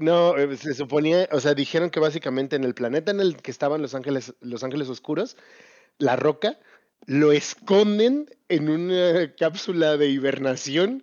No, 0.00 0.36
eh, 0.36 0.56
se 0.56 0.74
suponía, 0.74 1.28
o 1.32 1.40
sea, 1.40 1.54
dijeron 1.54 1.90
que 1.90 2.00
básicamente 2.00 2.56
en 2.56 2.64
el 2.64 2.74
planeta 2.74 3.10
en 3.10 3.20
el 3.20 3.36
que 3.36 3.50
estaban 3.50 3.82
los 3.82 3.94
ángeles, 3.94 4.34
los 4.40 4.64
ángeles 4.64 4.88
oscuros, 4.88 5.36
la 5.98 6.16
roca, 6.16 6.58
lo 7.06 7.32
esconden 7.32 8.26
en 8.48 8.68
una 8.68 9.34
cápsula 9.36 9.96
de 9.96 10.08
hibernación 10.08 11.02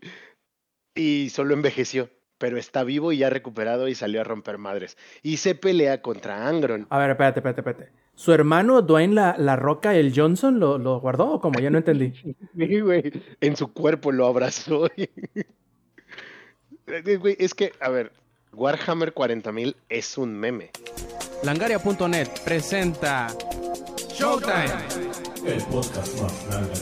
y 0.95 1.29
solo 1.29 1.53
envejeció. 1.53 2.09
Pero 2.37 2.57
está 2.57 2.83
vivo 2.83 3.11
y 3.11 3.17
ya 3.17 3.29
recuperado 3.29 3.87
y 3.87 3.93
salió 3.93 4.19
a 4.21 4.23
romper 4.23 4.57
madres. 4.57 4.97
Y 5.21 5.37
se 5.37 5.53
pelea 5.53 6.01
contra 6.01 6.47
Angron. 6.47 6.87
A 6.89 6.97
ver, 6.97 7.11
espérate, 7.11 7.39
espérate, 7.39 7.61
espérate. 7.61 7.91
¿Su 8.15 8.33
hermano 8.33 8.81
Dwayne 8.81 9.13
la, 9.13 9.35
la 9.37 9.55
Roca, 9.55 9.95
el 9.95 10.11
Johnson, 10.15 10.59
lo, 10.59 10.79
lo 10.79 10.99
guardó 10.99 11.33
o 11.33 11.39
como? 11.39 11.59
Ya 11.59 11.69
no 11.69 11.77
entendí. 11.77 12.13
Sí, 12.57 12.79
güey. 12.79 13.11
En 13.41 13.55
su 13.55 13.71
cuerpo 13.73 14.11
lo 14.11 14.25
abrazó. 14.25 14.87
Güey, 17.19 17.37
es 17.39 17.53
que, 17.53 17.71
a 17.79 17.89
ver, 17.89 18.11
Warhammer 18.53 19.13
40.000 19.13 19.75
es 19.89 20.17
un 20.17 20.33
meme. 20.33 20.71
Langaria.net 21.43 22.27
presenta 22.43 23.27
Showtime. 24.13 24.65
El 25.45 25.63
podcast 25.65 26.21
más 26.21 26.47
grande. 26.47 26.73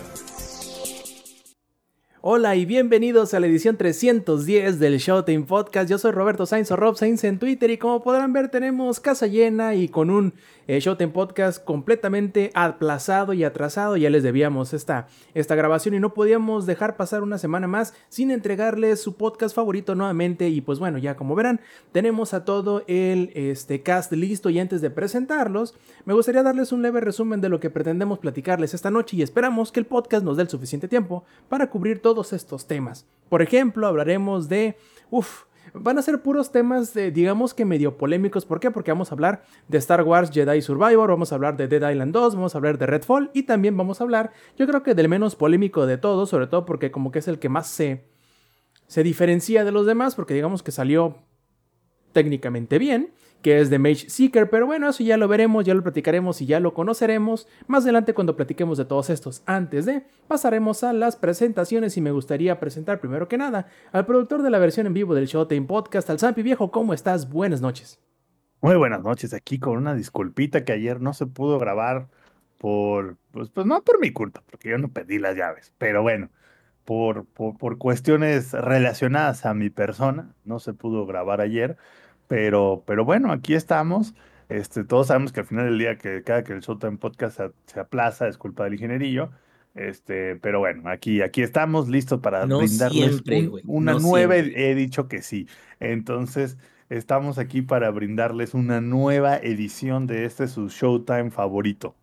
Hola 2.22 2.58
y 2.58 2.66
bienvenidos 2.66 3.34
a 3.34 3.40
la 3.40 3.48
edición 3.48 3.78
310 3.78 4.78
del 4.78 4.98
Showtime 4.98 5.46
Podcast. 5.46 5.90
Yo 5.90 5.98
soy 5.98 6.12
Roberto 6.12 6.46
Sainz 6.46 6.70
o 6.70 6.76
Rob 6.76 6.98
Sainz 6.98 7.24
en 7.24 7.40
Twitter 7.40 7.70
y 7.72 7.78
como 7.78 8.04
podrán 8.04 8.34
ver 8.34 8.50
tenemos 8.50 9.00
casa 9.00 9.26
llena 9.26 9.74
y 9.74 9.88
con 9.88 10.10
un 10.10 10.34
eh, 10.68 10.82
Showtime 10.82 11.14
Podcast 11.14 11.64
completamente 11.64 12.52
aplazado 12.56 13.32
y 13.32 13.46
atrasado. 13.46 13.96
Ya 13.96 14.10
les 14.10 14.22
debíamos 14.22 14.74
esta, 14.74 15.08
esta 15.34 15.56
grabación 15.56 15.96
y 15.96 16.02
no 16.02 16.14
podíamos 16.14 16.66
dejar 16.66 16.98
pasar 16.98 17.24
una 17.24 17.38
semana 17.38 17.68
más 17.68 17.94
sin 18.10 18.32
entregarles 18.32 19.02
su 19.02 19.16
podcast 19.16 19.56
favorito 19.56 19.96
nuevamente. 19.96 20.50
Y 20.50 20.60
pues 20.60 20.78
bueno, 20.78 20.98
ya 20.98 21.16
como 21.16 21.36
verán, 21.36 21.62
tenemos 21.94 22.34
a 22.34 22.44
todo 22.44 22.84
el 22.88 23.32
este, 23.34 23.82
cast 23.82 24.12
listo 24.12 24.50
y 24.50 24.60
antes 24.60 24.82
de 24.82 24.90
presentarlos, 24.90 25.74
me 26.04 26.14
gustaría 26.14 26.44
darles 26.44 26.74
un 26.74 26.82
leve 26.82 27.00
resumen 27.00 27.40
de 27.40 27.48
lo 27.48 27.62
que 27.62 27.70
pretendemos 27.70 28.20
platicarles 28.20 28.74
esta 28.74 28.92
noche 28.92 29.16
y 29.16 29.22
esperamos 29.22 29.72
que 29.72 29.80
el 29.80 29.86
podcast 29.86 30.26
nos 30.26 30.36
dé 30.36 30.44
el 30.44 30.50
suficiente 30.50 30.90
tiempo 30.90 31.24
para 31.48 31.70
cubrir 31.70 32.02
todos 32.10 32.34
estos 32.34 32.66
temas. 32.66 33.06
Por 33.30 33.44
ejemplo, 33.44 33.86
hablaremos 33.86 34.50
de... 34.50 34.76
Uf, 35.12 35.44
van 35.76 36.00
a 36.00 36.02
ser 36.02 36.24
puros 36.24 36.52
temas, 36.52 36.96
de, 36.96 37.12
digamos 37.12 37.54
que 37.54 37.66
medio 37.66 37.98
polémicos. 37.98 38.48
¿Por 38.48 38.60
qué? 38.60 38.72
Porque 38.72 38.90
vamos 38.90 39.12
a 39.12 39.16
hablar 39.16 39.44
de 39.68 39.78
Star 39.78 40.02
Wars 40.02 40.32
Jedi 40.32 40.60
Survivor, 40.64 41.08
vamos 41.08 41.32
a 41.32 41.36
hablar 41.36 41.56
de 41.56 41.68
Dead 41.68 41.88
Island 41.92 42.12
2, 42.12 42.34
vamos 42.34 42.56
a 42.56 42.58
hablar 42.58 42.80
de 42.80 42.88
Redfall 42.88 43.30
y 43.36 43.44
también 43.44 43.78
vamos 43.78 44.02
a 44.02 44.06
hablar, 44.06 44.32
yo 44.58 44.66
creo 44.66 44.82
que 44.82 44.96
del 44.96 45.08
menos 45.08 45.36
polémico 45.36 45.86
de 45.86 46.00
todos, 46.00 46.30
sobre 46.30 46.48
todo 46.48 46.66
porque 46.66 46.90
como 46.90 47.12
que 47.12 47.20
es 47.20 47.28
el 47.28 47.38
que 47.38 47.50
más 47.50 47.68
se, 47.68 48.06
se 48.88 49.04
diferencia 49.04 49.64
de 49.64 49.72
los 49.72 49.86
demás, 49.86 50.16
porque 50.16 50.34
digamos 50.34 50.64
que 50.64 50.72
salió 50.72 51.18
técnicamente 52.12 52.80
bien, 52.80 53.14
que 53.42 53.60
es 53.60 53.70
de 53.70 53.80
Mage 53.80 54.10
Seeker, 54.10 54.50
pero 54.50 54.66
bueno, 54.66 54.90
eso 54.90 55.04
ya 55.04 55.18
lo 55.18 55.28
veremos, 55.28 55.66
ya 55.66 55.74
lo 55.74 55.84
platicaremos 55.84 56.42
y 56.42 56.46
ya 56.46 56.60
lo 56.60 56.74
conoceremos 56.74 57.48
más 57.68 57.84
adelante 57.84 58.14
cuando 58.14 58.36
platiquemos 58.36 58.78
de 58.78 58.86
todos 58.86 59.10
estos. 59.10 59.44
Antes 59.46 59.86
de, 59.86 60.04
pasaremos 60.28 60.84
a 60.84 60.94
las 60.94 61.16
presentaciones 61.16 61.96
y 61.98 62.02
me 62.02 62.12
gustaría 62.12 62.60
presentar 62.60 63.00
primero 63.00 63.28
que 63.28 63.38
nada 63.38 63.68
al 63.92 64.06
productor 64.06 64.42
de 64.42 64.50
la 64.50 64.60
versión 64.60 64.88
en 64.88 64.94
vivo 64.94 65.16
del 65.16 65.28
Showtime 65.28 65.68
Podcast, 65.68 66.10
al 66.10 66.20
Zampi 66.20 66.42
Viejo, 66.42 66.72
¿cómo 66.72 66.94
estás? 66.94 67.30
Buenas 67.30 67.62
noches. 67.62 68.00
Muy 68.62 68.76
buenas 68.76 69.02
noches, 69.02 69.34
aquí 69.34 69.58
con 69.58 69.78
una 69.78 69.96
disculpita 69.96 70.66
que 70.66 70.74
ayer 70.74 71.00
no 71.00 71.14
se 71.14 71.26
pudo 71.26 71.60
grabar 71.60 72.10
por, 72.58 73.16
pues, 73.32 73.50
pues 73.50 73.66
no 73.66 73.82
por 73.84 74.02
mi 74.02 74.12
culpa, 74.12 74.44
porque 74.52 74.70
yo 74.70 74.78
no 74.78 74.90
pedí 74.90 75.18
las 75.18 75.38
llaves, 75.38 75.74
pero 75.78 76.02
bueno, 76.02 76.30
por, 76.84 77.26
por, 77.26 77.58
por 77.58 77.78
cuestiones 77.78 78.52
relacionadas 78.52 79.46
a 79.46 79.54
mi 79.54 79.70
persona, 79.70 80.36
no 80.44 80.60
se 80.60 80.74
pudo 80.74 81.06
grabar 81.06 81.40
ayer, 81.40 81.78
pero, 82.30 82.84
pero 82.88 83.04
bueno, 83.04 83.34
aquí 83.34 83.56
estamos. 83.56 84.14
Este, 84.48 84.84
todos 84.86 85.08
sabemos 85.08 85.34
que 85.34 85.42
al 85.42 85.46
final 85.48 85.66
del 85.66 85.78
día, 85.78 85.98
que 85.98 86.24
cada 86.24 86.44
que 86.46 86.54
el 86.54 86.62
Showtime 86.62 86.98
Podcast 86.98 87.38
se, 87.38 87.52
se 87.66 87.80
aplaza, 87.82 88.28
es 88.30 88.38
culpa 88.38 88.64
del 88.64 88.76
ingenierillo. 88.76 89.32
Este, 89.76 90.36
pero 90.38 90.60
bueno, 90.60 90.90
aquí, 90.90 91.22
aquí 91.22 91.42
estamos 91.42 91.88
listos 91.90 92.20
para 92.22 92.46
No 92.46 92.60
brindarles 92.60 93.10
siempre, 93.12 93.40
un- 93.42 93.50
güey, 93.50 93.64
una 93.68 93.94
no 93.94 94.00
nueva. 94.00 94.36
siempre. 94.36 94.72
He 94.72 94.76
dicho 94.76 95.08
que 95.08 95.22
sí. 95.22 95.48
Entonces, 95.80 96.58
estamos 96.90 97.38
aquí 97.38 97.62
para 97.62 97.90
brindarles 97.92 98.54
una 98.54 98.80
nueva 98.82 99.38
edición 99.38 100.08
de 100.08 100.26
este 100.26 100.48
su 100.48 100.70
Showtime 100.70 101.32
favorito. 101.32 101.96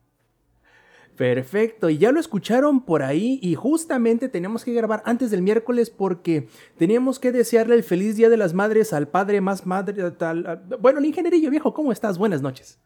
Perfecto, 1.16 1.88
y 1.88 1.96
ya 1.96 2.12
lo 2.12 2.20
escucharon 2.20 2.84
por 2.84 3.02
ahí 3.02 3.38
y 3.42 3.54
justamente 3.54 4.28
teníamos 4.28 4.64
que 4.64 4.74
grabar 4.74 5.02
antes 5.06 5.30
del 5.30 5.40
miércoles 5.40 5.88
porque 5.88 6.48
teníamos 6.76 7.18
que 7.18 7.32
desearle 7.32 7.74
el 7.74 7.84
feliz 7.84 8.16
Día 8.16 8.28
de 8.28 8.36
las 8.36 8.52
Madres 8.52 8.92
al 8.92 9.08
padre 9.08 9.40
más 9.40 9.64
madre, 9.64 10.10
tal, 10.10 10.62
bueno, 10.78 10.98
el 10.98 11.06
ingenierillo 11.06 11.50
viejo, 11.50 11.72
¿cómo 11.72 11.90
estás? 11.90 12.18
Buenas 12.18 12.42
noches. 12.42 12.78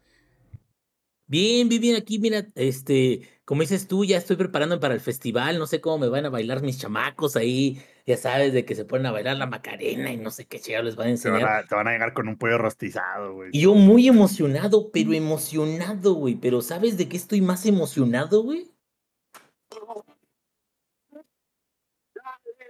Bien, 1.27 1.69
bien, 1.69 1.81
bien, 1.81 1.97
aquí, 1.97 2.19
mira, 2.19 2.47
este, 2.55 3.29
como 3.45 3.63
dices 3.63 3.89
tú, 3.89 4.05
ya 4.05 4.19
estoy 4.19 4.37
preparándome 4.37 4.81
para 4.81 4.95
el 4.95 5.01
festival, 5.01 5.59
no 5.59 5.67
sé 5.67 5.81
cómo 5.81 5.99
me 5.99 6.09
van 6.09 6.27
a 6.27 6.31
bailar 6.31 6.63
mis 6.63 6.79
chamacos 6.79 7.35
ahí, 7.37 7.81
ya 8.11 8.17
sabes, 8.17 8.53
de 8.53 8.65
que 8.65 8.75
se 8.75 8.85
ponen 8.85 9.07
a 9.07 9.13
bailar 9.13 9.37
la 9.37 9.47
Macarena 9.47 10.13
y 10.13 10.17
no 10.17 10.31
sé 10.31 10.47
qué 10.47 10.61
chingados 10.61 10.85
les 10.87 10.97
van 10.97 11.09
a 11.09 11.17
Te 11.17 11.29
van 11.31 11.37
enseñar. 11.41 11.57
a, 11.65 11.67
te 11.67 11.75
van 11.75 11.89
a 11.89 11.93
llegar 11.93 12.13
con 12.13 12.29
un 12.29 12.37
pollo 12.37 12.59
rostizado, 12.59 13.35
güey. 13.35 13.51
Y 13.53 13.63
yo 13.63 13.75
muy 13.75 14.07
emocionado, 14.09 14.91
pero 14.93 15.13
emocionado, 15.13 16.15
güey, 16.15 16.35
pero 16.37 16.61
¿sabes 16.63 16.97
de 16.97 17.09
qué 17.09 17.17
estoy 17.17 17.41
más 17.41 17.65
emocionado, 17.67 18.43
güey? 18.43 18.71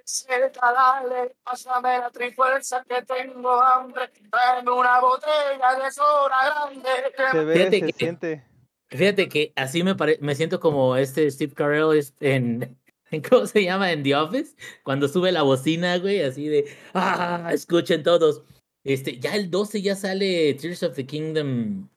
Cerca, 0.05 0.73
dale, 0.73 1.37
pásame 1.45 1.99
la 1.99 2.11
trifuerza 2.11 2.85
que 2.89 3.03
tengo 3.03 3.61
hambre. 3.61 4.11
Tráeme 4.31 4.71
una 4.73 5.01
botella 5.01 5.85
de 5.85 5.91
soda 5.93 6.69
grande. 6.73 6.89
Se 7.31 7.45
ve, 7.45 7.55
Fíjate 7.55 7.81
se 7.81 7.87
que- 7.87 7.93
siente. 7.93 8.45
Fíjate 8.89 9.29
que 9.29 9.53
así 9.55 9.85
me 9.85 9.95
pare- 9.95 10.19
me 10.21 10.35
siento 10.35 10.59
como 10.59 10.97
este 10.97 11.31
Steve 11.31 11.55
Carell 11.55 12.03
en- 12.19 12.77
¿cómo 13.29 13.47
se 13.47 13.65
llama? 13.65 13.93
En 13.93 14.03
The 14.03 14.15
Office, 14.15 14.57
cuando 14.83 15.09
sube 15.09 15.33
la 15.33 15.43
bocina, 15.43 15.99
güey, 15.99 16.23
así 16.23 16.47
de, 16.49 16.67
ah, 16.95 17.51
escuchen 17.53 18.03
todos. 18.03 18.43
Este, 18.85 19.19
ya 19.19 19.35
el 19.35 19.51
12 19.51 19.83
ya 19.83 19.95
sale 19.97 20.55
Tears 20.55 20.83
of 20.83 20.95
the 20.95 21.05
Kingdom 21.07 21.89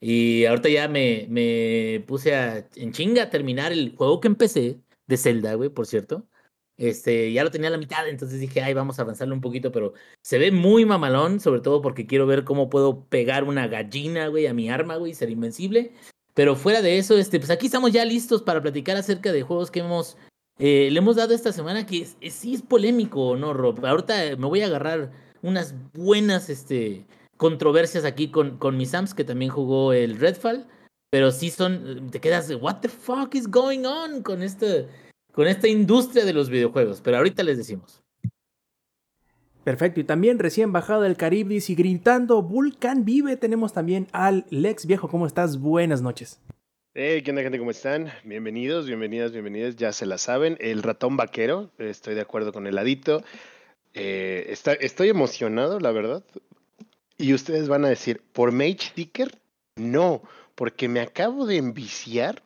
y 0.00 0.44
ahorita 0.44 0.68
ya 0.68 0.88
me, 0.88 1.26
me 1.30 2.04
puse 2.06 2.34
a, 2.34 2.68
en 2.76 2.92
chinga 2.92 3.24
a 3.24 3.30
terminar 3.30 3.72
el 3.72 3.96
juego 3.96 4.20
que 4.20 4.28
empecé 4.28 4.80
de 5.06 5.16
Zelda, 5.16 5.54
güey, 5.54 5.70
por 5.70 5.86
cierto. 5.86 6.28
Este, 6.76 7.32
ya 7.32 7.42
lo 7.42 7.50
tenía 7.50 7.68
a 7.68 7.70
la 7.70 7.78
mitad, 7.78 8.06
entonces 8.06 8.38
dije, 8.38 8.60
ay, 8.60 8.74
vamos 8.74 8.98
a 8.98 9.02
avanzarlo 9.02 9.34
un 9.34 9.40
poquito, 9.40 9.72
pero 9.72 9.94
se 10.22 10.38
ve 10.38 10.52
muy 10.52 10.84
mamalón, 10.84 11.40
sobre 11.40 11.62
todo 11.62 11.80
porque 11.80 12.06
quiero 12.06 12.26
ver 12.26 12.44
cómo 12.44 12.68
puedo 12.68 13.06
pegar 13.08 13.44
una 13.44 13.66
gallina, 13.66 14.28
güey, 14.28 14.46
a 14.46 14.52
mi 14.52 14.68
arma, 14.68 14.96
güey, 14.96 15.14
ser 15.14 15.30
invencible. 15.30 15.92
Pero 16.34 16.54
fuera 16.54 16.82
de 16.82 16.98
eso, 16.98 17.16
este, 17.16 17.38
pues 17.38 17.50
aquí 17.50 17.66
estamos 17.66 17.92
ya 17.92 18.04
listos 18.04 18.42
para 18.42 18.60
platicar 18.60 18.98
acerca 18.98 19.32
de 19.32 19.40
juegos 19.40 19.70
que 19.70 19.80
hemos 19.80 20.18
eh, 20.58 20.88
le 20.90 20.98
hemos 20.98 21.16
dado 21.16 21.34
esta 21.34 21.52
semana 21.52 21.84
que 21.84 22.06
sí 22.30 22.54
es 22.54 22.62
polémico, 22.62 23.36
¿no, 23.36 23.52
Rob? 23.52 23.84
Ahorita 23.84 24.36
me 24.36 24.46
voy 24.46 24.62
a 24.62 24.66
agarrar 24.66 25.12
unas 25.42 25.74
buenas 25.92 26.48
este, 26.48 27.06
controversias 27.36 28.04
aquí 28.04 28.30
con, 28.30 28.56
con 28.58 28.76
mi 28.76 28.86
Sams, 28.86 29.14
que 29.14 29.24
también 29.24 29.50
jugó 29.50 29.92
el 29.92 30.18
Redfall. 30.18 30.66
Pero 31.10 31.30
sí 31.30 31.50
son, 31.50 32.10
te 32.10 32.20
quedas 32.20 32.50
what 32.60 32.80
the 32.80 32.88
fuck 32.88 33.34
is 33.34 33.48
going 33.48 33.84
on 33.84 34.22
con 34.22 34.42
esta, 34.42 34.66
con 35.32 35.46
esta 35.46 35.68
industria 35.68 36.24
de 36.24 36.32
los 36.32 36.50
videojuegos. 36.50 37.00
Pero 37.00 37.18
ahorita 37.18 37.42
les 37.42 37.58
decimos. 37.58 38.02
Perfecto, 39.62 39.98
y 39.98 40.04
también 40.04 40.38
recién 40.38 40.72
bajado 40.72 41.02
del 41.02 41.16
Caribdis 41.16 41.70
y 41.70 41.74
gritando 41.74 42.40
Vulcan 42.40 43.04
vive, 43.04 43.36
tenemos 43.36 43.72
también 43.72 44.06
al 44.12 44.46
Lex 44.50 44.86
viejo, 44.86 45.08
¿cómo 45.08 45.26
estás? 45.26 45.58
Buenas 45.58 46.02
noches. 46.02 46.40
Hey, 46.98 47.20
¿qué 47.20 47.30
onda, 47.30 47.42
gente? 47.42 47.58
¿Cómo 47.58 47.72
están? 47.72 48.10
Bienvenidos, 48.24 48.86
bienvenidas, 48.86 49.30
bienvenidas. 49.30 49.76
Ya 49.76 49.92
se 49.92 50.06
la 50.06 50.16
saben. 50.16 50.56
El 50.60 50.82
ratón 50.82 51.18
vaquero, 51.18 51.70
estoy 51.76 52.14
de 52.14 52.22
acuerdo 52.22 52.54
con 52.54 52.66
el 52.66 52.74
ladito. 52.74 53.22
Eh, 53.92 54.56
estoy 54.80 55.10
emocionado, 55.10 55.78
la 55.78 55.90
verdad. 55.90 56.24
Y 57.18 57.34
ustedes 57.34 57.68
van 57.68 57.84
a 57.84 57.90
decir, 57.90 58.22
¿por 58.32 58.50
Mage 58.50 58.92
Seeker? 58.94 59.30
No, 59.74 60.22
porque 60.54 60.88
me 60.88 61.00
acabo 61.00 61.44
de 61.44 61.58
enviciar 61.58 62.42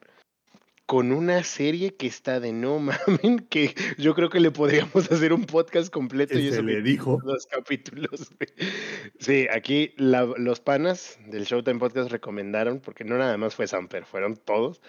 con 0.90 1.12
una 1.12 1.44
serie 1.44 1.94
que 1.94 2.08
está 2.08 2.40
de 2.40 2.52
no 2.52 2.80
mamen, 2.80 3.38
que 3.48 3.76
yo 3.96 4.12
creo 4.16 4.28
que 4.28 4.40
le 4.40 4.50
podríamos 4.50 4.92
hacer 5.12 5.32
un 5.32 5.44
podcast 5.44 5.88
completo 5.88 6.36
y 6.36 6.50
Se 6.50 6.64
le 6.64 6.82
dijo. 6.82 7.20
dos 7.24 7.46
capítulos. 7.46 8.32
Sí, 9.20 9.46
aquí 9.54 9.94
la- 9.98 10.24
los 10.36 10.58
panas 10.58 11.20
del 11.28 11.44
Showtime 11.44 11.78
Podcast 11.78 12.10
recomendaron, 12.10 12.80
porque 12.80 13.04
no 13.04 13.16
nada 13.18 13.36
más 13.36 13.54
fue 13.54 13.68
Samper, 13.68 14.04
fueron 14.04 14.34
todos, 14.36 14.80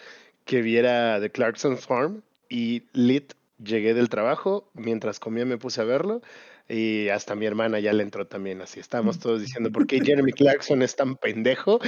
que 0.43 0.63
viera 0.63 1.19
The 1.21 1.29
Clarkson's 1.29 1.85
Farm 1.85 2.23
y 2.49 2.81
lit. 2.93 3.33
Llegué 3.63 3.93
del 3.93 4.09
trabajo, 4.09 4.71
mientras 4.73 5.19
comía 5.19 5.45
me 5.45 5.59
puse 5.59 5.81
a 5.81 5.83
verlo 5.83 6.23
y 6.67 7.09
hasta 7.09 7.35
mi 7.35 7.45
hermana 7.45 7.79
ya 7.79 7.93
le 7.93 8.01
entró 8.01 8.25
también 8.25 8.59
así. 8.63 8.79
Estábamos 8.79 9.19
todos 9.19 9.39
diciendo, 9.39 9.71
¿por 9.71 9.85
qué 9.85 10.01
Jeremy 10.03 10.31
Clarkson 10.33 10.81
es 10.81 10.95
tan 10.95 11.15
pendejo? 11.15 11.79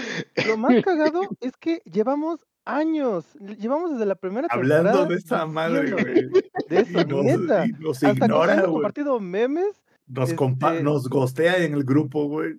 Lo 0.45 0.55
más 0.55 0.83
cagado 0.83 1.21
es 1.41 1.53
que 1.57 1.81
llevamos 1.91 2.39
años, 2.65 3.25
llevamos 3.59 3.91
desde 3.93 4.05
la 4.05 4.15
primera 4.15 4.47
temporada 4.47 4.79
Hablando 4.91 5.05
de 5.13 5.15
esa 5.19 5.45
madre, 5.45 5.91
güey. 5.91 6.29
de 6.69 6.79
eso, 6.79 7.01
Y 7.01 7.05
nos, 7.05 7.23
neta. 7.25 7.65
y 7.65 7.71
nos 7.73 8.03
Hasta 8.03 8.25
ignora, 8.25 8.55
güey. 8.61 8.71
compartido 8.73 9.19
memes. 9.19 9.81
Nos, 10.07 10.33
compa- 10.35 10.71
este- 10.73 10.83
nos 10.83 11.07
gostea 11.09 11.57
en 11.63 11.73
el 11.73 11.83
grupo, 11.83 12.27
güey. 12.27 12.55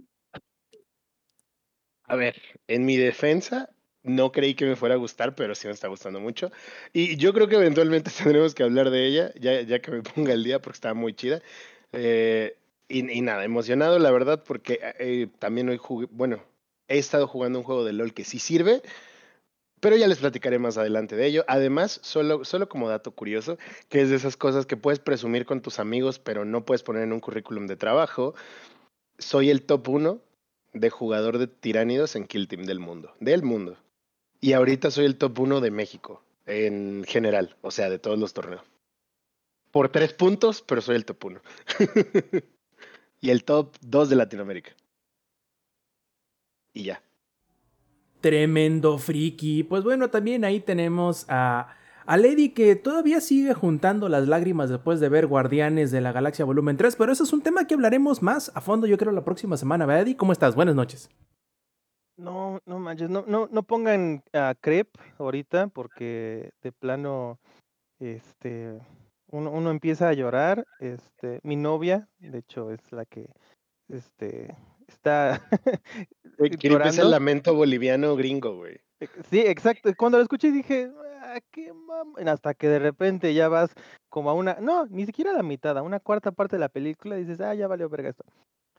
A 2.07 2.17
ver, 2.17 2.35
en 2.69 2.85
mi 2.85 2.97
defensa, 2.97 3.71
no 4.03 4.31
creí 4.33 4.55
que 4.55 4.67
me 4.67 4.77
fuera 4.77 4.95
a 4.95 4.99
gustar, 4.99 5.35
pero 5.35 5.55
sí 5.55 5.67
me 5.67 5.73
está 5.73 5.89
gustando 5.89 6.21
mucho. 6.21 6.51
Y 6.93 7.17
yo 7.17 7.33
creo 7.33 7.49
que 7.49 7.57
eventualmente 7.57 8.11
tendremos 8.19 8.55
que 8.55 8.63
hablar 8.63 8.91
de 8.91 9.07
ella, 9.07 9.33
ya, 9.41 9.61
ya 9.63 9.81
que 9.81 9.91
me 9.91 10.03
ponga 10.03 10.33
el 10.33 10.45
día, 10.45 10.61
porque 10.61 10.77
está 10.77 10.93
muy 10.95 11.15
chida. 11.15 11.41
Eh, 11.93 12.57
y, 12.89 13.11
y 13.11 13.21
nada, 13.23 13.45
emocionado, 13.45 13.99
la 13.99 14.11
verdad, 14.11 14.45
porque 14.47 14.79
eh, 14.99 15.29
también 15.39 15.69
hoy 15.71 15.79
jugué, 15.79 16.07
bueno, 16.11 16.43
he 16.89 16.99
estado 16.99 17.27
jugando 17.27 17.59
un 17.59 17.65
juego 17.65 17.85
de 17.85 17.95
LOL 17.95 18.13
que 18.13 18.25
sí 18.25 18.39
sirve, 18.39 18.83
pero 19.85 19.99
ya 19.99 20.09
les 20.09 20.21
platicaré 20.21 20.59
más 20.59 20.79
adelante 20.79 21.15
de 21.15 21.27
ello. 21.27 21.45
Además, 21.47 22.01
solo, 22.03 22.47
solo 22.47 22.71
como 22.71 22.89
dato 22.89 23.11
curioso, 23.11 23.59
que 23.91 24.01
es 24.01 24.09
de 24.09 24.17
esas 24.17 24.35
cosas 24.35 24.65
que 24.65 24.79
puedes 24.79 24.99
presumir 24.99 25.45
con 25.45 25.61
tus 25.61 25.79
amigos, 25.79 26.19
pero 26.19 26.47
no 26.47 26.65
puedes 26.65 26.83
poner 26.83 27.03
en 27.03 27.13
un 27.13 27.21
currículum 27.21 27.67
de 27.67 27.77
trabajo. 27.77 28.35
Soy 29.19 29.51
el 29.51 29.61
top 29.61 29.87
1 29.87 30.23
de 30.73 30.89
jugador 30.89 31.37
de 31.37 31.49
tiránidos 31.49 32.17
en 32.17 32.27
Kill 32.27 32.49
Team 32.49 32.65
del 32.65 32.79
mundo. 32.79 33.15
Del 33.21 33.43
mundo. 33.43 33.77
Y 34.41 34.55
ahorita 34.55 34.91
soy 34.91 35.05
el 35.05 35.19
top 35.19 35.39
1 35.39 35.61
de 35.61 35.71
México, 35.71 36.23
en 36.47 37.05
general, 37.07 37.55
o 37.61 37.71
sea, 37.71 37.91
de 37.91 37.99
todos 37.99 38.19
los 38.19 38.33
torneos. 38.33 38.63
Por 39.71 39.91
tres 39.91 40.15
puntos, 40.15 40.63
pero 40.63 40.81
soy 40.81 40.97
el 40.97 41.05
top 41.05 41.27
1. 41.27 41.43
y 43.21 43.29
el 43.29 43.45
top 43.45 43.77
2 43.83 44.09
de 44.09 44.17
Latinoamérica. 44.17 44.75
Y 46.73 46.85
ya. 46.85 47.03
Tremendo 48.25 48.97
friki. 48.97 49.65
Pues 49.65 49.85
bueno, 49.85 50.09
también 50.09 50.47
ahí 50.47 50.59
tenemos 50.59 51.27
a, 51.29 51.77
a 52.07 52.17
Lady 52.17 52.55
que 52.55 52.75
todavía 52.75 53.21
sigue 53.21 53.53
juntando 53.53 54.09
las 54.09 54.27
lágrimas 54.27 54.71
después 54.71 54.99
de 54.99 55.11
ver 55.11 55.27
Guardianes 55.27 55.91
de 55.91 56.01
la 56.01 56.11
Galaxia 56.11 56.47
Volumen 56.47 56.79
3, 56.79 56.97
pero 56.97 57.13
eso 57.13 57.25
es 57.25 57.35
un 57.35 57.43
tema 57.43 57.67
que 57.67 57.75
hablaremos 57.75 58.23
más 58.23 58.51
a 58.55 58.63
fondo 58.63 58.87
yo 58.87 58.97
creo 58.97 59.13
la 59.13 59.27
próxima 59.27 59.59
semana. 59.59 59.85
¿Verdad? 59.85 60.11
¿Cómo 60.17 60.33
estás? 60.33 60.55
Buenas 60.55 60.75
noches. 60.75 61.11
No, 62.17 62.61
no 62.65 62.79
manches, 62.79 63.11
no, 63.11 63.27
no, 63.27 63.47
no 63.53 63.63
pongan 63.63 64.23
a 64.33 64.55
Crep 64.59 64.89
ahorita 65.19 65.67
porque 65.67 66.53
de 66.63 66.73
plano, 66.73 67.39
este, 67.99 68.81
uno, 69.33 69.51
uno 69.51 69.71
empieza 69.71 70.09
a 70.09 70.15
llorar. 70.15 70.65
Este, 70.81 71.41
mi 71.43 71.57
novia, 71.57 72.09
de 72.21 72.39
hecho, 72.39 72.71
es 72.71 72.91
la 72.91 73.05
que, 73.05 73.29
este, 73.91 74.57
está 74.89 75.47
es 76.39 76.99
el 76.99 77.11
lamento 77.11 77.55
boliviano 77.55 78.17
gringo, 78.17 78.57
güey. 78.57 78.81
Eh, 79.01 79.09
Sí, 79.31 79.41
exacto. 79.41 79.91
Cuando 79.97 80.19
lo 80.19 80.23
escuché 80.23 80.51
dije, 80.51 80.91
"Ah, 81.21 81.39
qué 81.51 81.73
mam-". 81.73 82.29
Hasta 82.29 82.55
que 82.55 82.69
de 82.69 82.79
repente 82.79 83.35
ya 83.35 83.49
vas 83.49 83.71
como 84.09 84.31
a 84.31 84.35
una, 84.35 84.57
no, 84.61 84.87
ni 84.87 85.07
siquiera 85.07 85.33
a 85.33 85.35
la 85.35 85.43
mitad, 85.43 85.77
a 85.77 85.83
una 85.83 86.01
cuarta 86.01 86.33
parte 86.33 86.57
de 86.57 86.61
la 86.61 86.69
película 86.69 87.17
y 87.19 87.25
dices, 87.25 87.41
ah, 87.41 87.55
ya 87.55 87.67
valió 87.67 87.89
verga 87.89 88.11
esto. 88.11 88.25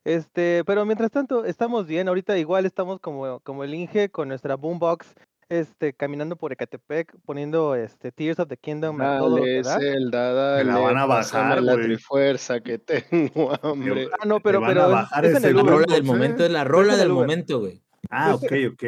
Este, 0.06 0.64
pero 0.66 0.86
mientras 0.86 1.12
tanto, 1.12 1.46
estamos 1.46 1.88
bien. 1.88 2.08
Ahorita 2.08 2.38
igual 2.38 2.66
estamos 2.66 3.00
como, 3.00 3.40
como 3.42 3.64
el 3.64 3.74
Inge 3.74 4.10
con 4.10 4.28
nuestra 4.28 4.56
boombox, 4.56 5.14
este, 5.50 5.94
caminando 5.94 6.36
por 6.36 6.52
Ecatepec, 6.52 7.16
poniendo 7.26 7.76
este 7.76 8.12
Tears 8.12 8.40
of 8.40 8.48
the 8.50 8.58
Kingdom 8.58 9.00
a 9.02 9.18
todo 9.20 9.38
lo 9.38 9.44
que 9.44 9.62
Dale, 9.62 9.64
da. 9.64 9.80
Zelda, 9.80 10.34
dale. 10.34 10.64
la 10.64 10.78
van 10.80 10.98
a 10.98 11.06
bajar, 11.06 11.62
la 11.62 11.76
trifuerza 11.76 12.60
que 12.62 12.78
tengo 12.80 13.54
hambre. 13.64 14.10
Ah, 14.20 14.26
no, 14.26 14.40
pero, 14.40 14.60
van 14.62 14.72
a 14.72 14.74
pero 14.74 14.86
es, 14.86 14.92
bajar 14.92 15.26
es 15.26 15.36
en 15.36 15.46
el 15.46 15.56
La 15.56 15.64
Uber. 15.64 15.74
rola 15.74 15.86
del 15.94 16.04
¿sí? 16.04 16.08
momento 16.08 16.46
es 16.46 16.52
la 16.52 16.64
rola 16.64 16.96
del 16.98 17.12
Uber. 17.12 17.24
momento, 17.28 17.60
güey. 17.60 17.82
Ah, 18.10 18.36
ok, 18.36 18.52
ok. 18.74 18.84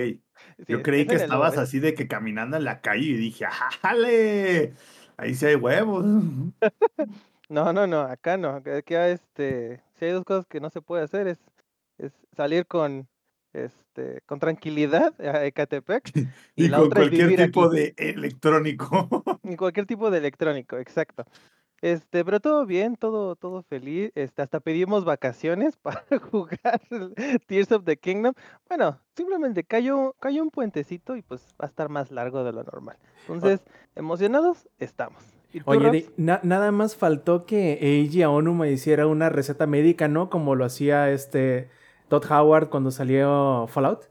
Sí, 0.65 0.65
Yo 0.67 0.81
creí 0.81 1.01
es 1.01 1.07
que 1.07 1.15
estabas 1.15 1.53
Uber. 1.53 1.63
así 1.63 1.79
de 1.79 1.93
que 1.93 2.07
caminando 2.07 2.57
en 2.57 2.63
la 2.65 2.81
calle 2.81 3.05
y 3.05 3.13
dije, 3.17 3.45
¡jale! 3.81 4.73
Ahí 5.17 5.35
sí 5.35 5.45
hay 5.45 5.55
huevos. 5.55 6.05
No, 7.49 7.71
no, 7.71 7.87
no, 7.87 8.01
acá 8.01 8.35
no. 8.37 8.49
Acá, 8.49 9.07
este, 9.09 9.81
si 9.97 10.05
hay 10.05 10.11
dos 10.11 10.25
cosas 10.25 10.45
que 10.47 10.59
no 10.59 10.69
se 10.69 10.81
puede 10.81 11.03
hacer 11.03 11.27
es, 11.27 11.39
es 11.97 12.11
salir 12.35 12.65
con, 12.67 13.07
este, 13.53 14.21
con 14.25 14.39
tranquilidad 14.39 15.13
a 15.21 15.45
Ecatepec 15.45 16.11
y, 16.55 16.65
Y 16.65 16.67
la 16.69 16.77
con 16.77 16.87
otra 16.87 17.01
cualquier 17.01 17.35
tipo 17.35 17.65
aquí. 17.65 17.75
de 17.75 17.93
electrónico. 17.97 19.23
Y 19.43 19.55
cualquier 19.55 19.85
tipo 19.85 20.11
de 20.11 20.17
electrónico, 20.19 20.77
exacto. 20.77 21.25
Este, 21.81 22.25
pero 22.25 22.39
todo 22.39 22.65
bien, 22.65 22.95
todo, 22.95 23.35
todo 23.35 23.61
feliz. 23.61 24.11
Este, 24.15 24.41
hasta 24.41 24.59
pedimos 24.59 25.05
vacaciones 25.05 25.77
para 25.81 26.03
jugar 26.31 26.81
Tears 27.47 27.71
of 27.71 27.83
the 27.85 27.97
Kingdom. 27.97 28.33
Bueno, 28.67 28.99
simplemente 29.15 29.63
cayó, 29.63 30.13
cayó 30.19 30.41
un 30.41 30.49
puentecito 30.49 31.15
y 31.15 31.21
pues 31.21 31.53
va 31.61 31.65
a 31.65 31.67
estar 31.67 31.89
más 31.89 32.11
largo 32.11 32.43
de 32.43 32.51
lo 32.51 32.63
normal. 32.63 32.97
Entonces, 33.27 33.61
emocionados 33.95 34.67
estamos. 34.79 35.23
¿Y 35.53 35.59
tú, 35.61 35.69
Oye, 35.71 36.09
na- 36.17 36.41
nada 36.43 36.71
más 36.71 36.95
faltó 36.95 37.45
que 37.45 37.73
Eiji 37.79 38.21
Aonuma 38.23 38.67
hiciera 38.67 39.07
una 39.07 39.29
receta 39.29 39.65
médica, 39.67 40.07
¿no? 40.07 40.29
Como 40.29 40.55
lo 40.55 40.65
hacía 40.65 41.11
este 41.11 41.69
Todd 42.09 42.23
Howard 42.31 42.69
cuando 42.69 42.91
salió 42.91 43.67
Fallout. 43.67 44.05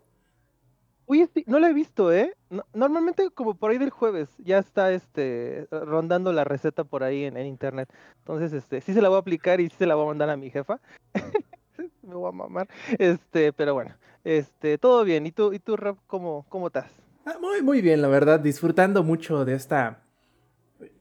Uy, 1.08 1.28
sí, 1.32 1.44
no 1.46 1.60
lo 1.60 1.66
he 1.68 1.72
visto, 1.72 2.12
¿eh? 2.12 2.34
No- 2.50 2.64
normalmente 2.74 3.30
como 3.30 3.54
por 3.54 3.70
ahí 3.70 3.78
del 3.78 3.90
jueves 3.90 4.28
ya 4.38 4.58
está 4.58 4.90
este 4.92 5.68
rondando 5.70 6.32
la 6.32 6.42
receta 6.44 6.82
por 6.84 7.04
ahí 7.04 7.24
en, 7.24 7.36
en 7.36 7.46
internet. 7.46 7.88
Entonces, 8.18 8.52
este, 8.52 8.80
sí 8.80 8.92
se 8.92 9.00
la 9.00 9.08
voy 9.08 9.16
a 9.16 9.20
aplicar 9.20 9.60
y 9.60 9.68
sí 9.68 9.76
se 9.78 9.86
la 9.86 9.94
voy 9.94 10.04
a 10.04 10.08
mandar 10.08 10.30
a 10.30 10.36
mi 10.36 10.50
jefa. 10.50 10.80
Me 12.02 12.14
voy 12.14 12.28
a 12.28 12.32
mamar. 12.32 12.68
Este, 12.98 13.52
pero 13.52 13.74
bueno, 13.74 13.94
este, 14.24 14.78
todo 14.78 15.04
bien. 15.04 15.26
¿Y 15.26 15.32
tú, 15.32 15.52
y 15.52 15.58
tú, 15.58 15.76
Rap, 15.76 15.96
cómo, 16.06 16.44
cómo 16.48 16.68
estás? 16.68 16.90
Ah, 17.24 17.36
muy, 17.40 17.62
muy 17.62 17.82
bien, 17.82 18.02
la 18.02 18.08
verdad, 18.08 18.40
disfrutando 18.40 19.02
mucho 19.02 19.44
de 19.44 19.54
esta... 19.54 20.02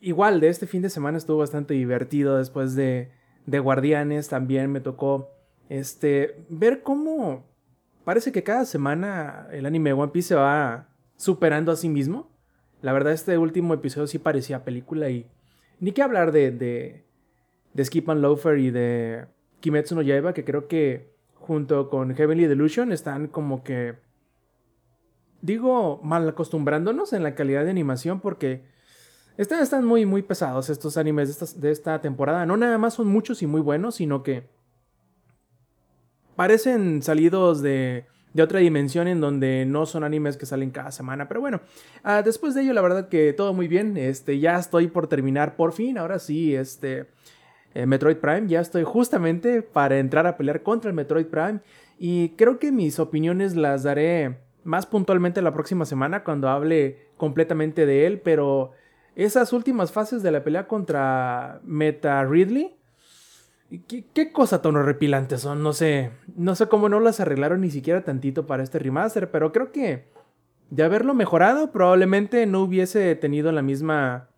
Igual, 0.01 0.39
de 0.39 0.49
este 0.49 0.67
fin 0.67 0.81
de 0.81 0.89
semana 0.89 1.17
estuvo 1.17 1.37
bastante 1.39 1.73
divertido 1.73 2.37
después 2.37 2.75
de, 2.75 3.11
de 3.45 3.59
Guardianes. 3.59 4.29
También 4.29 4.71
me 4.71 4.79
tocó 4.79 5.29
este, 5.69 6.45
ver 6.49 6.83
cómo 6.83 7.45
parece 8.03 8.31
que 8.31 8.43
cada 8.43 8.65
semana 8.65 9.47
el 9.51 9.65
anime 9.65 9.93
One 9.93 10.11
Piece 10.11 10.29
se 10.29 10.35
va 10.35 10.89
superando 11.17 11.71
a 11.71 11.75
sí 11.75 11.89
mismo. 11.89 12.31
La 12.81 12.93
verdad, 12.93 13.13
este 13.13 13.37
último 13.37 13.73
episodio 13.73 14.07
sí 14.07 14.19
parecía 14.19 14.63
película 14.63 15.09
y 15.09 15.27
ni 15.79 15.91
que 15.91 16.03
hablar 16.03 16.31
de, 16.31 16.51
de, 16.51 17.05
de 17.73 17.85
Skip 17.85 18.09
and 18.09 18.21
Loafer 18.21 18.59
y 18.59 18.71
de 18.71 19.25
Kimetsu 19.59 19.95
no 19.95 20.01
Yaiba, 20.01 20.33
que 20.33 20.45
creo 20.45 20.67
que 20.67 21.13
junto 21.33 21.89
con 21.89 22.15
Heavenly 22.15 22.47
Delusion 22.47 22.91
están 22.91 23.27
como 23.27 23.63
que 23.63 23.95
digo, 25.45 25.99
mal 26.03 26.27
acostumbrándonos 26.27 27.13
en 27.13 27.23
la 27.23 27.35
calidad 27.35 27.63
de 27.63 27.69
animación 27.69 28.19
porque 28.19 28.63
están, 29.37 29.61
están 29.61 29.85
muy, 29.85 30.05
muy 30.05 30.23
pesados 30.23 30.69
estos 30.69 30.97
animes 30.97 31.39
de 31.39 31.61
de 31.61 31.71
esta 31.71 32.01
temporada. 32.01 32.45
No 32.45 32.57
nada 32.57 32.77
más 32.77 32.95
son 32.95 33.07
muchos 33.07 33.43
y 33.43 33.47
muy 33.47 33.61
buenos, 33.61 33.95
sino 33.95 34.23
que 34.23 34.49
parecen 36.35 37.01
salidos 37.01 37.61
de, 37.61 38.05
otra 38.41 38.59
dimensión 38.59 39.07
en 39.07 39.21
donde 39.21 39.65
no 39.65 39.85
son 39.85 40.03
animes 40.03 40.37
que 40.37 40.45
salen 40.45 40.71
cada 40.71 40.91
semana. 40.91 41.27
Pero 41.27 41.41
bueno, 41.41 41.61
ah, 42.03 42.21
después 42.21 42.53
de 42.53 42.63
ello, 42.63 42.73
la 42.73 42.81
verdad 42.81 43.07
que 43.09 43.33
todo 43.33 43.53
muy 43.53 43.67
bien. 43.67 43.97
Este, 43.97 44.39
ya 44.39 44.57
estoy 44.57 44.87
por 44.87 45.07
terminar, 45.07 45.55
por 45.55 45.73
fin, 45.73 45.97
ahora 45.97 46.19
sí, 46.19 46.55
este... 46.55 47.07
eh, 47.73 47.85
Metroid 47.85 48.17
Prime, 48.17 48.47
ya 48.47 48.61
estoy 48.61 48.83
justamente 48.83 49.61
para 49.61 49.99
entrar 49.99 50.25
a 50.25 50.37
pelear 50.37 50.63
contra 50.63 50.89
el 50.89 50.95
Metroid 50.95 51.27
Prime 51.27 51.59
y 51.99 52.29
creo 52.29 52.57
que 52.59 52.71
mis 52.71 52.99
opiniones 52.99 53.55
las 53.55 53.83
daré 53.83 54.37
más 54.63 54.85
puntualmente 54.85 55.41
la 55.41 55.53
próxima 55.53 55.85
semana 55.85 56.23
cuando 56.23 56.49
hable 56.49 57.09
completamente 57.17 57.85
de 57.85 58.07
él, 58.07 58.19
pero 58.19 58.71
esas 59.15 59.53
últimas 59.53 59.91
fases 59.91 60.23
de 60.23 60.31
la 60.31 60.43
pelea 60.43 60.67
contra 60.67 61.61
Meta 61.63 62.23
Ridley, 62.25 62.74
¿qué, 63.69 64.31
cosa 64.31 64.61
tan 64.61 64.75
horripilantes 64.75 65.41
son? 65.41 65.63
No 65.63 65.73
sé, 65.73 66.11
no 66.35 66.55
sé 66.55 66.67
cómo 66.67 66.89
no 66.89 66.99
las 66.99 67.19
arreglaron 67.19 67.61
ni 67.61 67.71
siquiera 67.71 68.03
tantito 68.03 68.45
para 68.45 68.63
este 68.63 68.79
remaster, 68.79 69.31
pero 69.31 69.51
creo 69.51 69.71
que 69.71 70.07
de 70.69 70.83
haberlo 70.83 71.13
mejorado 71.13 71.71
probablemente 71.71 72.45
no 72.45 72.61
hubiese 72.61 73.15
tenido 73.15 73.51
la 73.51 73.61
misma 73.61 74.29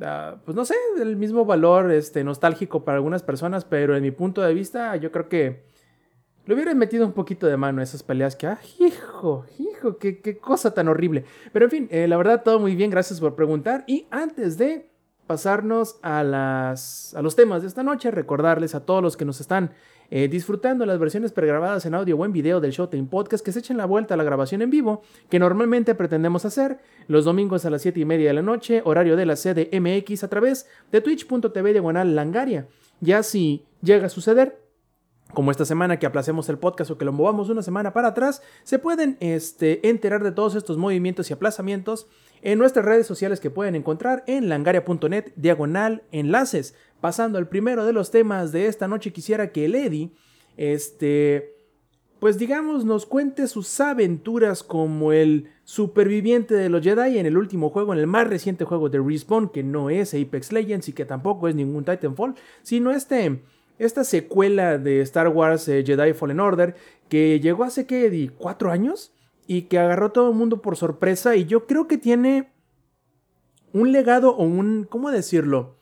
ah, 0.00 0.36
pues 0.44 0.56
no 0.56 0.64
sé, 0.64 0.74
el 1.00 1.16
mismo 1.16 1.44
valor 1.44 1.90
este, 1.90 2.24
nostálgico 2.24 2.84
para 2.84 2.96
algunas 2.96 3.22
personas, 3.22 3.64
pero 3.64 3.96
en 3.96 4.02
mi 4.02 4.10
punto 4.10 4.42
de 4.42 4.54
vista 4.54 4.96
yo 4.96 5.10
creo 5.10 5.28
que 5.28 5.66
le 6.46 6.54
hubieran 6.54 6.78
metido 6.78 7.04
un 7.04 7.12
poquito 7.12 7.48
de 7.48 7.56
mano 7.56 7.80
a 7.80 7.84
esas 7.84 8.04
peleas 8.04 8.36
que, 8.36 8.46
ah, 8.46 8.60
hijo, 8.78 9.46
hijo, 9.58 9.98
qué, 9.98 10.20
qué 10.20 10.38
cosa 10.38 10.72
tan 10.72 10.86
horrible. 10.86 11.24
Pero 11.52 11.64
en 11.64 11.70
fin, 11.70 11.88
eh, 11.90 12.06
la 12.06 12.16
verdad 12.16 12.42
todo 12.44 12.60
muy 12.60 12.76
bien, 12.76 12.90
gracias 12.90 13.18
por 13.18 13.34
preguntar. 13.34 13.82
Y 13.88 14.06
antes 14.12 14.56
de 14.56 14.88
pasarnos 15.26 15.98
a, 16.02 16.22
las, 16.22 17.14
a 17.14 17.22
los 17.22 17.36
temas 17.36 17.62
de 17.62 17.68
esta 17.68 17.82
noche, 17.82 18.10
recordarles 18.10 18.74
a 18.74 18.80
todos 18.80 19.02
los 19.02 19.16
que 19.16 19.24
nos 19.24 19.40
están 19.40 19.72
eh, 20.10 20.28
disfrutando 20.28 20.86
las 20.86 21.00
versiones 21.00 21.32
pregrabadas 21.32 21.84
en 21.84 21.94
audio 21.94 22.16
o 22.16 22.24
en 22.24 22.32
video 22.32 22.60
del 22.60 22.70
Showtime 22.70 23.08
Podcast 23.08 23.44
que 23.44 23.50
se 23.50 23.58
echen 23.58 23.76
la 23.76 23.86
vuelta 23.86 24.14
a 24.14 24.16
la 24.16 24.22
grabación 24.22 24.62
en 24.62 24.70
vivo, 24.70 25.02
que 25.28 25.38
normalmente 25.38 25.94
pretendemos 25.96 26.44
hacer 26.44 26.78
los 27.08 27.24
domingos 27.24 27.64
a 27.64 27.70
las 27.70 27.82
7 27.82 27.98
y 27.98 28.04
media 28.04 28.28
de 28.28 28.34
la 28.34 28.42
noche, 28.42 28.82
horario 28.84 29.16
de 29.16 29.26
la 29.26 29.34
CDMX 29.34 30.22
a 30.22 30.28
través 30.28 30.68
de 30.92 31.00
twitch.tv 31.00 31.72
diagonal 31.72 32.14
langaria. 32.14 32.68
Ya 33.00 33.22
si 33.22 33.64
llega 33.82 34.06
a 34.06 34.10
suceder, 34.10 34.65
como 35.34 35.50
esta 35.50 35.64
semana 35.64 35.98
que 35.98 36.06
aplacemos 36.06 36.48
el 36.48 36.58
podcast 36.58 36.90
o 36.90 36.98
que 36.98 37.04
lo 37.04 37.12
movamos 37.12 37.48
una 37.50 37.62
semana 37.62 37.92
para 37.92 38.08
atrás, 38.08 38.42
se 38.62 38.78
pueden 38.78 39.16
este, 39.20 39.88
enterar 39.88 40.22
de 40.22 40.32
todos 40.32 40.54
estos 40.54 40.78
movimientos 40.78 41.28
y 41.28 41.32
aplazamientos 41.32 42.06
en 42.42 42.58
nuestras 42.58 42.84
redes 42.84 43.06
sociales 43.06 43.40
que 43.40 43.50
pueden 43.50 43.74
encontrar 43.74 44.22
en 44.26 44.48
langaria.net 44.48 45.32
diagonal 45.36 46.04
enlaces. 46.12 46.74
Pasando 47.00 47.38
al 47.38 47.48
primero 47.48 47.84
de 47.84 47.92
los 47.92 48.10
temas 48.10 48.52
de 48.52 48.66
esta 48.66 48.88
noche, 48.88 49.12
quisiera 49.12 49.52
que 49.52 49.68
Lady, 49.68 50.12
este, 50.56 51.56
pues 52.20 52.38
digamos, 52.38 52.84
nos 52.84 53.04
cuente 53.04 53.46
sus 53.46 53.80
aventuras 53.80 54.62
como 54.62 55.12
el 55.12 55.50
superviviente 55.64 56.54
de 56.54 56.68
los 56.68 56.82
Jedi 56.82 57.18
en 57.18 57.26
el 57.26 57.36
último 57.36 57.70
juego, 57.70 57.92
en 57.92 57.98
el 57.98 58.06
más 58.06 58.28
reciente 58.28 58.64
juego 58.64 58.88
de 58.88 59.00
Respawn, 59.00 59.50
que 59.50 59.62
no 59.62 59.90
es 59.90 60.14
Apex 60.14 60.52
Legends 60.52 60.88
y 60.88 60.92
que 60.92 61.04
tampoco 61.04 61.48
es 61.48 61.54
ningún 61.54 61.84
Titanfall, 61.84 62.34
sino 62.62 62.90
este, 62.90 63.42
esta 63.78 64.04
secuela 64.04 64.78
de 64.78 65.00
Star 65.02 65.28
Wars 65.28 65.68
eh, 65.68 65.84
Jedi 65.86 66.12
Fallen 66.12 66.40
Order, 66.40 66.74
que 67.08 67.40
llegó 67.40 67.64
hace 67.64 67.86
que 67.86 68.30
cuatro 68.38 68.70
años 68.70 69.12
y 69.46 69.62
que 69.62 69.78
agarró 69.78 70.06
a 70.06 70.12
todo 70.12 70.30
el 70.30 70.36
mundo 70.36 70.62
por 70.62 70.76
sorpresa 70.76 71.36
y 71.36 71.44
yo 71.44 71.66
creo 71.66 71.86
que 71.86 71.98
tiene 71.98 72.52
un 73.72 73.92
legado 73.92 74.34
o 74.34 74.44
un, 74.44 74.84
¿cómo 74.88 75.10
decirlo? 75.10 75.76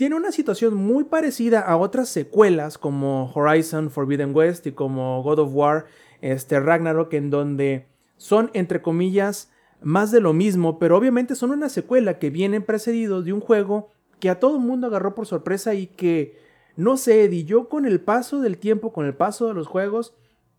tiene 0.00 0.16
una 0.16 0.32
situación 0.32 0.76
muy 0.76 1.04
parecida 1.04 1.60
a 1.60 1.76
otras 1.76 2.08
secuelas 2.08 2.78
como 2.78 3.30
Horizon 3.34 3.90
Forbidden 3.90 4.34
West 4.34 4.66
y 4.66 4.72
como 4.72 5.22
God 5.22 5.40
of 5.40 5.50
War 5.52 5.84
este, 6.22 6.58
Ragnarok, 6.58 7.12
en 7.12 7.28
donde 7.28 7.86
son, 8.16 8.50
entre 8.54 8.80
comillas, 8.80 9.50
más 9.82 10.10
de 10.10 10.22
lo 10.22 10.32
mismo, 10.32 10.78
pero 10.78 10.96
obviamente 10.96 11.34
son 11.34 11.50
una 11.50 11.68
secuela 11.68 12.18
que 12.18 12.30
vienen 12.30 12.62
precedidos 12.62 13.26
de 13.26 13.34
un 13.34 13.40
juego 13.40 13.90
que 14.20 14.30
a 14.30 14.38
todo 14.38 14.56
el 14.56 14.62
mundo 14.62 14.86
agarró 14.86 15.14
por 15.14 15.26
sorpresa 15.26 15.74
y 15.74 15.86
que, 15.86 16.38
no 16.76 16.96
sé, 16.96 17.24
Eddie, 17.24 17.44
yo 17.44 17.68
con 17.68 17.86
el 17.86 18.00
paso 18.00 18.40
del 18.40 18.58
tiempo, 18.58 18.92
con 18.92 19.06
el 19.06 19.14
paso 19.14 19.48
de 19.48 19.54
los 19.54 19.66
juegos, 19.66 20.14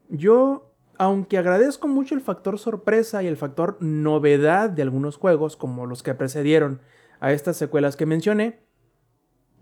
yo, 0.10 0.74
aunque 0.98 1.38
agradezco 1.38 1.88
mucho 1.88 2.16
el 2.16 2.22
factor 2.22 2.60
sorpresa 2.60 3.24
y 3.24 3.28
el 3.28 3.38
factor 3.38 3.78
novedad 3.80 4.70
de 4.70 4.82
algunos 4.82 5.16
juegos, 5.18 5.56
como 5.56 5.86
los 5.86 6.04
que 6.04 6.14
precedieron 6.14 6.82
a 7.20 7.32
estas 7.32 7.56
secuelas 7.56 7.96
que 7.96 8.06
mencioné, 8.06 8.60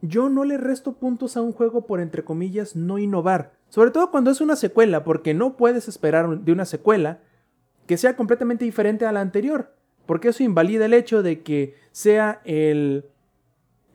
yo 0.01 0.29
no 0.29 0.46
le 0.46 0.58
resto 0.58 0.94
puntos 0.94 1.36
a 1.36 1.41
un 1.41 1.51
juego 1.51 1.86
por 1.86 2.00
entre 2.00 2.24
comillas 2.24 2.75
no 2.75 2.98
innovar. 2.98 3.53
Sobre 3.68 3.91
todo 3.91 4.12
cuando 4.12 4.32
es 4.32 4.41
una 4.41 4.56
secuela, 4.56 5.03
porque 5.03 5.34
no 5.34 5.58
puedes 5.58 5.88
esperar 5.88 6.39
de 6.39 6.51
una 6.51 6.65
secuela 6.65 7.20
que 7.86 7.98
sea 7.98 8.15
completamente 8.15 8.65
diferente 8.65 9.06
a 9.06 9.12
la 9.12 9.22
anterior. 9.22 9.74
Porque 10.06 10.29
eso 10.29 10.44
invalida 10.44 10.86
el 10.86 10.94
hecho 10.94 11.22
de 11.22 11.44
que 11.44 11.75
sea 11.91 12.41
el, 12.46 13.06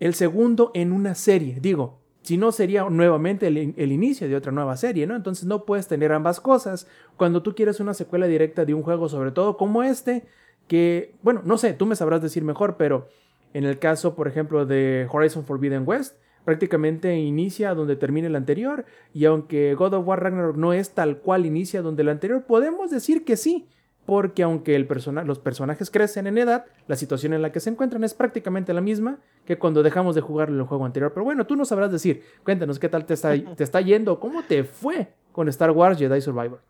el 0.01 0.15
segundo 0.15 0.71
en 0.75 0.93
una 0.93 1.15
serie. 1.15 1.59
Digo, 1.61 2.01
si 2.23 2.39
no 2.39 2.53
sería 2.53 2.89
nuevamente 2.89 3.49
el, 3.49 3.75
el, 3.77 3.93
inicio 3.93 4.29
de 4.29 4.37
otra 4.37 4.51
nueva 4.51 4.77
serie, 4.77 5.07
¿no? 5.07 5.15
Entonces 5.15 5.45
no 5.47 5.65
puedes 5.65 5.89
tener 5.89 6.13
ambas 6.13 6.41
cosas 6.41 6.87
cuando 7.17 7.43
tú 7.43 7.55
quieres 7.55 7.81
una 7.81 7.95
secuela 7.95 8.27
directa 8.27 8.65
de 8.65 8.75
un 8.75 8.83
juego, 8.83 9.09
sobre 9.09 9.31
todo 9.31 9.57
como 9.57 9.83
este, 9.83 10.25
que, 10.67 11.15
bueno, 11.23 11.43
no 11.45 11.59
sé, 11.59 11.75
tú 11.75 11.87
me 11.87 11.97
sabrás 11.97 12.23
decir 12.23 12.43
mejor, 12.43 12.77
pero 12.77 13.09
en 13.53 13.65
el 13.65 13.79
caso, 13.79 14.15
por 14.15 14.27
ejemplo, 14.27 14.67
de 14.67 15.07
Horizon 15.11 15.45
Forbidden 15.45 15.85
West, 15.87 16.17
prácticamente 16.45 17.17
inicia 17.17 17.75
donde 17.75 17.97
termina 17.97 18.27
el 18.27 18.37
anterior, 18.37 18.85
y 19.13 19.25
aunque 19.25 19.75
God 19.75 19.95
of 19.95 20.07
War 20.07 20.23
Ragnarok 20.23 20.57
no 20.57 20.73
es 20.73 20.91
tal 20.91 21.19
cual 21.19 21.47
inicia 21.47 21.83
donde 21.83 22.03
el 22.03 22.09
anterior, 22.09 22.45
podemos 22.47 22.91
decir 22.91 23.25
que 23.25 23.37
sí, 23.37 23.69
porque 24.07 24.43
aunque 24.43 24.77
el 24.77 24.89
los 25.25 25.39
personajes 25.39 25.91
crecen 25.91 26.27
en 26.27 26.39
edad, 26.39 26.67
la 26.87 26.97
situación 26.97 27.33
en 27.33 27.43
la 27.43 27.53
que 27.53 27.61
se 27.61 27.71
encuentran 27.71 28.05
es 28.05 28.15
prácticamente 28.15 28.75
la 28.75 28.81
misma 28.81 29.19
que 29.45 29.59
cuando 29.59 29.83
dejamos 29.83 30.15
de 30.15 30.21
jugar 30.21 30.49
el 30.49 30.63
juego 30.63 30.85
anterior. 30.85 31.13
Pero 31.13 31.25
bueno, 31.25 31.47
tú 31.47 31.57
no 31.57 31.65
sabrás 31.65 31.91
decir, 31.91 32.23
cuéntanos 32.45 32.79
qué 32.79 32.89
tal 32.89 33.07
te 33.07 33.15
está, 33.15 33.33
te 33.57 33.65
está 33.65 33.81
yendo, 33.81 34.21
cómo 34.21 34.43
te 34.43 34.65
fue 34.65 35.13
con 35.33 35.49
Star 35.49 35.71
Wars 35.71 35.99
Jedi 35.99 36.21
Survivor. 36.21 36.61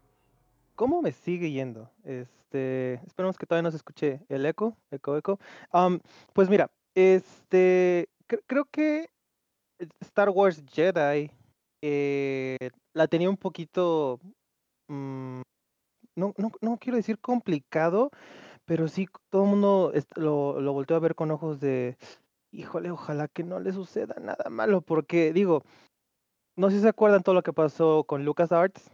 ¿Cómo 0.74 1.02
me 1.02 1.12
sigue 1.12 1.50
yendo? 1.50 1.90
Este, 2.02 2.94
esperemos 3.06 3.38
que 3.38 3.46
todavía 3.46 3.62
no 3.62 3.70
se 3.70 3.76
escuche 3.76 4.20
el 4.28 4.44
eco, 4.46 4.76
eco, 4.90 5.16
eco. 5.16 5.38
pues 6.32 6.48
mira, 6.48 6.70
este, 6.94 8.08
creo 8.46 8.64
que 8.70 9.08
Star 10.00 10.30
Wars 10.30 10.62
Jedi 10.72 11.30
eh, 11.82 12.70
la 12.94 13.06
tenía 13.06 13.28
un 13.28 13.36
poquito, 13.36 14.18
mm, 14.88 15.42
no, 16.16 16.34
no, 16.36 16.52
no 16.60 16.78
quiero 16.78 16.96
decir 16.96 17.18
complicado, 17.18 18.10
pero 18.64 18.88
sí 18.88 19.08
todo 19.30 19.44
el 19.44 19.50
mundo 19.50 19.92
lo, 20.16 20.60
lo 20.60 20.72
volteó 20.72 20.96
a 20.96 21.00
ver 21.00 21.14
con 21.14 21.30
ojos 21.30 21.60
de, 21.60 21.96
híjole, 22.50 22.90
ojalá 22.90 23.28
que 23.28 23.44
no 23.44 23.60
le 23.60 23.72
suceda 23.72 24.14
nada 24.20 24.48
malo, 24.50 24.80
porque 24.80 25.32
digo, 25.32 25.62
no 26.56 26.70
sé 26.70 26.76
si 26.76 26.82
se 26.82 26.88
acuerdan 26.88 27.22
todo 27.22 27.34
lo 27.34 27.42
que 27.42 27.52
pasó 27.52 28.04
con 28.04 28.24
LucasArts, 28.24 28.90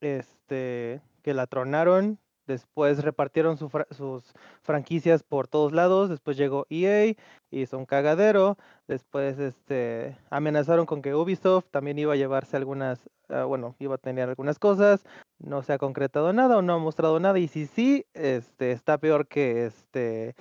este, 0.00 1.00
que 1.22 1.34
la 1.34 1.46
tronaron, 1.46 2.18
después 2.46 3.04
repartieron 3.04 3.56
sus 3.56 4.32
franquicias 4.62 5.22
por 5.22 5.46
todos 5.46 5.72
lados, 5.72 6.08
después 6.08 6.36
llegó 6.36 6.66
EA, 6.70 7.14
hizo 7.50 7.78
un 7.78 7.86
cagadero, 7.86 8.56
después 8.88 9.38
este, 9.38 10.16
amenazaron 10.30 10.86
con 10.86 11.02
que 11.02 11.14
Ubisoft 11.14 11.66
también 11.70 11.98
iba 11.98 12.14
a 12.14 12.16
llevarse 12.16 12.56
algunas, 12.56 13.08
ah, 13.30 13.44
bueno, 13.44 13.74
iba 13.78 13.94
a 13.96 13.98
tener 13.98 14.28
algunas 14.28 14.58
cosas, 14.58 15.04
no 15.38 15.62
se 15.62 15.72
ha 15.72 15.78
concretado 15.78 16.32
nada 16.32 16.56
o 16.58 16.62
no 16.62 16.74
ha 16.74 16.78
mostrado 16.78 17.20
nada, 17.20 17.38
y 17.38 17.48
si 17.48 17.66
sí, 17.66 18.06
este, 18.14 18.72
está 18.72 18.98
peor 18.98 19.26
que 19.28 19.66
este 19.66 20.34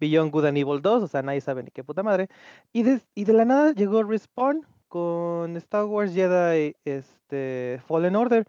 Beyond 0.00 0.32
Good 0.32 0.46
and 0.46 0.58
Evil 0.58 0.82
2, 0.82 1.02
o 1.02 1.08
sea, 1.08 1.22
nadie 1.22 1.40
sabe 1.40 1.62
ni 1.62 1.70
qué 1.70 1.84
puta 1.84 2.02
madre, 2.02 2.28
y 2.72 2.82
de, 2.82 3.00
y 3.14 3.24
de 3.24 3.32
la 3.32 3.44
nada 3.44 3.72
llegó 3.72 4.02
Respawn 4.02 4.66
con 4.88 5.56
Star 5.56 5.86
Wars 5.86 6.12
Jedi 6.12 6.74
este, 6.84 7.80
Fallen 7.86 8.16
Order, 8.16 8.46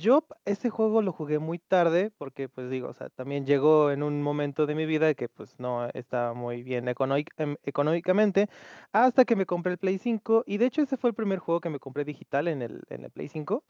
yo 0.00 0.24
ese 0.44 0.70
juego 0.70 1.02
lo 1.02 1.12
jugué 1.12 1.38
muy 1.38 1.58
tarde 1.58 2.10
porque, 2.16 2.48
pues 2.48 2.70
digo, 2.70 2.88
o 2.88 2.94
sea, 2.94 3.08
también 3.10 3.46
llegó 3.46 3.90
en 3.90 4.02
un 4.02 4.22
momento 4.22 4.66
de 4.66 4.74
mi 4.74 4.86
vida 4.86 5.14
que 5.14 5.28
pues 5.28 5.58
no 5.58 5.88
estaba 5.94 6.34
muy 6.34 6.62
bien 6.62 6.88
em, 6.88 7.56
económicamente 7.64 8.48
hasta 8.92 9.24
que 9.24 9.36
me 9.36 9.46
compré 9.46 9.72
el 9.72 9.78
Play 9.78 9.98
5 9.98 10.44
y 10.46 10.58
de 10.58 10.66
hecho 10.66 10.82
ese 10.82 10.96
fue 10.96 11.10
el 11.10 11.14
primer 11.14 11.38
juego 11.38 11.60
que 11.60 11.70
me 11.70 11.78
compré 11.80 12.04
digital 12.04 12.48
en 12.48 12.62
el, 12.62 12.82
en 12.88 13.04
el 13.04 13.10
Play 13.10 13.28
5. 13.28 13.64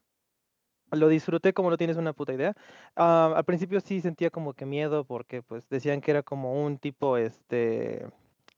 Lo 0.92 1.08
disfruté 1.08 1.52
como 1.52 1.70
no 1.70 1.76
tienes 1.76 1.96
una 1.96 2.12
puta 2.12 2.32
idea. 2.32 2.54
Ah, 2.94 3.32
al 3.36 3.44
principio 3.44 3.80
sí 3.80 4.00
sentía 4.00 4.30
como 4.30 4.54
que 4.54 4.66
miedo 4.66 5.04
porque 5.04 5.42
pues 5.42 5.68
decían 5.68 6.00
que 6.00 6.12
era 6.12 6.22
como 6.22 6.64
un 6.64 6.78
tipo 6.78 7.16
este 7.16 8.06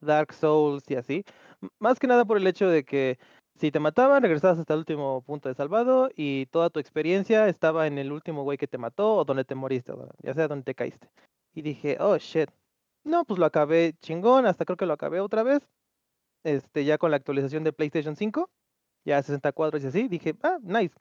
Dark 0.01 0.33
Souls 0.35 0.85
y 0.91 0.95
así. 0.97 1.25
Más 1.79 1.99
que 1.99 2.07
nada 2.07 2.25
por 2.25 2.37
el 2.37 2.47
hecho 2.47 2.69
de 2.69 2.85
que 2.85 3.19
si 3.59 3.71
te 3.73 3.81
mataban, 3.81 4.23
regresabas 4.23 4.59
hasta 4.59 4.75
el 4.75 4.81
último 4.81 5.23
punto 5.23 5.49
de 5.49 5.55
salvado 5.55 6.11
y 6.15 6.47
toda 6.47 6.71
tu 6.71 6.79
experiencia 6.79 7.49
estaba 7.49 7.87
en 7.87 7.99
el 7.99 8.13
último 8.13 8.45
güey 8.45 8.57
que 8.57 8.69
te 8.69 8.79
mató 8.79 9.17
o 9.17 9.25
donde 9.25 9.45
te 9.45 9.55
moriste, 9.55 9.93
ya 10.23 10.35
sea 10.35 10.49
donde 10.49 10.65
te 10.65 10.75
caíste. 10.75 11.09
Y 11.55 11.63
dije, 11.63 11.97
oh 12.01 12.17
shit. 12.19 12.51
No, 13.05 13.25
pues 13.25 13.41
lo 13.41 13.47
acabé 13.47 13.95
chingón, 14.01 14.47
hasta 14.47 14.65
creo 14.65 14.77
que 14.77 14.87
lo 14.87 14.93
acabé 14.93 15.21
otra 15.21 15.43
vez. 15.43 15.67
Este, 16.45 16.85
ya 16.85 16.99
con 16.99 17.11
la 17.11 17.17
actualización 17.17 17.65
de 17.65 17.73
PlayStation 17.73 18.15
5, 18.15 18.49
ya 19.05 19.23
64 19.23 19.81
y 19.81 19.87
así, 19.87 20.09
dije, 20.09 20.35
ah, 20.43 20.59
nice. 20.63 20.95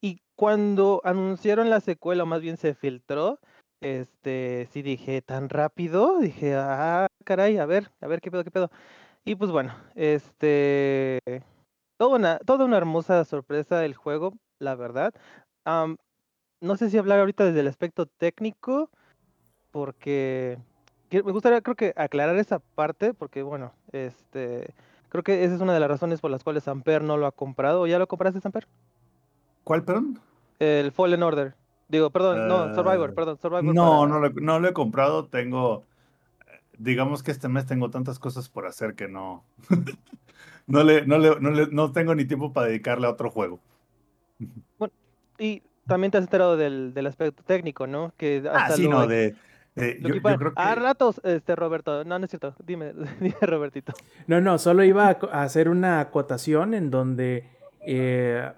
Y 0.00 0.20
cuando 0.34 1.00
anunciaron 1.04 1.70
la 1.70 1.80
secuela, 1.80 2.24
o 2.24 2.26
más 2.26 2.40
bien 2.40 2.56
se 2.56 2.74
filtró, 2.74 3.38
este, 3.80 4.68
sí 4.72 4.82
dije, 4.82 5.22
tan 5.22 5.48
rápido, 5.48 6.18
dije, 6.18 6.54
ah, 6.56 7.06
caray, 7.24 7.58
a 7.58 7.66
ver, 7.66 7.90
a 8.00 8.08
ver 8.08 8.20
qué 8.20 8.30
pedo, 8.30 8.44
qué 8.44 8.50
pedo. 8.50 8.70
Y 9.24 9.34
pues 9.34 9.50
bueno, 9.50 9.74
este. 9.94 11.20
Toda 11.96 12.16
una, 12.16 12.38
toda 12.38 12.64
una 12.64 12.76
hermosa 12.76 13.24
sorpresa 13.24 13.78
del 13.78 13.94
juego, 13.94 14.34
la 14.58 14.74
verdad. 14.74 15.12
no 15.64 16.76
sé 16.76 16.90
si 16.90 16.98
hablar 16.98 17.20
ahorita 17.20 17.44
desde 17.44 17.60
el 17.60 17.68
aspecto 17.68 18.06
técnico, 18.06 18.90
porque 19.70 20.58
me 21.10 21.32
gustaría, 21.32 21.60
creo 21.60 21.76
que, 21.76 21.92
aclarar 21.96 22.36
esa 22.36 22.58
parte, 22.58 23.14
porque 23.14 23.42
bueno, 23.42 23.72
este. 23.92 24.74
Creo 25.08 25.22
que 25.22 25.42
esa 25.42 25.54
es 25.54 25.60
una 25.60 25.72
de 25.72 25.80
las 25.80 25.88
razones 25.88 26.20
por 26.20 26.30
las 26.30 26.44
cuales 26.44 26.68
Amper 26.68 27.02
no 27.02 27.16
lo 27.16 27.26
ha 27.26 27.32
comprado. 27.32 27.86
¿Ya 27.86 27.98
lo 27.98 28.06
compraste, 28.06 28.40
Amper? 28.44 28.68
¿Cuál, 29.64 29.82
perdón? 29.82 30.20
El 30.58 30.92
Fallen 30.92 31.22
Order. 31.22 31.54
Digo, 31.88 32.10
perdón, 32.10 32.46
no, 32.48 32.74
Survivor, 32.74 33.10
ah, 33.10 33.14
perdón, 33.14 33.38
Survivor. 33.40 33.74
No, 33.74 34.06
no, 34.06 34.20
lo, 34.20 34.28
no 34.28 34.60
lo 34.60 34.68
he 34.68 34.72
comprado. 34.74 35.26
Tengo 35.26 35.84
digamos 36.78 37.22
que 37.22 37.30
este 37.30 37.48
mes 37.48 37.66
tengo 37.66 37.90
tantas 37.90 38.18
cosas 38.18 38.48
por 38.48 38.66
hacer 38.66 38.94
que 38.94 39.08
no, 39.08 39.44
no, 40.66 40.82
le, 40.82 41.04
no, 41.06 41.18
le, 41.18 41.38
no, 41.40 41.50
le, 41.50 41.66
no 41.68 41.92
tengo 41.92 42.14
ni 42.14 42.24
tiempo 42.24 42.52
para 42.52 42.68
dedicarle 42.68 43.06
a 43.06 43.10
otro 43.10 43.30
juego. 43.30 43.60
Bueno, 44.78 44.94
y 45.38 45.62
también 45.86 46.10
te 46.10 46.18
has 46.18 46.24
enterado 46.24 46.56
del, 46.56 46.94
del 46.94 47.06
aspecto 47.06 47.42
técnico, 47.42 47.86
¿no? 47.86 48.12
Que 48.16 48.48
ah, 48.50 48.70
sí, 48.70 48.88
no, 48.88 49.06
de... 49.06 49.34
yo, 49.74 50.22
creo 50.22 50.52
A 50.54 50.74
ratos, 50.74 51.20
este, 51.24 51.56
Roberto, 51.56 52.04
no, 52.04 52.18
no 52.18 52.24
es 52.24 52.30
cierto, 52.30 52.54
dime, 52.64 52.92
dime, 53.20 53.36
Robertito. 53.42 53.92
No, 54.26 54.40
no, 54.40 54.58
solo 54.58 54.84
iba 54.84 55.08
a 55.08 55.42
hacer 55.42 55.68
una 55.68 56.00
acotación 56.00 56.74
en 56.74 56.90
donde 56.90 57.48
eh, 57.80 58.52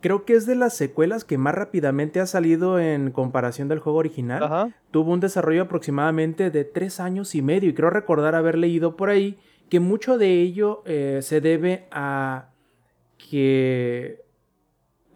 creo 0.00 0.24
que 0.24 0.34
es 0.34 0.46
de 0.46 0.54
las 0.54 0.74
secuelas 0.74 1.24
que 1.24 1.38
más 1.38 1.54
rápidamente 1.54 2.20
ha 2.20 2.26
salido 2.26 2.78
en 2.78 3.10
comparación 3.10 3.68
del 3.68 3.78
juego 3.78 3.98
original. 3.98 4.74
Tuvo 4.90 5.12
un 5.12 5.20
desarrollo 5.20 5.62
aproximadamente 5.62 6.50
de 6.50 6.64
tres 6.64 7.00
años 7.00 7.34
y 7.34 7.42
medio 7.42 7.70
y 7.70 7.74
creo 7.74 7.90
recordar 7.90 8.34
haber 8.34 8.58
leído 8.58 8.96
por 8.96 9.08
ahí 9.08 9.38
que 9.68 9.80
mucho 9.80 10.18
de 10.18 10.40
ello 10.40 10.82
eh, 10.86 11.20
se 11.22 11.40
debe 11.40 11.86
a 11.90 12.50
que 13.30 14.22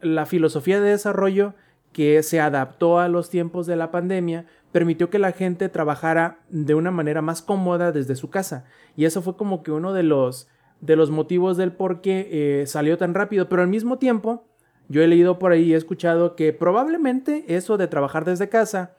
la 0.00 0.26
filosofía 0.26 0.80
de 0.80 0.90
desarrollo 0.90 1.54
que 1.92 2.22
se 2.22 2.40
adaptó 2.40 2.99
a 2.99 3.08
los 3.08 3.30
tiempos 3.30 3.66
de 3.66 3.76
la 3.76 3.90
pandemia 3.90 4.46
permitió 4.72 5.10
que 5.10 5.18
la 5.18 5.32
gente 5.32 5.68
trabajara 5.68 6.38
de 6.49 6.75
una 6.75 6.90
manera 6.90 7.22
más 7.22 7.42
cómoda 7.42 7.92
desde 7.92 8.16
su 8.16 8.30
casa. 8.30 8.64
Y 8.96 9.04
eso 9.04 9.22
fue 9.22 9.37
como 9.37 9.62
que 9.62 9.72
uno 9.72 9.92
de 9.92 10.02
los 10.02 10.49
de 10.80 10.96
los 10.96 11.10
motivos 11.10 11.58
del 11.58 11.72
por 11.72 12.00
qué 12.00 12.28
eh, 12.62 12.66
salió 12.66 12.96
tan 12.96 13.12
rápido. 13.14 13.49
Pero 13.49 13.62
al 13.62 13.68
mismo 13.68 13.99
tiempo 13.99 14.44
yo 14.90 15.02
he 15.02 15.06
leído 15.09 15.38
por 15.38 15.52
ahí 15.52 15.62
y 15.62 15.73
he 15.73 15.76
escuchado 15.76 16.37
que 16.37 16.52
probablemente 16.52 17.44
eso 17.49 17.78
de 17.78 17.87
trabajar 17.88 18.25
desde 18.26 18.49
casa 18.50 18.97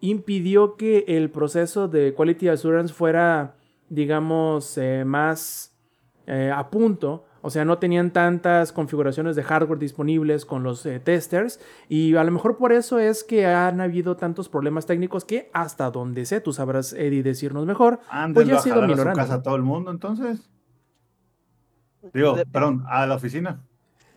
impidió 0.00 0.76
que 0.76 1.04
el 1.06 1.30
proceso 1.30 1.86
de 1.88 2.14
Quality 2.14 2.48
Assurance 2.48 2.94
fuera, 2.94 3.56
digamos, 3.88 4.78
eh, 4.78 5.04
más 5.04 5.76
eh, 6.26 6.50
a 6.54 6.70
punto. 6.70 7.24
O 7.44 7.50
sea, 7.50 7.64
no 7.64 7.78
tenían 7.78 8.12
tantas 8.12 8.72
configuraciones 8.72 9.34
de 9.34 9.42
hardware 9.42 9.78
disponibles 9.80 10.44
con 10.46 10.62
los 10.62 10.86
eh, 10.86 11.00
testers. 11.00 11.58
Y 11.88 12.14
a 12.14 12.22
lo 12.22 12.30
mejor 12.30 12.56
por 12.56 12.72
eso 12.72 13.00
es 13.00 13.24
que 13.24 13.46
han 13.46 13.80
habido 13.80 14.16
tantos 14.16 14.48
problemas 14.48 14.86
técnicos 14.86 15.24
que 15.24 15.50
hasta 15.52 15.90
donde 15.90 16.24
sé, 16.24 16.40
tú 16.40 16.52
sabrás, 16.52 16.92
Eddie, 16.92 17.24
decirnos 17.24 17.66
mejor. 17.66 17.98
Antes 18.08 18.34
Pues 18.34 18.46
ya 18.48 18.56
ha 18.58 18.60
sido 18.60 18.76
jalar 18.76 18.90
a 18.90 18.92
su 18.92 18.96
minorando, 18.96 19.20
casa 19.20 19.36
¿no? 19.38 19.42
todo 19.42 19.56
el 19.56 19.62
mundo, 19.62 19.90
entonces. 19.90 20.48
Digo, 22.14 22.34
De- 22.36 22.46
perdón, 22.46 22.84
a 22.88 23.06
la 23.06 23.16
oficina. 23.16 23.60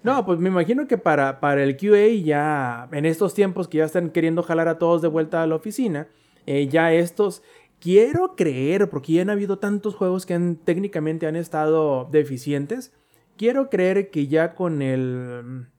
No, 0.06 0.24
pues 0.24 0.38
me 0.38 0.50
imagino 0.50 0.88
que 0.88 1.00
para, 1.00 1.40
para 1.40 1.64
el 1.64 1.78
QA 1.78 2.10
ya 2.24 2.88
en 2.92 3.06
estos 3.06 3.34
tiempos 3.34 3.68
que 3.68 3.80
ya 3.80 3.86
están 3.86 4.12
queriendo 4.12 4.44
jalar 4.44 4.68
a 4.68 4.78
todos 4.78 5.02
de 5.02 5.08
vuelta 5.08 5.42
a 5.42 5.48
la 5.48 5.56
oficina, 5.56 6.08
eh, 6.46 6.68
ya 6.68 6.94
estos, 6.94 7.42
quiero 7.80 8.36
creer, 8.36 8.88
porque 8.92 9.14
ya 9.14 9.24
han 9.24 9.32
habido 9.32 9.58
tantos 9.58 9.96
juegos 9.96 10.28
que 10.28 10.40
técnicamente 10.64 11.26
han 11.26 11.36
estado 11.36 12.08
deficientes, 12.12 12.94
quiero 13.36 13.72
creer 13.72 14.12
que 14.12 14.28
ya 14.28 14.54
con 14.54 14.84
el... 14.84 15.70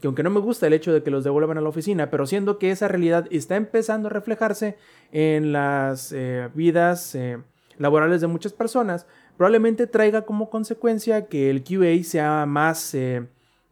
que 0.00 0.08
aunque 0.08 0.24
no 0.24 0.30
me 0.30 0.40
gusta 0.40 0.66
el 0.66 0.72
hecho 0.72 0.92
de 0.92 1.04
que 1.04 1.12
los 1.12 1.22
devuelvan 1.22 1.56
a 1.56 1.60
la 1.60 1.68
oficina, 1.68 2.10
pero 2.10 2.26
siendo 2.26 2.58
que 2.58 2.72
esa 2.72 2.88
realidad 2.88 3.28
está 3.30 3.54
empezando 3.54 4.08
a 4.08 4.10
reflejarse 4.10 4.76
en 5.12 5.52
las 5.52 6.10
eh, 6.10 6.48
vidas 6.54 7.14
eh, 7.14 7.38
laborales 7.78 8.20
de 8.20 8.26
muchas 8.26 8.52
personas, 8.52 9.06
probablemente 9.36 9.86
traiga 9.86 10.22
como 10.22 10.50
consecuencia 10.50 11.26
que 11.26 11.50
el 11.50 11.62
QA 11.62 12.02
sea 12.02 12.46
más 12.46 12.92
eh, 12.96 13.28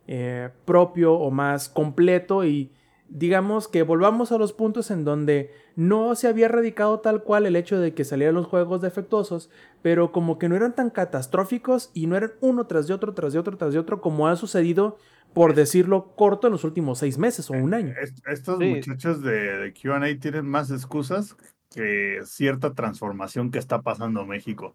eh, 0.07 0.51
propio 0.65 1.15
o 1.15 1.31
más 1.31 1.69
completo 1.69 2.45
y 2.45 2.71
digamos 3.09 3.69
que 3.69 3.83
volvamos 3.83 4.33
a 4.33 4.39
los 4.39 4.53
puntos 4.53 4.91
en 4.91 5.05
donde 5.05 5.53
no 5.77 6.15
se 6.15 6.27
había 6.27 6.47
erradicado 6.47 7.01
tal 7.01 7.23
cual 7.23 7.47
el 7.47 7.55
hecho 7.57 7.79
de 7.79 7.95
que 7.95 8.05
salieran 8.05 8.35
los 8.35 8.47
juegos 8.47 8.81
defectuosos, 8.81 9.51
pero 9.83 10.11
como 10.11 10.39
que 10.39 10.49
no 10.49 10.57
eran 10.57 10.75
tan 10.75 10.91
catastróficos 10.91 11.91
y 11.95 12.07
no 12.07 12.17
eran 12.17 12.33
uno 12.41 12.67
tras 12.67 12.87
de 12.87 12.95
otro, 12.95 13.15
tras 13.15 13.33
de 13.33 13.39
otro, 13.39 13.57
tras 13.57 13.73
de 13.73 13.79
otro, 13.79 14.01
como 14.01 14.27
ha 14.27 14.37
sucedido, 14.37 14.97
por 15.33 15.55
decirlo 15.55 16.15
corto, 16.17 16.47
en 16.49 16.53
los 16.55 16.65
últimos 16.65 16.99
seis 16.99 17.19
meses 17.19 17.51
o 17.51 17.55
un 17.55 17.75
año. 17.75 17.93
Est- 18.01 18.27
estos 18.27 18.59
Sí. 18.59 18.67
muchachos 18.67 19.23
de, 19.23 19.59
de 19.59 19.73
QA 19.75 20.01
tienen 20.19 20.47
más 20.47 20.71
excusas 20.71 21.37
que 21.75 22.21
cierta 22.25 22.73
transformación 22.75 23.51
que 23.51 23.59
está 23.59 23.83
pasando 23.83 24.25
México. 24.25 24.75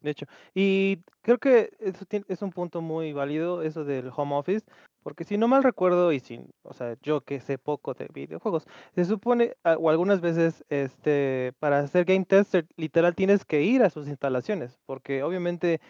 De 0.00 0.10
hecho, 0.10 0.26
y 0.54 1.02
creo 1.22 1.38
que 1.38 1.70
eso 1.80 2.04
es 2.28 2.42
un 2.42 2.50
punto 2.52 2.80
muy 2.80 3.12
válido, 3.12 3.62
eso 3.62 3.84
del 3.84 4.10
home 4.14 4.34
office, 4.34 4.64
porque 5.02 5.24
si 5.24 5.36
no 5.38 5.46
mal 5.48 5.62
recuerdo, 5.62 6.12
y 6.12 6.20
sin, 6.20 6.50
o 6.62 6.72
sea, 6.72 6.96
yo 7.02 7.20
que 7.22 7.40
sé 7.40 7.58
poco 7.58 7.94
de 7.94 8.08
videojuegos, 8.12 8.66
se 8.94 9.04
supone, 9.04 9.54
o 9.78 9.90
algunas 9.90 10.20
veces, 10.20 10.64
este, 10.70 11.52
para 11.58 11.80
hacer 11.80 12.04
game 12.06 12.24
tester, 12.24 12.66
literal 12.76 13.14
tienes 13.14 13.44
que 13.44 13.62
ir 13.62 13.82
a 13.82 13.90
sus 13.90 14.08
instalaciones, 14.08 14.78
porque 14.86 15.22
obviamente 15.22 15.80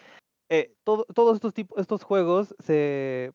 eh, 0.49 0.73
todo- 0.83 1.05
todos 1.15 1.35
estos 1.35 1.53
tipos, 1.53 1.79
estos 1.79 2.03
juegos 2.03 2.55
se 2.59 3.31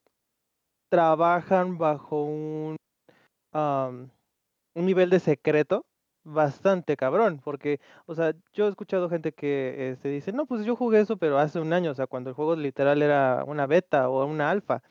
trabajan 0.91 1.79
bajo 1.79 2.23
un, 2.25 2.77
un 3.53 4.11
nivel 4.87 5.11
de 5.11 5.21
secreto 5.21 5.85
bastante 6.27 6.97
cabrón, 6.97 7.41
porque, 7.43 7.81
o 8.07 8.15
sea, 8.15 8.35
yo 8.53 8.67
he 8.67 8.69
escuchado 8.71 9.09
gente 9.09 9.33
que 9.33 9.91
este, 9.93 10.09
dice, 10.09 10.33
no, 10.33 10.47
pues 10.47 10.65
yo 10.65 10.77
jugué 10.77 11.01
eso, 11.01 11.17
pero 11.17 11.39
hace 11.39 11.61
un 11.61 11.73
año, 11.73 11.93
o 11.93 11.95
sea, 11.95 12.07
cuando 12.07 12.31
el 12.31 12.35
juego 12.37 12.57
literal 12.57 13.03
era 13.03 13.45
una 13.47 13.67
beta 13.67 14.09
o 14.11 14.27
una 14.27 14.51
alfa, 14.51 14.83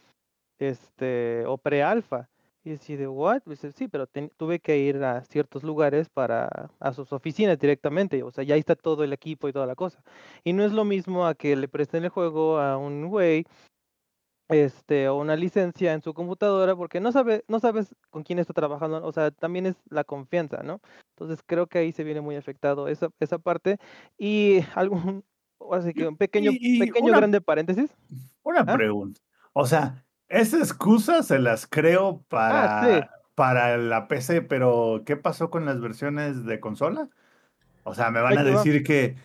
este, 0.60 1.46
o 1.46 1.58
pre-alfa. 1.58 2.30
Y 2.64 2.74
así 2.74 2.96
de, 2.96 3.08
¿what? 3.08 3.44
Dice, 3.46 3.72
sí, 3.74 3.88
pero 3.88 4.08
ten- 4.08 4.32
tuve 4.38 4.60
que 4.60 4.78
ir 4.80 5.04
a 5.04 5.24
ciertos 5.26 5.64
lugares 5.64 6.10
para, 6.10 6.72
a 6.80 6.94
sus 6.94 7.14
oficinas 7.14 7.60
directamente, 7.60 8.24
o 8.24 8.32
sea, 8.32 8.44
ya 8.44 8.56
está 8.56 8.76
todo 8.76 9.04
el 9.04 9.14
equipo 9.14 9.48
y 9.48 9.54
toda 9.54 9.68
la 9.68 9.76
cosa. 9.76 10.02
Y 10.44 10.54
no 10.54 10.64
es 10.64 10.72
lo 10.72 10.84
mismo 10.84 11.28
a 11.28 11.36
que 11.36 11.56
le 11.56 11.68
presten 11.68 12.04
el 12.06 12.10
juego 12.10 12.58
a 12.60 12.78
un 12.78 13.08
güey 13.08 13.46
este, 14.50 15.08
o 15.10 15.16
una 15.16 15.36
licencia 15.36 15.94
en 15.94 16.02
su 16.02 16.14
computadora 16.14 16.76
porque 16.76 17.00
no 17.00 17.12
sabe, 17.12 17.44
no 17.48 17.60
sabes 17.60 17.96
con 18.10 18.24
quién 18.24 18.40
está 18.40 18.54
trabajando, 18.54 19.04
o 19.06 19.12
sea, 19.12 19.32
también 19.32 19.66
es 19.66 19.76
la 19.90 20.04
confianza, 20.04 20.62
¿no? 20.64 20.82
Entonces 21.18 21.40
creo 21.46 21.68
que 21.68 21.80
ahí 21.80 21.92
se 21.92 22.04
viene 22.04 22.22
muy 22.22 22.36
afectado 22.36 22.88
esa, 22.88 23.10
esa 23.20 23.40
parte 23.40 23.78
y 24.18 24.60
algún, 24.76 25.24
así 25.72 25.94
que 25.94 26.08
un 26.08 26.18
pequeño, 26.18 26.52
Y- 26.52 26.78
y 26.78 26.80
pequeño 26.80 27.08
una- 27.08 27.18
grande 27.18 27.42
paréntesis. 27.42 27.92
Una 28.44 28.62
¿Ah? 28.62 28.74
pregunta. 28.76 29.20
O 29.54 29.66
sea, 29.66 30.04
esa 30.28 30.58
excusa 30.58 31.24
se 31.24 31.40
las 31.40 31.66
creo 31.68 32.24
para, 32.30 32.82
Ah, 32.82 32.86
sí. 33.02 33.08
para 33.36 33.78
la 33.78 34.08
PC, 34.08 34.42
pero 34.44 35.02
¿qué 35.06 35.16
pasó 35.18 35.50
con 35.50 35.66
las 35.66 35.80
versiones 35.82 36.46
de 36.46 36.60
consola? 36.60 37.10
O 37.84 37.94
sea, 37.96 38.12
me 38.12 38.20
van 38.22 38.38
a 38.38 38.44
decir 38.44 38.84
que 38.84 39.16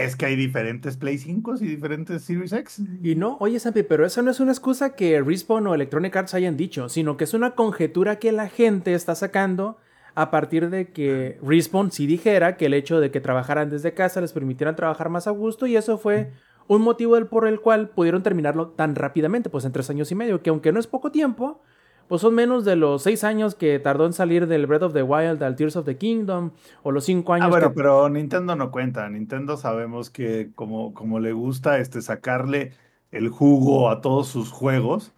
es 0.00 0.16
que 0.16 0.26
hay 0.26 0.36
diferentes 0.36 0.96
Play 0.96 1.18
5 1.18 1.56
y 1.60 1.66
diferentes 1.66 2.22
Series 2.22 2.52
X. 2.52 2.82
Y 3.02 3.14
no, 3.14 3.36
oye 3.40 3.58
Sampi, 3.60 3.82
pero 3.82 4.06
esa 4.06 4.22
no 4.22 4.30
es 4.30 4.40
una 4.40 4.52
excusa 4.52 4.94
que 4.94 5.20
Respawn 5.20 5.66
o 5.66 5.74
Electronic 5.74 6.14
Arts 6.16 6.34
hayan 6.34 6.56
dicho, 6.56 6.88
sino 6.88 7.16
que 7.16 7.24
es 7.24 7.34
una 7.34 7.54
conjetura 7.54 8.18
que 8.18 8.32
la 8.32 8.48
gente 8.48 8.94
está 8.94 9.14
sacando 9.14 9.78
a 10.14 10.30
partir 10.30 10.70
de 10.70 10.90
que 10.90 11.38
Respawn 11.42 11.92
sí 11.92 12.06
dijera 12.06 12.56
que 12.56 12.66
el 12.66 12.74
hecho 12.74 13.00
de 13.00 13.10
que 13.10 13.20
trabajaran 13.20 13.70
desde 13.70 13.94
casa 13.94 14.20
les 14.20 14.32
permitieran 14.32 14.74
trabajar 14.74 15.10
más 15.10 15.26
a 15.26 15.30
gusto 15.30 15.66
y 15.66 15.76
eso 15.76 15.96
fue 15.98 16.32
un 16.66 16.82
motivo 16.82 17.18
por 17.26 17.46
el 17.46 17.60
cual 17.60 17.90
pudieron 17.90 18.22
terminarlo 18.22 18.68
tan 18.68 18.94
rápidamente, 18.94 19.48
pues 19.48 19.64
en 19.64 19.72
tres 19.72 19.88
años 19.90 20.10
y 20.10 20.14
medio, 20.14 20.42
que 20.42 20.50
aunque 20.50 20.72
no 20.72 20.80
es 20.80 20.86
poco 20.86 21.10
tiempo, 21.10 21.62
pues 22.08 22.22
son 22.22 22.34
menos 22.34 22.64
de 22.64 22.76
los 22.76 23.02
seis 23.02 23.22
años 23.24 23.54
que 23.54 23.78
tardó 23.78 24.06
en 24.06 24.12
salir 24.12 24.46
del 24.46 24.66
Breath 24.66 24.82
of 24.82 24.92
the 24.94 25.02
Wild 25.02 25.42
al 25.42 25.56
Tears 25.56 25.76
of 25.76 25.84
the 25.84 25.96
Kingdom, 25.96 26.50
o 26.82 26.90
los 26.90 27.04
cinco 27.04 27.34
años 27.34 27.46
Ah, 27.46 27.50
bueno, 27.50 27.68
que... 27.68 27.74
pero 27.74 28.08
Nintendo 28.08 28.56
no 28.56 28.70
cuenta. 28.70 29.08
Nintendo 29.08 29.56
sabemos 29.56 30.10
que 30.10 30.50
como, 30.54 30.94
como 30.94 31.20
le 31.20 31.32
gusta 31.32 31.78
este, 31.78 32.00
sacarle 32.02 32.72
el 33.12 33.28
jugo 33.28 33.90
a 33.90 34.00
todos 34.00 34.28
sus 34.28 34.50
juegos, 34.50 35.12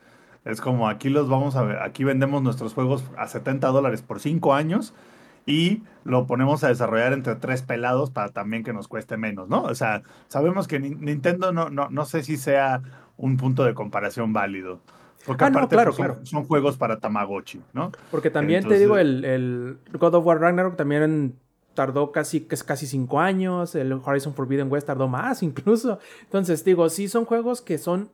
es 0.44 0.61
como 0.61 0.88
aquí 0.88 1.09
los 1.11 1.29
vamos 1.29 1.55
a 1.57 1.62
ver, 1.62 1.79
aquí 1.83 2.03
vendemos 2.05 2.42
nuestros 2.42 2.74
juegos 2.74 3.05
a 3.16 3.26
70 3.29 3.68
dólares 3.68 4.03
por 4.03 4.20
5 4.20 4.55
años 4.55 4.94
y 5.46 5.83
lo 6.05 6.26
ponemos 6.26 6.64
a 6.64 6.68
desarrollar 6.68 7.12
entre 7.12 7.35
tres 7.35 7.62
pelados 7.62 8.11
para 8.11 8.29
también 8.31 8.62
que 8.62 8.72
nos 8.72 8.88
cueste 8.88 9.16
menos, 9.16 9.48
¿no? 9.48 9.62
O 9.62 9.74
sea, 9.74 10.03
sabemos 10.29 10.68
que 10.68 10.79
Ni- 10.81 10.90
Nintendo 10.94 11.53
no, 11.53 11.70
no, 11.70 11.88
no 11.90 12.05
sé 12.05 12.22
si 12.22 12.37
sea 12.37 12.83
un 13.16 13.37
punto 13.37 13.64
de 13.64 13.74
comparación 13.74 14.33
válido. 14.33 14.81
Porque 15.27 15.45
Ah, 15.45 15.51
no, 15.51 15.59
aparte 15.59 15.75
claro, 15.75 15.91
pues, 15.91 15.97
son, 15.97 16.07
claro. 16.07 16.27
son 16.27 16.45
juegos 16.45 16.77
para 16.77 16.99
Tamagotchi, 16.99 17.61
¿no? 17.73 17.93
Porque 18.11 18.31
también 18.31 18.67
te 18.67 18.79
digo, 18.79 18.97
el, 18.97 19.25
el 19.25 19.79
God 19.99 20.15
of 20.15 20.27
War 20.27 20.41
Ragnarok 20.41 20.77
también 20.77 21.37
tardó 21.75 22.11
casi, 22.13 22.43
casi 22.43 22.87
cinco 22.87 23.21
años, 23.21 23.75
el 23.75 23.93
Horizon 23.93 24.35
Forbidden 24.35 24.71
West 24.71 24.87
tardó 24.87 25.09
más 25.09 25.43
incluso. 25.45 25.99
Entonces, 26.23 26.65
digo, 26.65 26.89
sí 26.89 27.09
son 27.09 27.25
juegos 27.25 27.61
que 27.61 27.79
son, 27.79 28.11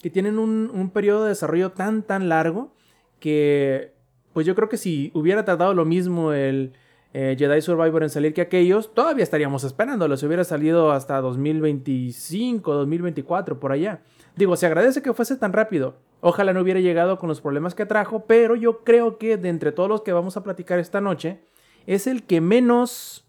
que 0.00 0.10
tienen 0.10 0.38
un, 0.38 0.70
un 0.72 0.90
periodo 0.90 1.24
de 1.24 1.30
desarrollo 1.30 1.72
tan, 1.72 2.02
tan 2.02 2.28
largo 2.28 2.72
que, 3.20 3.92
pues 4.32 4.46
yo 4.46 4.54
creo 4.54 4.68
que 4.68 4.76
si 4.76 5.10
hubiera 5.14 5.44
tardado 5.44 5.74
lo 5.74 5.84
mismo 5.84 6.32
el 6.32 6.72
eh, 7.12 7.36
Jedi 7.38 7.60
Survivor 7.62 8.02
en 8.02 8.10
salir 8.10 8.34
que 8.34 8.40
aquellos, 8.40 8.92
todavía 8.92 9.22
estaríamos 9.22 9.62
esperándolo, 9.64 10.16
si 10.16 10.26
hubiera 10.26 10.42
salido 10.44 10.90
hasta 10.90 11.20
2025, 11.20 12.74
2024, 12.74 13.60
por 13.60 13.72
allá. 13.72 14.02
Digo, 14.36 14.56
se 14.56 14.66
agradece 14.66 15.02
que 15.02 15.12
fuese 15.12 15.36
tan 15.36 15.52
rápido. 15.52 15.96
Ojalá 16.20 16.52
no 16.52 16.60
hubiera 16.60 16.80
llegado 16.80 17.18
con 17.18 17.28
los 17.28 17.40
problemas 17.40 17.74
que 17.74 17.86
trajo, 17.86 18.24
pero 18.26 18.56
yo 18.56 18.82
creo 18.82 19.18
que 19.18 19.36
de 19.36 19.48
entre 19.48 19.72
todos 19.72 19.88
los 19.88 20.02
que 20.02 20.12
vamos 20.12 20.36
a 20.36 20.42
platicar 20.42 20.78
esta 20.78 21.00
noche, 21.00 21.40
es 21.86 22.06
el 22.06 22.24
que 22.24 22.40
menos... 22.40 23.28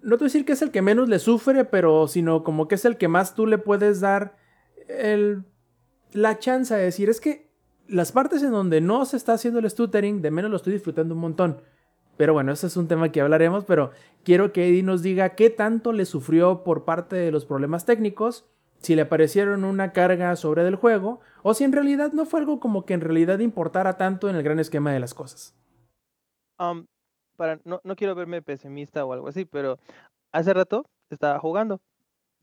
No 0.00 0.16
te 0.16 0.24
voy 0.24 0.26
a 0.26 0.32
decir 0.32 0.44
que 0.44 0.52
es 0.52 0.62
el 0.62 0.72
que 0.72 0.82
menos 0.82 1.08
le 1.08 1.18
sufre, 1.20 1.64
pero 1.64 2.08
sino 2.08 2.42
como 2.42 2.66
que 2.66 2.74
es 2.74 2.84
el 2.84 2.96
que 2.96 3.06
más 3.06 3.34
tú 3.34 3.46
le 3.46 3.58
puedes 3.58 4.00
dar 4.00 4.36
el, 4.88 5.44
la 6.12 6.38
chance 6.38 6.74
de 6.74 6.82
decir, 6.82 7.08
es 7.08 7.20
que 7.20 7.52
las 7.88 8.12
partes 8.12 8.42
en 8.42 8.50
donde 8.50 8.80
no 8.80 9.04
se 9.04 9.16
está 9.16 9.34
haciendo 9.34 9.60
el 9.60 9.70
stuttering, 9.70 10.22
de 10.22 10.30
menos 10.30 10.50
lo 10.50 10.56
estoy 10.56 10.72
disfrutando 10.72 11.14
un 11.14 11.20
montón. 11.20 11.60
Pero 12.16 12.32
bueno, 12.32 12.52
ese 12.52 12.66
es 12.66 12.76
un 12.76 12.88
tema 12.88 13.10
que 13.10 13.20
hablaremos, 13.20 13.64
pero 13.64 13.90
quiero 14.24 14.52
que 14.52 14.68
Eddie 14.68 14.82
nos 14.82 15.02
diga 15.02 15.30
qué 15.30 15.50
tanto 15.50 15.92
le 15.92 16.04
sufrió 16.04 16.62
por 16.62 16.84
parte 16.84 17.16
de 17.16 17.32
los 17.32 17.44
problemas 17.46 17.84
técnicos, 17.84 18.46
si 18.82 18.96
le 18.96 19.06
parecieron 19.06 19.64
una 19.64 19.92
carga 19.92 20.34
sobre 20.36 20.64
del 20.64 20.76
juego, 20.76 21.20
o 21.42 21.54
si 21.54 21.64
en 21.64 21.72
realidad 21.72 22.12
no 22.12 22.24
fue 22.26 22.40
algo 22.40 22.60
como 22.60 22.84
que 22.84 22.94
en 22.94 23.00
realidad 23.00 23.38
importara 23.38 23.96
tanto 23.96 24.28
en 24.28 24.36
el 24.36 24.42
gran 24.42 24.58
esquema 24.58 24.92
de 24.92 25.00
las 25.00 25.14
cosas. 25.14 25.54
Am, 26.58 26.86
para, 27.36 27.60
no, 27.64 27.80
quiero 27.96 28.14
verme 28.14 28.42
pesimista 28.42 29.04
o 29.04 29.12
algo 29.12 29.28
así, 29.28 29.44
pero 29.44 29.78
hace 30.32 30.52
rato 30.52 30.86
estaba 31.10 31.38
jugando. 31.38 31.80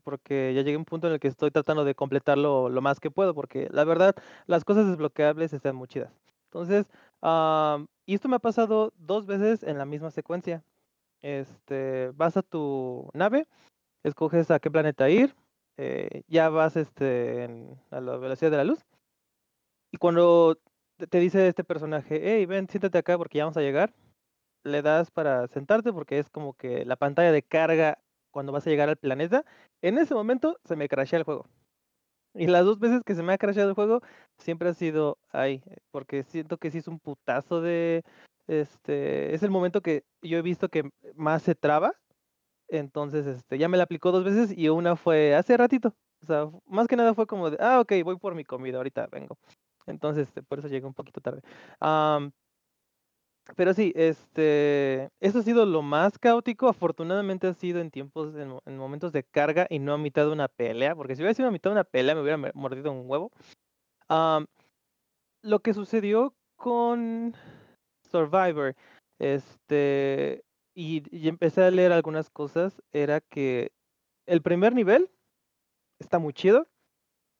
Porque 0.02 0.54
ya 0.54 0.62
llegué 0.62 0.76
a 0.76 0.78
un 0.78 0.86
punto 0.86 1.06
en 1.06 1.12
el 1.12 1.20
que 1.20 1.28
estoy 1.28 1.50
tratando 1.50 1.84
de 1.84 1.94
completarlo 1.94 2.70
lo 2.70 2.80
más 2.80 3.00
que 3.00 3.10
puedo. 3.10 3.34
Porque 3.34 3.68
la 3.70 3.84
verdad, 3.84 4.14
las 4.46 4.64
cosas 4.64 4.86
desbloqueables 4.86 5.52
están 5.52 5.76
muy 5.76 5.88
chidas. 5.88 6.10
Entonces, 6.46 6.86
am, 7.20 7.86
y 8.06 8.14
esto 8.14 8.28
me 8.28 8.36
ha 8.36 8.40
pasado 8.40 8.92
dos 8.96 9.26
veces 9.26 9.62
en 9.62 9.78
la 9.78 9.84
misma 9.84 10.10
secuencia. 10.10 10.64
Este, 11.22 12.10
vas 12.14 12.36
a 12.38 12.42
tu 12.42 13.10
nave, 13.12 13.46
escoges 14.02 14.50
a 14.50 14.58
qué 14.58 14.70
planeta 14.70 15.10
ir, 15.10 15.34
eh, 15.80 16.22
ya 16.28 16.50
vas 16.50 16.76
este, 16.76 17.48
a 17.90 18.00
la 18.00 18.18
velocidad 18.18 18.50
de 18.50 18.56
la 18.58 18.64
luz. 18.64 18.84
y 19.90 19.96
cuando 19.98 20.58
te- 21.08 21.20
dice 21.20 21.48
este 21.48 21.64
personaje, 21.64 22.20
hey, 22.22 22.46
ven, 22.46 22.68
siéntate 22.68 22.98
acá 22.98 23.16
porque 23.18 23.38
ya 23.38 23.44
vamos 23.44 23.56
a 23.56 23.62
llegar, 23.62 23.94
le 24.64 24.82
das 24.82 25.10
para 25.10 25.48
sentarte 25.48 25.92
porque 25.92 26.18
es 26.18 26.30
como 26.30 26.54
que 26.54 26.84
la 26.84 26.96
pantalla 26.96 27.32
de 27.32 27.42
carga 27.42 27.98
cuando 28.30 28.52
vas 28.52 28.66
a 28.66 28.70
llegar 28.70 28.88
al 28.88 28.96
planeta. 28.98 29.44
En 29.82 29.98
ese 29.98 30.14
momento 30.14 30.58
se 30.64 30.76
me 30.76 30.88
crashea 30.88 31.18
el 31.20 31.24
juego. 31.24 31.46
Y 32.34 32.46
las 32.46 32.64
dos 32.64 32.78
veces 32.78 33.02
que 33.04 33.14
se 33.14 33.22
me 33.22 33.32
ha 33.32 33.38
crasheado 33.38 33.70
el 33.70 33.74
juego, 33.74 34.02
siempre 34.38 34.68
ha 34.68 34.74
sido 34.74 35.18
ahí, 35.30 35.62
porque 35.90 36.24
siento 36.24 36.58
que 36.58 36.70
sí 36.70 36.78
es 36.78 36.88
un 36.88 37.00
putazo 37.00 37.60
de, 37.60 38.02
este, 38.46 39.34
es 39.34 39.42
el 39.42 39.50
momento 39.50 39.80
que 39.80 40.04
yo 40.22 40.38
he 40.38 40.42
visto 40.42 40.68
que 40.68 40.90
más 41.16 41.42
se 41.42 41.54
traba, 41.54 41.94
entonces, 42.70 43.26
este, 43.26 43.58
ya 43.58 43.68
me 43.68 43.76
la 43.76 43.84
aplicó 43.84 44.12
dos 44.12 44.24
veces 44.24 44.56
y 44.56 44.68
una 44.68 44.96
fue 44.96 45.34
hace 45.34 45.56
ratito, 45.56 45.94
o 46.22 46.26
sea, 46.26 46.50
más 46.66 46.88
que 46.88 46.96
nada 46.96 47.14
fue 47.14 47.26
como 47.26 47.50
de, 47.50 47.56
ah, 47.60 47.80
ok, 47.80 47.92
voy 48.04 48.16
por 48.18 48.34
mi 48.34 48.44
comida, 48.44 48.78
ahorita 48.78 49.06
vengo, 49.08 49.38
entonces, 49.86 50.28
este, 50.28 50.42
por 50.42 50.58
eso 50.60 50.68
llegué 50.68 50.86
un 50.86 50.94
poquito 50.94 51.20
tarde. 51.20 51.42
Am, 51.80 52.32
pero 53.56 53.74
sí, 53.74 53.92
este, 53.96 55.10
eso 55.20 55.40
ha 55.40 55.42
sido 55.42 55.66
lo 55.66 55.82
más 55.82 56.18
caótico. 56.18 56.68
Afortunadamente 56.68 57.48
ha 57.48 57.54
sido 57.54 57.80
en 57.80 57.90
tiempos, 57.90 58.34
en, 58.36 58.48
mo- 58.48 58.62
en 58.64 58.76
momentos 58.78 59.12
de 59.12 59.24
carga 59.24 59.66
y 59.68 59.78
no 59.80 59.92
a 59.94 59.98
mitad 59.98 60.24
de 60.24 60.32
una 60.32 60.48
pelea, 60.48 60.94
porque 60.94 61.16
si 61.16 61.22
hubiera 61.22 61.34
sido 61.34 61.48
a 61.48 61.50
mitad 61.50 61.70
de 61.70 61.74
una 61.74 61.84
pelea 61.84 62.14
me 62.14 62.22
hubiera 62.22 62.38
mordido 62.54 62.92
un 62.92 63.10
huevo. 63.10 63.30
Lo 65.42 65.60
que 65.60 65.74
sucedió 65.74 66.34
con 66.56 67.34
Survivor, 68.10 68.74
este, 69.18 70.44
y, 70.74 71.02
empecé 71.28 71.62
a 71.64 71.70
leer 71.70 71.92
algunas 71.92 72.30
cosas, 72.30 72.82
era 72.92 73.20
que 73.20 73.72
el 74.26 74.42
primer 74.42 74.74
nivel 74.74 75.10
está 76.00 76.18
muy 76.18 76.32
chido. 76.34 76.68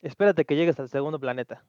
Espérate 0.03 0.45
que 0.45 0.57
llegues 0.57 0.81
al 0.81 0.89
segundo 0.91 1.21
planeta 1.21 1.65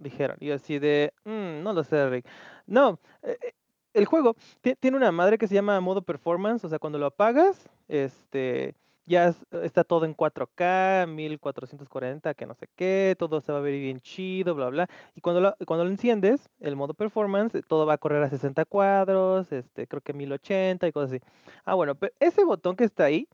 dijeron. 0.00 0.36
Y 0.40 0.50
así 0.50 0.78
de, 0.78 1.12
"Mm, 1.24 1.62
no 1.62 1.72
lo 1.72 1.84
sé, 1.84 2.08
Rick. 2.08 2.26
No, 2.66 3.00
eh, 3.22 3.38
eh, 3.42 3.52
el 3.94 4.06
juego 4.06 4.36
ti- 4.60 4.74
tiene 4.76 4.96
una 4.96 5.12
madre 5.12 5.38
que 5.38 5.48
se 5.48 5.54
llama 5.54 5.80
modo 5.80 6.02
performance, 6.02 6.64
o 6.64 6.68
sea, 6.68 6.78
cuando 6.78 6.98
lo 6.98 7.06
apagas, 7.06 7.68
este, 7.88 8.74
ya 9.08 9.28
es- 9.28 9.46
está 9.62 9.84
todo 9.84 10.04
en 10.04 10.14
4K, 10.14 11.06
1440, 11.08 12.34
que 12.34 12.46
no 12.46 12.54
sé 12.54 12.68
qué, 12.76 13.16
todo 13.18 13.40
se 13.40 13.52
va 13.52 13.58
a 13.58 13.60
ver 13.60 13.74
bien 13.80 14.00
chido, 14.00 14.54
bla, 14.54 14.68
bla. 14.70 14.88
Y 15.14 15.20
cuando 15.20 15.40
lo, 15.40 15.56
cuando 15.66 15.84
lo 15.84 15.90
enciendes, 15.90 16.48
el 16.60 16.76
modo 16.76 16.94
performance, 16.94 17.54
eh, 17.56 17.62
todo 17.66 17.86
va 17.86 17.94
a 17.94 17.98
correr 17.98 18.22
a 18.22 18.30
60 18.30 18.64
cuadros, 18.64 19.52
este, 19.52 19.86
creo 19.88 20.02
que 20.02 20.12
1080 20.12 20.86
y 20.88 20.92
cosas 20.92 21.12
así. 21.12 21.20
Ah, 21.64 21.74
bueno, 21.74 21.94
pero 21.96 22.12
ese 22.20 22.44
botón 22.44 22.76
que 22.76 22.84
está 22.84 23.04
ahí 23.04 23.28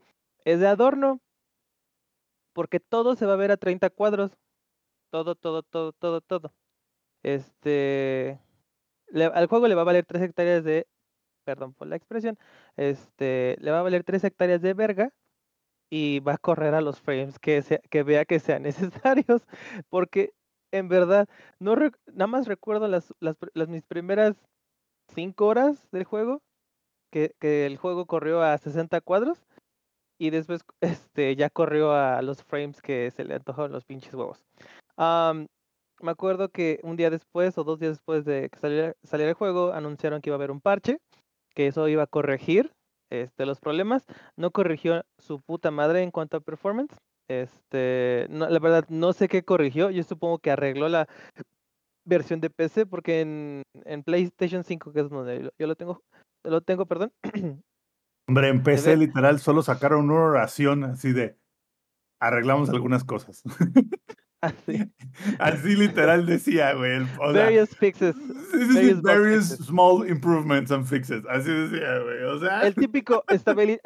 es 0.44 0.60
de 0.60 0.68
adorno, 0.68 1.20
porque 2.52 2.80
todo 2.80 3.16
se 3.16 3.26
va 3.26 3.34
a 3.34 3.36
ver 3.36 3.50
a 3.52 3.56
30 3.56 3.90
cuadros. 3.90 4.32
Todo, 5.10 5.34
todo, 5.36 5.62
todo, 5.62 5.92
todo, 5.92 6.20
todo. 6.22 6.52
Este, 7.22 8.40
al 9.14 9.46
juego 9.48 9.68
le 9.68 9.74
va 9.74 9.82
a 9.82 9.84
valer 9.84 10.06
3 10.06 10.22
hectáreas 10.22 10.64
de, 10.64 10.86
perdón 11.44 11.74
por 11.74 11.88
la 11.88 11.96
expresión, 11.96 12.38
este, 12.76 13.56
le 13.60 13.70
va 13.72 13.80
a 13.80 13.82
valer 13.84 14.04
3 14.04 14.24
hectáreas 14.24 14.62
de 14.62 14.74
verga 14.74 15.12
y 15.96 16.18
va 16.18 16.32
a 16.32 16.38
correr 16.38 16.74
a 16.74 16.80
los 16.80 17.00
frames 17.00 17.38
que, 17.38 17.62
sea- 17.62 17.78
que 17.88 18.02
vea 18.02 18.24
que 18.24 18.40
sean 18.40 18.62
necesarios, 19.04 19.42
porque 19.90 20.32
en 20.72 20.88
verdad, 20.88 21.28
no 21.60 21.76
nada 21.76 22.26
más 22.26 22.48
recuerdo 22.48 22.88
las, 22.88 23.14
las, 23.20 23.36
mis 23.68 23.84
primeras 23.84 24.34
5 25.14 25.46
horas 25.46 25.88
del 25.92 26.02
juego, 26.02 26.42
que, 27.12 27.36
que 27.38 27.64
el 27.66 27.76
juego 27.76 28.06
corrió 28.06 28.42
a 28.42 28.58
60 28.58 29.00
cuadros 29.02 29.38
y 30.18 30.30
después 30.30 30.64
este, 30.80 31.36
ya 31.36 31.48
corrió 31.48 31.92
a 31.92 32.20
los 32.22 32.42
frames 32.42 32.82
que 32.82 33.12
se 33.12 33.22
le 33.24 33.36
antojaron 33.36 33.70
los 33.70 33.84
pinches 33.84 34.14
huevos. 34.14 34.44
Am, 34.96 35.46
me 36.00 36.10
acuerdo 36.10 36.48
que 36.48 36.80
un 36.82 36.96
día 36.96 37.10
después 37.10 37.56
o 37.56 37.62
dos 37.62 37.78
días 37.78 37.92
después 37.92 38.24
de 38.24 38.50
que 38.50 38.58
saliera, 38.58 38.94
saliera 39.04 39.30
el 39.30 39.36
juego, 39.36 39.72
anunciaron 39.72 40.20
que 40.20 40.30
iba 40.30 40.34
a 40.34 40.38
haber 40.38 40.50
un 40.50 40.60
parche, 40.60 40.98
que 41.54 41.68
eso 41.68 41.86
iba 41.86 42.02
a 42.02 42.08
corregir 42.08 42.72
este, 43.22 43.46
los 43.46 43.60
problemas. 43.60 44.04
No 44.36 44.50
corrigió 44.50 45.04
su 45.18 45.40
puta 45.40 45.70
madre 45.70 46.02
en 46.02 46.10
cuanto 46.10 46.36
a 46.36 46.40
performance. 46.40 46.94
Este, 47.28 48.26
no, 48.30 48.48
la 48.48 48.58
verdad, 48.58 48.84
no 48.88 49.12
sé 49.12 49.28
qué 49.28 49.44
corrigió. 49.44 49.90
Yo 49.90 50.02
supongo 50.02 50.38
que 50.38 50.50
arregló 50.50 50.88
la 50.88 51.08
versión 52.04 52.40
de 52.40 52.50
PC, 52.50 52.86
porque 52.86 53.20
en, 53.20 53.62
en 53.84 54.02
PlayStation 54.02 54.62
5, 54.62 54.92
que 54.92 55.00
es 55.00 55.08
donde 55.08 55.44
yo, 55.44 55.50
yo 55.58 55.66
lo 55.66 55.74
tengo, 55.74 56.02
lo 56.44 56.60
tengo, 56.60 56.86
perdón. 56.86 57.12
Hombre, 58.28 58.48
en 58.48 58.62
PC 58.62 58.96
literal 58.96 59.38
solo 59.38 59.62
sacaron 59.62 60.10
una 60.10 60.20
oración 60.20 60.84
así 60.84 61.12
de 61.12 61.36
arreglamos 62.20 62.70
algunas 62.70 63.04
cosas. 63.04 63.42
así. 64.46 64.82
así 65.38 65.76
literal 65.76 66.26
decía, 66.26 66.72
güey. 66.74 66.96
el- 66.96 67.02
o 67.20 67.32
sea, 67.32 67.44
Various 67.44 67.76
fixes. 67.76 68.14
various 68.52 69.02
various 69.02 69.48
fixes. 69.50 69.66
small 69.66 70.08
improvements 70.08 70.70
and 70.70 70.86
fixes. 70.86 71.22
Así 71.28 71.50
decía, 71.50 71.98
güey. 72.00 72.22
O 72.24 72.38
sea, 72.40 72.62
El 72.62 72.74
típico 72.74 73.24
stability, 73.30 73.80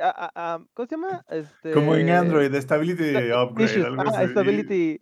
¿cómo 0.74 0.86
se 0.88 0.96
llama? 0.96 1.24
Este, 1.28 1.72
como 1.72 1.94
en 1.96 2.10
Android, 2.10 2.54
Stability 2.54 3.04
sta- 3.10 3.42
Upgrade, 3.44 3.70
issues, 3.70 3.84
algo 3.86 4.02
ajá, 4.02 4.20
así. 4.20 4.30
stability, 4.32 5.00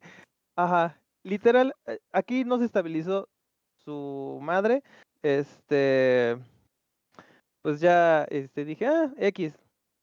ajá, 0.57 1.01
literal, 1.25 1.75
eh, 1.87 1.99
aquí 2.13 2.45
no 2.45 2.59
se 2.59 2.65
estabilizó 2.65 3.29
su 3.85 4.39
madre, 4.43 4.83
este, 5.23 6.37
pues 7.63 7.81
ya, 7.81 8.25
este, 8.31 8.65
dije, 8.65 8.87
ah, 8.87 9.13
X, 9.19 9.53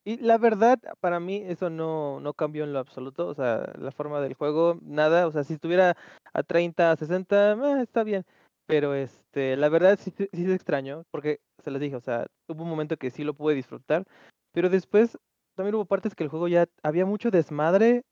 y 0.04 0.18
la 0.18 0.36
verdad, 0.36 0.78
para 1.00 1.18
mí 1.18 1.42
eso 1.46 1.70
no, 1.70 2.20
no 2.20 2.34
cambió 2.34 2.64
en 2.64 2.74
lo 2.74 2.78
absoluto, 2.78 3.26
o 3.26 3.34
sea, 3.34 3.72
la 3.78 3.90
forma 3.90 4.20
del 4.20 4.34
juego, 4.34 4.78
nada, 4.82 5.26
o 5.26 5.32
sea, 5.32 5.44
si 5.44 5.54
estuviera 5.54 5.96
a 6.34 6.42
30, 6.42 6.90
a 6.90 6.96
60, 6.96 7.52
eh, 7.52 7.82
está 7.82 8.04
bien, 8.04 8.24
pero 8.66 8.94
este, 8.94 9.56
la 9.56 9.70
verdad 9.70 9.98
sí, 9.98 10.12
sí 10.16 10.28
se 10.44 10.54
extrañó, 10.54 11.04
porque 11.10 11.40
se 11.62 11.70
les 11.70 11.80
dije, 11.80 11.96
o 11.96 12.00
sea, 12.00 12.26
hubo 12.48 12.64
un 12.64 12.68
momento 12.68 12.98
que 12.98 13.10
sí 13.10 13.24
lo 13.24 13.32
pude 13.32 13.54
disfrutar, 13.54 14.04
pero 14.52 14.68
después 14.68 15.16
también 15.56 15.74
hubo 15.74 15.86
partes 15.86 16.14
que 16.14 16.24
el 16.24 16.30
juego 16.30 16.48
ya 16.48 16.66
había 16.82 17.06
mucho 17.06 17.30
desmadre 17.30 18.02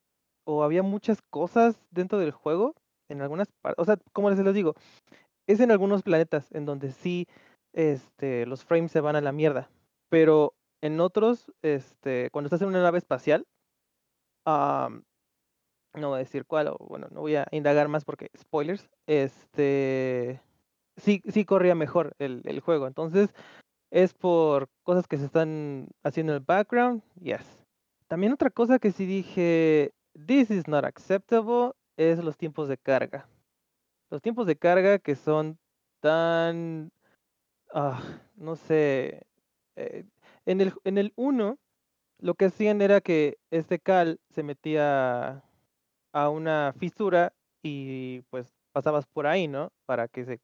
o 0.45 0.63
había 0.63 0.81
muchas 0.81 1.19
cosas 1.29 1.79
dentro 1.91 2.17
del 2.17 2.31
juego, 2.31 2.73
en 3.07 3.21
algunas 3.21 3.49
partes, 3.61 3.79
o 3.79 3.85
sea, 3.85 3.97
como 4.13 4.31
les 4.31 4.53
digo, 4.53 4.73
es 5.47 5.59
en 5.59 5.69
algunos 5.69 6.01
planetas 6.01 6.51
en 6.53 6.65
donde 6.65 6.91
sí, 6.91 7.27
este, 7.73 8.47
los 8.47 8.65
frames 8.65 8.91
se 8.91 9.01
van 9.01 9.15
a 9.15 9.21
la 9.21 9.31
mierda, 9.31 9.69
pero 10.09 10.53
en 10.83 10.99
otros, 10.99 11.49
este, 11.61 12.29
cuando 12.31 12.47
estás 12.47 12.61
en 12.61 12.67
una 12.67 12.83
nave 12.83 12.97
espacial, 12.97 13.47
no 14.45 14.99
voy 15.93 16.15
a 16.15 16.17
decir 16.17 16.45
cuál, 16.45 16.67
o 16.67 16.77
bueno, 16.77 17.07
no 17.09 17.21
voy 17.21 17.37
a 17.37 17.47
indagar 17.51 17.87
más 17.87 18.03
porque 18.03 18.29
spoilers, 18.37 18.89
este, 19.07 20.41
sí, 20.97 21.21
sí 21.31 21.45
corría 21.45 21.73
mejor 21.73 22.13
el, 22.19 22.41
el 22.43 22.59
juego, 22.59 22.85
entonces 22.87 23.33
es 23.91 24.13
por 24.13 24.67
cosas 24.83 25.07
que 25.07 25.17
se 25.17 25.23
están 25.25 25.87
haciendo 26.03 26.33
en 26.33 26.39
el 26.39 26.45
background, 26.45 27.01
yes. 27.21 27.65
También 28.09 28.33
otra 28.33 28.49
cosa 28.49 28.77
que 28.77 28.91
sí 28.91 29.05
dije, 29.05 29.93
this 30.27 30.51
is 30.51 30.67
not 30.67 30.83
acceptable, 30.83 31.71
es 31.95 32.21
los 32.21 32.35
tiempos 32.35 32.67
de 32.67 32.77
carga. 32.77 33.29
Los 34.09 34.21
tiempos 34.21 34.47
de 34.47 34.57
carga 34.57 34.99
que 34.99 35.15
son 35.15 35.57
tan, 36.01 36.91
ah, 37.73 38.03
no 38.35 38.57
sé, 38.57 39.25
eh, 39.77 40.03
en 40.45 40.61
el, 40.61 40.73
en 40.83 40.97
el 40.97 41.13
1 41.15 41.57
lo 42.19 42.35
que 42.35 42.45
hacían 42.45 42.81
era 42.81 43.01
que 43.01 43.37
este 43.51 43.79
cal 43.79 44.19
se 44.29 44.43
metía 44.43 45.43
a 46.13 46.29
una 46.29 46.73
fisura 46.77 47.33
y 47.61 48.21
pues 48.29 48.53
pasabas 48.71 49.05
por 49.05 49.27
ahí, 49.27 49.47
¿no? 49.47 49.71
Para 49.85 50.07
que 50.07 50.23
se... 50.25 50.39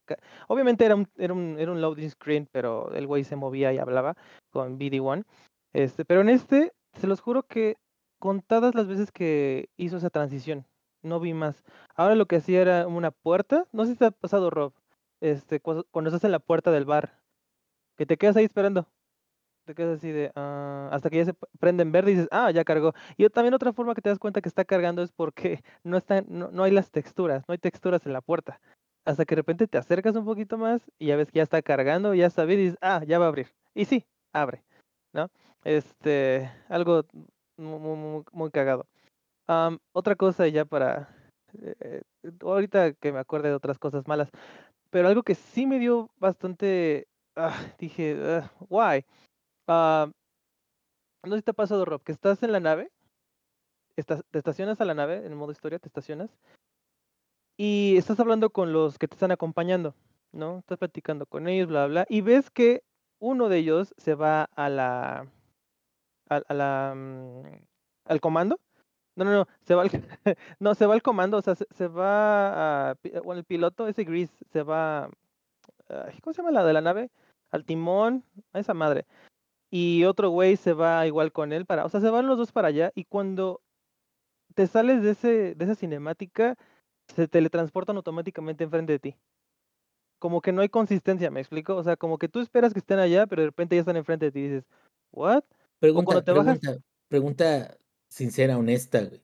Obviamente 0.48 0.86
era 0.86 0.96
un, 0.96 1.08
era 1.18 1.34
un, 1.34 1.58
era 1.58 1.72
un 1.72 1.82
loading 1.82 2.10
screen, 2.10 2.48
pero 2.52 2.92
el 2.94 3.08
güey 3.08 3.24
se 3.24 3.36
movía 3.36 3.72
y 3.74 3.78
hablaba 3.78 4.16
con 4.52 4.78
BD1. 4.78 5.26
Este, 5.74 6.06
pero 6.06 6.22
en 6.22 6.30
este, 6.30 6.74
se 6.94 7.08
los 7.08 7.22
juro 7.22 7.44
que 7.44 7.78
contadas 8.20 8.76
las 8.76 8.88
veces 8.88 9.12
que 9.12 9.70
hizo 9.78 9.98
esa 9.98 10.10
transición, 10.10 10.66
no 11.02 11.20
vi 11.20 11.34
más. 11.34 11.64
Ahora 11.96 12.16
lo 12.16 12.26
que 12.26 12.38
hacía 12.38 12.62
era 12.62 12.88
una 12.88 13.12
puerta, 13.12 13.68
no 13.72 13.86
sé 13.86 13.94
si 13.94 13.98
te 13.98 14.06
ha 14.06 14.12
pasado, 14.12 14.50
Rob, 14.50 14.74
este, 15.22 15.60
cuando 15.60 16.10
estás 16.10 16.24
en 16.24 16.32
la 16.32 16.40
puerta 16.40 16.72
del 16.72 16.86
bar, 16.86 17.20
que 17.98 18.06
te 18.06 18.18
quedas 18.18 18.36
ahí 18.36 18.46
esperando. 18.46 18.88
Te 19.70 19.76
quedas 19.76 20.00
así 20.00 20.12
de, 20.12 20.32
ah, 20.36 20.90
hasta 20.92 21.12
que 21.12 21.18
ya 21.18 21.26
se 21.26 21.36
prende 21.60 21.84
en 21.84 21.92
verde 21.92 22.10
y 22.10 22.14
dices, 22.16 22.28
ah, 22.32 22.50
ya 22.50 22.64
cargó. 22.64 22.94
Y 23.18 23.26
o- 23.26 23.30
también 23.30 23.54
otra 23.54 23.72
forma 23.72 23.94
que 23.94 24.02
te 24.02 24.10
das 24.10 24.18
cuenta 24.18 24.42
que 24.42 24.50
está 24.50 24.66
cargando 24.66 25.04
es 25.04 25.12
porque 25.12 25.62
no, 25.84 25.96
está, 25.96 26.24
no, 26.28 26.50
no 26.50 26.64
hay 26.64 26.72
las 26.72 26.90
texturas, 26.90 27.44
no 27.48 27.52
hay 27.52 27.60
texturas 27.60 28.04
en 28.08 28.14
la 28.14 28.22
puerta. 28.22 28.60
Hasta 29.06 29.26
que 29.26 29.36
de 29.36 29.42
repente 29.42 29.68
te 29.68 29.78
acercas 29.78 30.16
un 30.16 30.26
poquito 30.26 30.58
más 30.58 30.82
y 30.98 31.06
ya 31.06 31.18
ves 31.18 31.30
que 31.30 31.38
ya 31.38 31.44
está 31.44 31.62
cargando, 31.62 32.16
ya 32.16 32.26
está 32.26 32.46
bien 32.46 32.62
y 32.62 32.64
dices, 32.64 32.80
ah, 32.82 33.04
ya 33.06 33.20
va 33.20 33.26
a 33.26 33.28
abrir. 33.28 33.54
Y 33.76 33.86
sí, 33.86 34.08
abre, 34.34 34.64
¿no? 35.14 35.30
Este, 35.64 36.50
algo 36.68 37.04
mu- 37.58 37.78
mu- 37.78 37.96
mu- 37.96 38.24
muy, 38.32 38.50
cagado. 38.50 38.88
Am, 39.48 39.78
otra 39.94 40.16
cosa 40.16 40.48
ya 40.48 40.66
para, 40.66 41.10
eh, 41.62 41.76
eh, 42.24 42.32
ahorita 42.42 42.94
que 42.94 43.12
me 43.14 43.20
acuerde 43.20 43.50
de 43.50 43.56
otras 43.56 43.78
cosas 43.78 44.08
malas, 44.08 44.32
pero 44.90 45.08
algo 45.08 45.22
que 45.24 45.36
sí 45.36 45.68
me 45.68 45.80
dio 45.80 46.10
bastante, 46.18 47.08
ah, 47.36 47.56
dije, 47.80 48.18
"Ah, 48.20 48.52
why? 48.70 49.06
Ah, 49.72 50.10
no 51.24 51.32
sé 51.32 51.38
si 51.38 51.44
te 51.44 51.52
ha 51.52 51.54
pasado, 51.54 51.86
Rob, 51.86 52.02
que 52.02 52.12
estás 52.12 52.42
en 52.42 52.52
la 52.52 52.60
nave, 52.60 52.92
estás, 53.96 54.24
te 54.32 54.40
estacionas 54.40 54.82
a 54.82 54.86
la 54.86 54.96
nave, 54.96 55.24
en 55.24 55.36
modo 55.36 55.52
historia, 55.52 55.78
te 55.78 55.88
estacionas, 55.88 56.32
y 57.56 57.96
estás 57.98 58.20
hablando 58.20 58.50
con 58.50 58.74
los 58.74 58.98
que 58.98 59.08
te 59.08 59.14
están 59.14 59.32
acompañando, 59.32 59.94
¿no? 60.32 60.58
Estás 60.58 60.80
platicando 60.80 61.28
con 61.28 61.48
ellos, 61.48 61.68
bla, 61.68 61.86
bla, 61.86 62.08
y 62.10 62.22
ves 62.22 62.50
que 62.50 62.84
uno 63.20 63.48
de 63.48 63.60
ellos 63.60 63.94
se 63.98 64.16
va 64.16 64.46
a 64.56 64.70
la, 64.70 65.28
a, 66.30 66.36
a 66.48 66.54
la, 66.56 66.94
mm, 66.96 67.44
al 68.06 68.22
comando. 68.22 68.60
No, 69.16 69.26
no, 69.26 69.32
no, 69.32 69.48
se 69.62 69.76
va 69.76 69.84
al, 69.84 69.92
no, 70.60 70.74
se 70.74 70.88
va 70.88 70.96
al 70.96 71.04
comando, 71.04 71.38
o 71.38 71.42
sea, 71.44 71.54
se, 71.54 71.88
va 71.88 72.92
a, 72.92 72.96
el 73.04 73.44
piloto, 73.44 73.88
ese 73.88 74.04
Gris, 74.04 74.32
se 74.52 74.64
va, 74.64 75.12
¿cómo 76.24 76.34
se 76.34 76.42
llama 76.42 76.52
la 76.52 76.64
de 76.64 76.74
la 76.74 76.82
nave? 76.82 77.12
Al 77.52 77.66
timón, 77.66 78.24
a 78.54 78.60
esa 78.60 78.74
madre. 78.74 79.06
Y 79.72 80.06
otro 80.06 80.30
güey 80.30 80.58
se 80.58 80.74
va 80.74 81.06
igual 81.06 81.32
con 81.32 81.54
él 81.54 81.66
para, 81.66 81.86
o 81.86 81.90
sea, 81.90 82.02
se 82.02 82.10
van 82.10 82.28
los 82.28 82.38
dos 82.38 82.52
para 82.52 82.70
allá 82.70 82.92
y 82.96 83.06
cuando 83.06 83.62
te 84.56 84.66
sales 84.68 85.04
de 85.04 85.12
ese, 85.12 85.56
de 85.56 85.66
esa 85.66 85.76
cinemática, 85.76 86.58
se 87.16 87.28
teletransportan 87.28 87.96
automáticamente 87.96 88.64
enfrente 88.64 88.94
de 88.94 89.00
ti. 89.00 89.16
Como 90.18 90.42
que 90.42 90.52
no 90.52 90.62
hay 90.62 90.70
consistencia, 90.70 91.32
¿me 91.32 91.40
explico? 91.40 91.76
O 91.76 91.84
sea, 91.84 91.96
como 91.96 92.18
que 92.18 92.28
tú 92.28 92.40
esperas 92.40 92.74
que 92.74 92.80
estén 92.80 93.00
allá, 93.00 93.28
pero 93.28 93.44
de 93.44 93.48
repente 93.48 93.76
ya 93.76 93.82
están 93.82 93.96
enfrente 93.96 94.26
de 94.26 94.32
ti 94.32 94.40
y 94.40 94.44
dices, 94.50 94.66
¿what? 95.12 95.44
Pregunta, 95.80 96.22
bajas- 96.34 96.60
sincera, 98.10 98.58
honesta, 98.58 99.04
güey. 99.04 99.22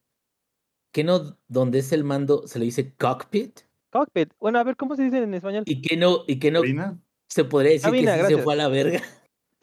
¿Qué 0.94 1.04
no 1.04 1.38
donde 1.50 1.80
es 1.80 1.92
el 1.92 2.06
mando 2.06 2.48
se 2.48 2.60
le 2.60 2.66
dice 2.66 2.94
cockpit? 2.96 3.62
Cockpit. 3.90 4.32
Bueno, 4.40 4.60
a 4.60 4.64
ver, 4.64 4.78
¿cómo 4.78 4.96
se 4.96 5.04
dice 5.04 5.18
en 5.18 5.34
español? 5.34 5.64
¿Y 5.66 5.82
qué 5.82 5.98
no, 5.98 6.24
y 6.28 6.40
qué 6.40 6.52
no 6.52 6.64
¿Lina? 6.64 6.98
se 7.28 7.44
podría 7.44 7.72
decir 7.72 7.90
Cabina, 7.90 8.16
que 8.16 8.22
sí 8.22 8.36
se 8.36 8.42
fue 8.42 8.54
a 8.54 8.58
la 8.58 8.70
verga? 8.70 9.02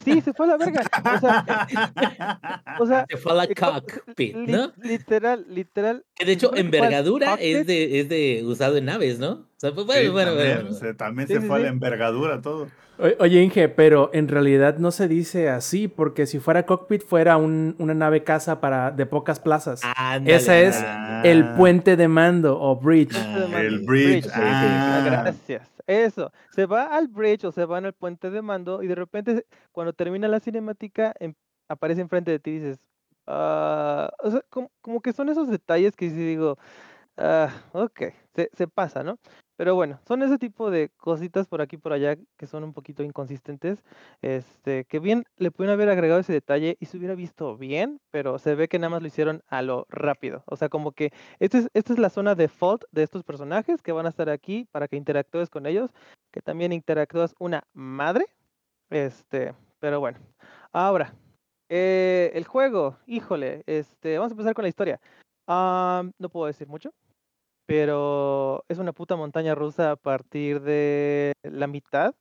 Sí, 0.04 0.20
se 0.20 0.32
fue 0.32 0.46
a 0.46 0.48
la 0.50 0.56
verga. 0.56 0.82
O 1.16 1.20
sea, 1.20 2.76
o 2.80 2.86
sea, 2.86 3.06
Se 3.08 3.16
fue 3.16 3.32
a 3.32 3.34
la 3.34 3.46
co- 3.46 3.82
cockpit, 3.82 4.34
li- 4.36 4.52
¿no? 4.52 4.72
literal, 4.82 5.44
literal. 5.48 6.04
Que 6.14 6.24
de 6.24 6.32
hecho, 6.32 6.54
envergadura 6.56 7.34
es 7.34 7.66
de, 7.66 8.00
es 8.00 8.08
de 8.08 8.42
usado 8.44 8.76
en 8.76 8.86
naves, 8.86 9.18
¿no? 9.18 9.30
O 9.32 9.46
sea, 9.56 9.72
pues, 9.72 9.86
Sí, 9.86 10.08
bueno, 10.08 10.12
bueno, 10.12 10.32
también, 10.36 10.60
bueno, 10.62 10.72
se, 10.76 10.94
también 10.94 11.28
Sí, 11.28 11.34
se 11.34 11.40
sí, 11.42 11.46
fue 11.46 11.56
a 11.56 11.60
la 11.60 11.68
envergadura 11.68 12.40
todo. 12.40 12.68
Oye, 13.18 13.42
Inge, 13.42 13.68
pero 13.68 14.10
en 14.12 14.28
realidad 14.28 14.76
no 14.78 14.90
se 14.92 15.08
dice 15.08 15.48
así, 15.48 15.88
porque 15.88 16.26
si 16.26 16.38
fuera 16.38 16.66
cockpit 16.66 17.02
fuera 17.02 17.36
un- 17.36 17.74
una 17.78 17.94
nave 17.94 18.22
casa 18.22 18.60
para 18.60 18.90
de 18.92 19.06
pocas 19.06 19.40
plazas. 19.40 19.80
Ándale, 19.96 20.36
Esa 20.36 20.58
es. 20.60 20.84
El 21.24 21.54
puente 21.54 21.96
de 21.96 22.06
mando 22.06 22.60
o 22.60 22.76
bridge. 22.76 23.16
Ah, 23.16 23.60
el 23.60 23.80
bridge, 23.80 24.24
sí, 24.24 24.30
sí, 24.30 24.40
ah. 24.40 25.02
gracias. 25.04 25.68
Eso, 25.92 26.32
se 26.50 26.64
va 26.66 26.84
al 26.96 27.08
bridge 27.08 27.44
o 27.44 27.52
se 27.52 27.66
van 27.66 27.84
al 27.84 27.92
puente 27.92 28.30
de 28.30 28.40
mando 28.40 28.82
y 28.82 28.86
de 28.86 28.94
repente 28.94 29.46
cuando 29.72 29.92
termina 29.92 30.26
la 30.26 30.40
cinemática 30.40 31.14
em- 31.20 31.34
aparece 31.68 32.00
enfrente 32.00 32.30
de 32.30 32.38
ti 32.38 32.50
y 32.52 32.58
dices, 32.60 32.80
ah, 33.26 34.10
o 34.20 34.30
sea, 34.30 34.42
como, 34.48 34.70
como 34.80 35.00
que 35.02 35.12
son 35.12 35.28
esos 35.28 35.48
detalles 35.50 35.94
que 35.94 36.08
sí 36.08 36.16
digo, 36.16 36.56
ah, 37.18 37.50
ok, 37.72 38.02
se, 38.34 38.50
se 38.54 38.68
pasa, 38.68 39.02
¿no? 39.04 39.18
Pero 39.62 39.76
bueno, 39.76 40.00
son 40.08 40.24
ese 40.24 40.38
tipo 40.38 40.72
de 40.72 40.88
cositas 40.96 41.46
por 41.46 41.62
aquí 41.62 41.76
y 41.76 41.78
por 41.78 41.92
allá 41.92 42.16
que 42.36 42.48
son 42.48 42.64
un 42.64 42.72
poquito 42.72 43.04
inconsistentes, 43.04 43.84
este, 44.20 44.84
que 44.86 44.98
bien 44.98 45.22
le 45.36 45.52
pudieron 45.52 45.74
haber 45.74 45.88
agregado 45.88 46.18
ese 46.18 46.32
detalle 46.32 46.76
y 46.80 46.86
se 46.86 46.98
hubiera 46.98 47.14
visto 47.14 47.56
bien, 47.56 48.00
pero 48.10 48.40
se 48.40 48.56
ve 48.56 48.66
que 48.66 48.80
nada 48.80 48.90
más 48.90 49.02
lo 49.02 49.06
hicieron 49.06 49.44
a 49.46 49.62
lo 49.62 49.86
rápido, 49.88 50.42
o 50.46 50.56
sea, 50.56 50.68
como 50.68 50.90
que 50.90 51.12
esta 51.38 51.58
es, 51.58 51.70
esta 51.74 51.92
es 51.92 52.00
la 52.00 52.10
zona 52.10 52.34
default 52.34 52.82
de 52.90 53.04
estos 53.04 53.22
personajes 53.22 53.82
que 53.82 53.92
van 53.92 54.06
a 54.06 54.08
estar 54.08 54.28
aquí 54.30 54.66
para 54.72 54.88
que 54.88 54.96
interactúes 54.96 55.48
con 55.48 55.66
ellos, 55.66 55.92
que 56.32 56.42
también 56.42 56.72
interactúas 56.72 57.36
una 57.38 57.62
madre. 57.72 58.26
Este, 58.90 59.54
pero 59.78 60.00
bueno. 60.00 60.18
Ahora, 60.72 61.14
eh, 61.68 62.32
el 62.34 62.46
juego, 62.46 62.98
híjole, 63.06 63.62
este, 63.66 64.18
vamos 64.18 64.32
a 64.32 64.34
empezar 64.34 64.54
con 64.54 64.64
la 64.64 64.70
historia. 64.70 65.00
Ah, 65.46 66.02
no 66.18 66.28
puedo 66.30 66.46
decir 66.46 66.66
mucho, 66.66 66.92
pero 67.66 68.64
es 68.68 68.78
una 68.78 68.92
puta 68.92 69.16
montaña 69.16 69.54
rusa 69.54 69.92
a 69.92 69.96
partir 69.96 70.60
de 70.60 71.32
la 71.42 71.66
mitad 71.66 72.14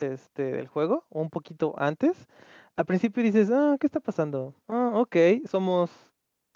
este, 0.00 0.44
del 0.52 0.68
juego, 0.68 1.04
o 1.10 1.20
un 1.20 1.30
poquito 1.30 1.74
antes. 1.78 2.26
Al 2.76 2.84
principio 2.84 3.22
dices, 3.22 3.50
ah, 3.50 3.76
¿qué 3.80 3.86
está 3.86 4.00
pasando? 4.00 4.54
Ah, 4.68 4.92
ok, 4.94 5.16
somos, 5.48 5.90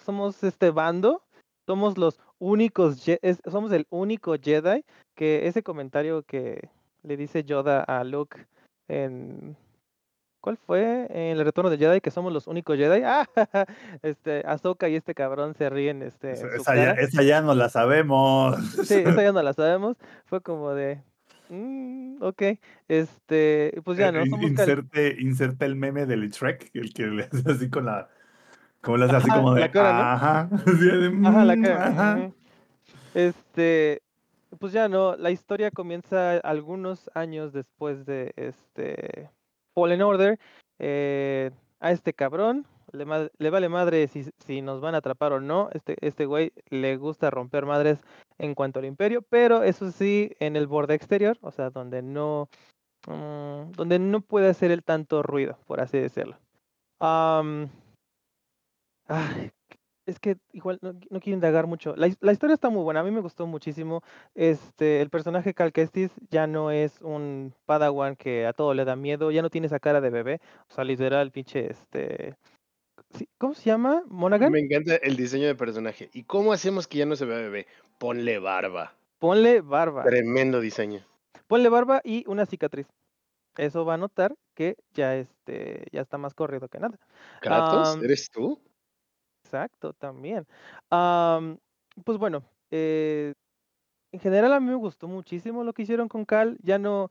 somos 0.04 0.42
este 0.44 0.70
bando, 0.70 1.22
somos 1.66 1.96
los 1.96 2.20
únicos, 2.38 3.02
somos 3.50 3.72
el 3.72 3.86
único 3.90 4.34
Jedi 4.34 4.84
que 5.14 5.46
ese 5.46 5.62
comentario 5.62 6.22
que 6.22 6.68
le 7.02 7.16
dice 7.16 7.44
Yoda 7.44 7.82
a 7.82 8.04
Luke 8.04 8.46
en 8.88 9.56
¿cuál 10.40 10.56
fue? 10.56 11.06
En 11.10 11.38
el 11.38 11.44
retorno 11.44 11.70
de 11.70 11.78
Jedi 11.78 12.00
que 12.00 12.10
somos 12.10 12.32
los 12.32 12.46
únicos 12.46 12.76
Jedi. 12.76 13.02
Ah, 13.04 13.26
este 14.02 14.42
Ahsoka 14.46 14.88
y 14.88 14.96
este 14.96 15.14
cabrón 15.14 15.54
se 15.54 15.68
ríen 15.70 16.02
este 16.02 16.32
Esa, 16.32 16.74
ya, 16.76 16.94
cara. 16.94 17.00
esa 17.00 17.22
ya 17.22 17.40
no 17.42 17.54
la 17.54 17.68
sabemos. 17.68 18.56
Sí, 18.86 18.94
esa 18.94 19.22
ya 19.22 19.32
no 19.32 19.42
la 19.42 19.52
sabemos. 19.52 19.96
Fue 20.26 20.40
como 20.40 20.72
de 20.74 21.02
mm, 21.50 22.22
ok, 22.22 22.42
este, 22.88 23.80
pues 23.84 23.98
ya 23.98 24.12
no 24.12 24.20
Eh, 24.22 24.26
somos 24.30 24.40
cal- 24.40 24.50
inserte, 24.50 25.16
inserte 25.20 25.64
el 25.66 25.76
meme 25.76 26.06
del 26.06 26.28
Shrek, 26.30 26.70
el 26.74 26.92
que 26.94 27.06
le 27.06 27.24
hace 27.24 27.50
así 27.50 27.68
con 27.70 27.86
la. 27.86 28.08
Como 28.82 28.96
le 28.96 29.04
hace 29.06 29.16
así 29.16 29.28
como 29.28 29.54
de. 29.54 29.60
la 29.60 29.70
cara, 29.70 29.92
¿no? 29.92 29.98
Ajá. 30.00 30.48
así 30.66 30.86
de, 30.86 31.28
Ajá, 31.28 31.44
la 31.44 31.56
"Mm, 31.56 31.62
cara. 31.62 31.86
ajá". 31.86 32.30
Este, 33.14 34.02
pues 34.58 34.72
ya 34.72 34.88
no, 34.88 35.16
la 35.16 35.30
historia 35.30 35.70
comienza 35.70 36.38
algunos 36.38 37.10
años 37.14 37.52
después 37.52 38.06
de 38.06 38.32
este 38.36 39.28
Fallen 39.74 40.02
Order. 40.02 40.38
eh, 40.78 41.50
a 41.80 41.92
este 41.92 42.12
cabrón 42.12 42.66
le, 42.92 43.30
le 43.38 43.50
vale 43.50 43.68
madre 43.68 44.08
si, 44.08 44.24
si 44.44 44.62
nos 44.62 44.80
van 44.80 44.94
a 44.94 44.98
atrapar 44.98 45.32
o 45.32 45.40
no. 45.40 45.68
Este, 45.72 45.96
este 46.00 46.26
güey 46.26 46.52
le 46.68 46.96
gusta 46.96 47.30
romper 47.30 47.66
madres 47.66 48.00
en 48.38 48.54
cuanto 48.54 48.78
al 48.78 48.86
imperio, 48.86 49.22
pero 49.22 49.62
eso 49.62 49.90
sí, 49.90 50.32
en 50.40 50.56
el 50.56 50.66
borde 50.66 50.94
exterior, 50.94 51.38
o 51.42 51.50
sea, 51.50 51.70
donde 51.70 52.02
no, 52.02 52.48
mm, 53.06 53.72
donde 53.72 53.98
no 53.98 54.20
puede 54.20 54.48
hacer 54.48 54.70
el 54.70 54.82
tanto 54.82 55.22
ruido, 55.22 55.58
por 55.66 55.80
así 55.80 55.98
decirlo. 55.98 56.38
Am, 57.00 57.68
ay, 59.08 59.50
es 60.10 60.20
que 60.20 60.36
igual 60.52 60.78
no, 60.82 60.92
no 61.08 61.20
quiero 61.20 61.36
indagar 61.36 61.66
mucho. 61.66 61.94
La, 61.96 62.10
la 62.20 62.32
historia 62.32 62.54
está 62.54 62.68
muy 62.68 62.82
buena, 62.82 63.00
a 63.00 63.04
mí 63.04 63.10
me 63.10 63.20
gustó 63.20 63.46
muchísimo. 63.46 64.02
Este, 64.34 65.00
el 65.00 65.08
personaje 65.08 65.54
Cal 65.54 65.72
Kestis 65.72 66.10
ya 66.30 66.46
no 66.46 66.70
es 66.70 67.00
un 67.00 67.54
Padawan 67.66 68.16
que 68.16 68.46
a 68.46 68.52
todo 68.52 68.74
le 68.74 68.84
da 68.84 68.96
miedo, 68.96 69.30
ya 69.30 69.42
no 69.42 69.50
tiene 69.50 69.68
esa 69.68 69.80
cara 69.80 70.00
de 70.00 70.10
bebé. 70.10 70.40
O 70.68 70.74
sea, 70.74 70.84
literal, 70.84 71.30
pinche, 71.30 71.70
este... 71.70 72.36
¿Cómo 73.38 73.54
se 73.54 73.64
llama? 73.64 74.02
¿Monaghan? 74.06 74.52
Me 74.52 74.60
encanta 74.60 74.94
el 74.96 75.16
diseño 75.16 75.46
de 75.46 75.56
personaje. 75.56 76.10
¿Y 76.12 76.22
cómo 76.24 76.52
hacemos 76.52 76.86
que 76.86 76.98
ya 76.98 77.06
no 77.06 77.16
se 77.16 77.24
vea 77.24 77.38
bebé? 77.38 77.66
Ponle 77.98 78.38
barba. 78.38 78.94
Ponle 79.18 79.62
barba. 79.62 80.04
Tremendo 80.04 80.60
diseño. 80.60 81.04
Ponle 81.48 81.68
barba 81.68 82.00
y 82.04 82.24
una 82.28 82.46
cicatriz. 82.46 82.86
Eso 83.56 83.84
va 83.84 83.94
a 83.94 83.98
notar 83.98 84.36
que 84.54 84.76
ya, 84.94 85.16
este, 85.16 85.86
ya 85.90 86.02
está 86.02 86.18
más 86.18 86.34
corrido 86.34 86.68
que 86.68 86.78
nada. 86.78 86.98
¿Kratos? 87.40 87.98
¿Eres 88.00 88.30
tú? 88.30 88.60
Exacto, 89.50 89.92
también. 89.94 90.46
Am, 90.90 91.58
pues 92.04 92.18
bueno, 92.18 92.44
eh, 92.70 93.34
en 94.12 94.20
general 94.20 94.52
a 94.52 94.60
mí 94.60 94.66
me 94.66 94.76
gustó 94.76 95.08
muchísimo 95.08 95.64
lo 95.64 95.72
que 95.72 95.82
hicieron 95.82 96.08
con 96.08 96.24
Cal. 96.24 96.56
Ya 96.62 96.78
no, 96.78 97.10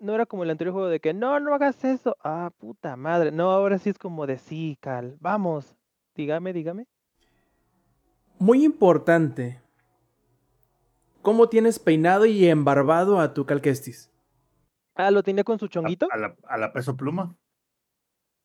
no 0.00 0.12
era 0.12 0.26
como 0.26 0.42
el 0.42 0.50
anterior 0.50 0.72
juego 0.74 0.88
de 0.88 0.98
que 0.98 1.14
no, 1.14 1.38
no 1.38 1.54
hagas 1.54 1.84
eso. 1.84 2.16
Ah, 2.24 2.50
puta 2.58 2.96
madre. 2.96 3.30
No, 3.30 3.52
ahora 3.52 3.78
sí 3.78 3.90
es 3.90 3.98
como 3.98 4.26
de 4.26 4.38
sí, 4.38 4.76
Cal. 4.80 5.16
Vamos. 5.20 5.76
Dígame, 6.16 6.52
dígame. 6.52 6.88
Muy 8.40 8.64
importante. 8.64 9.60
¿Cómo 11.22 11.48
tienes 11.48 11.78
peinado 11.78 12.26
y 12.26 12.48
embarbado 12.48 13.20
a 13.20 13.34
tu 13.34 13.46
Calquestis? 13.46 14.10
Ah, 14.96 15.12
lo 15.12 15.22
tenía 15.22 15.44
con 15.44 15.60
su 15.60 15.68
chonguito. 15.68 16.08
A, 16.10 16.16
a 16.16 16.18
la, 16.18 16.36
a 16.48 16.58
la 16.58 16.72
peso 16.72 16.96
pluma. 16.96 17.36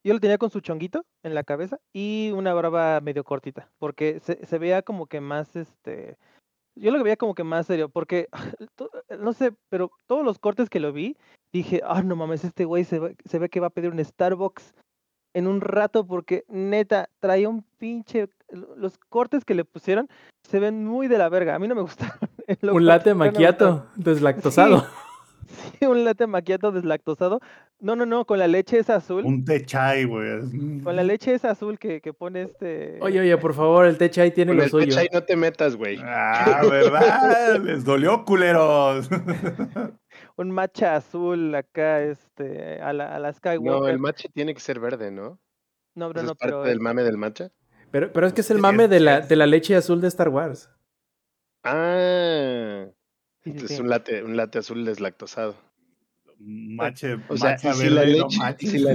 Yo 0.04 0.14
lo 0.14 0.20
tenía 0.20 0.38
con 0.38 0.50
su 0.50 0.60
chonguito 0.62 1.06
en 1.24 1.34
la 1.36 1.44
cabeza 1.44 1.80
y 1.94 2.32
una 2.34 2.54
barba 2.54 3.02
medio 3.02 3.24
cortita. 3.24 3.70
Porque 3.80 4.20
se, 4.22 4.46
se 4.46 4.58
veía 4.58 4.82
como 4.82 5.08
que 5.08 5.20
más 5.22 5.56
este. 5.56 6.18
Yo 6.76 6.92
lo 6.92 7.04
veía 7.04 7.18
como 7.18 7.34
que 7.36 7.44
más 7.44 7.66
serio. 7.66 7.90
Porque 7.90 8.28
no 9.20 9.34
sé, 9.34 9.54
pero 9.70 9.92
todos 10.08 10.24
los 10.24 10.40
cortes 10.40 10.70
que 10.70 10.80
lo 10.80 10.94
vi, 10.94 11.18
dije, 11.52 11.82
ah, 11.86 12.02
no 12.04 12.16
mames, 12.16 12.44
este 12.44 12.66
güey 12.66 12.84
se, 12.84 13.00
ve- 13.00 13.16
se 13.26 13.40
ve 13.40 13.50
que 13.50 13.60
va 13.60 13.68
a 13.68 13.72
pedir 13.72 13.92
un 13.92 14.04
Starbucks 14.04 14.74
en 15.34 15.48
un 15.48 15.60
rato. 15.62 16.06
Porque 16.08 16.46
neta, 16.48 17.10
traía 17.20 17.50
un 17.50 17.64
pinche. 17.78 18.30
Los 18.78 18.98
cortes 19.10 19.44
que 19.44 19.56
le 19.56 19.66
pusieron 19.66 20.08
se 20.48 20.60
ven 20.60 20.86
muy 20.86 21.08
de 21.08 21.18
la 21.18 21.28
verga. 21.28 21.56
A 21.56 21.60
mí 21.60 21.68
no 21.68 21.76
me 21.76 21.82
gustaron. 21.88 22.18
Un 22.48 22.58
no 22.62 22.72
gustaron. 22.74 23.18
macchiato 23.18 23.88
deslactosado. 23.96 24.80
Sí, 24.82 24.86
un 25.82 26.04
latte 26.04 26.28
macchiato 26.28 26.72
deslactosado. 26.72 27.40
No, 27.80 27.96
no, 27.96 28.06
no, 28.06 28.26
con 28.26 28.40
la 28.40 28.48
leche 28.48 28.80
esa 28.80 28.96
azul. 28.96 29.24
Un 29.26 29.46
té 29.46 29.64
chai, 29.66 30.06
güey. 30.06 30.82
Con 30.84 30.96
la 30.96 31.04
leche 31.04 31.34
esa 31.34 31.52
azul 31.52 31.78
que, 31.78 32.02
que 32.02 32.12
pone 32.14 32.42
este. 32.44 32.98
Oye, 33.02 33.20
oye, 33.20 33.38
por 33.38 33.54
favor, 33.54 33.86
el 33.86 33.98
techo 33.98 34.22
ahí 34.22 34.32
tiene 34.32 34.52
Con 34.52 34.58
lo 34.58 34.64
el 34.64 34.70
suyo. 34.70 34.86
techo 34.88 35.00
ahí 35.00 35.08
no 35.14 35.24
te 35.24 35.36
metas, 35.36 35.76
güey. 35.76 35.98
Ah, 36.04 36.62
¿verdad? 36.70 37.60
Les 37.64 37.84
dolió, 37.86 38.26
culeros. 38.26 39.10
Un 40.38 40.52
matcha 40.52 40.96
azul 40.96 41.54
acá, 41.54 42.02
este, 42.02 42.82
a 42.82 42.94
la, 42.94 43.16
a 43.16 43.20
la 43.20 43.32
Skywalker. 43.34 43.82
No, 43.82 43.88
el 43.88 44.00
matcha 44.00 44.28
tiene 44.34 44.54
que 44.56 44.60
ser 44.60 44.80
verde, 44.80 45.12
¿no? 45.12 45.40
No, 45.96 46.08
pero 46.10 46.20
¿Eso 46.22 46.26
no, 46.28 46.32
es 46.34 46.38
parte 46.38 46.54
pero. 46.56 46.64
del 46.64 46.80
mame 46.80 47.04
del 47.04 47.18
matcha? 47.18 47.52
Pero, 47.92 48.12
pero 48.12 48.28
es 48.28 48.34
que 48.34 48.42
es 48.42 48.50
el 48.52 48.58
Sí, 48.58 48.62
mame 48.62 48.86
es- 48.86 48.90
de 48.90 49.00
la, 49.00 49.18
es- 49.20 49.30
de 49.30 49.36
la 49.36 49.46
leche 49.46 49.76
azul 49.76 50.02
de 50.02 50.08
Star 50.08 50.30
Wars. 50.30 50.70
Ah, 51.64 52.86
Sí, 53.48 53.52
sí, 53.52 53.56
Entonces 53.56 53.78
sí. 53.78 53.82
un 53.84 53.90
latte, 53.90 54.24
un 54.24 54.38
latte 54.38 54.60
azul 54.60 54.86
deslactosado. 54.86 55.56
Mache, 56.40 57.18
O 57.30 57.38
sea, 57.38 57.52
matcha 57.52 57.74
si 57.74 57.90
la 57.90 58.02
verde, 58.02 58.16
leche, 58.50 58.68
si 58.68 58.78
la 58.80 58.94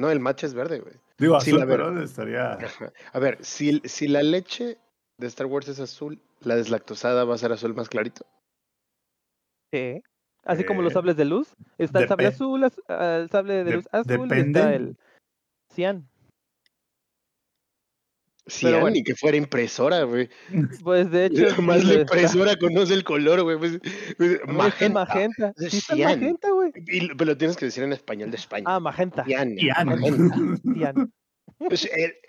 no, 0.00 0.10
el 0.10 0.20
matcha 0.20 0.46
es 0.46 0.54
verde, 0.54 0.80
güey. 0.80 0.94
Digo, 1.18 1.36
azul, 1.36 1.58
la 1.58 1.64
verde. 1.64 1.84
pero 1.84 2.02
estaría... 2.02 2.58
A 3.12 3.18
ver, 3.18 3.38
si, 3.44 3.80
si 3.84 4.08
la 4.08 4.22
leche 4.22 4.78
de 5.18 5.26
Star 5.26 5.46
Wars 5.46 5.68
es 5.68 5.80
azul, 5.80 6.20
la 6.40 6.56
deslactosada 6.56 7.24
va 7.24 7.34
a 7.34 7.38
ser 7.38 7.52
azul 7.52 7.74
más 7.74 7.88
clarito. 7.88 8.26
Sí. 9.72 10.02
Así 10.44 10.64
como 10.64 10.82
los 10.82 10.92
Eh, 10.92 10.94
sables 10.94 11.16
de 11.16 11.24
luz. 11.24 11.54
Está 11.78 12.00
el 12.00 12.08
sable 12.08 12.26
azul, 12.26 12.64
az- 12.64 12.82
ah, 12.88 13.18
el 13.22 13.30
sable 13.30 13.64
de 13.64 13.72
luz 13.76 13.88
azul 13.92 14.28
y 14.36 14.40
está 14.40 14.74
el 14.74 14.96
cian. 15.72 16.08
Sí, 18.52 18.66
Pero 18.66 18.80
bueno. 18.80 18.94
ni 18.94 19.02
que 19.02 19.14
fuera 19.14 19.38
impresora, 19.38 20.02
güey. 20.02 20.28
Pues 20.84 21.10
de 21.10 21.26
hecho. 21.26 21.46
Más 21.62 21.82
la 21.84 21.94
impresora 21.94 22.54
conoce 22.56 22.92
el 22.92 23.02
color, 23.02 23.42
güey. 23.44 23.56
pues, 23.56 23.78
pues, 24.18 24.40
magenta. 24.46 25.04
magenta. 25.06 25.52
Es 25.56 25.70
Sí, 25.72 25.78
está 25.78 25.96
magenta, 25.96 26.50
güey. 26.50 26.70
Pero 27.16 27.24
lo 27.24 27.36
tienes 27.38 27.56
que 27.56 27.64
decir 27.64 27.82
en 27.82 27.94
español 27.94 28.30
de 28.30 28.36
España. 28.36 28.64
Ah, 28.68 28.78
magenta. 28.78 29.24
Cian, 29.24 29.56
Cian. 29.56 29.86
magenta. 29.88 30.36
Cian. 30.74 31.12
Pues, 31.66 31.84
eh, 31.86 32.20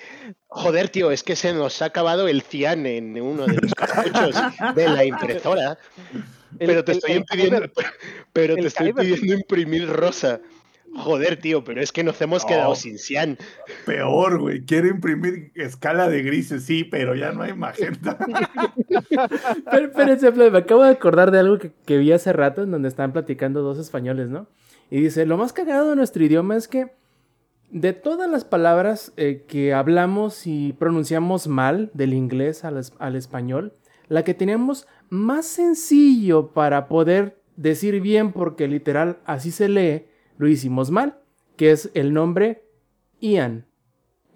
joder, 0.47 0.88
tío, 0.89 1.12
es 1.12 1.23
que 1.23 1.36
se 1.36 1.53
nos 1.53 1.81
ha 1.81 1.86
acabado 1.86 2.27
el 2.29 2.41
cian 2.41 2.86
en 2.86 3.19
uno 3.21 3.45
de 3.45 3.55
los 3.55 3.73
cartuchos 3.75 4.36
de 4.75 4.88
la 4.89 5.03
impresora. 5.03 5.77
El- 6.59 6.67
pero 6.67 6.86
te 6.86 6.91
el- 6.93 6.97
estoy 6.99 7.12
el 7.12 7.17
impidiendo, 7.17 7.57
Kyber. 7.59 7.71
pero 8.33 8.55
te 8.55 8.67
estoy 8.67 8.93
pidiendo 8.93 9.33
imprimir 9.33 9.89
rosa. 9.89 10.39
Joder, 10.95 11.38
tío, 11.38 11.63
pero 11.63 11.82
es 11.82 11.91
que 11.91 12.03
nos 12.03 12.21
hemos 12.21 12.45
quedado 12.45 12.75
sin 12.75 12.99
cian. 12.99 13.38
Peor, 13.86 14.39
güey. 14.39 14.63
Quiero 14.63 14.88
imprimir 14.88 15.51
escala 15.56 16.08
de 16.08 16.21
grises, 16.21 16.63
sí, 16.63 16.84
pero 16.84 17.15
ya 17.15 17.32
no 17.32 17.43
hay 17.43 17.53
magenta. 17.53 18.17
Pero, 19.71 19.88
espérense, 19.88 20.32
Flavio, 20.32 20.51
me 20.51 20.60
acabo 20.60 20.84
de 20.84 20.91
acordar 20.91 21.32
de 21.32 21.39
algo 21.39 21.58
que, 21.58 21.71
que 21.86 21.97
vi 21.97 22.12
hace 22.12 22.32
rato 22.32 22.63
en 22.63 22.71
donde 22.71 22.88
estaban 22.88 23.12
platicando 23.12 23.62
dos 23.62 23.79
españoles, 23.79 24.29
¿no? 24.29 24.47
Y 24.89 25.01
dice, 25.01 25.25
lo 25.25 25.38
más 25.38 25.53
cagado 25.53 25.89
de 25.89 25.95
nuestro 25.95 26.23
idioma 26.23 26.56
es 26.56 26.67
que 26.67 26.91
de 27.73 27.93
todas 27.93 28.29
las 28.29 28.45
palabras 28.45 29.13
eh, 29.17 29.45
que 29.47 29.73
hablamos 29.73 30.45
y 30.45 30.73
pronunciamos 30.73 31.47
mal 31.47 31.89
del 31.93 32.13
inglés 32.13 32.63
al, 32.63 32.79
al 32.99 33.15
español, 33.15 33.73
la 34.10 34.23
que 34.23 34.36
teníamos 34.36 34.88
más 35.10 35.47
sencillo 35.47 36.49
para 36.49 36.88
poder 36.88 37.41
decir 37.56 37.99
bien, 37.99 38.32
porque 38.32 38.67
literal 38.67 39.17
así 39.25 39.49
se 39.49 39.69
lee, 39.69 40.06
lo 40.38 40.48
hicimos 40.48 40.91
mal, 40.91 41.17
que 41.58 41.72
es 41.72 41.89
el 41.93 42.13
nombre 42.13 42.63
Ian. 43.19 43.65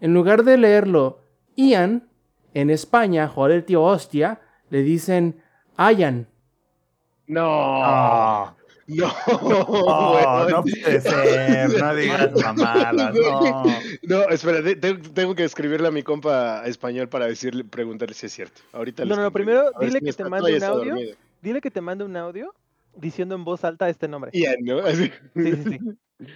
En 0.01 0.13
lugar 0.13 0.43
de 0.43 0.57
leerlo 0.57 1.19
Ian, 1.55 2.07
en 2.53 2.69
España, 2.69 3.27
joder, 3.27 3.63
tío, 3.63 3.83
hostia, 3.83 4.39
le 4.69 4.81
dicen 4.83 5.41
Ian. 5.77 6.27
No, 7.27 8.55
No, 8.87 10.49
no, 10.49 10.63
puede 10.83 11.01
ser. 11.01 11.77
No 11.77 11.93
digas 11.95 12.31
mamadas, 12.41 13.13
no. 13.13 13.65
No, 14.03 14.21
espera, 14.29 14.63
te- 14.63 14.75
te- 14.77 14.93
tengo 14.95 15.35
que 15.35 15.43
escribirle 15.43 15.89
a 15.89 15.91
mi 15.91 16.03
compa 16.03 16.65
español 16.65 17.09
para 17.09 17.27
decirle, 17.27 17.65
preguntarle 17.65 18.13
si 18.13 18.27
es 18.27 18.31
cierto. 18.33 18.61
Ahorita 18.71 19.03
le 19.03 19.09
No, 19.13 19.21
no, 19.21 19.31
primero 19.31 19.71
dile 19.81 19.99
que 19.99 20.13
te 20.13 20.23
mande 20.23 20.55
un 20.55 20.63
audio. 20.63 20.85
dormido. 20.93 21.15
Dile 21.41 21.59
que 21.61 21.69
te 21.71 21.81
mande 21.81 22.03
un 22.05 22.15
audio 22.15 22.53
diciendo 22.97 23.35
en 23.35 23.43
voz 23.45 23.63
alta 23.63 23.89
este 23.89 24.07
nombre. 24.07 24.31
Ian, 24.33 24.57
¿no? 24.63 24.79
Así. 24.79 25.11
Sí, 25.35 25.51
sí, 25.55 25.63
sí. 25.63 25.79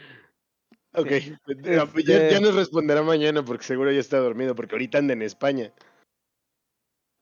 Ok, 0.93 1.07
Sí. 1.07 1.33
ya, 1.63 1.63
ya- 1.63 1.83
Este- 1.83 2.31
ya 2.31 2.39
nos 2.41 2.53
responderá 2.53 3.01
mañana 3.01 3.45
porque 3.45 3.63
seguro 3.63 3.91
ya 3.93 3.99
está 4.01 4.17
dormido, 4.17 4.55
porque 4.55 4.75
ahorita 4.75 4.97
anda 4.97 5.13
en 5.13 5.21
España. 5.21 5.71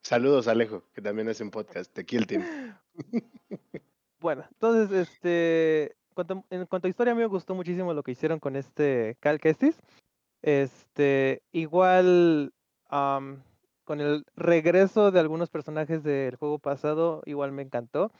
Saludos, 0.04 0.47
Alejo, 0.47 0.84
que 0.93 1.02
también 1.04 1.30
hace 1.30 1.43
un 1.43 1.52
podcast, 1.52 1.93
The 1.93 2.06
Kill 2.06 2.25
Team. 2.28 2.43
Bueno, 4.21 4.43
entonces, 4.52 4.91
este, 5.08 5.95
cuanto- 6.13 6.43
en 6.49 6.65
cuanto 6.65 6.88
a 6.88 6.89
historia, 6.89 7.13
a 7.13 7.15
mí 7.15 7.21
me 7.21 7.28
gustó 7.28 7.56
muchísimo 7.56 7.93
lo 7.93 8.04
que 8.04 8.12
hicieron 8.12 8.39
con 8.39 8.58
este 8.58 9.15
Cal 9.21 9.39
Kestis. 9.39 9.78
Este, 10.41 11.41
igual, 11.54 12.52
con 12.89 14.02
el 14.02 14.25
regreso 14.36 15.12
de 15.12 15.19
algunos 15.21 15.49
personajes 15.49 16.04
del 16.04 16.36
juego 16.36 16.60
pasado, 16.60 17.21
igual 17.25 17.52
me 17.54 17.62
encantó. 17.62 18.12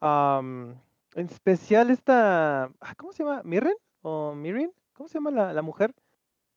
Am, 0.00 0.80
en 1.14 1.26
especial 1.26 1.90
esta, 1.90 2.64
ah, 2.80 2.94
¿cómo 2.96 3.12
se 3.12 3.24
llama? 3.24 3.42
¿Mirren? 3.44 3.74
¿O 4.02 4.34
Mirin? 4.34 4.72
¿Cómo 4.92 5.08
se 5.08 5.14
llama 5.14 5.30
la, 5.30 5.52
la 5.52 5.62
mujer? 5.62 5.94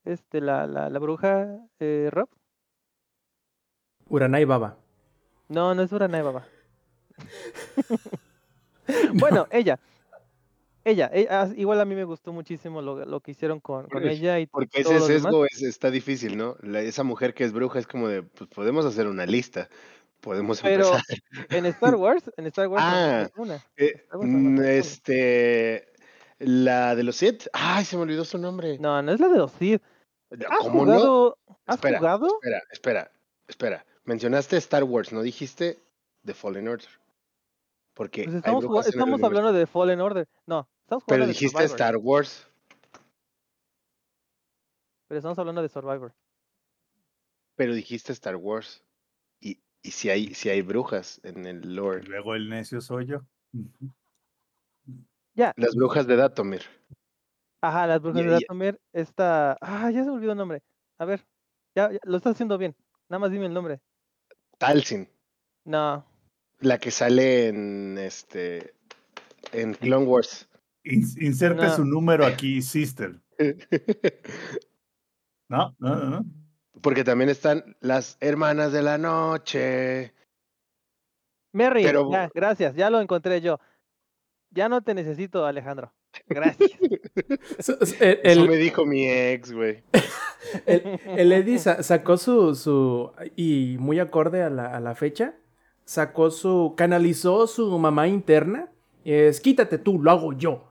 Este, 0.03 0.41
la, 0.41 0.67
la, 0.67 0.89
la 0.89 0.99
bruja, 0.99 1.59
eh, 1.79 2.09
Rob. 2.11 2.29
Uranai 4.07 4.45
Baba. 4.45 4.77
No, 5.47 5.73
no 5.73 5.81
es 5.81 5.91
Uranai 5.91 6.21
Baba. 6.21 6.47
bueno, 9.13 9.47
ella. 9.51 9.79
Ella, 10.83 11.11
e- 11.13 11.27
ah, 11.29 11.47
igual 11.55 11.79
a 11.79 11.85
mí 11.85 11.93
me 11.93 12.05
gustó 12.05 12.33
muchísimo 12.33 12.81
lo, 12.81 13.05
lo 13.05 13.19
que 13.19 13.31
hicieron 13.31 13.59
con, 13.59 13.87
con 13.87 14.07
ella 14.07 14.39
y 14.39 14.47
Porque 14.47 14.83
todo 14.83 14.97
ese 14.97 15.19
sesgo 15.19 15.45
es, 15.45 15.61
está 15.61 15.91
difícil, 15.91 16.37
¿no? 16.37 16.55
La- 16.61 16.81
esa 16.81 17.03
mujer 17.03 17.35
que 17.35 17.43
es 17.43 17.53
bruja 17.53 17.77
es 17.77 17.85
como 17.85 18.07
de, 18.07 18.23
pues 18.23 18.49
podemos 18.49 18.85
hacer 18.85 19.05
una 19.05 19.27
lista, 19.27 19.69
podemos 20.21 20.61
Pero 20.61 20.95
empezar. 20.95 21.17
en 21.49 21.65
Star 21.65 21.95
Wars, 21.95 22.31
en 22.37 22.45
Star 22.47 22.67
Wars 22.69 22.83
Ah, 22.85 23.29
no 23.35 23.43
una. 23.43 23.55
Eh, 23.75 24.05
Wars 24.13 24.29
no 24.29 24.37
mm, 24.61 24.63
este, 24.63 25.91
la 26.39 26.95
de 26.95 27.03
los 27.03 27.17
Sith, 27.17 27.47
ay, 27.53 27.83
se 27.83 27.97
me 27.97 28.03
olvidó 28.03 28.23
su 28.23 28.37
nombre. 28.37 28.77
No, 28.79 29.01
no 29.01 29.11
es 29.11 29.19
la 29.19 29.27
de 29.27 29.37
los 29.37 29.51
Sith. 29.51 29.81
¿Has 30.47 30.59
¿Cómo 30.59 30.85
no? 30.85 30.93
jugado? 30.93 31.37
¿Has 31.65 31.75
Espera, 31.75 31.97
jugado? 31.99 32.27
Espera, 32.41 32.63
espera, 32.71 33.11
espera. 33.47 33.85
Mencionaste 34.05 34.55
Star 34.57 34.83
Wars, 34.85 35.11
no 35.11 35.21
dijiste 35.21 35.79
The 36.25 36.33
Fallen 36.33 36.67
Order. 36.69 36.87
Porque 37.93 38.23
Pues 38.23 38.37
estamos, 38.37 38.65
jugando, 38.65 38.89
estamos 38.89 39.23
hablando 39.23 39.51
de 39.53 39.67
Fallen 39.67 39.99
Order. 39.99 40.27
No, 40.45 40.67
estamos 40.83 41.03
Pero 41.05 41.17
jugando 41.17 41.25
de 41.25 41.33
dijiste 41.33 41.51
Survivor. 41.57 41.75
Star 41.75 41.97
Wars. 41.97 42.47
Pero 45.07 45.17
estamos 45.19 45.37
hablando 45.39 45.61
de 45.61 45.69
Survivor. 45.69 46.13
Pero 47.55 47.73
dijiste 47.75 48.13
Star 48.13 48.37
Wars. 48.37 48.81
Y, 49.83 49.91
si 49.91 50.09
hay, 50.09 50.33
si 50.33 50.49
hay 50.49 50.61
brujas 50.61 51.19
en 51.23 51.45
el 51.45 51.65
Y 51.65 51.69
lore. 51.69 52.03
luego 52.03 52.35
el 52.35 52.49
necio 52.49 52.81
soy 52.81 53.07
yo. 53.07 53.21
Ya. 55.33 55.53
Las 55.57 55.75
brujas 55.75 56.05
de 56.07 56.15
Datomir. 56.15 56.61
Ajá, 57.61 57.87
las 57.87 58.01
brujas 58.01 58.17
Ya, 58.21 58.23
de 58.23 58.29
ya. 58.31 58.39
Datomir. 58.41 58.79
Esta. 58.93 59.57
Ah, 59.61 59.89
ya 59.91 60.03
se 60.03 60.09
me 60.09 60.15
olvidó 60.17 60.31
el 60.33 60.37
nombre. 60.37 60.61
A 60.99 61.05
ver. 61.05 61.25
Ya, 61.75 61.91
ya, 61.91 61.99
lo 62.03 62.17
estás 62.17 62.33
haciendo 62.33 62.57
bien. 62.57 62.75
Nada 63.09 63.19
más 63.19 63.31
dime 63.31 63.45
el 63.45 63.53
nombre. 63.53 63.79
Talsin. 64.57 65.07
No. 65.65 66.05
La 66.59 66.77
que 66.77 66.91
sale 66.91 67.47
en 67.47 67.97
este. 67.97 68.75
En 69.51 69.73
Clone 69.73 70.05
Wars. 70.05 70.47
Ins- 70.83 71.19
inserte 71.21 71.63
No. 71.63 71.75
su 71.75 71.85
número 71.85 72.25
aquí, 72.25 72.61
sister. 72.61 73.19
No, 75.49 75.75
no, 75.79 75.95
no, 75.97 76.09
no. 76.09 76.25
Porque 76.81 77.03
también 77.03 77.29
están 77.29 77.75
las 77.81 78.17
hermanas 78.21 78.71
de 78.71 78.81
la 78.81 78.97
noche. 78.97 80.13
Merry, 81.53 81.83
Pero- 81.83 82.09
ya, 82.11 82.29
gracias, 82.33 82.75
ya 82.75 82.89
lo 82.89 83.01
encontré 83.01 83.41
yo. 83.41 83.59
Ya 84.51 84.69
no 84.69 84.81
te 84.81 84.93
necesito, 84.93 85.45
Alejandro. 85.45 85.93
Gracias. 86.27 86.71
El, 87.99 88.19
Eso 88.23 88.45
me 88.45 88.55
dijo 88.57 88.85
mi 88.85 89.09
ex, 89.09 89.51
güey. 89.53 89.83
el- 90.65 90.99
el 91.05 91.31
Eddie 91.31 91.59
sa- 91.59 91.83
sacó 91.83 92.17
su, 92.17 92.55
su. 92.55 93.11
Y 93.35 93.77
muy 93.79 93.99
acorde 93.99 94.41
a 94.43 94.49
la, 94.49 94.75
a 94.75 94.79
la 94.79 94.95
fecha. 94.95 95.35
Sacó 95.85 96.29
su. 96.31 96.73
Canalizó 96.77 97.47
su 97.47 97.77
mamá 97.79 98.07
interna. 98.07 98.71
Es 99.05 99.39
quítate 99.41 99.77
tú, 99.77 99.99
lo 100.01 100.11
hago 100.11 100.33
yo. 100.33 100.70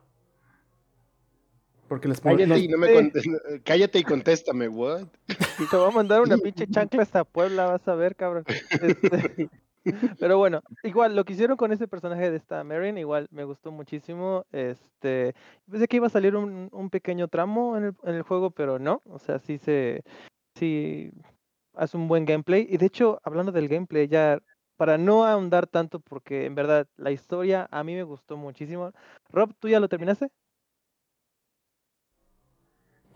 Porque 1.91 2.07
les 2.07 2.21
pongo. 2.21 2.37
Cállate 2.37 2.49
los- 2.51 2.61
y, 2.61 2.69
no 2.69 2.79
me 2.79 2.87
contes- 2.95 3.63
cállate 3.65 3.99
y 3.99 4.05
contéstame, 4.05 4.69
what? 4.69 5.09
Te 5.27 5.77
voy 5.77 5.89
a 5.89 5.91
mandar 5.91 6.21
una 6.21 6.37
pinche 6.55 6.69
chancla 6.69 7.03
hasta 7.03 7.25
Puebla, 7.25 7.67
vas 7.67 7.89
a 7.89 7.97
ver, 7.97 8.15
cabrón. 8.15 8.45
Este, 8.47 9.51
Pero 10.21 10.39
bueno, 10.39 10.63
igual 10.85 11.17
lo 11.17 11.25
que 11.25 11.33
hicieron 11.33 11.57
con 11.57 11.73
ese 11.73 11.89
personaje 11.89 12.31
de 12.31 12.37
esta 12.37 12.63
Marin, 12.63 12.97
igual 12.97 13.27
me 13.33 13.43
gustó 13.43 13.73
muchísimo. 13.73 14.45
Este, 14.53 15.35
pensé 15.69 15.89
que 15.89 15.97
iba 15.97 16.07
a 16.07 16.11
salir 16.11 16.37
un, 16.37 16.69
un 16.71 16.91
pequeño 16.91 17.27
tramo 17.27 17.77
en 17.77 17.87
el, 17.87 17.95
en 18.05 18.15
el 18.15 18.23
juego, 18.23 18.53
pero 18.53 18.79
no. 18.79 19.03
O 19.07 19.19
sea, 19.19 19.41
sí 19.41 19.59
se, 19.59 20.05
sí 20.55 21.11
hace 21.75 21.97
un 21.97 22.07
buen 22.07 22.25
gameplay. 22.25 22.69
Y 22.71 22.77
de 22.77 22.87
hecho, 22.87 23.19
hablando 23.25 23.51
del 23.51 23.67
gameplay, 23.67 24.07
ya 24.07 24.39
para 24.77 24.97
no 24.97 25.25
ahondar 25.25 25.67
tanto, 25.67 25.99
porque 25.99 26.45
en 26.47 26.55
verdad 26.55 26.87
la 26.97 27.11
historia 27.11 27.67
a 27.73 27.83
mí 27.83 27.97
me 27.97 28.05
gustó 28.05 28.37
muchísimo. 28.37 28.93
Rob, 29.31 29.53
¿tú 29.59 29.69
ya 29.69 29.81
lo 29.81 29.89
terminaste? 29.89 30.31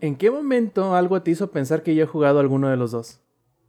¿En 0.01 0.15
qué 0.17 0.29
momento 0.29 0.93
algo 0.95 1.21
te 1.21 1.31
hizo 1.31 1.51
pensar 1.51 1.83
que 1.83 1.95
yo 1.95 2.03
he 2.03 2.07
jugado 2.07 2.39
alguno 2.39 2.69
de 2.69 2.77
los 2.77 2.91
dos? 2.91 3.21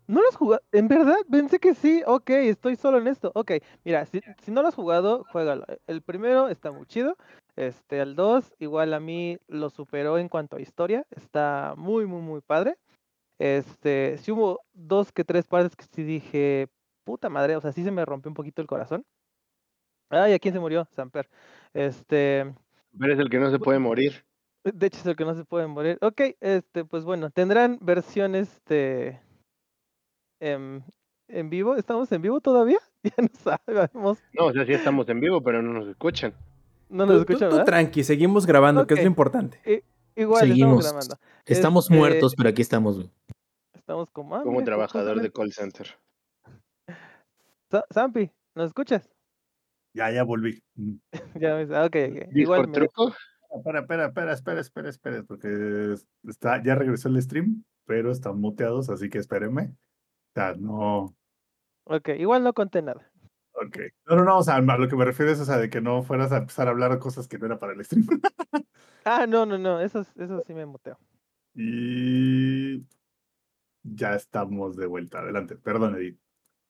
¿No 0.08 0.20
lo 0.20 0.28
has 0.28 0.36
jugado? 0.36 0.62
¿En 0.72 0.86
verdad? 0.88 1.16
Pensé 1.30 1.58
que 1.58 1.74
sí. 1.74 2.02
Ok, 2.06 2.30
estoy 2.30 2.76
solo 2.76 2.98
en 2.98 3.08
esto. 3.08 3.32
Ok, 3.34 3.52
mira, 3.84 4.06
si, 4.06 4.20
si 4.42 4.50
no 4.52 4.62
lo 4.62 4.68
has 4.68 4.74
jugado, 4.74 5.24
juégalo. 5.32 5.64
El 5.86 6.02
primero 6.02 6.48
está 6.48 6.70
muy 6.70 6.86
chido. 6.86 7.16
Este, 7.56 8.00
el 8.00 8.14
2, 8.14 8.54
igual 8.58 8.94
a 8.94 9.00
mí 9.00 9.38
lo 9.48 9.70
superó 9.70 10.18
en 10.18 10.28
cuanto 10.28 10.56
a 10.56 10.60
historia. 10.60 11.04
Está 11.10 11.74
muy, 11.76 12.06
muy, 12.06 12.22
muy 12.22 12.40
padre. 12.40 12.76
Este, 13.38 14.16
sí 14.18 14.32
hubo 14.32 14.60
dos 14.72 15.12
que 15.12 15.24
tres 15.24 15.46
partes 15.46 15.76
que 15.76 15.84
sí 15.84 16.02
dije, 16.04 16.68
puta 17.04 17.28
madre, 17.28 17.56
o 17.56 17.60
sea, 17.60 17.72
sí 17.72 17.84
se 17.84 17.90
me 17.90 18.04
rompió 18.04 18.30
un 18.30 18.34
poquito 18.34 18.62
el 18.62 18.68
corazón. 18.68 19.04
Ay, 20.08 20.32
¿a 20.34 20.38
quién 20.38 20.54
se 20.54 20.60
murió? 20.60 20.86
Samper. 20.92 21.28
Este, 21.74 22.54
Pero 22.98 23.12
es 23.12 23.18
el 23.18 23.28
que 23.28 23.40
no 23.40 23.50
se 23.50 23.58
puede 23.58 23.78
morir. 23.80 24.24
De 24.74 24.86
hecho 24.86 24.98
es 24.98 25.06
el 25.06 25.16
que 25.16 25.24
no 25.24 25.34
se 25.34 25.44
puede 25.44 25.66
morir. 25.66 25.98
Ok, 26.00 26.20
este, 26.40 26.84
pues 26.84 27.04
bueno, 27.04 27.30
tendrán 27.30 27.78
versiones 27.80 28.60
de 28.66 29.20
em, 30.40 30.82
en 31.28 31.50
vivo. 31.50 31.76
¿Estamos 31.76 32.10
en 32.12 32.22
vivo 32.22 32.40
todavía? 32.40 32.78
Ya 33.06 33.12
no 33.22 33.28
sabemos. 33.38 34.18
No, 34.32 34.46
o 34.46 34.52
sea, 34.52 34.66
sí 34.66 34.72
estamos 34.72 35.08
en 35.08 35.20
vivo, 35.20 35.40
pero 35.40 35.62
no 35.62 35.72
nos 35.72 35.86
escuchan. 35.88 36.34
No 36.88 37.06
nos 37.06 37.24
tú- 37.24 37.32
escuchan, 37.34 37.64
tranqui, 37.64 38.02
seguimos 38.02 38.46
grabando, 38.46 38.84
que 38.86 38.94
es 38.94 39.00
lo 39.00 39.06
importante. 39.06 39.60
Igual 40.16 40.40
Seguimos. 40.48 40.84
estamos 40.84 41.06
grabando. 41.08 41.16
Estamos 41.44 41.84
Este, 41.84 41.94
muertos, 41.96 42.34
pero 42.36 42.48
aquí 42.48 42.62
estamos. 42.62 42.96
güey. 42.96 43.10
Estamos 43.74 44.10
como, 44.10 44.34
ah, 44.34 44.42
Como 44.42 44.64
trabajador 44.64 45.20
de 45.20 45.30
call 45.30 45.52
center. 45.52 45.86
Sampi, 47.90 48.30
¿nos 48.56 48.66
escuchas? 48.68 49.08
Ya, 49.94 50.10
ya 50.10 50.24
volví. 50.24 50.62
Ya 51.40 51.56
ok, 51.60 51.66
ok. 51.86 51.94
Igual 51.96 52.32
¿Discord 52.32 52.68
me- 52.68 52.72
truco? 52.74 53.14
Espera, 53.54 53.80
espera, 53.80 54.06
espera, 54.06 54.32
espera, 54.32 54.60
espera, 54.60 54.88
espera, 54.88 55.22
porque 55.22 55.94
está, 56.24 56.62
ya 56.62 56.74
regresó 56.74 57.08
el 57.08 57.20
stream, 57.22 57.64
pero 57.84 58.10
están 58.10 58.40
muteados, 58.40 58.90
así 58.90 59.08
que 59.08 59.18
espérenme. 59.18 59.72
O 59.72 60.32
sea, 60.34 60.54
no. 60.54 61.16
Ok, 61.84 62.10
igual 62.18 62.42
no 62.42 62.52
conté 62.52 62.82
nada. 62.82 63.10
Ok. 63.52 63.78
No, 64.06 64.16
no, 64.16 64.24
no, 64.24 64.38
o 64.38 64.42
sea, 64.42 64.56
a 64.56 64.60
lo 64.60 64.88
que 64.88 64.96
me 64.96 65.04
refiero 65.04 65.32
es, 65.32 65.40
o 65.40 65.44
sea, 65.44 65.56
de 65.56 65.70
que 65.70 65.80
no 65.80 66.02
fueras 66.02 66.32
a 66.32 66.38
empezar 66.38 66.68
a 66.68 66.70
hablar 66.70 66.98
cosas 66.98 67.26
que 67.26 67.38
no 67.38 67.46
era 67.46 67.58
para 67.58 67.72
el 67.72 67.84
stream. 67.84 68.06
Ah, 69.08 69.24
no, 69.24 69.46
no, 69.46 69.56
no, 69.56 69.80
eso, 69.80 70.00
eso 70.16 70.42
sí 70.44 70.52
me 70.52 70.66
muteo. 70.66 70.98
y 71.54 72.84
ya 73.84 74.16
estamos 74.16 74.76
de 74.76 74.86
vuelta. 74.86 75.20
Adelante, 75.20 75.56
perdón, 75.56 75.94
Edith. 75.94 76.18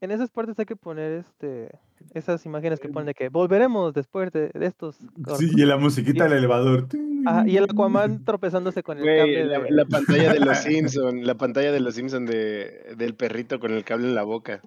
En 0.06 0.12
esas 0.12 0.30
partes 0.30 0.56
hay 0.60 0.66
que 0.66 0.76
poner 0.76 1.10
este 1.26 1.68
esas 2.14 2.46
imágenes 2.46 2.78
que 2.78 2.88
ponen 2.88 3.06
de 3.06 3.14
que 3.14 3.28
volveremos 3.28 3.92
después 3.92 4.30
de, 4.30 4.50
de 4.54 4.66
estos. 4.66 4.96
Sí, 5.36 5.50
y 5.56 5.64
la 5.64 5.76
musiquita 5.78 6.24
del 6.24 6.34
elevador. 6.34 6.86
Ah, 7.26 7.42
y 7.44 7.56
el 7.56 7.64
Aquaman 7.64 8.24
tropezándose 8.24 8.84
con 8.84 8.98
el 8.98 9.02
Güey, 9.02 9.18
cable 9.18 9.44
la, 9.46 9.58
de- 9.58 9.70
la 9.72 9.84
pantalla 9.84 10.32
de 10.32 10.38
los 10.40 10.58
Simpson, 10.58 11.26
la 11.26 11.34
pantalla 11.34 11.72
de 11.72 11.80
los 11.80 11.94
Simpson 11.96 12.24
de, 12.24 12.94
del 12.96 13.14
perrito 13.16 13.58
con 13.58 13.72
el 13.72 13.82
cable 13.82 14.06
en 14.06 14.14
la 14.14 14.22
boca. 14.22 14.60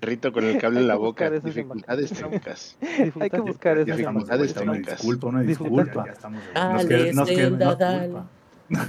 Perrito 0.00 0.30
con 0.32 0.44
el 0.44 0.58
cable 0.58 0.80
en 0.80 0.88
la 0.88 0.94
que 0.94 0.98
boca. 0.98 1.08
buscar 1.30 1.32
esas 1.34 1.44
Dificultades 1.54 2.10
imágenes. 2.10 2.76
técnicas. 2.78 2.78
Hay 3.22 3.30
que 3.30 3.40
buscar 3.40 3.76
Ya 3.78 3.82
esas 3.94 3.98
estamos 4.00 4.28
de 4.28 4.36
dificultades 4.36 4.54
técnicas. 4.54 4.96
disculpa, 4.98 5.26
una 5.28 5.40
Dificultades. 5.42 5.86
disculpa. 5.86 6.06
Ya 6.06 6.12
estamos 6.12 6.40
de 6.40 6.46
vuelta. 6.46 6.60
Dale, 6.60 6.74
Nos 6.74 6.84
qued- 6.84 7.14
nos 7.14 7.28
qued- 7.30 7.50
nos- 7.58 7.78
disculpa. 7.78 8.30
Nos, 8.68 8.88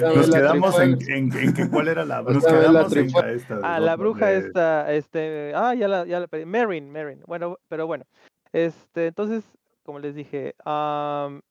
nos 0.00 0.30
quedamos 0.30 0.78
en, 0.80 0.98
en, 1.10 1.32
en 1.36 1.52
que 1.54 1.68
cuál 1.68 1.88
era 1.88 2.04
la. 2.04 2.22
Nos 2.22 2.38
Otra 2.44 2.52
vez 2.58 2.70
la 2.70 2.86
quedamos 2.88 2.92
en 2.96 3.06
esta. 3.36 3.56
de 3.56 3.60
Ah, 3.64 3.80
la 3.80 3.96
bruja 3.96 4.20
poner- 4.26 4.46
esta, 4.46 4.92
este, 4.92 5.52
ah, 5.54 5.74
ya 5.74 5.88
la, 5.88 6.06
ya 6.06 6.20
la 6.20 6.26
pedí, 6.26 6.44
Marin, 6.46 6.90
Marin. 6.90 7.22
Bueno, 7.26 7.58
pero 7.68 7.86
bueno, 7.86 8.04
este, 8.52 9.08
entonces, 9.08 9.44
como 9.82 9.98
les 9.98 10.14
dije, 10.14 10.54
am, 10.64 11.42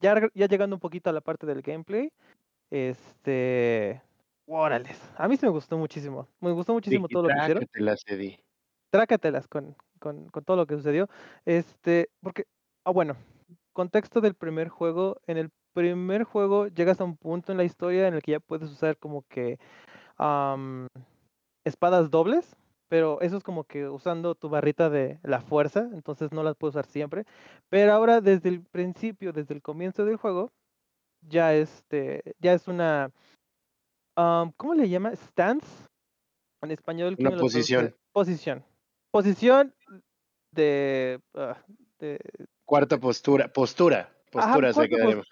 ya, 0.00 0.14
ya 0.34 0.46
llegando 0.46 0.76
un 0.76 0.80
poquito 0.80 1.10
a 1.10 1.12
la 1.12 1.20
parte 1.20 1.46
del 1.46 1.62
gameplay, 1.62 2.10
este, 2.70 4.00
órales, 4.46 4.98
a 5.16 5.28
mí 5.28 5.36
sí 5.36 5.46
me 5.46 5.52
gustó 5.52 5.76
muchísimo, 5.78 6.28
me 6.40 6.52
gustó 6.52 6.72
muchísimo 6.72 7.08
todo 7.08 7.24
lo 7.24 7.28
que 7.28 7.40
hicieron. 7.40 7.66
te 7.66 7.80
la 7.80 7.96
cedí. 7.96 8.38
trácatelas 8.90 9.46
con, 9.48 9.76
con, 9.98 10.28
con 10.28 10.44
todo 10.44 10.56
lo 10.56 10.66
que 10.66 10.76
sucedió. 10.76 11.08
Este, 11.44 12.08
porque, 12.22 12.44
ah, 12.84 12.90
bueno, 12.90 13.16
contexto 13.72 14.20
del 14.20 14.34
primer 14.34 14.68
juego. 14.68 15.20
En 15.26 15.36
el 15.38 15.50
primer 15.72 16.24
juego 16.24 16.68
llegas 16.68 17.00
a 17.00 17.04
un 17.04 17.16
punto 17.16 17.52
en 17.52 17.58
la 17.58 17.64
historia 17.64 18.08
en 18.08 18.14
el 18.14 18.22
que 18.22 18.32
ya 18.32 18.40
puedes 18.40 18.70
usar 18.70 18.96
como 18.98 19.22
que 19.28 19.58
am, 20.18 20.86
espadas 21.64 22.10
dobles, 22.10 22.56
pero 22.88 23.20
eso 23.20 23.36
es 23.36 23.42
como 23.42 23.64
que 23.64 23.88
usando 23.88 24.34
tu 24.34 24.48
barrita 24.48 24.90
de 24.90 25.18
la 25.22 25.40
fuerza, 25.40 25.88
entonces 25.92 26.32
no 26.32 26.42
las 26.42 26.56
puedes 26.56 26.74
usar 26.74 26.86
siempre. 26.86 27.24
Pero 27.68 27.92
ahora 27.92 28.20
desde 28.20 28.48
el 28.50 28.62
principio, 28.62 29.32
desde 29.32 29.54
el 29.54 29.62
comienzo 29.62 30.04
del 30.04 30.16
juego, 30.16 30.50
ya 31.28 31.54
este, 31.54 32.22
ya 32.40 32.52
es 32.52 32.68
una, 32.68 33.10
am, 34.16 34.52
¿cómo 34.56 34.74
le 34.74 34.88
llama? 34.88 35.14
Stance. 35.14 35.66
En 36.62 36.70
español. 36.70 37.16
¿quién 37.16 37.28
Una 37.28 37.38
posición. 37.38 37.94
Posición. 38.12 38.64
Posición 39.10 39.74
de, 40.52 41.20
ah, 41.34 41.58
de 41.98 42.18
Cuarta 42.64 42.98
postura. 42.98 43.52
Postura. 43.52 44.08
Postura 44.30 44.72
se 44.72 44.88
cuarta. 44.88 45.22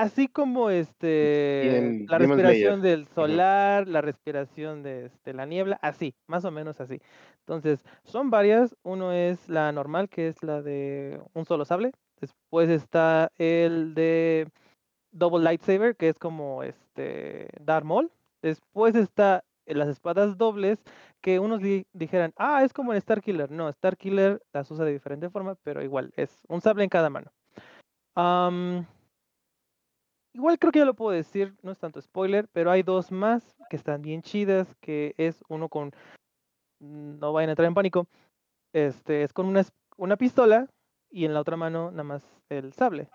Así 0.00 0.28
como 0.28 0.70
este 0.70 1.64
la 2.08 2.18
respiración 2.18 2.82
del 2.82 3.06
solar, 3.06 3.88
la 3.88 4.00
respiración 4.00 4.82
de 4.82 5.06
este, 5.06 5.32
la 5.32 5.44
niebla, 5.44 5.78
así, 5.82 6.14
más 6.26 6.44
o 6.44 6.50
menos 6.50 6.80
así. 6.80 7.00
Entonces, 7.40 7.84
son 8.04 8.30
varias. 8.30 8.76
Uno 8.84 9.12
es 9.12 9.48
la 9.48 9.72
normal, 9.72 10.08
que 10.08 10.28
es 10.28 10.42
la 10.42 10.62
de 10.62 11.20
un 11.34 11.44
solo 11.46 11.64
sable. 11.64 11.92
Después 12.20 12.68
está 12.68 13.30
el 13.38 13.94
de 13.94 14.48
Double 15.10 15.42
Lightsaber, 15.42 15.96
que 15.96 16.08
es 16.08 16.18
como 16.18 16.62
este 16.62 17.48
Darth 17.60 17.84
Maul. 17.84 18.10
Después 18.40 18.94
está 18.94 19.42
las 19.66 19.88
espadas 19.88 20.38
dobles, 20.38 20.82
que 21.20 21.40
unos 21.40 21.60
di- 21.60 21.86
dijeran, 21.92 22.32
ah, 22.36 22.62
es 22.64 22.72
como 22.72 22.92
en 22.92 22.98
Star 22.98 23.20
Killer. 23.20 23.50
No, 23.50 23.68
Star 23.68 23.96
Killer 23.96 24.40
las 24.52 24.70
usa 24.70 24.84
de 24.84 24.92
diferente 24.92 25.28
forma, 25.28 25.56
pero 25.62 25.82
igual, 25.82 26.12
es 26.16 26.44
un 26.48 26.60
sable 26.60 26.84
en 26.84 26.88
cada 26.88 27.10
mano. 27.10 27.32
Igual 30.38 30.58
creo 30.58 30.72
que 30.72 30.78
ya 30.78 30.84
lo 30.84 30.94
puedo 30.94 31.10
decir, 31.10 31.54
no 31.62 31.72
es 31.72 31.78
tanto 31.78 32.00
spoiler, 32.00 32.48
pero 32.52 32.70
hay 32.70 32.84
dos 32.84 33.10
más 33.10 33.56
que 33.68 33.76
están 33.76 34.02
bien 34.02 34.22
chidas, 34.22 34.72
que 34.80 35.14
es 35.18 35.44
uno 35.48 35.68
con, 35.68 35.92
no 36.78 37.32
vayan 37.32 37.50
a 37.50 37.52
entrar 37.52 37.66
en 37.66 37.74
pánico, 37.74 38.06
este 38.72 39.24
es 39.24 39.32
con 39.32 39.46
una, 39.46 39.64
una 39.96 40.16
pistola 40.16 40.68
y 41.10 41.24
en 41.24 41.34
la 41.34 41.40
otra 41.40 41.56
mano 41.56 41.90
nada 41.90 42.04
más 42.04 42.22
el 42.48 42.72
sable. 42.72 43.08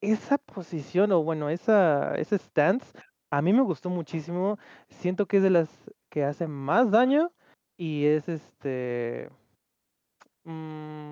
Esa 0.00 0.38
posición, 0.38 1.12
o 1.12 1.22
bueno, 1.22 1.50
esa, 1.50 2.14
ese 2.14 2.38
stance, 2.38 2.98
a 3.30 3.42
mí 3.42 3.52
me 3.52 3.62
gustó 3.62 3.90
muchísimo. 3.90 4.58
Siento 4.88 5.26
que 5.26 5.38
es 5.38 5.42
de 5.42 5.50
las 5.50 5.68
que 6.10 6.24
hace 6.24 6.46
más 6.46 6.90
daño 6.90 7.30
y 7.76 8.06
es 8.06 8.28
este... 8.28 9.28
mm, 10.44 11.10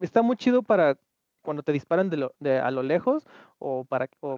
está 0.00 0.22
muy 0.22 0.36
chido 0.36 0.62
para 0.62 0.98
cuando 1.44 1.62
te 1.62 1.72
disparan 1.72 2.10
de 2.10 2.16
lo, 2.16 2.34
de, 2.40 2.58
a 2.58 2.70
lo 2.70 2.82
lejos 2.82 3.26
o 3.58 3.86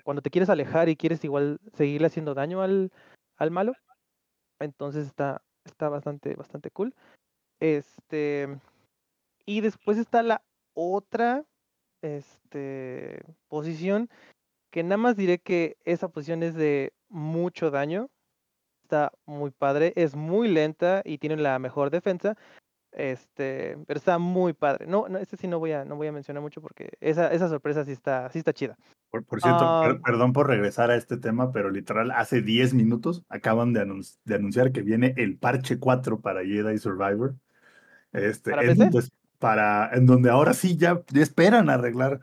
cuando 0.04 0.20
te 0.22 0.30
quieres 0.30 0.50
alejar 0.50 0.88
y 0.88 0.96
quieres 0.96 1.24
igual 1.24 1.58
seguirle 1.72 2.08
haciendo 2.08 2.34
daño 2.34 2.60
al, 2.60 2.90
al 3.38 3.50
malo. 3.50 3.72
Entonces 4.60 5.06
está, 5.06 5.42
está 5.64 5.88
bastante, 5.88 6.34
bastante 6.34 6.70
cool. 6.70 6.94
Este. 7.60 8.58
Y 9.46 9.60
después 9.60 9.98
está 9.98 10.22
la 10.22 10.42
otra 10.74 11.44
este, 12.02 13.22
posición. 13.48 14.10
Que 14.70 14.82
nada 14.82 14.96
más 14.98 15.16
diré 15.16 15.38
que 15.38 15.76
esa 15.84 16.08
posición 16.08 16.42
es 16.42 16.54
de 16.54 16.92
mucho 17.08 17.70
daño. 17.70 18.10
Está 18.82 19.12
muy 19.24 19.50
padre. 19.50 19.92
Es 19.96 20.16
muy 20.16 20.48
lenta 20.48 21.02
y 21.04 21.18
tiene 21.18 21.36
la 21.36 21.58
mejor 21.58 21.90
defensa. 21.90 22.36
Este, 22.96 23.76
pero 23.86 23.98
está 23.98 24.16
muy 24.18 24.54
padre. 24.54 24.86
No, 24.86 25.06
no, 25.08 25.18
este 25.18 25.36
sí 25.36 25.46
no 25.46 25.58
voy 25.58 25.72
a, 25.72 25.84
no 25.84 25.96
voy 25.96 26.06
a 26.06 26.12
mencionar 26.12 26.42
mucho 26.42 26.62
porque 26.62 26.92
esa, 27.00 27.30
esa 27.30 27.48
sorpresa 27.48 27.84
sí 27.84 27.92
está, 27.92 28.30
sí 28.30 28.38
está 28.38 28.54
chida. 28.54 28.76
Por, 29.10 29.22
por 29.24 29.40
cierto, 29.42 29.82
per- 29.84 29.96
Ah. 29.96 30.00
perdón 30.04 30.32
por 30.32 30.46
regresar 30.48 30.90
a 30.90 30.96
este 30.96 31.18
tema, 31.18 31.52
pero 31.52 31.70
literal, 31.70 32.10
hace 32.10 32.40
10 32.40 32.72
minutos 32.72 33.22
acaban 33.28 33.74
de, 33.74 33.82
anun- 33.82 34.18
de 34.24 34.34
anunciar 34.34 34.72
que 34.72 34.80
viene 34.82 35.12
el 35.18 35.36
parche 35.36 35.78
4 35.78 36.20
para 36.20 36.42
Jedi 36.42 36.78
Survivor. 36.78 37.34
Este, 38.12 38.50
¿Para 38.52 38.62
en, 38.64 38.90
PC? 38.90 39.10
para, 39.38 39.90
en 39.92 40.06
donde 40.06 40.30
ahora 40.30 40.54
sí 40.54 40.76
ya, 40.78 41.02
ya 41.12 41.22
esperan 41.22 41.68
arreglar 41.68 42.20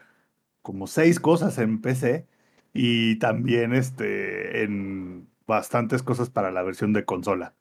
como 0.64 0.88
seis 0.88 1.20
cosas 1.20 1.60
en 1.60 1.82
PC 1.82 2.26
y 2.74 3.20
también 3.20 3.74
este, 3.76 4.64
en 4.64 5.28
bastantes 5.46 6.02
cosas 6.02 6.32
para 6.32 6.50
la 6.52 6.64
versión 6.64 6.94
de 6.94 7.06
consola. 7.06 7.54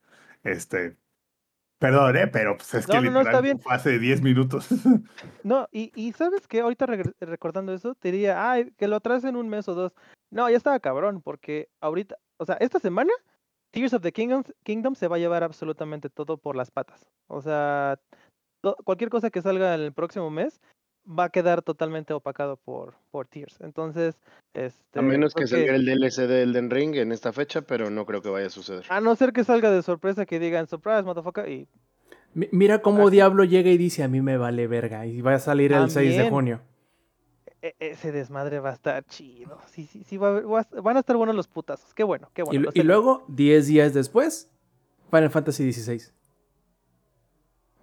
Este, 0.45 0.97
perdón, 1.83 2.17
¿eh? 2.17 2.29
pero 2.29 2.57
pues 2.57 2.73
es 2.75 2.87
que 2.87 2.95
No, 2.95 3.03
no, 3.03 3.11
no, 3.11 3.19
está 3.19 3.31
literal 3.33 3.43
bien. 3.43 3.59
fue 3.61 3.75
hace 3.75 3.99
10 3.99 4.23
minutos. 4.23 4.69
No, 5.45 5.69
y, 5.73 5.93
y 5.97 6.13
sabes 6.13 6.47
que 6.47 6.61
ahorita 6.61 6.87
recordando 7.21 7.75
eso, 7.75 7.97
te 7.97 8.13
diría, 8.13 8.51
ay, 8.51 8.71
que 8.79 8.87
lo 8.87 9.01
traes 9.01 9.25
en 9.25 9.35
un 9.37 9.49
mes 9.49 9.69
o 9.69 9.75
dos. 9.75 9.93
No, 10.31 10.49
ya 10.49 10.57
estaba 10.57 10.79
cabrón, 10.79 11.21
porque 11.21 11.69
ahorita, 11.81 12.17
o 12.39 12.47
sea, 12.47 12.55
esta 12.61 12.79
semana, 12.79 13.13
Tears 13.73 13.93
of 13.95 14.03
the 14.03 14.13
Kingdom, 14.13 14.45
Kingdom 14.63 14.95
se 14.95 15.09
va 15.09 15.17
a 15.17 15.19
llevar 15.19 15.43
absolutamente 15.43 16.09
todo 16.09 16.39
por 16.39 16.55
las 16.55 16.71
patas. 16.71 17.05
O 17.27 17.43
sea, 17.43 17.99
cualquier 18.85 19.11
cosa 19.11 19.31
que 19.31 19.43
salga 19.43 19.75
el 19.75 19.93
próximo 19.93 20.31
mes 20.31 20.61
va 21.09 21.25
a 21.25 21.29
quedar 21.31 21.63
totalmente 21.63 22.13
opacado 22.13 22.57
por, 22.57 22.95
por 23.11 23.27
Tears. 23.27 23.61
Entonces, 23.61 24.17
este. 24.55 24.99
A 24.99 25.03
menos 25.03 25.35
que 25.35 25.47
salga 25.47 25.75
el 25.75 25.85
DLC 25.85 26.27
de 26.29 26.43
Elden 26.43 26.71
Ring 26.71 26.95
en 26.97 27.13
esta 27.13 27.33
fecha, 27.33 27.63
pero 27.63 27.91
no 27.91 28.07
creo 28.07 28.23
que 28.23 28.29
vaya 28.29 28.47
a 28.47 28.51
suceder. 28.51 28.85
A 28.89 29.01
no 29.01 29.15
ser 29.17 29.33
que 29.33 29.45
salga 29.45 29.71
de 29.71 29.83
sorpresa 29.83 30.27
que 30.27 30.39
digan 30.39 30.67
surprise, 30.69 31.03
motherfucker, 31.03 31.49
y 31.49 31.69
Mi- 32.35 32.49
Mira 32.51 32.81
cómo 32.81 33.09
Ah. 33.09 33.11
Diablo 33.11 33.45
llega 33.45 33.69
y 33.71 33.77
dice, 33.77 34.03
a 34.03 34.09
mí 34.09 34.23
me 34.23 34.39
vale 34.39 34.67
verga. 34.67 35.05
Y 35.07 35.21
va 35.21 35.35
a 35.35 35.39
salir 35.39 35.73
el 35.73 35.91
6 35.91 36.17
de 36.17 36.31
junio. 36.31 36.61
e- 37.61 37.75
ese 37.79 38.11
desmadre 38.11 38.59
va 38.59 38.71
a 38.71 38.73
estar 38.73 39.05
chido. 39.05 39.59
Sí, 39.67 39.87
sí, 39.87 40.03
sí, 40.05 40.17
va 40.17 40.39
a- 40.39 40.41
va 40.41 40.61
a- 40.61 40.81
van 40.81 40.97
a 40.97 41.01
estar 41.01 41.17
buenos 41.17 41.37
los 41.37 41.47
putazos. 41.47 41.93
Qué 41.95 42.03
bueno, 42.05 42.29
qué 42.35 42.43
bueno. 42.43 42.71
y, 42.75 42.81
y 42.81 42.83
luego, 42.83 43.25
10 43.29 43.67
días 43.69 43.93
después, 43.95 44.49
Final 45.11 45.31
Fantasy 45.31 45.73
XVI. 45.73 46.11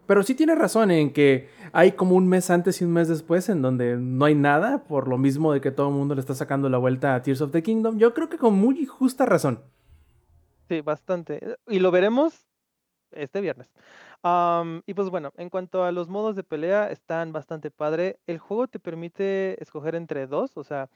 Pero 0.09 0.23
sí 0.23 0.33
tiene 0.33 0.55
razón 0.55 0.89
en 0.89 1.13
que 1.13 1.49
hay 1.71 1.91
como 1.91 2.15
un 2.15 2.27
mes 2.27 2.49
antes 2.49 2.81
y 2.81 2.83
un 2.83 2.91
mes 2.91 3.07
después 3.07 3.47
en 3.47 3.61
donde 3.61 3.95
no 3.95 4.25
hay 4.25 4.33
nada, 4.33 4.83
por 4.85 5.07
lo 5.07 5.19
mismo 5.19 5.53
de 5.53 5.61
que 5.61 5.69
todo 5.69 5.89
el 5.89 5.93
mundo 5.93 6.15
le 6.15 6.21
está 6.21 6.33
sacando 6.33 6.67
la 6.67 6.79
vuelta 6.79 7.13
a 7.13 7.21
Tears 7.21 7.41
of 7.41 7.51
the 7.51 7.61
Kingdom. 7.61 7.99
Yo 7.99 8.15
creo 8.15 8.27
que 8.27 8.39
con 8.39 8.55
muy 8.55 8.87
justa 8.87 9.27
razón. 9.27 9.61
Sí, 10.67 10.81
bastante. 10.81 11.57
Y 11.67 11.77
lo 11.77 11.91
veremos 11.91 12.47
este 13.11 13.39
viernes. 13.39 13.71
Y 14.87 14.93
pues 14.95 15.11
bueno, 15.11 15.31
en 15.37 15.51
cuanto 15.51 15.83
a 15.83 15.91
los 15.91 16.09
modos 16.09 16.35
de 16.35 16.41
pelea, 16.41 16.89
están 16.89 17.31
bastante 17.31 17.69
padre. 17.69 18.17
El 18.25 18.39
juego 18.39 18.67
te 18.67 18.79
permite 18.79 19.61
escoger 19.61 19.93
entre 19.93 20.25
dos, 20.25 20.57
o 20.57 20.63
sea, 20.63 20.89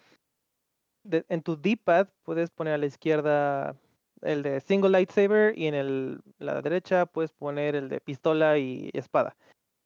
en 1.03 1.43
tu 1.43 1.55
D-pad 1.55 2.07
puedes 2.23 2.49
poner 2.49 2.73
a 2.73 2.79
la 2.79 2.87
izquierda 2.87 3.75
el 4.23 4.43
de 4.43 4.61
single 4.61 4.89
lightsaber 4.89 5.57
y 5.57 5.67
en 5.67 5.75
el, 5.75 6.21
la 6.39 6.61
derecha 6.61 7.05
puedes 7.05 7.31
poner 7.31 7.75
el 7.75 7.89
de 7.89 7.99
pistola 8.01 8.57
y 8.57 8.89
espada. 8.93 9.35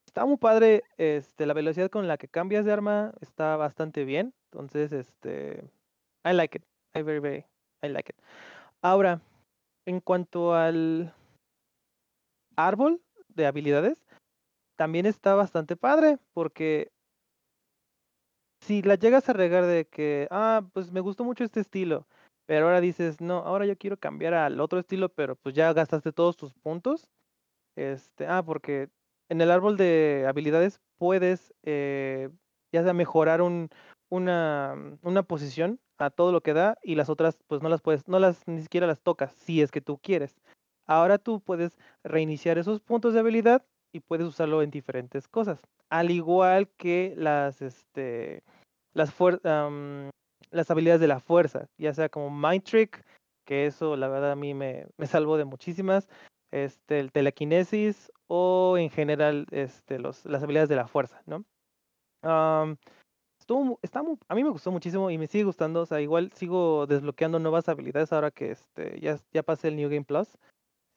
Está 0.06 0.26
muy 0.26 0.38
padre, 0.38 0.84
este, 0.98 1.46
la 1.46 1.54
velocidad 1.54 1.90
con 1.90 2.08
la 2.08 2.18
que 2.18 2.28
cambias 2.28 2.66
de 2.66 2.72
arma 2.72 3.14
está 3.22 3.56
bastante 3.58 4.06
bien. 4.06 4.34
Entonces, 4.52 4.92
este, 4.92 5.64
I 6.26 6.34
like 6.34 6.58
it. 6.58 6.64
I 6.96 7.02
very, 7.04 7.20
very, 7.20 7.46
I 7.84 7.90
like 7.90 8.12
it. 8.12 8.20
Ahora, 8.82 9.22
en 9.86 10.00
cuanto 10.00 10.56
al 10.56 11.14
árbol 12.56 13.02
de 13.30 13.46
habilidades, 13.46 13.98
también 14.76 15.06
está 15.06 15.36
bastante 15.36 15.76
padre, 15.76 16.18
porque 16.34 16.92
si 18.62 18.82
la 18.82 18.96
llegas 18.96 19.30
a 19.30 19.34
regar 19.34 19.66
de 19.66 19.86
que, 19.86 20.28
ah, 20.32 20.64
pues 20.74 20.92
me 20.92 21.00
gustó 21.00 21.24
mucho 21.24 21.44
este 21.44 21.60
estilo, 21.60 22.08
pero 22.48 22.66
ahora 22.66 22.82
dices, 22.82 23.22
no, 23.22 23.40
ahora 23.40 23.66
yo 23.66 23.78
quiero 23.78 23.98
cambiar 23.98 24.34
al 24.34 24.60
otro 24.60 24.80
estilo, 24.80 25.10
pero 25.10 25.36
pues 25.36 25.54
ya 25.54 25.72
gastaste 25.74 26.14
todos 26.14 26.38
tus 26.38 26.54
puntos. 26.56 27.10
Este, 27.76 28.26
ah, 28.26 28.42
porque 28.44 28.90
en 29.30 29.42
el 29.42 29.52
árbol 29.52 29.78
de 29.78 30.26
habilidades 30.28 30.80
puedes 30.98 31.54
eh, 31.64 32.30
ya 32.72 32.84
sea 32.84 32.94
mejorar 32.94 33.42
un, 33.42 33.70
una, 34.10 34.76
una 35.04 35.24
posición 35.24 35.80
a 35.98 36.10
todo 36.10 36.32
lo 36.32 36.42
que 36.42 36.54
da 36.54 36.78
y 36.82 36.96
las 36.96 37.10
otras 37.10 37.38
pues 37.48 37.62
no 37.62 37.70
las 37.70 37.82
puedes, 37.82 38.08
no 38.08 38.18
las 38.18 38.48
ni 38.48 38.62
siquiera 38.62 38.88
las 38.88 39.02
tocas 39.02 39.34
si 39.34 39.62
es 39.62 39.70
que 39.70 39.82
tú 39.82 39.98
quieres. 39.98 40.40
Ahora 40.86 41.18
tú 41.18 41.42
puedes 41.42 41.78
reiniciar 42.04 42.58
esos 42.58 42.80
puntos 42.80 43.14
de 43.14 43.20
habilidad 43.20 43.66
y 43.92 44.00
puedes 44.00 44.26
usarlo 44.26 44.62
en 44.62 44.72
diferentes 44.72 45.28
cosas. 45.28 45.60
Al 45.90 46.12
igual 46.12 46.70
que 46.78 47.14
las, 47.18 47.62
este, 47.62 48.42
las, 48.94 49.14
am, 49.44 50.10
las 50.52 50.70
habilidades 50.72 51.02
de 51.02 51.08
la 51.08 51.20
fuerza, 51.20 51.68
ya 51.78 51.94
sea 51.94 52.10
como 52.10 52.30
Mind 52.30 52.64
Trick, 52.64 53.04
que 53.46 53.66
eso 53.66 53.96
la 53.96 54.08
verdad 54.08 54.32
a 54.32 54.36
mí 54.36 54.54
me, 54.54 54.88
me 54.98 55.08
salvó 55.08 55.38
de 55.38 55.46
muchísimas, 55.46 56.10
este, 56.52 57.00
el 57.00 57.12
telequinesis 57.12 58.12
o 58.28 58.78
en 58.78 58.90
general 58.90 59.48
este, 59.52 60.00
los, 60.00 60.26
las 60.26 60.44
habilidades 60.44 60.70
de 60.70 60.76
la 60.76 60.88
fuerza, 60.88 61.22
¿no? 61.26 61.46
Am, 62.24 62.78
estuvo, 63.40 63.80
está 63.82 64.04
mu- 64.04 64.18
a 64.28 64.36
mí 64.36 64.44
me 64.44 64.50
gustó 64.50 64.72
muchísimo 64.72 65.10
y 65.12 65.18
me 65.18 65.28
sigue 65.28 65.44
gustando, 65.46 65.82
o 65.82 65.86
sea, 65.86 66.02
igual 66.02 66.32
sigo 66.34 66.88
desbloqueando 66.88 67.40
nuevas 67.40 67.70
habilidades 67.70 68.12
ahora 68.12 68.32
que 68.32 68.52
este, 68.52 69.00
ya, 69.00 69.18
ya 69.34 69.44
pasé 69.44 69.70
el 69.70 69.76
New 69.76 69.90
Game 69.90 70.04
Plus. 70.04 70.28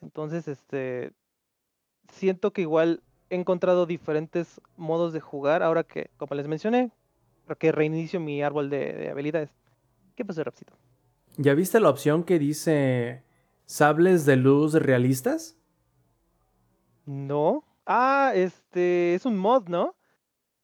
Entonces, 0.00 0.48
este, 0.48 1.12
siento 2.08 2.52
que 2.52 2.62
igual 2.62 3.02
he 3.28 3.36
encontrado 3.36 3.86
diferentes 3.86 4.60
modos 4.76 5.12
de 5.12 5.20
jugar 5.20 5.62
ahora 5.62 5.84
que, 5.84 6.10
como 6.16 6.34
les 6.34 6.48
mencioné, 6.48 6.90
que 7.56 7.72
reinicio 7.72 8.20
mi 8.20 8.42
árbol 8.42 8.70
de, 8.70 8.92
de 8.92 9.10
habilidades. 9.10 9.50
¿Qué 10.14 10.24
pasó, 10.24 10.42
Rapsito? 10.44 10.74
¿Ya 11.36 11.54
viste 11.54 11.80
la 11.80 11.90
opción 11.90 12.24
que 12.24 12.38
dice 12.38 13.22
sables 13.66 14.26
de 14.26 14.36
luz 14.36 14.74
realistas? 14.74 15.56
No. 17.06 17.64
Ah, 17.86 18.32
este, 18.34 19.14
es 19.14 19.24
un 19.26 19.36
mod, 19.36 19.68
¿no? 19.68 19.96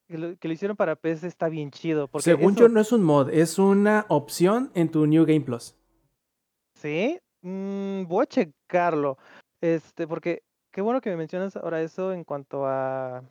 Que 0.09 0.19
lo, 0.19 0.37
que 0.37 0.49
lo 0.49 0.55
hicieron 0.55 0.77
para 0.77 0.95
PC 0.97 1.27
está 1.27 1.49
bien 1.49 1.71
chido. 1.71 2.07
Porque 2.09 2.25
Según 2.25 2.53
eso- 2.53 2.61
yo, 2.61 2.69
no 2.69 2.81
es 2.81 2.93
un 2.93 3.03
mod, 3.03 3.31
es 3.31 3.59
una 3.59 4.07
opción 4.09 4.71
en 4.75 4.91
tu 4.91 5.07
New 5.07 5.25
Game 5.25 5.41
Plus. 5.41 5.75
¿Sí? 6.75 7.19
Mm, 7.43 8.05
voy 8.07 8.23
a 8.23 8.27
checarlo. 8.27 9.19
Este, 9.61 10.07
porque 10.07 10.43
qué 10.71 10.81
bueno 10.83 11.01
que 11.01 11.11
me 11.11 11.17
mencionas 11.17 11.57
ahora 11.57 11.81
eso 11.81 12.13
en 12.13 12.23
cuanto 12.23 12.67
a 12.67 13.23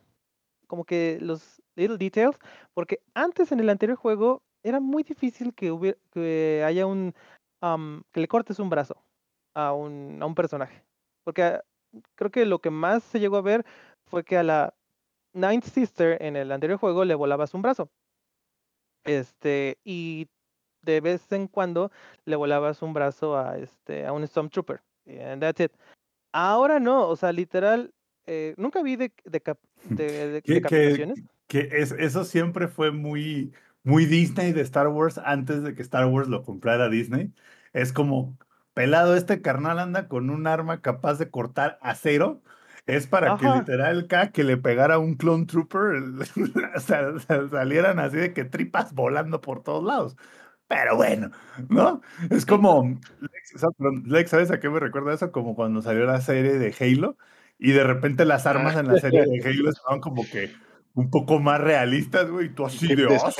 como 0.66 0.84
que 0.84 1.18
los 1.20 1.62
little 1.76 1.98
details, 1.98 2.38
porque 2.74 3.00
antes 3.14 3.52
en 3.52 3.60
el 3.60 3.68
anterior 3.68 3.96
juego 3.96 4.42
era 4.62 4.80
muy 4.80 5.02
difícil 5.02 5.54
que 5.54 5.70
hubiera, 5.70 5.98
que 6.10 6.62
haya 6.64 6.86
un 6.86 7.14
am, 7.60 8.02
que 8.12 8.20
le 8.20 8.28
cortes 8.28 8.58
un 8.58 8.70
brazo 8.70 9.02
a 9.54 9.72
un, 9.72 10.18
a 10.20 10.26
un 10.26 10.34
personaje. 10.34 10.82
Porque 11.24 11.42
ah, 11.42 11.62
creo 12.14 12.30
que 12.30 12.46
lo 12.46 12.60
que 12.60 12.70
más 12.70 13.02
se 13.04 13.20
llegó 13.20 13.36
a 13.36 13.42
ver 13.42 13.64
fue 14.06 14.24
que 14.24 14.36
a 14.36 14.42
la 14.42 14.74
Ninth 15.34 15.64
Sister 15.64 16.20
en 16.22 16.36
el 16.36 16.50
anterior 16.50 16.78
juego 16.78 17.04
le 17.04 17.14
volabas 17.14 17.54
un 17.54 17.62
brazo. 17.62 17.90
Este, 19.04 19.78
y 19.84 20.28
de 20.82 21.00
vez 21.00 21.30
en 21.32 21.48
cuando 21.48 21.90
le 22.24 22.36
volabas 22.36 22.82
un 22.82 22.94
brazo 22.94 23.36
a 23.36 23.58
este 23.58 24.06
a 24.06 24.12
un 24.12 24.26
Stormtrooper. 24.26 24.80
And 25.06 25.40
that's 25.40 25.60
it. 25.60 25.72
Ahora 26.32 26.80
no, 26.80 27.08
o 27.08 27.16
sea, 27.16 27.32
literal, 27.32 27.92
eh, 28.26 28.54
nunca 28.58 28.82
vi 28.82 28.96
de, 28.96 29.12
de, 29.24 29.40
cap- 29.40 29.60
de- 29.84 30.28
de- 30.28 30.42
Que, 30.42 30.62
que, 30.62 31.12
que 31.48 31.68
es, 31.72 31.92
eso 31.92 32.24
siempre 32.24 32.68
fue 32.68 32.90
muy, 32.92 33.52
muy 33.82 34.06
Disney 34.06 34.52
de 34.52 34.62
Star 34.62 34.88
Wars 34.88 35.18
antes 35.18 35.62
de 35.62 35.74
que 35.74 35.82
Star 35.82 36.06
Wars 36.06 36.28
lo 36.28 36.42
comprara 36.44 36.88
Disney. 36.88 37.32
Es 37.72 37.92
como, 37.92 38.38
pelado, 38.74 39.16
este 39.16 39.42
carnal 39.42 39.78
anda 39.78 40.08
con 40.08 40.30
un 40.30 40.46
arma 40.46 40.80
capaz 40.82 41.14
de 41.18 41.30
cortar 41.30 41.78
acero. 41.82 42.42
Es 42.86 43.06
para 43.08 43.36
que 43.36 43.48
Ajá. 43.48 43.54
literal 43.58 44.06
cada 44.06 44.30
que 44.30 44.44
le 44.44 44.56
pegara 44.56 44.98
un 45.00 45.16
clone 45.16 45.46
trooper 45.46 46.00
sal- 46.80 47.20
sal- 47.20 47.50
salieran 47.50 47.98
así 47.98 48.16
de 48.16 48.32
que 48.32 48.44
tripas 48.44 48.92
volando 48.94 49.40
por 49.40 49.62
todos 49.64 49.82
lados. 49.84 50.16
Pero 50.68 50.96
bueno, 50.96 51.30
¿no? 51.68 52.00
Es 52.30 52.44
como, 52.46 52.98
Lex, 54.04 54.30
¿sabes 54.30 54.50
a 54.50 54.58
qué 54.60 54.68
me 54.68 54.80
recuerda 54.80 55.14
eso? 55.14 55.30
Como 55.32 55.54
cuando 55.54 55.82
salió 55.82 56.04
la 56.06 56.20
serie 56.20 56.54
de 56.58 56.74
Halo 56.80 57.16
y 57.58 57.72
de 57.72 57.84
repente 57.84 58.24
las 58.24 58.46
armas 58.46 58.76
en 58.76 58.88
la 58.88 58.98
serie 58.98 59.24
de 59.26 59.40
Halo 59.48 59.70
estaban 59.70 60.00
como 60.00 60.22
que 60.30 60.50
un 60.94 61.10
poco 61.10 61.40
más 61.40 61.60
realistas, 61.60 62.30
güey, 62.30 62.46
y 62.46 62.48
tú 62.50 62.64
así 62.64 62.94
de 62.94 63.06
"Ah, 63.06 63.30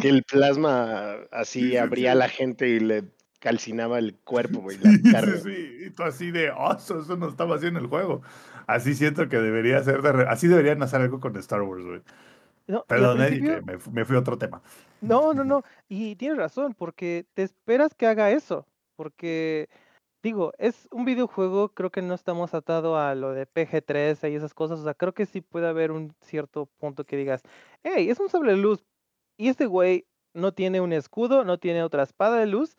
que 0.00 0.08
el 0.08 0.22
plasma 0.24 1.12
así 1.30 1.60
Sí, 1.60 1.70
sí, 1.70 1.76
abría 1.76 2.12
a 2.12 2.14
sí. 2.14 2.18
la 2.18 2.28
gente 2.28 2.68
y 2.68 2.80
le 2.80 3.04
calcinaba 3.38 3.98
el 3.98 4.14
cuerpo, 4.14 4.60
güey, 4.60 4.78
Sí, 4.78 4.82
la 5.02 5.12
carne. 5.12 5.36
sí, 5.38 5.42
sí, 5.54 5.84
y 5.86 5.90
tú 5.90 6.04
así 6.04 6.30
de, 6.30 6.50
"Ah, 6.56 6.76
eso, 6.78 7.16
no 7.16 7.28
estaba 7.28 7.56
así 7.56 7.66
en 7.66 7.76
el 7.76 7.86
juego. 7.88 8.22
Así 8.66 8.94
siento 8.94 9.28
que 9.28 9.36
debería 9.38 9.82
ser, 9.82 10.00
de 10.00 10.12
re- 10.12 10.26
así 10.28 10.46
deberían 10.48 10.82
hacer 10.82 11.00
algo 11.02 11.18
con 11.20 11.36
Star 11.36 11.62
Wars, 11.62 11.84
güey. 11.84 12.00
No, 12.68 12.84
Perdón, 12.86 13.20
Eddie, 13.20 13.40
principio- 13.40 13.54
que 13.56 13.90
me, 13.90 13.92
me 14.00 14.04
fui 14.04 14.16
a 14.16 14.20
otro 14.20 14.38
tema. 14.38 14.62
No, 15.00 15.34
no, 15.34 15.42
no. 15.44 15.64
Y 15.88 16.14
tienes 16.16 16.38
razón, 16.38 16.74
porque 16.74 17.26
te 17.34 17.42
esperas 17.42 17.92
que 17.94 18.06
haga 18.06 18.30
eso. 18.30 18.66
Porque, 18.94 19.68
digo, 20.22 20.52
es 20.58 20.88
un 20.92 21.04
videojuego, 21.04 21.70
creo 21.70 21.90
que 21.90 22.02
no 22.02 22.14
estamos 22.14 22.54
atados 22.54 22.96
a 22.98 23.14
lo 23.14 23.32
de 23.32 23.46
PG-13 23.46 24.32
y 24.32 24.36
esas 24.36 24.54
cosas. 24.54 24.80
O 24.80 24.84
sea, 24.84 24.94
creo 24.94 25.12
que 25.12 25.26
sí 25.26 25.40
puede 25.40 25.68
haber 25.68 25.90
un 25.90 26.14
cierto 26.20 26.66
punto 26.78 27.04
que 27.04 27.16
digas, 27.16 27.42
hey, 27.82 28.08
es 28.08 28.20
un 28.20 28.28
sable 28.28 28.52
de 28.52 28.58
luz. 28.58 28.84
Y 29.36 29.48
este 29.48 29.66
güey 29.66 30.06
no 30.34 30.52
tiene 30.52 30.80
un 30.80 30.92
escudo, 30.92 31.44
no 31.44 31.58
tiene 31.58 31.82
otra 31.82 32.04
espada 32.04 32.38
de 32.38 32.46
luz. 32.46 32.76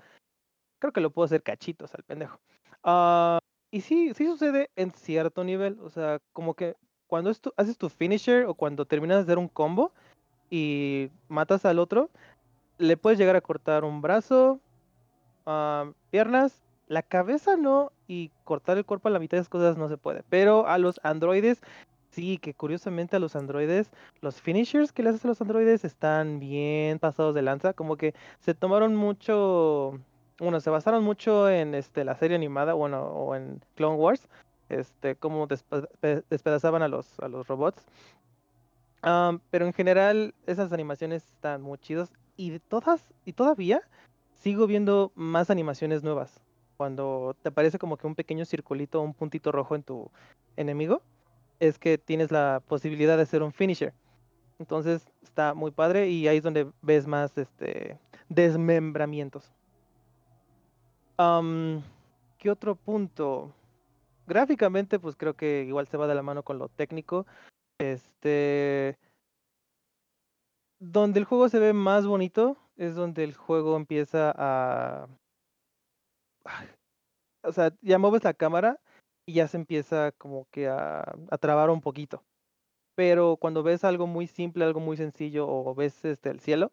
Creo 0.80 0.94
que 0.94 1.02
lo 1.02 1.12
puedo 1.12 1.26
hacer 1.26 1.44
cachitos 1.44 1.94
al 1.94 2.04
pendejo. 2.04 2.39
Ah, 2.84 3.39
y 3.72 3.82
sí, 3.82 4.14
sí 4.14 4.26
sucede 4.26 4.70
en 4.76 4.91
cierto 4.91 5.44
nivel. 5.44 5.80
O 5.82 5.89
sea, 5.89 6.20
como 6.32 6.54
que 6.54 6.76
cuando 7.08 7.30
es 7.30 7.41
haces 7.58 7.78
tu 7.78 7.89
finisher 7.89 8.46
o 8.46 8.56
cuando 8.56 8.86
terminas 8.86 9.18
de 9.18 9.24
hacer 9.24 9.38
un 9.38 9.50
combo 9.50 9.91
y 10.50 11.10
matas 11.28 11.66
al 11.66 11.80
otro, 11.80 12.10
le 12.78 12.98
puedes 12.98 13.20
llegar 13.20 13.36
a 13.36 13.41
cortar 13.41 13.84
un 13.84 14.02
brazo, 14.02 14.60
ah, 15.46 15.91
piernas, 16.10 16.64
la 16.88 17.01
cabeza 17.01 17.57
no, 17.57 17.91
y 18.07 18.31
cortar 18.43 18.77
el 18.77 18.86
cuerpo 18.86 19.07
a 19.07 19.11
la 19.11 19.19
mitad 19.19 19.38
de 19.38 19.41
esas 19.41 19.49
cosas 19.49 19.77
no 19.77 19.89
se 19.89 19.97
puede. 19.97 20.23
Pero 20.29 20.67
a 20.67 20.77
los 20.77 20.99
androides, 21.03 21.61
sí, 22.11 22.38
que 22.38 22.53
curiosamente 22.53 23.15
a 23.15 23.19
los 23.19 23.36
androides, 23.36 23.91
los 24.21 24.41
finishers 24.41 24.91
que 24.91 25.03
les 25.03 25.15
hacen 25.15 25.29
los 25.29 25.41
androides 25.41 25.86
están 25.86 26.39
bien 26.39 26.99
pasados 26.99 27.34
de 27.36 27.41
lanza, 27.41 27.73
como 27.73 27.95
que 27.97 28.13
se 28.39 28.53
tomaron 28.53 28.95
mucho, 28.95 29.99
bueno, 30.39 30.59
se 30.59 30.69
basaron 30.69 31.03
mucho 31.03 31.49
en 31.49 31.73
este 31.73 32.03
la 32.05 32.15
serie 32.15 32.36
animada, 32.36 32.73
bueno, 32.73 33.03
o 33.03 33.36
en 33.36 33.61
Clone 33.75 33.97
Wars, 33.97 34.27
este, 34.69 35.15
cómo 35.15 35.47
despe- 35.47 35.88
pe- 35.99 36.23
despedazaban 36.29 36.81
a 36.81 36.88
los, 36.88 37.19
a 37.19 37.27
los 37.27 37.47
robots. 37.47 37.86
Am, 39.01 39.39
pero 39.49 39.65
en 39.65 39.73
general 39.73 40.34
esas 40.47 40.71
animaciones 40.71 41.25
están 41.25 41.61
muy 41.61 41.77
chidas 41.77 42.13
y 42.38 42.51
de 42.51 42.59
todas 42.59 43.13
y 43.25 43.34
todavía 43.34 43.81
sigo 44.34 44.65
viendo 44.67 45.11
más 45.15 45.49
animaciones 45.49 46.03
nuevas. 46.03 46.43
Cuando 46.78 47.36
te 47.41 47.49
aparece 47.49 47.80
como 47.80 47.97
que 47.97 48.07
un 48.07 48.15
pequeño 48.15 48.45
circulito, 48.45 49.01
un 49.01 49.13
puntito 49.13 49.51
rojo 49.51 49.76
en 49.76 49.84
tu 49.84 50.11
enemigo, 50.55 51.01
es 51.59 51.80
que 51.80 51.97
tienes 51.97 52.32
la 52.32 52.61
posibilidad 52.67 53.17
de 53.17 53.24
hacer 53.24 53.43
un 53.43 53.53
finisher. 53.53 53.93
Entonces 54.59 55.11
está 55.21 55.53
muy 55.53 55.71
padre 55.71 56.09
y 56.09 56.28
ahí 56.28 56.38
es 56.38 56.43
donde 56.43 56.67
ves 56.82 57.07
más 57.07 57.38
este 57.38 57.97
desmembramientos. 58.30 59.51
Am, 61.17 61.84
¿Qué 62.43 62.51
otro 62.51 62.76
punto? 62.76 63.53
Gráficamente, 64.28 64.99
pues 64.99 65.15
creo 65.15 65.34
que 65.34 65.63
igual 65.63 65.88
se 65.88 65.95
va 65.95 66.07
de 66.07 66.15
la 66.15 66.24
mano 66.24 66.43
con 66.43 66.57
lo 66.57 66.67
técnico. 66.67 67.26
Este. 67.78 68.97
Donde 70.80 71.19
el 71.19 71.26
juego 71.26 71.47
se 71.47 71.59
ve 71.59 71.71
más 71.71 72.05
bonito 72.05 72.57
es 72.76 72.95
donde 72.95 73.24
el 73.24 73.34
juego 73.34 73.78
empieza 73.78 74.34
a. 74.36 75.07
O 77.44 77.52
sea, 77.52 77.74
ya 77.82 77.98
mueves 78.00 78.24
la 78.24 78.34
cámara 78.34 78.80
y 79.26 79.34
ya 79.34 79.48
se 79.48 79.58
empieza 79.58 80.12
como 80.14 80.48
que 80.52 80.68
a, 80.68 81.02
a 81.30 81.38
trabar 81.38 81.70
un 81.70 81.82
poquito. 81.82 82.24
Pero 82.96 83.38
cuando 83.38 83.64
ves 83.64 83.84
algo 83.84 84.08
muy 84.08 84.28
simple, 84.28 84.64
algo 84.64 84.80
muy 84.80 84.98
sencillo, 84.98 85.48
o 85.48 85.74
ves 85.74 86.06
este 86.06 86.30
el 86.30 86.39
cielo, 86.39 86.72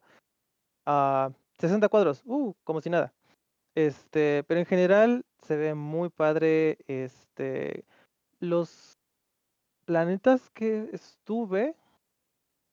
a 0.86 1.30
60 1.58 1.88
cuadros, 1.88 2.22
uh, 2.26 2.54
como 2.64 2.80
si 2.80 2.90
nada. 2.90 3.12
Este, 3.74 4.44
pero 4.44 4.60
en 4.60 4.66
general 4.66 5.24
se 5.42 5.56
ve 5.56 5.74
muy 5.74 6.08
padre. 6.10 6.78
Este, 6.86 7.84
los 8.40 8.98
planetas 9.84 10.50
que 10.50 10.88
estuve, 10.92 11.76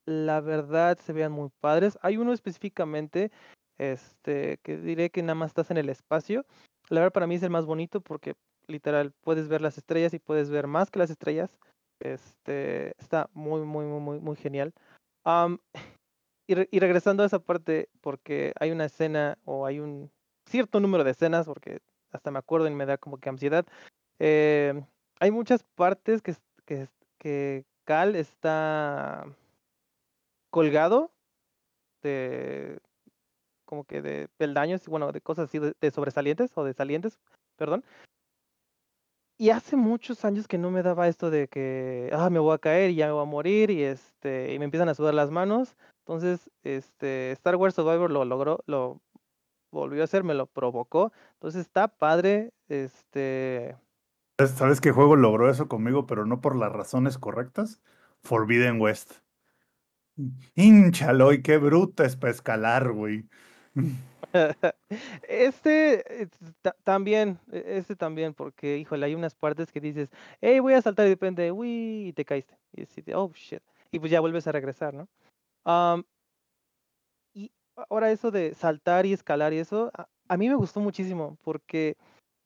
la 0.06 0.42
verdad 0.42 0.98
se 0.98 1.14
vean 1.14 1.32
muy 1.32 1.50
padres. 1.60 1.98
Hay 2.02 2.18
uno 2.18 2.34
específicamente, 2.34 3.32
este, 3.78 4.58
que 4.64 4.78
diré 4.78 5.10
que 5.10 5.22
nada 5.22 5.36
más 5.36 5.52
estás 5.52 5.72
en 5.72 5.78
el 5.78 5.90
espacio. 5.90 6.46
La 6.90 7.02
verdad 7.02 7.14
para 7.14 7.28
mí 7.28 7.36
es 7.36 7.44
el 7.44 7.50
más 7.50 7.66
bonito 7.66 8.02
porque 8.02 8.36
literal 8.68 9.14
puedes 9.22 9.48
ver 9.48 9.62
las 9.62 9.78
estrellas 9.78 10.14
y 10.14 10.20
puedes 10.20 10.50
ver 10.50 10.68
más 10.68 10.90
que 10.92 11.00
las 11.00 11.10
estrellas. 11.10 11.58
Este, 12.00 12.94
está 13.00 13.30
muy, 13.34 13.62
muy, 13.62 13.86
muy, 13.86 14.00
muy, 14.00 14.20
muy 14.20 14.36
genial. 14.36 14.74
Am, 15.26 15.60
y, 16.48 16.56
re- 16.56 16.70
y 16.72 16.80
regresando 16.80 17.24
a 17.24 17.26
esa 17.26 17.40
parte, 17.40 17.90
porque 18.02 18.54
hay 18.60 18.72
una 18.72 18.86
escena 18.86 19.38
o 19.46 19.66
hay 19.66 19.80
un 19.80 20.12
cierto 20.46 20.80
número 20.80 21.04
de 21.04 21.12
escenas, 21.12 21.46
porque 21.46 21.80
hasta 22.12 22.32
me 22.32 22.40
acuerdo 22.40 22.68
y 22.68 22.76
me 22.76 22.86
da 22.86 22.98
como 22.98 23.18
que 23.18 23.30
ansiedad. 23.30 23.66
eh, 24.20 24.82
hay 25.20 25.32
muchas 25.32 25.64
partes 25.64 26.22
que, 26.22 26.36
que, 26.66 26.88
que 27.18 27.66
Cal 27.86 28.16
está 28.16 29.26
colgado 30.50 31.12
de 32.02 32.80
como 33.68 33.84
que 33.84 34.02
de 34.02 34.30
peldaños, 34.38 34.88
bueno, 34.88 35.12
de 35.12 35.22
cosas 35.22 35.50
así 35.50 35.60
de, 35.60 35.92
sobresalientes 35.92 36.52
o 36.56 36.64
de 36.64 36.74
salientes, 36.74 37.20
perdón. 37.56 37.84
Y 39.38 39.52
hace 39.52 39.76
muchos 39.76 40.26
años 40.26 40.48
que 40.48 40.58
no 40.58 40.72
me 40.72 40.82
daba 40.82 41.08
esto 41.08 41.30
de 41.30 41.48
que, 41.48 42.10
ah, 42.12 42.32
me 42.32 42.40
voy 42.40 42.56
a 42.56 42.58
caer 42.58 42.90
y 42.90 42.96
ya 42.96 43.06
me 43.06 43.12
voy 43.12 43.22
a 43.22 43.26
morir 43.26 43.70
y 43.70 43.84
este, 43.84 44.54
y 44.54 44.58
me 44.58 44.66
empiezan 44.66 44.90
a 44.90 44.96
sudar 44.96 45.14
las 45.14 45.30
manos. 45.30 45.76
Entonces, 46.00 46.50
este, 46.64 47.32
Star 47.34 47.56
Wars 47.58 47.76
Survivor 47.76 48.10
lo 48.10 48.26
logró, 48.26 48.64
lo 48.66 49.00
volvió 49.72 50.02
a 50.02 50.06
hacer, 50.06 50.24
me 50.24 50.34
lo 50.34 50.48
provocó. 50.48 51.12
Entonces 51.34 51.62
está 51.62 51.88
padre, 51.88 52.52
este, 52.68 53.76
¿Sabes- 54.40 54.54
¿Sabes 54.54 54.82
qué 54.82 54.92
juego 54.92 55.16
logró 55.16 55.50
eso 55.50 55.68
conmigo, 55.68 56.06
pero 56.06 56.26
no 56.26 56.42
por 56.42 56.56
las 56.56 56.72
razones 56.72 57.18
correctas? 57.18 57.82
Forbidden 58.24 58.80
West. 58.80 59.14
Hinchalo, 60.56 61.34
y 61.34 61.42
qué 61.42 61.58
bruta 61.58 62.06
es 62.06 62.16
para 62.16 62.32
escalar, 62.32 62.92
güey. 62.92 63.28
Este 65.28 66.28
ta- 66.62 66.76
también, 66.84 67.40
e- 67.52 67.64
este 67.78 67.96
también, 67.96 68.34
porque 68.34 68.78
híjole, 68.78 69.06
hay 69.06 69.16
unas 69.16 69.36
partes 69.36 69.72
que 69.72 69.80
dices, 69.80 70.10
hey, 70.42 70.60
voy 70.60 70.74
a 70.74 70.82
saltar 70.82 71.06
y 71.06 71.10
de 71.10 71.16
repente, 71.16 71.52
uy, 71.52 72.08
y 72.08 72.14
te 72.14 72.26
caíste. 72.26 72.58
Y 72.74 72.84
así 72.84 73.02
de, 73.02 73.16
oh, 73.16 73.32
shit. 73.34 73.62
Y 73.92 74.00
pues 74.00 74.12
ya 74.12 74.20
vuelves 74.20 74.48
a 74.48 74.52
regresar, 74.52 74.94
¿no? 74.94 75.08
Am, 75.66 76.04
y 77.34 77.52
ahora 77.90 78.12
eso 78.12 78.32
de 78.32 78.54
saltar 78.54 79.06
y 79.06 79.14
escalar 79.14 79.54
y 79.54 79.60
eso, 79.60 79.92
a, 79.94 80.08
a 80.28 80.38
mí 80.38 80.50
me 80.50 80.56
gustó 80.56 80.80
muchísimo, 80.80 81.38
porque 81.44 81.96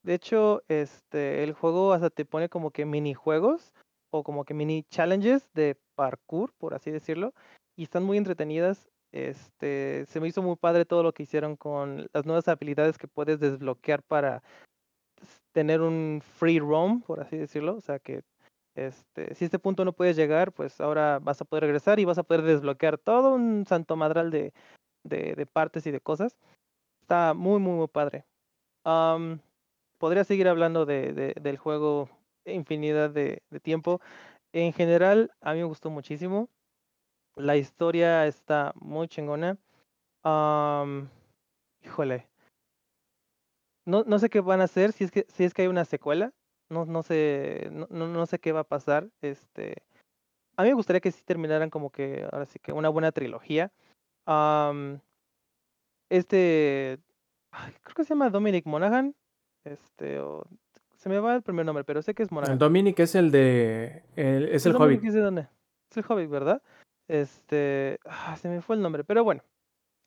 de 0.04 0.16
hecho, 0.16 0.64
este, 0.68 1.44
el 1.44 1.54
juego 1.54 1.94
hasta 1.94 2.10
te 2.10 2.26
pone 2.26 2.50
como 2.50 2.72
que 2.72 2.86
minijuegos 2.86 3.74
o 4.12 4.24
como 4.24 4.46
que 4.46 4.54
mini 4.54 4.84
challenges 4.92 5.48
de 5.54 5.78
parkour, 5.96 6.54
por 6.58 6.74
así 6.74 6.92
decirlo, 6.92 7.34
y 7.78 7.84
están 7.84 8.04
muy 8.04 8.18
entretenidas. 8.18 8.90
Este, 9.12 10.06
se 10.08 10.20
me 10.20 10.28
hizo 10.28 10.42
muy 10.42 10.56
padre 10.56 10.86
todo 10.86 11.04
lo 11.04 11.14
que 11.14 11.24
hicieron 11.24 11.56
con 11.58 12.08
las 12.14 12.26
nuevas 12.26 12.48
habilidades 12.48 12.98
que 12.98 13.08
puedes 13.08 13.40
desbloquear 13.40 14.04
para 14.04 14.42
tener 15.52 15.82
un 15.82 16.22
free 16.24 16.60
roam, 16.60 17.02
por 17.02 17.20
así 17.20 17.38
decirlo. 17.38 17.76
O 17.76 17.82
sea 17.82 18.00
que 18.00 18.24
este, 18.76 19.36
si 19.36 19.46
este 19.46 19.60
punto 19.60 19.84
no 19.84 19.94
puedes 19.94 20.16
llegar, 20.16 20.54
pues 20.54 20.80
ahora 20.80 21.20
vas 21.20 21.42
a 21.42 21.46
poder 21.46 21.64
regresar 21.64 22.00
y 22.00 22.06
vas 22.06 22.18
a 22.18 22.24
poder 22.24 22.44
desbloquear 22.44 22.98
todo 22.98 23.34
un 23.34 23.66
santo 23.68 23.96
madral 23.96 24.32
de, 24.32 24.54
de, 25.04 25.46
partes 25.46 25.86
y 25.88 25.92
de 25.92 26.00
cosas. 26.00 26.38
Está 27.02 27.34
muy, 27.34 27.60
muy, 27.60 27.74
muy 27.74 27.88
padre. 27.88 28.26
Am, 28.86 29.40
podría 29.98 30.24
seguir 30.24 30.48
hablando 30.48 30.86
de, 30.86 31.14
de- 31.14 31.34
del 31.42 31.58
juego 31.58 32.10
infinidad 32.46 33.10
de, 33.10 33.44
de 33.50 33.60
tiempo. 33.60 34.00
En 34.54 34.74
general, 34.74 35.32
a 35.42 35.54
mí 35.54 35.60
me 35.60 35.66
gustó 35.66 35.90
muchísimo. 35.90 36.50
La 37.36 37.58
historia 37.58 38.28
está 38.28 38.74
muy 38.76 39.08
chingona. 39.08 39.58
Am, 40.24 41.10
híjole. 41.84 42.28
No, 43.86 44.04
no 44.06 44.20
sé 44.20 44.30
qué 44.30 44.42
van 44.42 44.62
a 44.62 44.66
hacer, 44.66 44.92
si 44.92 45.04
es 45.04 45.12
que, 45.12 45.26
si 45.28 45.44
es 45.44 45.54
que 45.54 45.64
hay 45.64 45.68
una 45.68 45.86
secuela. 45.86 46.34
No, 46.70 46.86
no 46.86 47.04
sé, 47.04 47.70
no, 47.72 47.88
no, 47.90 48.26
sé 48.26 48.40
qué 48.40 48.52
va 48.52 48.62
a 48.62 48.68
pasar. 48.68 49.10
Este, 49.22 49.84
a 50.56 50.64
mí 50.64 50.70
me 50.70 50.76
gustaría 50.76 51.02
que 51.02 51.12
sí 51.12 51.22
terminaran 51.26 51.70
como 51.70 51.90
que, 51.90 52.28
ahora 52.32 52.46
sí 52.46 52.60
que 52.60 52.72
una 52.72 52.90
buena 52.90 53.12
trilogía. 53.12 53.72
Am, 54.26 55.00
este, 56.10 57.00
ay, 57.52 57.74
creo 57.82 57.96
que 57.96 58.04
se 58.04 58.10
llama 58.10 58.30
Dominic 58.30 58.66
Monaghan. 58.66 59.16
Este, 59.66 60.20
o, 60.20 60.46
se 60.96 61.10
me 61.10 61.20
va 61.20 61.36
el 61.36 61.42
primer 61.42 61.66
nombre, 61.66 61.84
pero 61.84 62.02
sé 62.02 62.14
que 62.14 62.24
es 62.24 62.32
Monaghan. 62.32 62.54
El 62.54 62.60
Dominic 62.60 63.00
es 63.00 63.16
el 63.16 63.32
de. 63.32 64.04
el- 64.16 64.50
es 64.50 64.66
el 64.66 64.74
Dominic 64.74 65.00
Hobbit. 65.00 65.08
es 65.10 65.14
de 65.14 65.22
dónde? 65.22 65.48
Es 65.90 65.98
el 65.98 66.06
Hobbit, 66.08 66.30
¿verdad? 66.30 66.62
Este, 67.12 68.00
ah, 68.06 68.38
se 68.38 68.48
me 68.48 68.62
fue 68.62 68.78
el 68.78 68.82
nombre, 68.82 69.04
pero 69.04 69.26
bueno, 69.26 69.44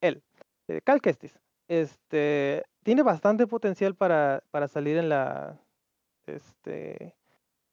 él, 0.01 0.23
eh, 0.69 0.81
Cal 0.83 1.03
Kestis, 1.03 1.39
este, 1.69 2.65
tiene 2.83 3.03
bastante 3.03 3.47
potencial 3.47 3.95
para, 3.95 4.43
para 4.51 4.69
salir 4.69 4.97
en 4.97 5.11
la, 5.11 5.61
este, 6.27 7.15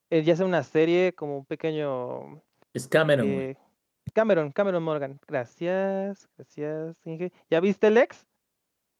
eh, 0.10 0.24
ya 0.24 0.36
sea 0.36 0.46
una 0.46 0.64
serie 0.64 1.14
como 1.14 1.38
un 1.38 1.46
pequeño 1.46 2.42
Es 2.74 2.90
Cameron, 2.90 3.26
eh, 3.26 3.56
Cameron, 4.14 4.52
Cameron 4.52 4.84
Morgan, 4.84 5.18
gracias, 5.26 6.28
gracias, 6.38 6.98
Inge. 7.06 7.32
¿Ya 7.50 7.62
viste 7.62 7.88
el 7.88 8.00
ex? 8.00 8.28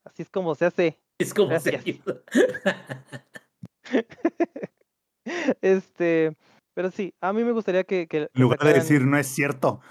Así 0.06 0.22
es 0.22 0.30
como 0.30 0.56
se 0.56 0.66
hace. 0.66 0.98
Es 1.20 1.34
como 1.34 1.60
se 1.60 1.72
gracias. 1.72 1.88
hizo. 1.88 2.22
este, 5.62 6.38
pero 6.74 6.90
sí, 6.90 7.14
a 7.20 7.34
mí 7.34 7.44
me 7.44 7.52
gustaría 7.52 7.84
que, 7.84 8.08
que, 8.08 8.30
En 8.34 8.42
lugar 8.42 8.60
de 8.60 8.66
sacaran- 8.66 8.80
decir 8.82 9.02
no 9.06 9.18
es 9.18 9.28
cierto. 9.28 9.82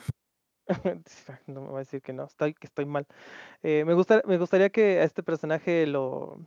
no 1.46 1.62
me 1.62 1.68
va 1.68 1.76
a 1.76 1.78
decir 1.80 2.02
que 2.02 2.12
no, 2.12 2.24
estoy, 2.24 2.54
que 2.54 2.66
estoy 2.66 2.86
mal. 2.86 3.06
Eh, 3.62 3.84
me, 3.84 3.94
gusta, 3.94 4.22
me 4.26 4.38
gustaría 4.38 4.70
que 4.70 5.00
a 5.00 5.04
este 5.04 5.22
personaje 5.22 5.86
lo, 5.86 6.38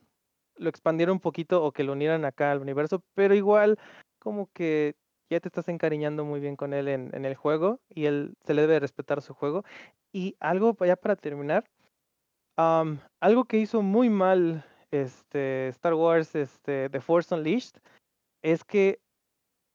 lo 0.56 0.70
expandiera 0.70 1.12
un 1.12 1.20
poquito 1.20 1.64
o 1.64 1.72
que 1.72 1.84
lo 1.84 1.94
unieran 1.94 2.26
acá 2.26 2.52
al 2.52 2.62
universo, 2.62 3.04
pero 3.16 3.36
igual 3.36 3.78
como 4.20 4.50
que 4.54 4.96
ya 5.30 5.40
te 5.40 5.50
estás 5.50 5.68
encariñando 5.68 6.26
muy 6.26 6.40
bien 6.40 6.56
con 6.56 6.74
él 6.74 6.88
en, 6.88 7.26
el 7.26 7.36
juego 7.36 7.80
y 7.90 8.06
él 8.06 8.36
se 8.46 8.54
le 8.54 8.62
debe 8.62 8.80
respetar 8.80 9.22
su 9.22 9.34
juego. 9.34 9.64
Y 10.12 10.36
algo 10.40 10.76
ya 10.86 10.96
para 10.96 11.16
terminar, 11.16 11.66
algo 12.56 13.46
que 13.46 13.58
hizo 13.58 13.82
muy 13.82 14.10
mal 14.10 14.66
este, 14.92 15.70
Star 15.70 15.96
Wars 15.96 16.36
este, 16.36 16.90
The 16.90 17.02
Force 17.02 17.34
Unleashed 17.34 17.82
es 18.44 18.64
que 18.64 19.00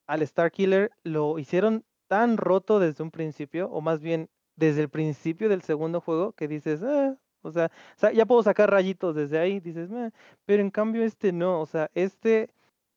al 0.07 0.25
Starkiller 0.25 0.91
lo 1.03 1.37
hicieron 1.39 1.83
tan 2.07 2.37
roto 2.37 2.79
desde 2.79 3.03
un 3.03 3.11
principio, 3.11 3.69
o 3.69 3.81
más 3.81 4.01
bien 4.01 4.29
desde 4.59 4.81
el 4.81 4.89
principio 4.89 5.49
del 5.49 5.61
segundo 5.63 6.01
juego, 6.01 6.33
que 6.33 6.47
dices, 6.47 6.81
"Ah", 6.83 7.17
o 7.41 7.51
sea, 7.51 7.71
ya 8.13 8.25
puedo 8.25 8.43
sacar 8.43 8.69
rayitos 8.71 9.15
desde 9.15 9.39
ahí, 9.39 9.59
dices, 9.59 9.89
"Meh", 9.89 10.11
pero 10.45 10.61
en 10.61 10.71
cambio 10.71 11.03
este 11.03 11.31
no, 11.33 11.61
o 11.61 11.65
sea, 11.65 11.89
este 11.93 12.49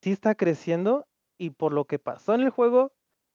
sí 0.02 0.12
está 0.12 0.34
creciendo 0.34 1.06
y 1.38 1.50
por 1.50 1.72
lo 1.72 1.86
que 1.86 1.98
pasó 1.98 2.34
en 2.34 2.42
el 2.42 2.50
juego, 2.50 2.92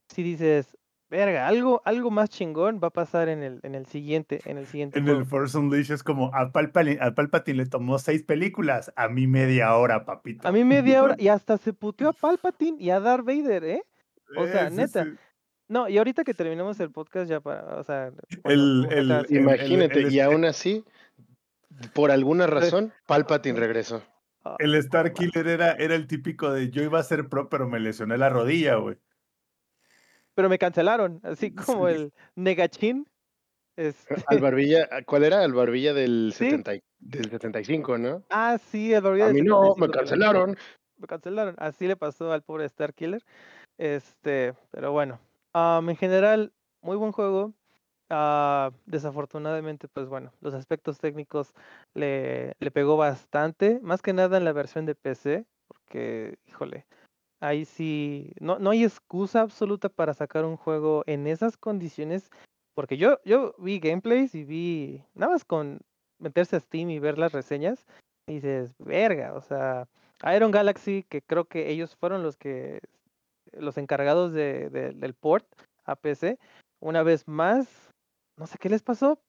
si 0.10 0.24
dices, 0.24 0.78
verga, 1.10 1.48
algo, 1.48 1.82
algo 1.86 2.12
más 2.12 2.30
chingón 2.30 2.80
va 2.84 2.88
a 2.90 2.92
pasar 2.92 3.30
en 3.30 3.44
el, 3.44 3.60
en 3.64 3.76
el 3.76 3.86
siguiente, 3.86 4.42
en 4.46 4.58
el 4.58 4.68
siguiente 4.68 5.00
En 5.00 5.08
juego. 5.08 5.20
el 5.20 5.26
Force 5.26 5.58
Unleashed 5.58 5.94
es 5.96 6.04
como 6.04 6.34
a 6.36 6.52
Palpatine, 6.52 6.98
a 7.02 7.14
Palpatine 7.16 7.58
le 7.60 7.66
tomó 7.68 8.00
seis 8.00 8.24
películas, 8.24 8.92
a 8.96 9.08
mí 9.10 9.28
media 9.28 9.76
hora, 9.76 10.06
papito. 10.06 10.48
A 10.48 10.52
mí 10.52 10.64
media 10.64 11.04
hora, 11.04 11.16
y 11.18 11.28
hasta 11.30 11.58
se 11.58 11.74
puteó 11.74 12.10
a 12.10 12.14
Palpatine 12.14 12.78
y 12.82 12.90
a 12.92 13.00
Darth 13.00 13.26
Vader, 13.26 13.64
¿eh? 13.66 13.84
o 14.34 14.48
sea, 14.48 14.66
Eh, 14.66 14.72
sí, 14.72 14.88
neta, 14.88 15.10
sí. 15.10 15.20
No, 15.70 15.90
y 15.90 15.98
ahorita 15.98 16.24
que 16.24 16.34
terminemos 16.34 16.80
el 16.80 16.92
podcast 16.92 17.30
ya 17.30 17.40
para, 17.42 17.78
o 17.78 17.84
sea, 17.84 18.12
El, 18.46 18.88
Imagínate, 19.30 20.00
el- 20.00 20.14
y 20.14 20.20
aún 20.22 20.46
así, 20.46 20.86
por 21.94 22.10
alguna 22.12 22.48
razón, 22.48 22.94
Palpatine 23.06 23.60
regresó. 23.60 24.02
Ah, 24.46 24.56
El 24.60 24.76
Star. 24.76 25.12
Killer 25.14 25.46
era, 25.48 25.74
era 25.74 25.96
el 25.96 26.08
típico 26.08 26.52
de 26.52 26.70
yo 26.70 26.82
iba 26.84 27.00
a 27.00 27.04
ser 27.04 27.28
pro, 27.28 27.50
pero 27.50 27.68
me 27.68 27.80
lesioné 27.82 28.18
la 28.18 28.30
rodilla, 28.30 28.76
güey. 28.76 28.98
Pero 30.36 30.48
me 30.50 30.58
cancelaron, 30.58 31.20
así 31.24 31.54
como 31.76 31.88
Sí. 31.90 31.96
el 31.96 32.14
Negachín. 32.36 33.08
Este, 33.76 34.16
Al 34.28 34.40
Barbilla, 34.40 34.88
¿cuál 35.06 35.24
era? 35.24 35.42
Al 35.44 35.54
Barbilla 35.54 35.94
del, 35.94 36.32
Sí. 36.34 36.46
70 36.46 36.76
y- 36.76 36.84
del 37.00 37.30
75, 37.30 37.98
¿no? 38.00 38.24
ah, 38.30 38.58
sí, 38.72 38.92
el 38.94 39.02
Barbilla 39.02 39.26
A 39.26 39.28
del 39.28 39.36
mí 39.36 39.42
no, 39.42 39.74
75 39.76 39.86
me 39.86 39.92
cancelaron. 39.92 40.58
Me 40.98 41.08
cancelaron. 41.08 41.56
Así 41.60 41.88
le 41.88 41.96
pasó 41.96 42.32
al 42.32 42.42
pobre 42.42 42.66
Star 42.66 42.94
Killer. 42.94 43.24
Este, 43.78 44.54
pero 44.72 44.92
bueno. 44.94 45.20
Am, 45.58 45.90
en 45.90 45.96
general, 45.96 46.54
muy 46.82 46.98
buen 46.98 47.12
juego. 47.12 47.54
Ah, 48.10 48.72
desafortunadamente, 48.86 49.88
pues 49.90 50.08
bueno, 50.08 50.32
los 50.40 50.54
aspectos 50.54 51.00
técnicos 51.00 51.54
le, 51.94 52.54
le 52.60 52.72
pegó 52.72 52.96
bastante, 52.96 53.80
más 53.82 54.02
que 54.02 54.14
nada 54.14 54.38
en 54.38 54.46
la 54.46 54.54
versión 54.54 54.86
de 54.86 54.96
PC, 54.96 55.46
porque, 55.68 56.38
híjole, 56.48 56.86
ahí 57.42 57.66
sí, 57.66 58.32
no, 58.40 58.60
no 58.60 58.70
hay 58.70 58.84
excusa 58.86 59.42
absoluta 59.42 59.90
para 59.90 60.14
sacar 60.14 60.46
un 60.46 60.56
juego 60.56 61.04
en 61.06 61.28
esas 61.28 61.58
condiciones, 61.58 62.32
porque 62.76 62.96
yo, 62.98 63.20
yo 63.26 63.56
vi 63.58 63.80
gameplays 63.80 64.36
y 64.36 64.46
vi, 64.46 65.04
nada 65.14 65.34
más 65.34 65.44
con 65.44 65.82
meterse 66.20 66.56
a 66.56 66.60
Steam 66.62 66.90
y 66.90 67.00
ver 67.00 67.18
las 67.18 67.34
reseñas, 67.34 67.86
y 68.28 68.36
dices, 68.36 68.74
verga, 68.80 69.34
o 69.34 69.42
sea, 69.42 69.90
Iron 70.34 70.52
Galaxy, 70.52 71.04
que 71.04 71.22
creo 71.22 71.46
que 71.46 71.70
ellos 71.70 71.96
fueron 71.98 72.24
los 72.24 72.38
que, 72.38 72.80
los 73.54 73.78
encargados 73.78 74.34
de, 74.34 74.70
de- 74.70 74.94
del 74.94 75.14
port 75.14 75.46
a 75.86 75.96
PC, 75.96 76.38
una 76.80 77.04
vez 77.04 77.28
más, 77.28 77.92
no 78.38 78.48
sé 78.48 78.58
qué 78.58 78.70
les 78.70 78.84
pasó, 78.84 79.22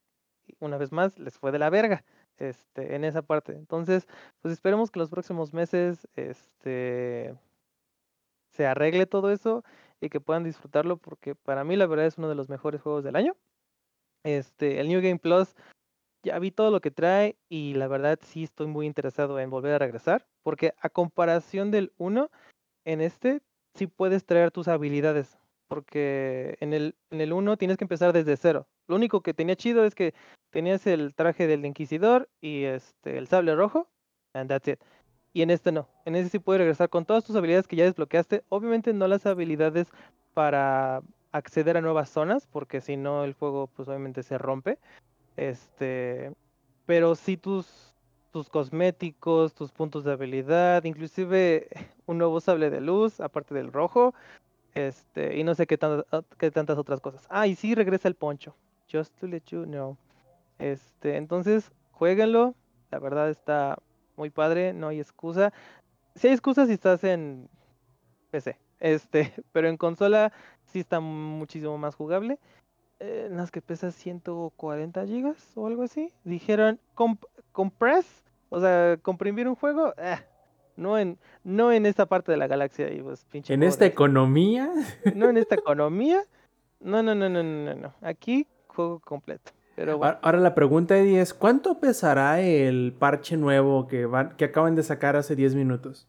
una 0.61 0.77
vez 0.79 0.93
más 0.93 1.19
les 1.19 1.39
fue 1.39 1.53
de 1.53 1.59
la 1.59 1.71
verga 1.71 2.05
este, 2.39 2.95
en 2.95 3.05
esa 3.05 3.23
parte. 3.23 3.53
Entonces, 3.53 4.07
pues 4.41 4.53
esperemos 4.53 4.91
que 4.91 4.99
los 5.01 5.11
próximos 5.11 5.53
meses 5.53 6.07
este, 6.17 7.37
se 8.53 8.67
arregle 8.67 9.07
todo 9.07 9.31
eso 9.31 9.65
y 10.01 10.09
que 10.09 10.21
puedan 10.21 10.45
disfrutarlo 10.45 10.97
porque 10.97 11.35
para 11.35 11.65
mí 11.65 11.77
la 11.77 11.87
verdad 11.87 12.07
es 12.07 12.19
uno 12.19 12.29
de 12.29 12.35
los 12.35 12.49
mejores 12.49 12.81
juegos 12.81 13.05
del 13.05 13.17
año. 13.17 13.37
Este, 14.25 14.81
el 14.81 14.89
New 14.89 15.01
Game 15.01 15.19
Plus 15.19 15.55
ya 16.25 16.39
vi 16.39 16.51
todo 16.51 16.71
lo 16.71 16.81
que 16.81 16.91
trae 16.91 17.37
y 17.49 17.75
la 17.75 17.89
verdad 17.89 18.19
sí 18.23 18.45
estoy 18.45 18.67
muy 18.67 18.87
interesado 18.87 19.39
en 19.39 19.51
volver 19.51 19.75
a 19.75 19.79
regresar 19.79 20.27
porque 20.43 20.75
a 20.81 20.89
comparación 20.91 21.71
del 21.71 21.93
1 21.99 22.31
en 22.85 23.01
este 23.01 23.41
sí 23.79 23.87
puedes 23.87 24.25
traer 24.25 24.51
tus 24.51 24.69
habilidades 24.69 25.39
porque 25.69 26.57
en 26.61 26.73
el 26.73 26.97
en 27.11 27.21
el 27.21 27.33
1 27.33 27.57
tienes 27.57 27.77
que 27.77 27.85
empezar 27.85 28.13
desde 28.13 28.37
cero. 28.37 28.67
Lo 28.89 28.97
único 28.97 29.21
que 29.21 29.35
tenía 29.35 29.55
chido 29.55 29.85
es 29.85 29.95
que 29.95 30.15
tenías 30.51 30.87
el 30.87 31.15
traje 31.15 31.47
del 31.47 31.65
inquisidor 31.65 32.29
y 32.41 32.65
este 32.65 33.19
el 33.19 33.29
sable 33.29 33.55
rojo 33.55 33.89
and 34.33 34.49
that's 34.49 34.67
it. 34.69 34.81
Y 35.33 35.43
en 35.43 35.51
este 35.51 35.71
no. 35.71 35.89
En 36.07 36.17
este 36.17 36.31
sí 36.31 36.39
puedes 36.39 36.61
regresar 36.61 36.89
con 36.89 37.05
todas 37.05 37.25
tus 37.25 37.37
habilidades 37.37 37.69
que 37.69 37.77
ya 37.77 37.85
desbloqueaste. 37.85 38.45
Obviamente 38.49 38.93
no 38.95 39.07
las 39.07 39.27
habilidades 39.27 39.89
para 40.35 41.03
acceder 41.33 41.77
a 41.77 41.83
nuevas 41.83 42.09
zonas, 42.09 42.47
porque 42.47 42.81
si 42.81 42.97
no 42.97 43.25
el 43.25 43.35
juego 43.35 43.69
pues 43.69 43.89
obviamente 43.89 44.23
se 44.23 44.39
rompe. 44.39 44.79
Este, 45.37 46.33
pero 46.87 47.15
sí 47.15 47.37
tus 47.37 47.95
tus 48.33 48.49
cosméticos, 48.49 49.55
tus 49.55 49.73
puntos 49.73 50.05
de 50.05 50.13
habilidad, 50.13 50.85
inclusive 50.85 51.69
un 52.09 52.19
nuevo 52.19 52.41
sable 52.41 52.71
de 52.71 52.81
luz, 52.81 53.21
aparte 53.21 53.55
del 53.55 53.73
rojo, 53.73 54.15
este, 54.75 55.37
y 55.39 55.45
no 55.45 55.55
sé 55.55 55.67
qué, 55.67 55.79
tan- 55.79 56.05
ah, 56.13 56.23
qué 56.39 56.51
tantas 56.51 56.79
otras 56.79 57.01
cosas. 57.01 57.27
Ah, 57.31 57.47
y 57.47 57.55
sí 57.55 57.75
regresa 57.75 58.09
el 58.09 58.15
poncho. 58.15 58.57
Just 58.91 59.15
to 59.21 59.27
let 59.27 59.43
you 59.49 59.65
know. 59.65 59.97
Este, 60.59 61.17
entonces, 61.17 61.71
jueguenlo. 61.93 62.55
La 62.91 62.99
verdad 62.99 63.29
está 63.31 63.79
muy 64.17 64.31
padre, 64.31 64.73
no 64.73 64.89
hay 64.89 65.01
excusa. 65.01 65.53
Sí 66.15 66.29
hay 66.29 66.33
excusa 66.33 66.67
si 66.67 66.73
estás 66.73 67.05
en 67.05 67.49
PC, 68.31 68.57
este, 68.81 69.33
pero 69.53 69.69
en 69.69 69.77
consola 69.77 70.33
sí 70.65 70.81
está 70.81 71.01
muchísimo 71.01 71.77
más 71.79 71.95
jugable. 71.95 72.39
Eh, 73.01 73.29
nada 73.31 73.43
más 73.43 73.51
que 73.53 73.63
pesa 73.63 73.93
140 73.93 75.07
gigas 75.07 75.53
o 75.55 75.67
algo 75.67 75.85
así. 75.85 76.13
Dijeron 76.25 76.81
comp- 76.97 77.29
compress, 77.53 78.25
o 78.49 78.61
sea, 78.61 78.97
comprimir 79.03 79.47
un 79.49 79.55
juego, 79.55 79.95
ah, 79.99 80.21
no 80.79 80.97
en 80.99 81.19
no 81.45 81.73
en 81.73 81.85
esta 81.87 82.07
parte 82.07 82.33
de 82.33 82.39
la 82.39 82.47
galaxia 82.47 82.91
y 82.93 83.03
pues 83.03 83.25
pinche 83.27 83.53
En 83.53 83.63
esta 83.63 83.85
de- 83.85 83.91
economía, 83.91 84.71
no 85.15 85.29
en 85.29 85.37
esta 85.37 85.57
economía. 85.57 86.23
No, 86.81 87.03
no, 87.03 87.15
no, 87.15 87.29
no, 87.29 87.43
no, 87.43 87.65
no, 87.65 87.75
no. 87.75 87.95
Aquí 88.01 88.47
juego 88.69 89.01
completo. 89.01 89.53
Pero 89.75 89.99
bueno, 89.99 90.19
Ahora- 90.23 90.39
la 90.41 90.55
pregunta 90.55 90.97
Eddie, 90.97 91.21
es, 91.21 91.35
¿cuánto 91.35 91.79
pesará 91.81 92.41
el 92.41 92.93
parche 92.99 93.37
nuevo 93.37 93.87
que, 93.87 94.07
van, 94.07 94.37
que 94.37 94.45
acaban 94.47 94.75
de 94.77 94.83
sacar 94.83 95.17
hace 95.17 95.37
10 95.37 95.55
minutos? 95.55 96.09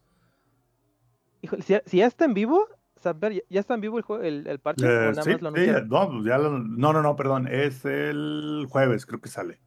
híjole, 1.41 1.61
si, 1.63 1.73
ya- 1.73 1.83
si 1.85 1.97
ya 1.97 2.05
está 2.07 2.25
en 2.25 2.33
vivo, 2.33 2.67
saber, 2.97 3.33
¿ya, 3.33 3.41
ya 3.49 3.59
está 3.61 3.73
en 3.75 3.81
vivo 3.81 3.97
el, 3.97 4.03
juego, 4.03 4.23
el, 4.23 4.45
el 4.47 4.59
parche? 4.59 4.85
Eh, 4.85 5.07
¿O 5.07 5.11
nada 5.11 5.23
sí, 5.23 5.31
más 5.31 5.41
lo 5.41 5.51
sí, 5.51 5.67
no, 5.87 6.09
pues 6.11 6.25
ya 6.25 6.37
lo- 6.37 6.59
no, 6.59 6.93
no, 6.93 7.01
no, 7.01 7.15
perdón, 7.15 7.47
es 7.47 7.85
el 7.85 8.65
jueves, 8.69 9.05
creo 9.05 9.21
que 9.21 9.29
sale. 9.29 9.59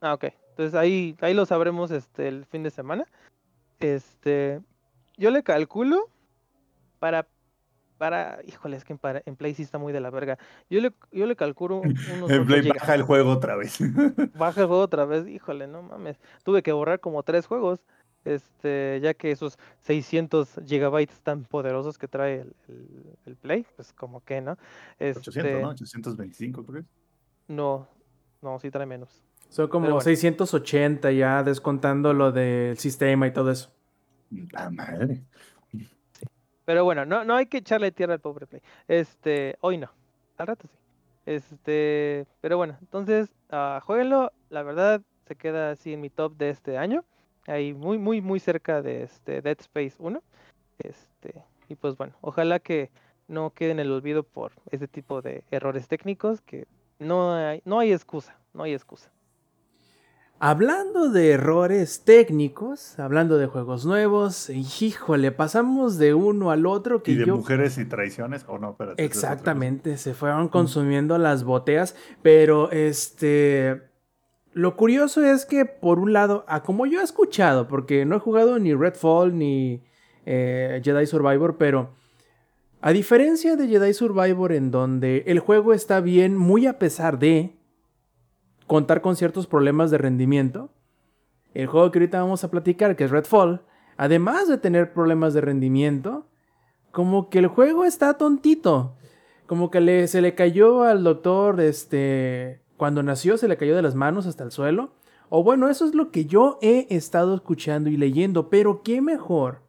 Ah, 0.00 0.14
ok. 0.14 0.24
Entonces 0.50 0.74
ahí, 0.74 1.16
ahí 1.20 1.34
lo 1.34 1.46
sabremos 1.46 1.90
este, 1.90 2.28
el 2.28 2.46
fin 2.46 2.62
de 2.62 2.70
semana. 2.70 3.06
Este, 3.92 4.60
yo 5.18 5.30
le 5.30 5.42
calculo 5.42 6.08
para, 6.98 7.28
para, 7.98 8.38
híjole, 8.46 8.76
es 8.78 8.84
que 8.84 8.94
en, 8.94 8.98
para- 8.98 9.22
en 9.26 9.36
Play 9.36 9.54
sí 9.54 9.62
está 9.62 9.76
muy 9.78 9.92
de 9.92 10.00
la 10.00 10.08
verga. 10.10 10.38
Yo 10.70 10.80
le, 10.80 10.92
yo 11.12 11.26
le 11.26 11.36
calculo 11.36 11.76
un- 11.76 11.94
unos 12.16 12.30
En 12.30 12.40
8 12.40 12.46
Play 12.46 12.62
gigas. 12.62 12.78
baja 12.80 12.94
el 12.94 13.02
juego 13.02 13.30
otra 13.32 13.56
vez. 13.56 13.78
Baja 14.38 14.62
el 14.62 14.66
juego 14.68 14.82
otra 14.82 15.04
vez, 15.04 15.28
híjole, 15.28 15.66
no 15.66 15.82
mames. 15.82 16.18
Tuve 16.44 16.62
que 16.62 16.72
borrar 16.72 16.98
como 17.00 17.22
tres 17.22 17.46
juegos, 17.46 17.80
este, 18.24 19.00
ya 19.02 19.12
que 19.12 19.30
esos 19.30 19.58
600 19.82 20.60
gigabytes 20.66 21.20
tan 21.20 21.44
poderosos 21.44 21.98
que 21.98 22.08
trae 22.08 22.40
el, 22.40 22.54
el- 22.68 23.16
el 23.26 23.36
Play, 23.36 23.66
pues 23.76 23.92
como 23.92 24.24
que, 24.24 24.40
¿no? 24.40 24.52
800, 24.98 25.26
Este, 25.26 25.60
¿no? 25.60 25.68
825, 25.68 26.64
creo. 26.64 26.84
no, 27.48 27.86
no, 28.40 28.58
sí 28.60 28.70
trae 28.70 28.86
menos. 28.86 29.22
Son 29.48 29.68
como 29.68 29.86
bueno. 29.86 30.00
680 30.00 31.12
ya 31.12 31.42
descontando 31.42 32.12
lo 32.12 32.32
del 32.32 32.76
sistema 32.78 33.26
y 33.26 33.32
todo 33.32 33.50
eso. 33.50 33.70
La 34.52 34.70
madre. 34.70 35.22
Pero 36.64 36.84
bueno, 36.84 37.04
no, 37.04 37.24
no 37.24 37.34
hay 37.34 37.46
que 37.46 37.58
echarle 37.58 37.92
tierra 37.92 38.14
al 38.14 38.20
pobre 38.20 38.46
Play. 38.46 38.62
Este, 38.88 39.56
hoy 39.60 39.78
no. 39.78 39.90
Al 40.38 40.46
rato 40.46 40.66
sí. 40.66 40.78
Este, 41.26 42.26
pero 42.40 42.56
bueno, 42.56 42.76
entonces, 42.80 43.30
ah, 43.50 43.80
jueguenlo. 43.84 44.32
La 44.50 44.62
verdad, 44.62 45.02
se 45.26 45.36
queda 45.36 45.70
así 45.70 45.92
en 45.92 46.00
mi 46.00 46.10
top 46.10 46.36
de 46.36 46.50
este 46.50 46.78
año. 46.78 47.04
Ahí 47.46 47.74
muy, 47.74 47.98
muy, 47.98 48.20
muy 48.20 48.40
cerca 48.40 48.82
de 48.82 49.02
este 49.02 49.42
Dead 49.42 49.58
Space 49.60 49.96
1. 49.98 50.22
Este, 50.78 51.44
y 51.68 51.74
pues 51.76 51.96
bueno, 51.96 52.14
ojalá 52.20 52.58
que 52.58 52.90
no 53.28 53.50
quede 53.50 53.72
en 53.72 53.80
el 53.80 53.90
olvido 53.90 54.22
por 54.22 54.52
ese 54.70 54.88
tipo 54.88 55.22
de 55.22 55.44
errores 55.50 55.88
técnicos 55.88 56.40
que 56.40 56.66
no 56.98 57.34
hay, 57.34 57.62
no 57.64 57.78
hay 57.78 57.92
excusa, 57.92 58.36
no 58.52 58.64
hay 58.64 58.74
excusa. 58.74 59.10
Hablando 60.46 61.08
de 61.08 61.30
errores 61.30 62.02
técnicos, 62.04 62.98
hablando 62.98 63.38
de 63.38 63.46
juegos 63.46 63.86
nuevos, 63.86 64.50
híjole, 64.50 65.32
pasamos 65.32 65.96
de 65.96 66.12
uno 66.12 66.50
al 66.50 66.66
otro 66.66 67.02
que 67.02 67.12
¿Y 67.12 67.14
de 67.14 67.24
yo... 67.24 67.38
mujeres 67.38 67.78
y 67.78 67.86
traiciones? 67.86 68.44
¿O 68.46 68.58
no? 68.58 68.72
Espérate. 68.72 69.02
Exactamente, 69.02 69.96
se 69.96 70.12
fueron 70.12 70.50
consumiendo 70.50 71.16
las 71.16 71.44
boteas, 71.44 71.96
pero 72.20 72.70
este... 72.72 73.84
Lo 74.52 74.76
curioso 74.76 75.24
es 75.24 75.46
que, 75.46 75.64
por 75.64 75.98
un 75.98 76.12
lado, 76.12 76.44
a 76.46 76.62
como 76.62 76.84
yo 76.84 77.00
he 77.00 77.04
escuchado, 77.04 77.66
porque 77.66 78.04
no 78.04 78.16
he 78.16 78.20
jugado 78.20 78.58
ni 78.58 78.74
Redfall 78.74 79.38
ni 79.38 79.82
eh, 80.26 80.78
Jedi 80.84 81.06
Survivor, 81.06 81.56
pero 81.56 81.88
a 82.82 82.92
diferencia 82.92 83.56
de 83.56 83.66
Jedi 83.66 83.94
Survivor, 83.94 84.52
en 84.52 84.70
donde 84.70 85.24
el 85.26 85.38
juego 85.38 85.72
está 85.72 86.02
bien, 86.02 86.36
muy 86.36 86.66
a 86.66 86.78
pesar 86.78 87.18
de 87.18 87.56
contar 88.66 89.00
con 89.00 89.16
ciertos 89.16 89.46
problemas 89.46 89.90
de 89.90 89.98
rendimiento, 89.98 90.70
el 91.54 91.66
juego 91.66 91.90
que 91.90 92.00
ahorita 92.00 92.20
vamos 92.20 92.44
a 92.44 92.50
platicar, 92.50 92.96
que 92.96 93.04
es 93.04 93.10
Redfall, 93.10 93.62
además 93.96 94.48
de 94.48 94.58
tener 94.58 94.92
problemas 94.92 95.34
de 95.34 95.40
rendimiento, 95.40 96.26
como 96.90 97.28
que 97.28 97.38
el 97.38 97.46
juego 97.46 97.84
está 97.84 98.14
tontito. 98.14 98.96
Como 99.46 99.70
que 99.70 99.80
le, 99.80 100.08
se 100.08 100.22
le 100.22 100.34
cayó 100.34 100.84
al 100.84 101.04
doctor, 101.04 101.60
este, 101.60 102.62
cuando 102.76 103.02
nació, 103.02 103.36
se 103.36 103.46
le 103.46 103.56
cayó 103.56 103.76
de 103.76 103.82
las 103.82 103.94
manos 103.94 104.26
hasta 104.26 104.42
el 104.42 104.52
suelo. 104.52 104.94
O 105.28 105.42
bueno, 105.42 105.68
eso 105.68 105.84
es 105.84 105.94
lo 105.94 106.10
que 106.10 106.24
yo 106.24 106.58
he 106.62 106.86
estado 106.90 107.34
escuchando 107.34 107.90
y 107.90 107.96
leyendo, 107.96 108.48
pero 108.48 108.82
qué 108.82 109.02
mejor 109.02 109.60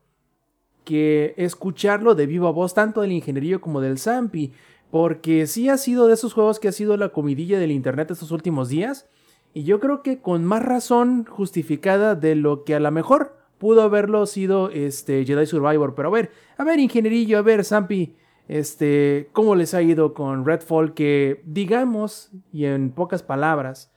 que 0.85 1.33
escucharlo 1.37 2.15
de 2.15 2.27
viva 2.27 2.51
voz, 2.51 2.73
tanto 2.73 3.01
del 3.01 3.11
ingenierillo 3.11 3.59
como 3.59 3.81
del 3.81 3.97
Zampi, 3.97 4.53
porque 4.95 5.45
sí 5.45 5.67
ha 5.67 5.75
sido 5.75 6.07
de 6.07 6.13
esos 6.13 6.33
juegos 6.33 6.57
que 6.57 6.69
ha 6.69 6.71
sido 6.71 6.95
la 6.95 7.09
comidilla 7.09 7.59
del 7.59 7.73
internet 7.73 8.11
estos 8.11 8.31
últimos 8.31 8.69
días, 8.69 9.09
y 9.53 9.63
yo 9.65 9.81
creo 9.81 10.01
que 10.01 10.21
con 10.21 10.45
más 10.45 10.63
razón 10.63 11.25
justificada 11.25 12.15
de 12.15 12.33
lo 12.35 12.63
que 12.63 12.75
a 12.75 12.79
lo 12.79 12.89
mejor 12.91 13.35
pudo 13.57 13.81
haberlo 13.81 14.25
sido 14.25 14.69
este 14.69 15.25
Jedi 15.25 15.47
Survivor. 15.47 15.95
Pero 15.95 16.07
a 16.07 16.11
ver, 16.11 16.31
a 16.57 16.63
ver, 16.63 16.79
ingenierillo, 16.79 17.37
a 17.37 17.41
ver, 17.41 17.65
Zampi, 17.65 18.15
este, 18.47 19.27
¿cómo 19.33 19.55
les 19.55 19.73
ha 19.73 19.81
ido 19.81 20.13
con 20.13 20.45
Redfall? 20.45 20.93
Que 20.93 21.41
digamos, 21.43 22.31
y 22.53 22.63
en 22.63 22.91
pocas 22.91 23.21
palabras, 23.21 23.91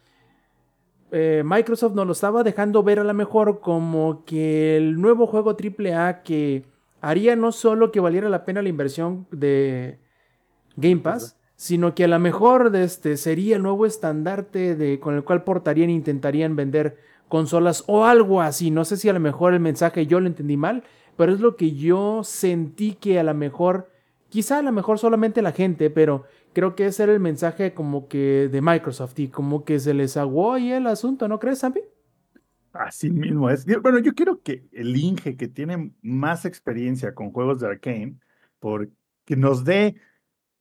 eh, 1.12 1.44
Microsoft 1.44 1.94
nos 1.94 2.06
lo 2.08 2.12
estaba 2.12 2.42
dejando 2.42 2.82
ver 2.82 2.98
a 2.98 3.04
lo 3.04 3.14
mejor 3.14 3.60
como 3.60 4.24
que 4.24 4.76
el 4.76 5.00
nuevo 5.00 5.28
juego 5.28 5.56
AAA 5.56 6.24
que 6.24 6.64
haría 7.00 7.36
no 7.36 7.52
solo 7.52 7.92
que 7.92 8.00
valiera 8.00 8.28
la 8.28 8.44
pena 8.44 8.62
la 8.62 8.68
inversión 8.68 9.28
de 9.30 10.00
Game 10.80 11.02
Pass, 11.02 11.36
sino 11.56 11.94
que 11.94 12.04
a 12.04 12.08
lo 12.08 12.18
mejor 12.18 12.74
este, 12.74 13.16
sería 13.16 13.56
el 13.56 13.62
nuevo 13.62 13.86
estandarte 13.86 14.74
de, 14.74 15.00
con 15.00 15.14
el 15.14 15.24
cual 15.24 15.44
portarían 15.44 15.90
e 15.90 15.94
intentarían 15.94 16.56
vender 16.56 16.96
consolas 17.28 17.84
o 17.86 18.04
algo 18.04 18.40
así. 18.40 18.70
No 18.70 18.84
sé 18.84 18.96
si 18.96 19.08
a 19.08 19.12
lo 19.12 19.20
mejor 19.20 19.54
el 19.54 19.60
mensaje 19.60 20.06
yo 20.06 20.20
lo 20.20 20.26
entendí 20.26 20.56
mal, 20.56 20.84
pero 21.16 21.32
es 21.32 21.40
lo 21.40 21.56
que 21.56 21.72
yo 21.72 22.22
sentí 22.24 22.94
que 22.94 23.18
a 23.18 23.22
lo 23.22 23.34
mejor 23.34 23.88
Quizá 24.28 24.58
a 24.58 24.62
lo 24.62 24.72
mejor 24.72 24.98
solamente 24.98 25.40
la 25.40 25.52
gente, 25.52 25.88
pero 25.88 26.24
creo 26.52 26.74
que 26.74 26.86
ese 26.86 27.04
era 27.04 27.12
el 27.12 27.20
mensaje 27.20 27.72
como 27.72 28.08
que 28.08 28.48
de 28.52 28.60
Microsoft 28.60 29.18
y 29.18 29.28
como 29.28 29.64
que 29.64 29.78
se 29.78 29.94
les 29.94 30.16
aguó 30.16 30.52
ahí 30.52 30.70
el 30.70 30.86
asunto, 30.86 31.28
¿no 31.28 31.38
crees, 31.38 31.60
Zampi? 31.60 31.80
Así 32.74 33.10
mismo 33.10 33.48
es. 33.48 33.64
Bueno, 33.80 33.98
yo 33.98 34.14
quiero 34.14 34.42
que 34.42 34.66
el 34.72 34.94
Inge, 34.94 35.36
que 35.36 35.48
tiene 35.48 35.92
más 36.02 36.44
experiencia 36.44 37.14
con 37.14 37.32
juegos 37.32 37.60
de 37.60 37.68
Arcane, 37.68 38.16
por, 38.60 38.90
que 39.24 39.34
nos 39.34 39.64
dé, 39.64 39.96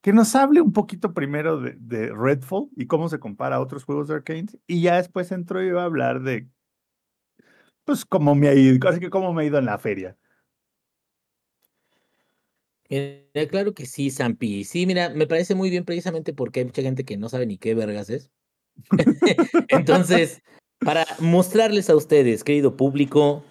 que 0.02 0.14
nos 0.14 0.36
hable 0.36 0.62
un 0.62 0.74
poquito 0.74 1.14
primero 1.14 1.60
de, 1.60 1.76
de 1.80 2.14
Redfall 2.14 2.70
y 2.76 2.88
cómo 2.88 3.10
se 3.10 3.20
compara 3.20 3.58
a 3.58 3.62
otros 3.62 3.84
juegos 3.84 4.08
de 4.08 4.16
Arcane, 4.16 4.48
y 4.68 4.82
ya 4.82 4.98
después 4.98 5.32
entro 5.32 5.62
yo 5.64 5.80
a 5.80 5.86
hablar 5.86 6.22
de, 6.22 6.48
pues, 7.84 8.06
cómo 8.06 8.36
me 8.36 8.50
ha 8.50 8.54
ido, 8.54 8.88
así 8.90 9.00
que 9.00 9.10
cómo 9.10 9.34
me 9.34 9.44
ha 9.44 9.46
ido 9.46 9.58
en 9.58 9.66
la 9.66 9.78
feria. 9.78 10.18
Mira, 12.90 13.48
claro 13.50 13.74
que 13.74 13.86
sí, 13.86 14.12
Zampi. 14.12 14.64
Sí, 14.64 14.86
mira, 14.86 15.10
me 15.10 15.28
parece 15.28 15.56
muy 15.56 15.70
bien 15.70 15.84
precisamente 15.84 16.34
porque 16.34 16.62
hay 16.62 16.66
mucha 16.66 16.82
gente 16.82 17.04
que 17.04 17.18
no 17.18 17.28
sabe 17.30 17.46
ni 17.46 17.58
qué 17.58 17.76
vergas 17.76 18.10
es. 18.10 18.32
Entonces, 19.70 20.42
para 20.80 21.06
mostrarles 21.20 21.90
a 21.90 21.96
ustedes, 21.96 22.44
querido 22.44 22.78
público, 22.78 23.44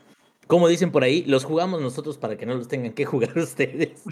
como 0.47 0.69
dicen 0.69 0.93
por 0.93 1.03
ahí, 1.03 1.25
los 1.25 1.45
jugamos 1.45 1.81
nosotros 1.81 2.19
para 2.19 2.37
que 2.37 2.47
no 2.47 2.55
los 2.55 2.69
tengan 2.69 2.93
que 2.93 3.05
jugar 3.05 3.37
ustedes. 3.39 4.03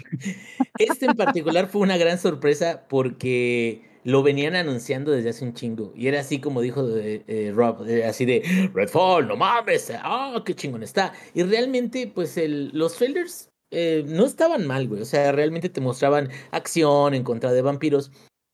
Este 0.77 1.05
en 1.05 1.15
particular 1.15 1.67
fue 1.67 1.81
una 1.81 1.97
gran 1.97 2.17
sorpresa 2.19 2.85
porque 2.89 3.83
lo 4.03 4.21
venían 4.21 4.55
anunciando 4.55 5.11
desde 5.11 5.29
hace 5.29 5.45
un 5.45 5.53
chingo. 5.53 5.91
Y 5.95 6.07
era 6.07 6.19
así 6.19 6.39
como 6.39 6.61
dijo 6.61 6.87
eh, 6.97 7.23
eh, 7.27 7.51
Rob, 7.53 7.87
eh, 7.87 8.05
así 8.05 8.25
de 8.25 8.69
Redfall, 8.73 9.27
no 9.27 9.35
mames, 9.35 9.91
ah, 9.95 10.41
qué 10.45 10.53
chingón 10.53 10.83
está. 10.83 11.13
Y 11.33 11.43
realmente, 11.43 12.11
pues 12.13 12.37
el, 12.37 12.69
los 12.73 12.95
trailers 12.95 13.49
eh, 13.71 14.03
no 14.07 14.25
estaban 14.25 14.67
mal, 14.67 14.87
güey. 14.87 15.01
O 15.01 15.05
sea, 15.05 15.31
realmente 15.31 15.69
te 15.69 15.81
mostraban 15.81 16.29
acción 16.51 17.13
en 17.15 17.23
contra 17.23 17.51
de 17.51 17.61
vampiros. 17.61 18.11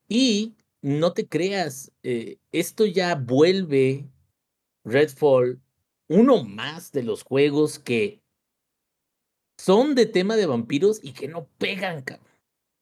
Y 0.07 0.55
no 0.82 1.13
te 1.13 1.27
creas, 1.27 1.91
esto 2.51 2.86
ya 2.86 3.15
vuelve 3.15 4.09
Redfall 4.84 5.61
uno 6.12 6.43
más 6.43 6.91
de 6.91 7.03
los 7.03 7.24
juegos 7.24 7.80
que 7.80 8.22
son 9.57 9.95
de 9.95 10.05
tema 10.05 10.36
de 10.36 10.45
vampiros 10.45 10.99
y 11.03 11.14
que 11.14 11.28
no 11.28 11.45
pegan, 11.57 12.01
cabrón. 12.01 12.26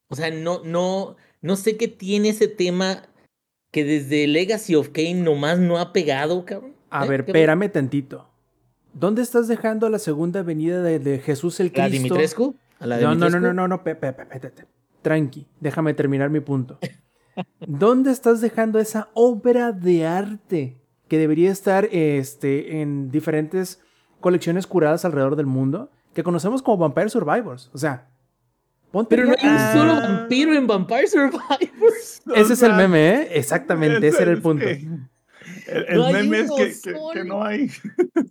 O 0.10 0.16
sea, 0.16 0.32
no, 0.32 0.64
no, 0.64 1.16
no 1.42 1.56
sé 1.56 1.78
qué 1.78 1.88
tiene 1.88 2.30
ese 2.30 2.48
tema 2.48 3.04
que 3.72 3.84
desde 3.84 4.26
Legacy 4.28 4.76
of 4.76 4.90
Kane 4.90 5.16
nomás 5.16 5.60
no 5.60 5.78
ha 5.78 5.94
pegado, 5.94 6.46
cabrón. 6.46 6.74
A 6.90 7.06
¿Eh? 7.06 7.10
ver, 7.10 7.26
¿Qué- 7.26 7.32
espérame 7.32 7.70
tantito. 7.72 8.28
¿Dónde 8.94 9.22
estás 9.22 9.48
dejando 9.48 9.88
la 9.90 10.00
segunda 10.00 10.42
venida 10.42 10.82
de, 10.82 10.98
de 11.00 11.20
Jesús 11.20 11.60
el 11.60 11.68
¿La 11.76 11.86
Cristo? 11.88 12.04
Dimitrescu? 12.04 12.56
¿A 12.80 12.88
la 12.88 12.98
No, 12.98 13.02
no, 13.02 13.08
no, 13.10 13.16
Dimitrescu? 13.28 13.42
no, 13.48 13.54
no, 13.54 13.68
no, 13.68 13.84
pe- 13.84 13.96
pe- 13.96 14.14
pe-. 14.14 14.52
Tranqui, 15.04 15.46
déjame 15.60 15.94
terminar 15.94 16.30
mi 16.32 16.40
punto. 16.40 16.80
¿Dónde 17.60 18.12
estás 18.12 18.42
dejando 18.42 18.80
esa 18.80 19.10
obra 19.14 19.72
de 19.72 20.08
arte 20.08 20.79
que 21.10 21.18
debería 21.18 21.52
estar 21.52 21.86
este, 21.92 22.80
en 22.82 23.12
diferentes 23.12 23.82
colecciones 24.22 24.68
curadas 24.68 25.04
alrededor 25.06 25.36
del 25.36 25.46
mundo 25.48 25.92
que 26.14 26.24
conocemos 26.24 26.62
como 26.62 26.78
Vampire 26.78 27.10
Survivors? 27.10 27.70
O 27.74 27.78
sea, 27.78 28.08
ponte 28.92 29.16
Pero 29.16 29.28
no 29.28 29.36
hay 29.38 29.50
un 29.50 29.80
solo 29.80 29.94
vampiro 29.96 30.54
en 30.54 30.68
Vampire 30.68 31.08
Survivors. 31.08 32.22
Ese 32.36 32.54
es 32.54 32.64
el 32.64 32.74
meme, 32.74 33.10
¿eh? 33.10 33.28
Exactamente, 33.34 34.08
ese 34.08 34.22
era 34.22 34.32
el 34.32 34.38
es 34.38 34.44
punto. 34.44 34.66
que- 34.66 34.88
El, 35.68 35.86
el 35.88 35.96
No 35.98 36.06
hay 36.06 36.14
meme 36.14 36.40
es 36.42 36.52
que, 36.52 36.64
que- 36.66 36.92
que 36.92 36.98
solo. 36.98 37.24
no 37.24 37.44
hay. 37.44 37.70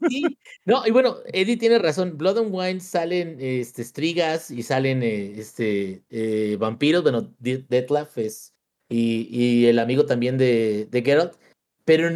Sí. 0.09 0.39
No, 0.65 0.87
y 0.87 0.91
bueno, 0.93 1.17
Eddie 1.33 1.57
tiene 1.57 1.79
razón. 1.79 2.17
Blood 2.17 2.39
and 2.39 2.49
Wine 2.55 2.81
salen 2.81 3.37
este, 3.41 3.83
estrigas 3.83 4.51
y 4.51 4.63
salen 4.63 5.03
eh, 5.03 5.35
este, 5.39 6.03
eh, 6.11 6.57
vampiros. 6.61 7.03
Bueno, 7.03 7.33
De- 7.39 7.65
Detlef 7.69 8.19
es. 8.19 8.55
Y, 8.89 9.27
y 9.31 9.67
el 9.67 9.79
amigo 9.81 10.05
también 10.07 10.39
de, 10.39 10.87
de 10.91 11.03
Geralt. 11.03 11.35
Pero 11.85 12.09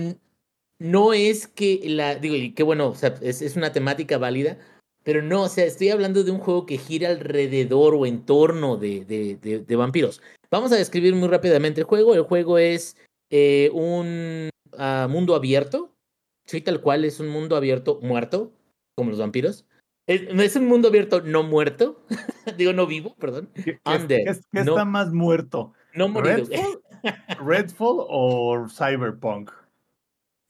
no 0.83 1.13
es 1.13 1.47
que 1.47 1.81
la. 1.85 2.17
Digo, 2.17 2.35
y 2.35 2.53
qué 2.53 2.63
bueno, 2.63 2.89
o 2.89 2.95
sea, 2.95 3.15
es, 3.23 3.41
es 3.43 3.57
una 3.57 3.73
temática 3.73 4.19
válida. 4.19 4.59
Pero 5.05 5.21
no, 5.21 5.43
o 5.43 5.49
sea, 5.49 5.65
estoy 5.65 5.89
hablando 5.91 6.23
de 6.23 6.31
un 6.31 6.39
juego 6.39 6.65
que 6.65 6.79
gira 6.79 7.09
alrededor 7.09 7.95
o 7.97 8.07
en 8.07 8.25
torno 8.25 8.77
de, 8.77 9.05
de, 9.05 9.37
de- 9.37 9.59
de 9.59 9.77
vampiros. 9.77 10.23
Vamos 10.51 10.71
a 10.71 10.77
describir 10.77 11.15
muy 11.17 11.29
rápidamente 11.29 11.81
el 11.81 11.87
juego. 11.87 12.15
El 12.15 12.23
juego 12.23 12.57
es 12.59 12.97
eh, 13.31 13.69
un 13.73 14.49
ah, 14.79 15.09
mundo 15.11 15.35
abierto. 15.35 15.91
Sí, 16.47 16.61
tal 16.61 16.81
cual, 16.81 17.05
es 17.05 17.19
un 17.19 17.29
mundo 17.29 17.57
abierto 17.57 17.99
muerto, 18.01 18.53
como 18.97 19.11
los 19.11 19.19
vampiros. 19.19 19.65
Es, 20.07 20.23
es 20.23 20.57
un 20.57 20.67
mundo 20.69 20.87
abierto 20.89 21.21
no 21.21 21.43
muerto. 21.43 22.01
Digo, 22.57 22.73
no 22.73 22.87
vivo, 22.87 23.17
perdón. 23.17 23.49
¿Qué, 23.55 23.65
qué- 23.65 23.81
Undead, 23.85 24.19
qué- 24.25 24.41
qué 24.53 24.65
no- 24.65 24.73
está 24.73 24.85
más 24.85 25.13
muerto? 25.13 25.73
No 25.95 26.09
morido. 26.09 26.37
¿Redfall? 26.47 26.81
¿Redfall 27.45 27.97
o 28.09 28.67
Cyberpunk? 28.69 29.51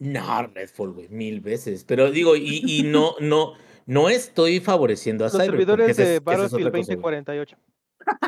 No, 0.03 0.46
Redfall, 0.48 0.92
güey, 0.92 1.09
mil 1.09 1.40
veces. 1.40 1.84
Pero 1.84 2.11
digo, 2.11 2.34
y, 2.34 2.62
y 2.66 2.82
no, 2.82 3.14
no, 3.20 3.55
no 3.86 4.09
estoy 4.09 4.59
favoreciendo 4.59 5.24
a 5.24 5.28
Los 5.28 5.34
Cyberpunk. 5.34 5.50
servidores 5.50 5.96
de 5.96 6.16
es 6.16 6.24
Battlefield 6.24 6.66
otra 6.68 6.72
cosa, 6.72 6.94
güey. 6.96 7.05
2048. 7.07 7.57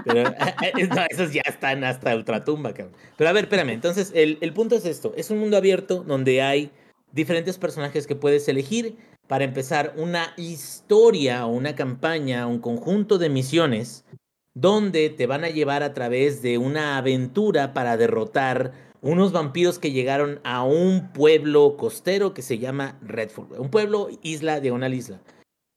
Pero 0.04 0.30
no, 0.30 1.02
esos 1.10 1.32
ya 1.32 1.42
están 1.46 1.82
hasta 1.82 2.14
ultratumba, 2.14 2.72
cabrón. 2.74 2.94
Pero 3.16 3.30
a 3.30 3.32
ver, 3.32 3.44
espérame. 3.44 3.70
Entonces, 3.70 4.12
el, 4.14 4.38
el 4.40 4.52
punto 4.52 4.76
es 4.76 4.84
esto: 4.84 5.12
es 5.16 5.30
un 5.30 5.38
mundo 5.38 5.56
abierto 5.56 6.04
donde 6.04 6.42
hay 6.42 6.70
diferentes 7.10 7.58
personajes 7.58 8.06
que 8.06 8.14
puedes 8.14 8.46
elegir 8.48 8.96
para 9.26 9.44
empezar 9.44 9.94
una 9.96 10.32
historia 10.36 11.44
o 11.46 11.50
una 11.50 11.74
campaña, 11.74 12.46
un 12.46 12.60
conjunto 12.60 13.18
de 13.18 13.30
misiones 13.30 14.04
donde 14.54 15.10
te 15.10 15.26
van 15.26 15.42
a 15.42 15.48
llevar 15.48 15.82
a 15.82 15.92
través 15.92 16.40
de 16.40 16.58
una 16.58 16.98
aventura 16.98 17.74
para 17.74 17.96
derrotar 17.96 18.83
unos 19.04 19.32
vampiros 19.32 19.78
que 19.78 19.92
llegaron 19.92 20.40
a 20.44 20.64
un 20.64 21.12
pueblo 21.12 21.76
costero 21.76 22.32
que 22.32 22.40
se 22.40 22.58
llama 22.58 22.98
Redford. 23.02 23.60
Un 23.60 23.70
pueblo, 23.70 24.08
isla, 24.22 24.60
diagonal 24.60 24.94
isla. 24.94 25.20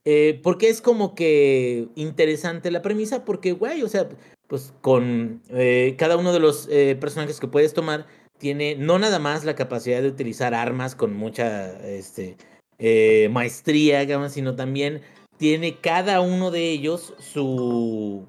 Eh, 0.06 0.40
porque 0.42 0.70
es 0.70 0.82
como 0.82 1.14
que 1.14 1.90
interesante 1.96 2.72
la 2.72 2.82
premisa, 2.82 3.26
porque, 3.26 3.52
güey, 3.52 3.84
o 3.84 3.90
sea, 3.90 4.08
pues 4.48 4.74
con 4.80 5.42
eh, 5.50 5.96
cada 5.98 6.16
uno 6.16 6.32
de 6.32 6.40
los 6.40 6.70
eh, 6.72 6.96
personajes 6.98 7.42
que 7.42 7.50
puedes 7.50 7.74
tomar, 7.74 8.08
tiene 8.40 8.76
no 8.76 8.98
nada 8.98 9.20
más 9.20 9.44
la 9.44 9.56
capacidad 9.56 10.02
de 10.02 10.08
utilizar 10.08 10.54
armas 10.54 10.96
con 10.96 11.14
mucha 11.14 11.78
este, 11.86 12.38
maestría, 13.30 14.00
digamos, 14.00 14.32
sino 14.32 14.56
también 14.56 15.02
tiene 15.38 15.76
cada 15.82 16.22
uno 16.22 16.50
de 16.50 16.70
ellos 16.70 17.14
su, 17.20 18.26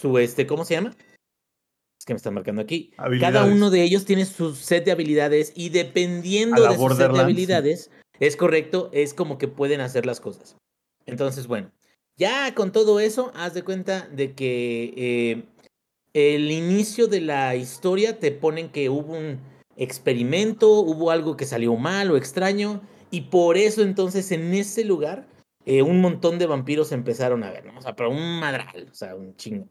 su, 0.00 0.18
este, 0.18 0.46
¿cómo 0.46 0.64
se 0.64 0.74
llama? 0.74 0.94
Que 2.06 2.14
me 2.14 2.18
están 2.18 2.34
marcando 2.34 2.62
aquí. 2.62 2.92
Cada 3.20 3.44
uno 3.44 3.68
de 3.68 3.82
ellos 3.82 4.04
tiene 4.04 4.24
su 4.24 4.54
set 4.54 4.84
de 4.84 4.92
habilidades 4.92 5.52
y 5.56 5.70
dependiendo 5.70 6.62
de 6.62 6.76
su 6.76 6.88
set 6.94 7.10
de 7.10 7.20
habilidades, 7.20 7.90
es 8.20 8.36
correcto, 8.36 8.88
es 8.92 9.12
como 9.12 9.36
que 9.38 9.48
pueden 9.48 9.80
hacer 9.80 10.06
las 10.06 10.20
cosas. 10.20 10.56
Entonces, 11.04 11.48
bueno, 11.48 11.72
ya 12.16 12.54
con 12.54 12.72
todo 12.72 13.00
eso, 13.00 13.32
haz 13.34 13.54
de 13.54 13.64
cuenta 13.64 14.08
de 14.08 14.34
que 14.34 14.94
eh, 14.96 15.44
el 16.14 16.50
inicio 16.50 17.08
de 17.08 17.20
la 17.20 17.56
historia 17.56 18.18
te 18.18 18.30
ponen 18.30 18.70
que 18.70 18.88
hubo 18.88 19.12
un 19.12 19.40
experimento, 19.76 20.70
hubo 20.80 21.10
algo 21.10 21.36
que 21.36 21.44
salió 21.44 21.76
mal 21.76 22.10
o 22.10 22.16
extraño, 22.16 22.80
y 23.10 23.22
por 23.22 23.56
eso 23.56 23.82
entonces 23.82 24.30
en 24.32 24.54
ese 24.54 24.84
lugar 24.84 25.26
eh, 25.64 25.82
un 25.82 26.00
montón 26.00 26.38
de 26.38 26.46
vampiros 26.46 26.92
empezaron 26.92 27.42
a 27.42 27.50
ver, 27.50 27.66
¿no? 27.66 27.78
O 27.78 27.82
sea, 27.82 27.96
pero 27.96 28.10
un 28.10 28.38
madral, 28.38 28.88
o 28.90 28.94
sea, 28.94 29.16
un 29.16 29.36
chingo. 29.36 29.66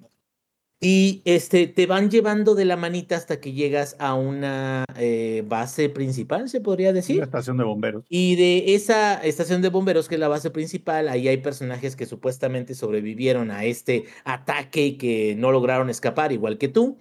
Y 0.81 1.21
este, 1.25 1.67
te 1.67 1.87
van 1.87 2.11
llevando 2.11 2.53
de 2.53 2.65
la 2.65 2.75
manita 2.75 3.15
hasta 3.15 3.39
que 3.39 3.53
llegas 3.53 3.95
a 3.97 4.13
una 4.13 4.85
eh, 4.97 5.43
base 5.47 5.89
principal, 5.89 6.49
se 6.49 6.61
podría 6.61 6.93
decir. 6.93 7.17
Una 7.17 7.25
estación 7.25 7.57
de 7.57 7.63
bomberos. 7.63 8.05
Y 8.09 8.35
de 8.35 8.75
esa 8.75 9.23
estación 9.23 9.61
de 9.61 9.69
bomberos, 9.69 10.07
que 10.07 10.15
es 10.15 10.21
la 10.21 10.27
base 10.27 10.51
principal, 10.51 11.07
ahí 11.07 11.27
hay 11.27 11.37
personajes 11.37 11.95
que 11.95 12.05
supuestamente 12.05 12.75
sobrevivieron 12.75 13.51
a 13.51 13.63
este 13.63 14.05
ataque 14.25 14.85
y 14.85 14.97
que 14.97 15.35
no 15.37 15.51
lograron 15.51 15.89
escapar, 15.89 16.31
igual 16.31 16.57
que 16.57 16.67
tú. 16.67 16.97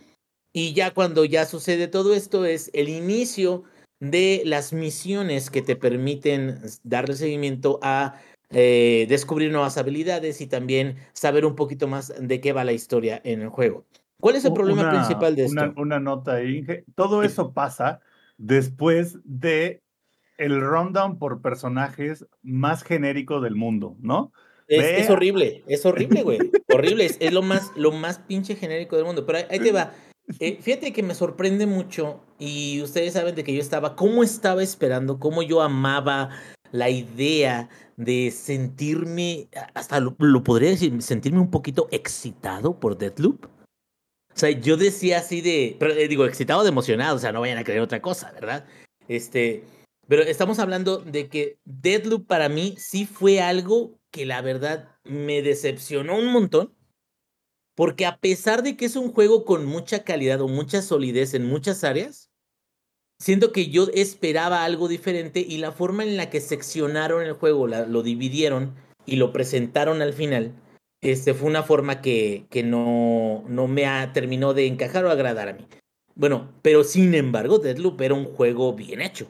Y 0.53 0.73
ya 0.73 0.93
cuando 0.93 1.25
ya 1.25 1.47
sucede 1.47 1.89
todo 1.89 2.15
esto, 2.15 2.45
es 2.45 2.71
el 2.75 2.89
inicio 2.89 3.65
de 4.01 4.43
las 4.45 4.73
misiones 4.73 5.51
que 5.51 5.63
te 5.63 5.77
permiten 5.77 6.61
darle 6.85 7.17
seguimiento 7.17 7.81
a 7.83 8.21
eh, 8.51 9.07
descubrir 9.09 9.51
nuevas 9.51 9.79
habilidades 9.79 10.41
y 10.41 10.47
también 10.47 10.97
saber 11.13 11.45
un 11.45 11.55
poquito 11.57 11.89
más 11.89 12.13
de 12.19 12.41
qué 12.41 12.53
va 12.53 12.65
la 12.65 12.73
historia 12.73 13.21
en 13.25 13.43
el 13.43 13.49
juego. 13.49 13.85
¿Cuál 14.21 14.37
es 14.37 14.45
el 14.45 14.53
problema 14.53 14.83
una- 14.83 14.91
principal 14.91 15.37
de 15.37 15.45
esto? 15.45 15.61
Una, 15.61 15.75
una 15.77 16.01
nota 16.01 16.35
ahí. 16.35 16.65
Todo 16.95 17.23
eso 17.23 17.53
pasa 17.53 18.01
después 18.39 19.19
de 19.25 19.83
el 20.39 20.61
rundown 20.61 21.19
por 21.19 21.43
personajes 21.43 22.27
más 22.43 22.83
genérico 22.83 23.41
del 23.41 23.55
mundo, 23.55 23.97
¿no? 24.01 24.33
Es, 24.67 25.11
horrible, 25.11 25.63
es 25.67 25.85
horrible, 25.85 26.23
güey. 26.23 26.39
horrible, 26.73 27.05
es, 27.05 27.19
es 27.21 27.33
lo 27.33 27.43
más, 27.43 27.71
lo 27.77 27.93
más 27.93 28.19
pinche 28.19 28.57
genérico 28.57 28.97
del 28.97 29.05
mundo. 29.05 29.27
Pero 29.27 29.39
ahí, 29.39 29.45
ahí 29.51 29.59
te 29.61 29.73
va. 29.73 29.93
Eh, 30.41 30.57
fíjate 30.59 30.95
que 30.95 31.03
me 31.03 31.15
sorprende 31.15 31.67
mucho 31.67 32.25
y 32.39 32.81
ustedes 32.81 33.13
saben 33.13 33.35
de 33.35 33.45
que 33.45 33.53
yo 33.53 33.61
estaba, 33.61 33.95
cómo 33.95 34.23
estaba 34.23 34.63
esperando, 34.63 35.19
cómo 35.19 35.43
yo 35.43 35.61
amaba 35.61 36.31
la 36.75 36.91
idea 36.91 37.69
de 37.97 38.33
sentirme, 38.33 39.49
hasta 39.75 40.01
lo, 40.01 40.17
podría 40.43 40.71
decir, 40.71 41.01
sentirme 41.03 41.39
un 41.39 41.53
poquito 41.53 41.87
excitado 41.93 42.81
por 42.81 42.99
Deathloop. 42.99 43.45
O 43.45 44.37
sea, 44.37 44.51
yo 44.51 44.77
decía 44.77 45.19
así 45.19 45.41
de, 45.41 45.77
pero 45.79 45.93
eh, 45.93 46.09
digo, 46.09 46.27
excitado 46.27 46.67
emocionado, 46.67 47.15
o 47.15 47.19
sea, 47.21 47.31
no 47.31 47.41
vayan 47.41 47.59
a 47.59 47.65
creer 47.65 47.81
otra 47.81 48.03
cosa, 48.03 48.33
¿verdad? 48.33 48.67
Este, 49.07 49.63
pero 50.09 50.25
estamos 50.25 50.59
hablando 50.59 50.99
de 50.99 51.29
que 51.29 51.59
Deadloop 51.65 52.27
para 52.27 52.49
mí 52.49 52.75
sí 52.77 53.07
fue 53.07 53.41
algo 53.41 53.97
que 54.11 54.27
la 54.27 54.41
verdad 54.41 54.89
me 55.05 55.43
decepcionó 55.43 56.19
un 56.19 56.33
montón. 56.33 56.75
Porque 57.77 58.05
a 58.05 58.19
pesar 58.19 58.65
de 58.65 58.77
que 58.77 58.87
es 58.87 58.97
un 58.97 59.13
juego 59.13 59.45
con 59.45 59.65
mucha 59.65 60.03
calidad 60.03 60.41
o 60.41 60.49
mucha 60.49 60.83
solidez 60.83 61.35
en 61.35 61.47
muchas 61.47 61.85
áreas, 61.85 62.31
siento 63.19 63.53
que 63.53 63.69
yo 63.69 63.89
esperaba 63.95 64.65
algo 64.65 64.89
diferente 64.89 65.41
y 65.41 65.59
la 65.59 65.73
forma 65.73 66.05
en 66.05 66.17
la 66.17 66.31
que 66.31 66.41
seccionaron 66.41 67.23
el 67.23 67.33
juego, 67.35 67.67
la- 67.67 67.87
lo 67.87 68.03
dividieron 68.03 68.75
y 69.07 69.17
lo 69.17 69.33
presentaron 69.33 70.03
al 70.03 70.13
final, 70.13 70.53
este, 71.03 71.35
fue 71.35 71.49
una 71.49 71.63
forma 71.63 72.01
que, 72.01 72.47
que 72.51 72.63
no, 72.63 73.45
no 73.49 73.69
me 73.69 73.87
ha, 73.87 74.13
terminó 74.13 74.55
de 74.55 74.67
encajar 74.67 75.05
o 75.05 75.11
agradar 75.11 75.49
a 75.49 75.53
mí. 75.53 75.67
Bueno, 76.15 76.53
pero 76.63 76.85
sin 76.85 77.15
embargo, 77.15 77.59
Deadloop 77.59 78.01
era 78.01 78.15
un 78.15 78.25
juego 78.25 78.73
bien 78.73 79.01
hecho 79.01 79.27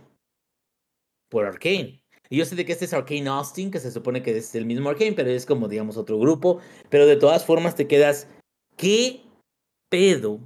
por 1.29 1.47
Arkane. 1.47 2.01
Y 2.31 2.39
yo 2.39 2.45
sé 2.45 2.57
de 2.57 2.65
que 2.65 2.73
este 2.73 2.85
es 2.85 2.95
Arkane 2.95 3.29
Austin, 3.29 3.71
que 3.71 3.81
se 3.81 3.91
supone 3.91 4.23
que 4.23 4.37
es 4.37 4.55
el 4.55 4.67
mismo 4.67 4.89
Arkane, 4.89 5.13
pero 5.13 5.31
es 5.31 5.47
como, 5.47 5.69
digamos, 5.69 5.97
otro 5.97 6.19
grupo. 6.19 6.61
Pero 6.91 7.07
de 7.07 7.17
todas 7.17 7.45
formas 7.45 7.75
te 7.75 7.87
quedas, 7.87 8.29
¿qué 8.77 9.23
pedo 9.91 10.41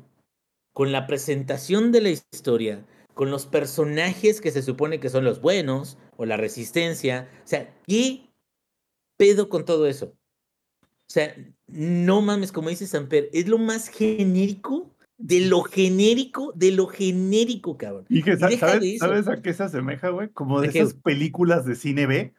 con 0.73 0.93
la 0.93 1.07
presentación 1.07 1.93
de 1.93 2.01
la 2.01 2.11
historia? 2.11 2.85
Con 3.19 3.33
los 3.33 3.47
personajes 3.47 4.41
que 4.41 4.53
se 4.53 4.63
supone 4.63 5.01
que 5.01 5.09
son 5.09 5.25
los 5.25 5.41
buenos 5.41 5.99
o 6.17 6.25
la 6.25 6.37
resistencia. 6.37 7.29
O 7.45 7.49
sea, 7.49 7.75
¿qué 7.85 8.31
pedo 9.17 9.49
con 9.49 9.65
todo 9.65 9.89
eso? 9.89 10.15
O 10.83 11.11
sea, 11.11 11.35
no 11.67 12.23
mames, 12.23 12.53
como 12.53 12.69
dice 12.69 12.87
Samper, 12.87 13.29
es 13.33 13.49
lo 13.49 13.59
más 13.59 13.89
genérico 13.89 14.95
de 15.17 15.41
lo 15.41 15.65
genérico, 15.65 16.53
de 16.55 16.71
lo 16.71 16.87
genérico, 16.87 17.77
cabrón. 17.77 18.07
Y 18.09 18.23
que, 18.23 18.37
¿sabes, 18.37 18.61
de. 18.81 18.99
¿sabes 18.99 19.27
a 19.27 19.43
qué 19.43 19.53
se 19.53 19.65
asemeja, 19.65 20.11
güey? 20.11 20.29
Como 20.29 20.61
de 20.61 20.69
¿De 20.69 20.73
qué? 20.75 20.79
esas 20.79 20.95
películas 20.95 21.65
de 21.65 21.75
cine 21.75 22.07
B, 22.07 22.33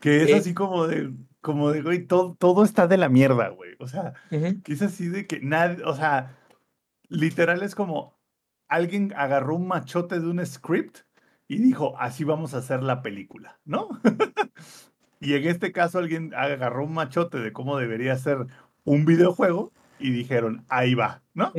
que 0.00 0.22
es 0.22 0.30
Eh. 0.30 0.36
así 0.36 0.54
como 0.54 0.86
de, 0.86 1.12
como 1.42 1.70
de, 1.70 1.82
güey, 1.82 2.06
todo, 2.06 2.34
todo 2.38 2.64
está 2.64 2.86
de 2.86 2.96
la 2.96 3.10
mierda, 3.10 3.50
güey. 3.50 3.72
O 3.78 3.88
sea, 3.88 4.14
que 4.30 4.72
es 4.72 4.80
así 4.80 5.08
de 5.08 5.26
que 5.26 5.38
nadie, 5.40 5.84
o 5.84 5.94
sea, 5.94 6.38
literal 7.10 7.62
es 7.62 7.74
como 7.74 8.21
alguien 8.72 9.12
agarró 9.16 9.56
un 9.56 9.68
machote 9.68 10.18
de 10.18 10.26
un 10.26 10.44
script 10.46 11.00
y 11.46 11.58
dijo, 11.58 11.94
así 11.98 12.24
vamos 12.24 12.54
a 12.54 12.58
hacer 12.58 12.82
la 12.82 13.02
película, 13.02 13.60
¿no? 13.66 13.88
y 15.20 15.34
en 15.34 15.46
este 15.46 15.72
caso 15.72 15.98
alguien 15.98 16.32
agarró 16.34 16.86
un 16.86 16.94
machote 16.94 17.38
de 17.38 17.52
cómo 17.52 17.76
debería 17.76 18.16
ser 18.16 18.46
un 18.84 19.04
videojuego 19.04 19.72
y 19.98 20.10
dijeron, 20.10 20.64
ahí 20.68 20.94
va, 20.94 21.22
¿no? 21.34 21.52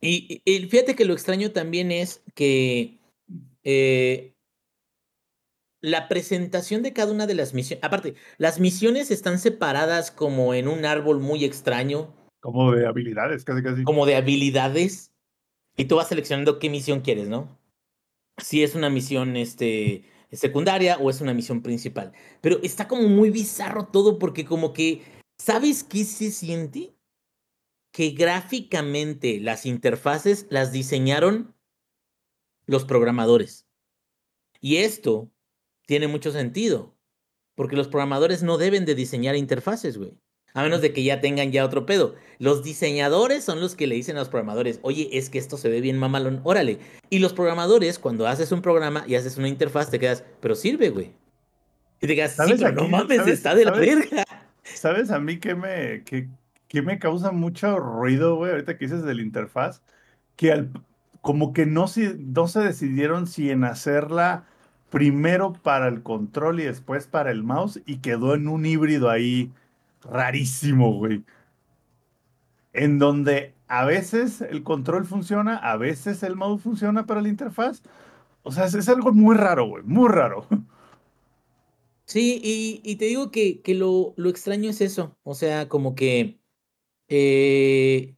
Y 0.00 0.42
fíjate 0.70 0.94
que 0.94 1.04
lo 1.04 1.14
extraño 1.14 1.50
también 1.50 1.90
es 1.90 2.22
que 2.34 3.00
eh, 3.64 4.34
la 5.80 6.06
presentación 6.06 6.84
de 6.84 6.92
cada 6.92 7.12
una 7.12 7.26
de 7.26 7.34
las 7.34 7.54
misiones, 7.54 7.84
aparte, 7.84 8.14
las 8.36 8.60
misiones 8.60 9.10
están 9.10 9.40
separadas 9.40 10.12
como 10.12 10.54
en 10.54 10.68
un 10.68 10.84
árbol 10.84 11.18
muy 11.18 11.44
extraño, 11.44 12.14
Como 12.40 12.72
de 12.72 12.86
habilidades, 12.86 13.44
casi 13.44 13.62
casi. 13.62 13.84
como 13.84 14.06
de 14.06 14.16
habilidades, 14.16 15.12
y 15.76 15.84
tú 15.86 15.96
vas 15.96 16.08
seleccionando 16.08 16.58
qué 16.58 16.70
misión 16.70 17.00
quieres, 17.00 17.28
¿no? 17.28 17.58
Si 18.36 18.62
es 18.62 18.74
una 18.74 18.90
misión 18.90 19.36
este, 19.36 20.04
secundaria 20.32 20.98
o 20.98 21.08
es 21.10 21.20
una 21.20 21.34
misión 21.34 21.62
principal. 21.62 22.12
Pero 22.40 22.58
está 22.62 22.88
como 22.88 23.08
muy 23.08 23.30
bizarro 23.30 23.86
todo 23.86 24.18
porque 24.18 24.44
como 24.44 24.72
que, 24.72 25.02
¿sabes 25.38 25.84
qué 25.84 26.04
se 26.04 26.30
siente? 26.30 26.94
Que 27.92 28.10
gráficamente 28.10 29.40
las 29.40 29.66
interfaces 29.66 30.46
las 30.50 30.72
diseñaron 30.72 31.54
los 32.66 32.84
programadores. 32.84 33.66
Y 34.60 34.76
esto 34.78 35.30
tiene 35.86 36.08
mucho 36.08 36.32
sentido, 36.32 36.94
porque 37.54 37.76
los 37.76 37.88
programadores 37.88 38.42
no 38.42 38.58
deben 38.58 38.84
de 38.84 38.94
diseñar 38.94 39.36
interfaces, 39.36 39.96
güey. 39.96 40.18
A 40.58 40.62
menos 40.64 40.80
de 40.80 40.92
que 40.92 41.04
ya 41.04 41.20
tengan 41.20 41.52
ya 41.52 41.64
otro 41.64 41.86
pedo. 41.86 42.16
Los 42.40 42.64
diseñadores 42.64 43.44
son 43.44 43.60
los 43.60 43.76
que 43.76 43.86
le 43.86 43.94
dicen 43.94 44.16
a 44.16 44.18
los 44.18 44.28
programadores, 44.28 44.80
oye, 44.82 45.08
es 45.12 45.30
que 45.30 45.38
esto 45.38 45.56
se 45.56 45.68
ve 45.68 45.80
bien 45.80 45.96
mamalón, 45.96 46.40
órale. 46.42 46.80
Y 47.10 47.20
los 47.20 47.32
programadores, 47.32 48.00
cuando 48.00 48.26
haces 48.26 48.50
un 48.50 48.60
programa 48.60 49.04
y 49.06 49.14
haces 49.14 49.38
una 49.38 49.46
interfaz, 49.46 49.88
te 49.88 50.00
quedas, 50.00 50.24
pero 50.40 50.56
sirve, 50.56 50.90
güey. 50.90 51.12
Y 52.00 52.08
te 52.08 52.16
quedas, 52.16 52.32
sí, 52.32 52.36
¿Sabes 52.38 52.60
pero 52.60 52.72
no 52.72 52.88
mames, 52.88 53.18
¿Sabes? 53.18 53.34
está 53.34 53.54
de 53.54 53.66
la 53.66 53.72
¿Sabes? 53.74 53.96
verga. 54.10 54.24
¿Sabes 54.64 55.10
a 55.12 55.20
mí 55.20 55.38
qué 55.38 55.54
me, 55.54 56.02
me 56.82 56.98
causa 56.98 57.30
mucho 57.30 57.78
ruido, 57.78 58.34
güey? 58.34 58.50
Ahorita 58.50 58.76
que 58.76 58.86
dices 58.86 59.04
de 59.04 59.14
la 59.14 59.22
interfaz, 59.22 59.80
que 60.34 60.50
al- 60.50 60.70
como 61.20 61.52
que 61.52 61.66
no, 61.66 61.86
se- 61.86 62.16
no 62.18 62.48
se 62.48 62.58
decidieron 62.60 63.28
si 63.28 63.50
en 63.50 63.62
hacerla 63.62 64.44
primero 64.90 65.52
para 65.52 65.86
el 65.86 66.02
control 66.02 66.58
y 66.58 66.64
después 66.64 67.06
para 67.06 67.30
el 67.30 67.44
mouse 67.44 67.80
y 67.86 67.98
quedó 67.98 68.34
en 68.34 68.48
un 68.48 68.66
híbrido 68.66 69.08
ahí 69.08 69.52
rarísimo, 70.02 70.94
güey. 70.94 71.24
En 72.72 72.98
donde 72.98 73.54
a 73.66 73.84
veces 73.84 74.40
el 74.40 74.62
control 74.62 75.06
funciona, 75.06 75.56
a 75.56 75.76
veces 75.76 76.22
el 76.22 76.36
mouse 76.36 76.62
funciona 76.62 77.06
para 77.06 77.22
la 77.22 77.28
interfaz. 77.28 77.82
O 78.42 78.52
sea, 78.52 78.66
es, 78.66 78.88
algo 78.88 79.12
muy 79.12 79.36
raro, 79.36 79.68
güey, 79.68 79.82
muy 79.84 80.08
raro. 80.08 80.46
Sí, 82.06 82.40
y, 82.42 82.80
y 82.90 82.96
te 82.96 83.04
digo 83.04 83.30
que, 83.30 83.60
que 83.60 83.74
lo, 83.74 84.14
lo 84.16 84.30
extraño 84.30 84.70
es 84.70 84.80
eso. 84.80 85.18
O 85.24 85.34
sea, 85.34 85.68
como 85.68 85.94
que 85.94 86.40
eh, 87.08 88.16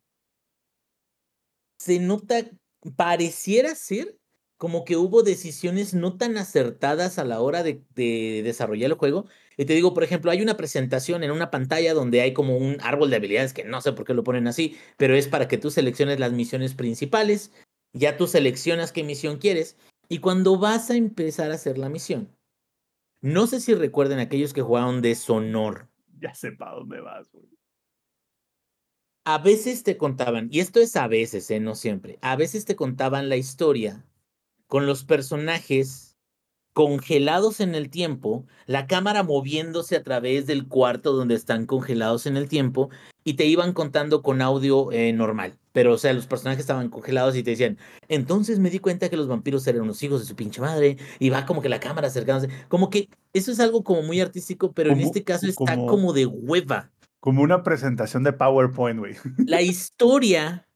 se 1.78 1.98
nota, 1.98 2.48
pareciera 2.96 3.74
ser 3.74 4.16
como 4.58 4.84
que 4.84 4.96
hubo 4.96 5.22
decisiones 5.22 5.94
no 5.94 6.18
tan 6.18 6.36
acertadas 6.36 7.18
a 7.18 7.24
la 7.24 7.40
hora 7.40 7.62
de, 7.62 7.82
de 7.94 8.42
desarrollar 8.44 8.90
el 8.90 8.98
juego. 8.98 9.26
Y 9.60 9.66
te 9.66 9.74
digo, 9.74 9.92
por 9.92 10.02
ejemplo, 10.02 10.30
hay 10.30 10.40
una 10.40 10.56
presentación 10.56 11.22
en 11.22 11.30
una 11.30 11.50
pantalla 11.50 11.92
donde 11.92 12.22
hay 12.22 12.32
como 12.32 12.56
un 12.56 12.78
árbol 12.80 13.10
de 13.10 13.16
habilidades 13.16 13.52
que 13.52 13.62
no 13.62 13.82
sé 13.82 13.92
por 13.92 14.06
qué 14.06 14.14
lo 14.14 14.24
ponen 14.24 14.46
así, 14.46 14.78
pero 14.96 15.14
es 15.14 15.28
para 15.28 15.48
que 15.48 15.58
tú 15.58 15.70
selecciones 15.70 16.18
las 16.18 16.32
misiones 16.32 16.72
principales. 16.72 17.52
Ya 17.92 18.16
tú 18.16 18.26
seleccionas 18.26 18.90
qué 18.90 19.04
misión 19.04 19.36
quieres. 19.36 19.76
Y 20.08 20.20
cuando 20.20 20.58
vas 20.58 20.88
a 20.88 20.96
empezar 20.96 21.50
a 21.50 21.56
hacer 21.56 21.76
la 21.76 21.90
misión, 21.90 22.34
no 23.20 23.46
sé 23.46 23.60
si 23.60 23.74
recuerden 23.74 24.18
aquellos 24.18 24.54
que 24.54 24.62
jugaron 24.62 25.02
Deshonor. 25.02 25.90
Ya 26.18 26.34
sé 26.34 26.52
para 26.52 26.76
dónde 26.76 27.02
vas, 27.02 27.30
güey. 27.30 27.50
A 29.26 29.36
veces 29.36 29.82
te 29.82 29.98
contaban, 29.98 30.48
y 30.50 30.60
esto 30.60 30.80
es 30.80 30.96
a 30.96 31.06
veces, 31.06 31.50
¿eh? 31.50 31.60
no 31.60 31.74
siempre, 31.74 32.18
a 32.22 32.34
veces 32.34 32.64
te 32.64 32.76
contaban 32.76 33.28
la 33.28 33.36
historia 33.36 34.06
con 34.68 34.86
los 34.86 35.04
personajes 35.04 36.09
congelados 36.72 37.60
en 37.60 37.74
el 37.74 37.90
tiempo, 37.90 38.46
la 38.66 38.86
cámara 38.86 39.22
moviéndose 39.22 39.96
a 39.96 40.02
través 40.02 40.46
del 40.46 40.66
cuarto 40.66 41.12
donde 41.12 41.34
están 41.34 41.66
congelados 41.66 42.26
en 42.26 42.36
el 42.36 42.48
tiempo, 42.48 42.90
y 43.24 43.34
te 43.34 43.44
iban 43.44 43.72
contando 43.74 44.22
con 44.22 44.40
audio 44.40 44.90
eh, 44.92 45.12
normal. 45.12 45.58
Pero, 45.72 45.92
o 45.94 45.98
sea, 45.98 46.12
los 46.14 46.26
personajes 46.26 46.60
estaban 46.60 46.88
congelados 46.88 47.36
y 47.36 47.42
te 47.42 47.50
decían, 47.50 47.76
entonces 48.08 48.58
me 48.58 48.70
di 48.70 48.78
cuenta 48.78 49.08
que 49.08 49.16
los 49.16 49.28
vampiros 49.28 49.66
eran 49.66 49.82
unos 49.82 50.02
hijos 50.02 50.20
de 50.20 50.26
su 50.26 50.34
pinche 50.34 50.60
madre, 50.60 50.96
y 51.18 51.28
va 51.30 51.44
como 51.46 51.60
que 51.60 51.68
la 51.68 51.80
cámara 51.80 52.08
acercándose. 52.08 52.52
Como 52.68 52.88
que 52.90 53.08
eso 53.32 53.52
es 53.52 53.60
algo 53.60 53.84
como 53.84 54.02
muy 54.02 54.20
artístico, 54.20 54.72
pero 54.72 54.90
en 54.92 55.00
este 55.00 55.22
caso 55.22 55.46
está 55.46 55.74
como- 55.76 55.86
como 55.86 56.12
de 56.12 56.26
hueva. 56.26 56.90
Como 57.20 57.42
una 57.42 57.62
presentación 57.62 58.22
de 58.24 58.32
PowerPoint, 58.32 58.98
güey. 58.98 59.14
la 59.46 59.60
historia 59.62 60.66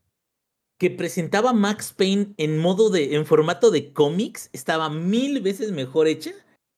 que 0.79 0.91
presentaba 0.91 1.53
Max 1.53 1.93
Payne 1.97 2.35
en 2.37 2.59
modo 2.59 2.91
de, 2.91 3.15
en 3.15 3.27
formato 3.27 3.71
de 3.71 3.93
cómics, 3.93 4.51
estaba 4.53 4.91
mil 4.91 5.41
veces 5.41 5.71
mejor 5.73 6.09
hecha 6.09 6.33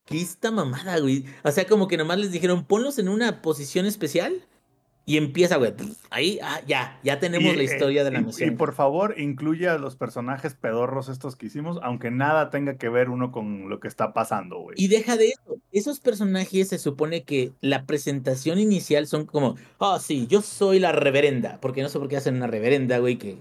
que 0.05 0.21
esta 0.21 0.51
mamada, 0.51 0.99
güey. 1.01 1.25
O 1.43 1.51
sea, 1.51 1.67
como 1.67 1.89
que 1.89 1.97
nomás 1.97 2.19
les 2.19 2.31
dijeron, 2.31 2.65
ponlos 2.65 2.99
en 2.99 3.09
una 3.09 3.43
posición 3.43 3.87
especial 3.87 4.45
y 5.09 5.17
empieza, 5.17 5.57
güey. 5.57 5.73
Ahí, 6.11 6.39
ah, 6.43 6.61
ya, 6.67 7.01
ya 7.03 7.19
tenemos 7.21 7.53
Y, 7.55 7.57
la 7.57 7.63
eh, 7.63 7.65
historia 7.65 8.05
de 8.05 8.11
la 8.11 8.19
y- 8.19 8.23
Y, 8.23 8.27
misión. 8.27 8.57
por 8.57 8.75
favor, 8.75 9.15
incluye 9.19 9.69
a 9.69 9.79
los 9.79 9.97
personajes 9.97 10.55
pedorros 10.55 11.09
estos 11.09 11.35
que 11.37 11.47
hicimos, 11.47 11.79
aunque 11.83 12.11
nada 12.11 12.51
tenga 12.51 12.77
que 12.77 12.89
ver 12.89 13.09
uno 13.09 13.33
con 13.33 13.69
lo 13.69 13.81
que 13.81 13.89
está 13.89 14.13
pasando, 14.13 14.59
güey. 14.59 14.77
Y 14.79 14.89
deja 14.89 15.17
de 15.17 15.29
eso. 15.29 15.57
Esos 15.73 16.01
personajes 16.01 16.69
se 16.69 16.79
supone 16.79 17.25
que 17.25 17.53
la 17.61 17.85
presentación 17.87 18.59
inicial 18.59 19.07
son 19.07 19.27
como, 19.27 19.57
oh, 19.79 19.99
sí, 19.99 20.27
yo 20.29 20.43
soy 20.43 20.81
la 20.81 20.93
reverenda. 20.93 21.59
Porque 21.61 21.83
no 21.83 21.89
sé 21.89 21.99
por 21.99 22.09
qué 22.09 22.17
hacen 22.19 22.37
una 22.37 22.47
reverenda, 22.47 22.99
güey, 22.99 23.17
que. 23.17 23.39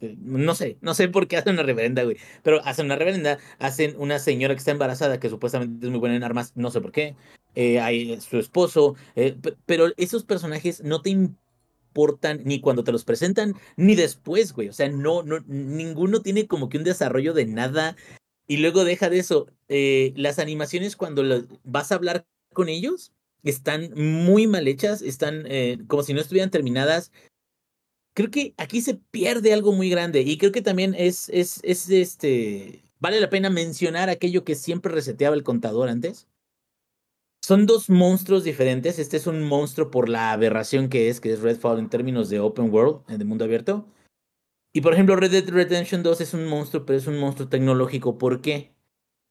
No 0.00 0.54
sé, 0.54 0.78
no 0.80 0.94
sé 0.94 1.08
por 1.08 1.26
qué 1.28 1.36
hacen 1.36 1.54
una 1.54 1.62
reverenda, 1.64 2.02
güey. 2.04 2.16
Pero 2.42 2.60
hacen 2.64 2.86
una 2.86 2.96
reverenda, 2.96 3.38
hacen 3.58 3.94
una 3.98 4.18
señora 4.18 4.54
que 4.54 4.58
está 4.58 4.70
embarazada, 4.70 5.18
que 5.20 5.28
supuestamente 5.30 5.86
es 5.86 5.90
muy 5.90 5.98
buena 6.00 6.16
en 6.16 6.24
armas, 6.24 6.52
no 6.56 6.70
sé 6.70 6.80
por 6.80 6.92
qué. 6.92 7.16
eh, 7.54 7.80
hay 7.80 8.20
su 8.20 8.38
esposo. 8.38 8.94
eh, 9.16 9.32
pe- 9.40 9.56
pero 9.66 9.88
esos 9.96 10.22
personajes 10.24 10.82
no 10.84 11.02
te 11.02 11.10
importan 11.10 12.42
ni 12.44 12.60
cuando 12.60 12.84
te 12.84 12.92
los 12.92 13.04
presentan, 13.04 13.54
ni 13.76 13.94
después, 13.96 14.52
güey. 14.52 14.68
O 14.68 14.72
sea, 14.72 14.88
no, 14.88 15.22
no, 15.22 15.40
ninguno 15.48 16.22
tiene 16.22 16.46
como 16.46 16.68
que 16.68 16.78
un 16.78 16.84
desarrollo 16.84 17.32
de 17.34 17.46
nada. 17.46 17.96
Y 18.46 18.58
luego 18.58 18.84
deja 18.84 19.10
de 19.10 19.18
eso. 19.18 19.48
eh, 19.68 20.12
las 20.16 20.38
animaciones 20.38 20.96
cuando 20.96 21.22
vas 21.64 21.92
a 21.92 21.96
hablar 21.96 22.26
con 22.54 22.68
ellos, 22.68 23.12
están 23.44 23.92
muy 23.94 24.46
mal 24.46 24.66
hechas, 24.68 25.02
están 25.02 25.44
eh, 25.48 25.78
como 25.88 26.02
si 26.02 26.14
no 26.14 26.20
estuvieran 26.20 26.50
terminadas. 26.50 27.12
Creo 28.18 28.32
que 28.32 28.52
aquí 28.56 28.80
se 28.80 28.94
pierde 28.96 29.52
algo 29.52 29.70
muy 29.70 29.88
grande 29.88 30.22
y 30.22 30.38
creo 30.38 30.50
que 30.50 30.60
también 30.60 30.92
es, 30.98 31.28
es, 31.28 31.60
es 31.62 31.88
este, 31.88 32.82
vale 32.98 33.20
la 33.20 33.30
pena 33.30 33.48
mencionar 33.48 34.10
aquello 34.10 34.42
que 34.42 34.56
siempre 34.56 34.92
reseteaba 34.92 35.36
el 35.36 35.44
contador 35.44 35.88
antes. 35.88 36.26
Son 37.40 37.64
dos 37.66 37.88
monstruos 37.88 38.42
diferentes. 38.42 38.98
Este 38.98 39.18
es 39.18 39.28
un 39.28 39.44
monstruo 39.44 39.92
por 39.92 40.08
la 40.08 40.32
aberración 40.32 40.88
que 40.88 41.10
es, 41.10 41.20
que 41.20 41.32
es 41.32 41.42
Redfall 41.42 41.78
en 41.78 41.90
términos 41.90 42.28
de 42.28 42.40
open 42.40 42.74
world, 42.74 43.06
de 43.06 43.24
mundo 43.24 43.44
abierto. 43.44 43.86
Y 44.72 44.80
por 44.80 44.94
ejemplo, 44.94 45.14
Red 45.14 45.30
Dead 45.30 45.48
Redemption 45.48 46.02
2 46.02 46.20
es 46.20 46.34
un 46.34 46.48
monstruo, 46.48 46.84
pero 46.86 46.98
es 46.98 47.06
un 47.06 47.20
monstruo 47.20 47.48
tecnológico. 47.48 48.18
¿Por 48.18 48.40
qué? 48.40 48.74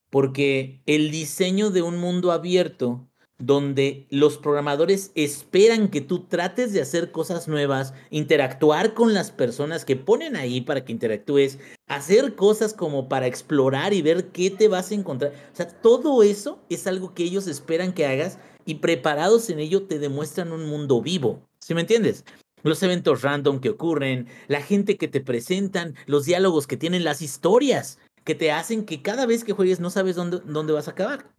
Porque 0.10 0.82
el 0.86 1.12
diseño 1.12 1.72
de 1.72 1.82
un 1.82 1.98
mundo 1.98 2.32
abierto 2.32 3.06
donde 3.40 4.08
los 4.10 4.38
programadores 4.38 5.12
esperan 5.14 5.90
que 5.90 6.02
tú 6.02 6.26
trates 6.26 6.74
de 6.74 6.82
hacer 6.82 7.12
cosas 7.12 7.48
nuevas, 7.48 7.94
interactuar 8.10 8.94
con 8.94 9.14
las 9.14 9.32
personas 9.32 9.86
que 9.86 9.96
ponen 9.96 10.36
ahí 10.36 10.62
para 10.62 10.84
que 10.84 10.92
interactúes, 10.92 11.60
hacer 11.88 12.36
cosas 12.36 12.74
como 12.74 13.08
para 13.08 13.28
explorar 13.28 13.94
y 13.94 14.02
ver 14.02 14.30
qué 14.30 14.50
te 14.50 14.68
vas 14.68 14.92
a 14.92 14.96
encontrar. 14.96 15.34
O 15.54 15.56
sea, 15.56 15.68
todo 15.68 16.24
eso 16.24 16.60
es 16.70 16.88
algo 16.88 17.14
que 17.14 17.24
ellos 17.24 17.48
esperan 17.48 17.94
que 17.94 18.08
hagas 18.08 18.40
y 18.66 18.76
preparados 18.76 19.50
en 19.50 19.60
ello 19.60 19.84
te 19.84 20.00
demuestran 20.00 20.52
un 20.52 20.66
mundo 20.66 21.02
vivo. 21.02 21.42
¿Sí 21.60 21.76
me 21.76 21.82
entiendes? 21.82 22.26
Los 22.64 22.82
eventos 22.82 23.22
random 23.22 23.60
que 23.60 23.70
ocurren, 23.70 24.28
la 24.48 24.62
gente 24.62 24.98
que 24.98 25.08
te 25.08 25.22
presentan, 25.22 25.96
los 26.08 26.26
diálogos 26.26 26.66
que 26.66 26.76
tienen, 26.76 27.04
las 27.04 27.22
historias 27.22 28.00
que 28.24 28.36
te 28.36 28.52
hacen 28.52 28.84
que 28.84 29.02
cada 29.04 29.26
vez 29.26 29.44
que 29.44 29.54
juegues 29.54 29.80
no 29.80 29.92
sabes 29.92 30.16
dónde, 30.16 30.42
dónde 30.44 30.74
vas 30.74 30.88
a 30.88 30.92
acabar. 30.92 31.32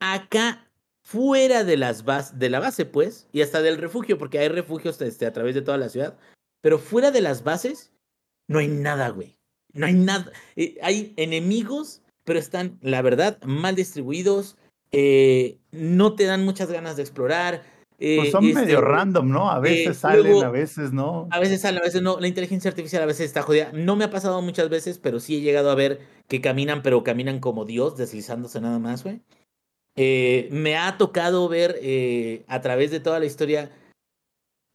Acá 0.00 0.67
fuera 1.08 1.64
de, 1.64 1.78
las 1.78 2.04
de 2.38 2.50
la 2.50 2.60
base, 2.60 2.84
pues, 2.84 3.28
y 3.32 3.40
hasta 3.40 3.62
del 3.62 3.78
refugio, 3.78 4.18
porque 4.18 4.38
hay 4.40 4.48
refugios 4.48 5.00
este, 5.00 5.24
a 5.24 5.32
través 5.32 5.54
de 5.54 5.62
toda 5.62 5.78
la 5.78 5.88
ciudad, 5.88 6.18
pero 6.60 6.78
fuera 6.78 7.10
de 7.10 7.22
las 7.22 7.44
bases, 7.44 7.92
no 8.46 8.58
hay 8.58 8.68
nada, 8.68 9.08
güey. 9.08 9.38
No 9.72 9.86
hay 9.86 9.94
nada. 9.94 10.30
Eh, 10.56 10.76
hay 10.82 11.14
enemigos, 11.16 12.02
pero 12.24 12.38
están, 12.38 12.78
la 12.82 13.00
verdad, 13.00 13.38
mal 13.44 13.74
distribuidos. 13.74 14.56
eh, 14.90 15.58
no 15.70 16.14
te 16.14 16.24
dan 16.24 16.44
muchas 16.44 16.70
ganas 16.70 16.96
de 16.96 17.02
explorar. 17.02 17.62
eh, 17.98 18.16
Pues 18.18 18.30
son 18.30 18.44
este, 18.44 18.60
medio 18.60 18.80
random, 18.80 19.28
¿no? 19.30 19.50
A 19.50 19.60
veces 19.60 19.98
salen, 19.98 20.22
luego- 20.22 20.44
a 20.44 20.50
veces 20.50 20.92
no. 20.92 21.26
A 21.30 21.40
veces 21.40 21.60
sale, 21.62 21.78
a 21.78 21.82
veces 21.82 22.00
no. 22.02 22.18
La 22.20 22.28
inteligencia 22.28 22.70
artificial 22.70 23.02
a 23.02 23.06
veces 23.06 23.26
está 23.26 23.42
jodida. 23.42 23.70
No 23.72 23.96
me 23.96 24.04
ha 24.04 24.10
pasado 24.10 24.40
muchas 24.42 24.68
veces, 24.70 24.98
pero 24.98 25.20
sí 25.20 25.36
he 25.36 25.40
llegado 25.40 25.70
a 25.70 25.74
ver 25.74 26.00
que 26.26 26.40
caminan, 26.40 26.82
pero 26.82 27.02
caminan 27.02 27.38
como 27.40 27.64
Dios, 27.64 27.96
deslizándose 27.96 28.60
nada 28.60 28.78
más, 28.78 29.04
güey. 29.04 29.20
Eh, 29.98 30.48
me 30.52 30.76
ha 30.76 30.96
tocado 30.96 31.48
ver 31.48 31.76
eh, 31.82 32.44
a 32.48 32.60
través 32.60 32.90
de 32.90 33.00
toda 33.00 33.18
la 33.18 33.26
historia 33.26 33.70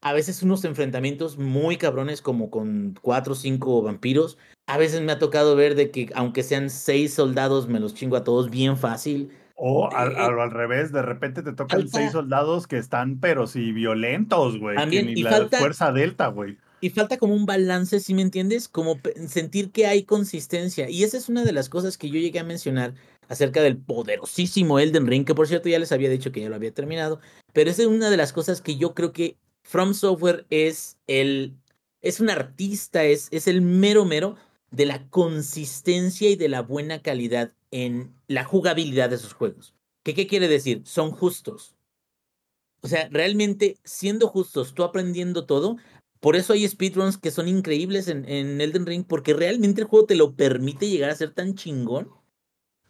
a 0.02 0.12
veces 0.14 0.44
unos 0.44 0.66
enfrentamientos 0.66 1.38
muy 1.38 1.78
cabrones 1.78 2.22
como 2.22 2.50
con 2.52 2.98
cuatro 3.02 3.34
o 3.34 3.36
cinco 3.36 3.82
vampiros. 3.82 4.38
A 4.68 4.78
veces 4.78 5.02
me 5.02 5.14
ha 5.14 5.20
tocado 5.20 5.56
ver 5.56 5.76
de 5.76 5.92
que 5.92 6.10
aunque 6.14 6.44
sean 6.44 6.70
seis 6.70 7.14
soldados 7.14 7.70
me 7.70 7.80
los 7.80 7.94
chingo 7.94 8.18
a 8.18 8.24
todos 8.26 8.50
bien 8.50 8.76
fácil. 8.78 9.30
O 9.56 9.90
al, 9.94 10.12
Eh, 10.12 10.16
al- 10.18 10.40
al 10.40 10.52
revés, 10.52 10.92
de 10.92 11.02
repente 11.04 11.42
te 11.42 11.54
tocan 11.54 11.82
falta- 11.84 11.98
seis 12.00 12.12
soldados 12.12 12.68
que 12.68 12.78
están, 12.78 13.20
pero 13.22 13.48
sí, 13.48 13.72
violentos, 13.72 14.60
güey. 14.60 14.76
que 14.76 14.82
También, 14.82 15.06
ni 15.06 15.14
y 15.14 15.24
la 15.24 15.30
falta- 15.32 15.60
fuerza 15.60 15.92
delta, 15.94 16.28
güey. 16.28 16.58
Y 16.82 16.90
falta 16.90 17.18
como 17.18 17.34
un 17.34 17.46
balance, 17.46 18.02
¿sí 18.02 18.14
me 18.14 18.24
entiendes? 18.24 18.68
Como 18.68 19.00
sentir 19.28 19.72
que 19.72 19.86
hay 19.88 20.04
consistencia. 20.04 20.90
Y 20.90 21.06
esa 21.06 21.16
es 21.16 21.30
una 21.30 21.46
de 21.46 21.54
las 21.54 21.70
cosas 21.70 21.98
que 21.98 22.10
yo 22.10 22.16
llegué 22.20 22.40
a 22.40 22.44
mencionar 22.44 22.94
acerca 23.34 23.62
del 23.62 23.78
poderosísimo 23.78 24.80
Elden 24.80 25.08
Ring, 25.08 25.26
que 25.26 25.36
por 25.36 25.48
cierto 25.48 25.70
ya 25.70 25.80
les 25.80 25.92
había 25.92 26.10
dicho 26.10 26.32
que 26.32 26.42
ya 26.42 26.50
lo 26.50 26.56
había 26.56 26.74
terminado. 26.74 27.20
Pero 27.52 27.70
es 27.70 27.80
una 27.80 28.10
de 28.10 28.18
las 28.18 28.34
cosas 28.34 28.62
que 28.62 28.78
yo 28.78 28.94
creo 28.94 29.12
que 29.12 29.38
From 29.64 29.94
Software 29.94 30.46
es 30.50 30.98
el. 31.08 31.56
es 32.02 32.20
un 32.20 32.30
artista, 32.30 33.04
es, 33.04 33.28
es 33.32 33.48
el 33.48 33.62
mero 33.62 34.06
mero 34.06 34.36
de 34.72 34.86
la 34.86 35.08
consistencia 35.10 36.30
y 36.30 36.36
de 36.36 36.50
la 36.50 36.62
buena 36.62 37.02
calidad 37.02 37.54
en 37.72 38.14
la 38.28 38.44
jugabilidad 38.44 39.10
de 39.10 39.18
sus 39.18 39.34
juegos. 39.34 39.74
¿Qué, 40.04 40.14
qué 40.14 40.28
quiere 40.28 40.48
decir? 40.48 40.82
Son 40.86 41.12
justos. 41.12 41.76
O 42.82 42.88
sea, 42.88 43.08
realmente 43.10 43.78
siendo 43.84 44.28
justos, 44.28 44.74
tú 44.74 44.84
aprendiendo 44.84 45.46
todo, 45.46 45.78
por 46.20 46.36
eso 46.36 46.54
hay 46.54 46.68
speedruns 46.68 47.18
que 47.18 47.32
son 47.32 47.48
increíbles 47.48 48.08
en 48.08 48.26
Elden 48.62 48.86
Ring, 48.86 49.06
porque 49.08 49.34
realmente 49.34 49.82
el 49.82 49.88
juego 49.88 50.06
te 50.06 50.16
lo 50.16 50.36
permite 50.36 50.90
llegar 50.90 51.10
a 51.10 51.16
ser 51.16 51.34
tan 51.34 51.56
chingón, 51.56 52.10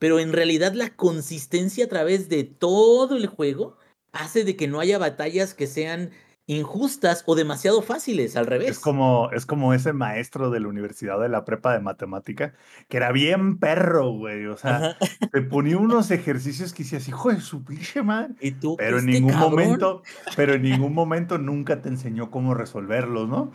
pero 0.04 0.20
en 0.20 0.34
realidad 0.34 0.74
la 0.74 0.90
consistencia 0.90 1.86
a 1.86 1.88
través 1.88 2.28
de 2.28 2.44
todo 2.44 3.16
el 3.16 3.26
juego 3.26 3.78
hace 4.12 4.44
de 4.44 4.58
que 4.58 4.68
no 4.68 4.82
haya 4.82 4.98
batallas 4.98 5.54
que 5.54 5.66
sean 5.66 6.12
injustas 6.46 7.24
o 7.26 7.36
demasiado 7.36 7.82
fáciles, 7.82 8.36
al 8.36 8.46
revés. 8.46 8.72
Es 8.72 8.80
como, 8.80 9.30
es 9.32 9.46
como 9.46 9.74
ese 9.74 9.94
maestro 9.94 10.50
de 10.50 10.60
la 10.60 10.68
universidad 10.68 11.22
de 11.22 11.30
la 11.30 11.46
prepa 11.46 11.72
de 11.72 11.80
matemática, 11.80 12.54
que 12.90 12.98
era 12.98 13.14
bien 13.14 13.60
perro, 13.60 14.12
güey. 14.12 14.46
O 14.48 14.58
sea, 14.58 14.76
Ajá. 14.76 14.98
te 15.32 15.42
ponía 15.42 15.78
unos 15.78 16.12
ejercicios 16.12 16.74
que 16.74 16.84
decías, 16.84 17.08
hijo 17.08 17.32
de 17.32 17.40
su 17.40 17.64
pinche 17.64 18.04
madre. 18.04 18.34
Y 18.42 18.52
tú, 18.52 18.76
Pero 18.76 19.00
en 19.00 19.06
ningún 19.06 19.32
cabrón, 19.32 19.52
momento, 19.52 20.04
pero 20.36 20.56
en 20.56 20.64
ningún 20.64 20.94
momento 20.94 21.38
nunca 21.38 21.82
te 21.82 21.88
enseñó 21.88 22.30
cómo 22.30 22.56
resolverlos, 22.56 23.30
¿no? 23.30 23.54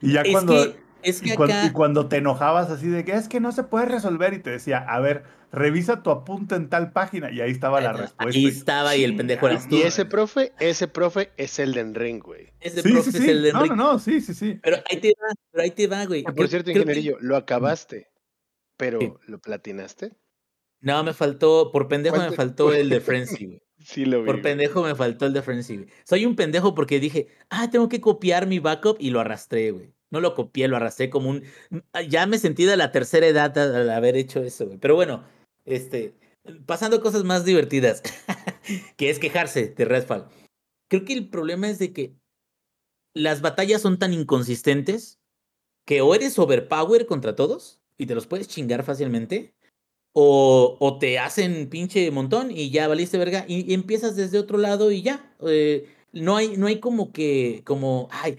Y 0.00 0.14
ya 0.14 0.22
Es 0.22 0.32
cuando, 0.32 0.52
que, 0.54 0.89
es 1.02 1.20
que 1.20 1.30
y, 1.30 1.34
cuan- 1.36 1.50
acá, 1.50 1.66
y 1.66 1.70
cuando 1.72 2.08
te 2.08 2.16
enojabas 2.16 2.70
así 2.70 2.88
de 2.88 3.04
que 3.04 3.12
es 3.12 3.28
que 3.28 3.40
no 3.40 3.52
se 3.52 3.62
puede 3.64 3.86
resolver 3.86 4.34
y 4.34 4.38
te 4.40 4.50
decía, 4.50 4.78
a 4.78 5.00
ver, 5.00 5.24
revisa 5.52 6.02
tu 6.02 6.10
apunte 6.10 6.54
en 6.54 6.68
tal 6.68 6.92
página 6.92 7.30
y 7.32 7.40
ahí 7.40 7.50
estaba 7.50 7.80
la 7.80 7.92
respuesta. 7.92 8.38
ahí 8.38 8.46
estaba 8.46 8.96
y 8.96 9.04
el 9.04 9.16
pendejo 9.16 9.48
eras 9.48 9.68
tú. 9.68 9.76
Y 9.76 9.82
ese 9.82 10.04
profe, 10.04 10.52
ese 10.60 10.86
profe 10.88 11.32
es 11.36 11.58
Elden 11.58 11.94
Ring, 11.94 12.22
güey. 12.22 12.52
Ese 12.60 12.82
Sí, 12.82 12.92
profe 12.92 13.10
sí, 13.10 13.18
es 13.18 13.24
sí. 13.24 13.30
el 13.30 13.42
de 13.42 13.52
No, 13.52 13.66
no, 13.66 13.76
no, 13.76 13.98
sí, 13.98 14.20
sí, 14.20 14.34
sí. 14.34 14.58
Pero 14.62 14.76
ahí 14.90 14.98
te 15.00 15.08
va, 15.20 15.34
pero 15.50 15.62
ahí 15.64 15.70
te 15.72 15.86
va, 15.86 16.04
güey. 16.06 16.22
Por 16.22 16.34
Creo- 16.34 16.48
cierto, 16.48 16.66
que- 16.72 16.78
ingenierillo, 16.78 17.16
lo 17.20 17.36
acabaste, 17.36 18.08
pero 18.76 19.00
Sí. 19.00 19.12
¿lo 19.26 19.38
platinaste? 19.40 20.12
No, 20.82 21.02
me 21.04 21.12
faltó, 21.12 21.70
por 21.72 21.88
pendejo 21.88 22.14
me 22.16 22.20
¿Cuánto- 22.22 22.36
faltó 22.36 22.72
el 22.74 22.88
de 22.88 23.00
Frenzy, 23.00 23.46
güey. 23.46 23.62
Sí 23.82 24.04
lo 24.04 24.20
vi. 24.20 24.26
Por 24.26 24.42
pendejo 24.42 24.82
me 24.82 24.94
faltó 24.94 25.24
el 25.26 25.32
de 25.32 25.40
Frenzy, 25.42 25.76
güey. 25.78 25.88
Soy 26.04 26.26
un 26.26 26.36
pendejo 26.36 26.74
porque 26.74 27.00
dije, 27.00 27.28
ah, 27.48 27.70
tengo 27.70 27.88
que 27.88 27.98
copiar 28.00 28.46
mi 28.46 28.58
backup 28.58 28.98
y 29.00 29.08
lo 29.10 29.20
arrastré, 29.20 29.70
güey. 29.70 29.94
No 30.10 30.20
lo 30.20 30.34
copié, 30.34 30.68
lo 30.68 30.76
arrastré 30.76 31.08
como 31.10 31.30
un... 31.30 31.44
ah, 31.92 32.02
Ya 32.02 32.26
me 32.26 32.38
sentí 32.38 32.64
de 32.64 32.76
la 32.76 32.92
tercera 32.92 33.26
edad 33.26 33.56
al 33.58 33.90
haber 33.90 34.16
hecho 34.16 34.42
eso. 34.42 34.68
Pero 34.80 34.94
bueno, 34.94 35.24
este... 35.64 36.14
Pasando 36.66 37.02
cosas 37.02 37.22
más 37.22 37.44
divertidas, 37.44 38.02
que 38.96 39.10
es 39.10 39.18
quejarse 39.18 39.68
de 39.68 39.84
Redfall. 39.84 40.26
Creo 40.88 41.04
que 41.04 41.12
el 41.12 41.28
problema 41.28 41.68
es 41.68 41.78
de 41.78 41.92
que 41.92 42.14
las 43.14 43.42
batallas 43.42 43.82
son 43.82 43.98
tan 43.98 44.14
inconsistentes 44.14 45.20
que 45.84 46.00
o 46.00 46.14
eres 46.14 46.38
overpower 46.38 47.06
contra 47.06 47.36
todos 47.36 47.80
y 47.98 48.06
te 48.06 48.14
los 48.14 48.26
puedes 48.26 48.48
chingar 48.48 48.84
fácilmente, 48.84 49.54
o, 50.12 50.76
o 50.80 50.98
te 50.98 51.18
hacen 51.18 51.68
pinche 51.68 52.10
montón 52.10 52.50
y 52.50 52.70
ya 52.70 52.88
valiste 52.88 53.18
verga 53.18 53.44
y, 53.46 53.70
y 53.70 53.74
empiezas 53.74 54.16
desde 54.16 54.38
otro 54.38 54.56
lado 54.58 54.90
y 54.90 55.02
ya. 55.02 55.34
eh, 55.46 55.88
no, 56.12 56.36
hay, 56.36 56.56
no 56.56 56.66
hay 56.66 56.80
como 56.80 57.12
que, 57.12 57.62
como, 57.64 58.08
ay, 58.10 58.38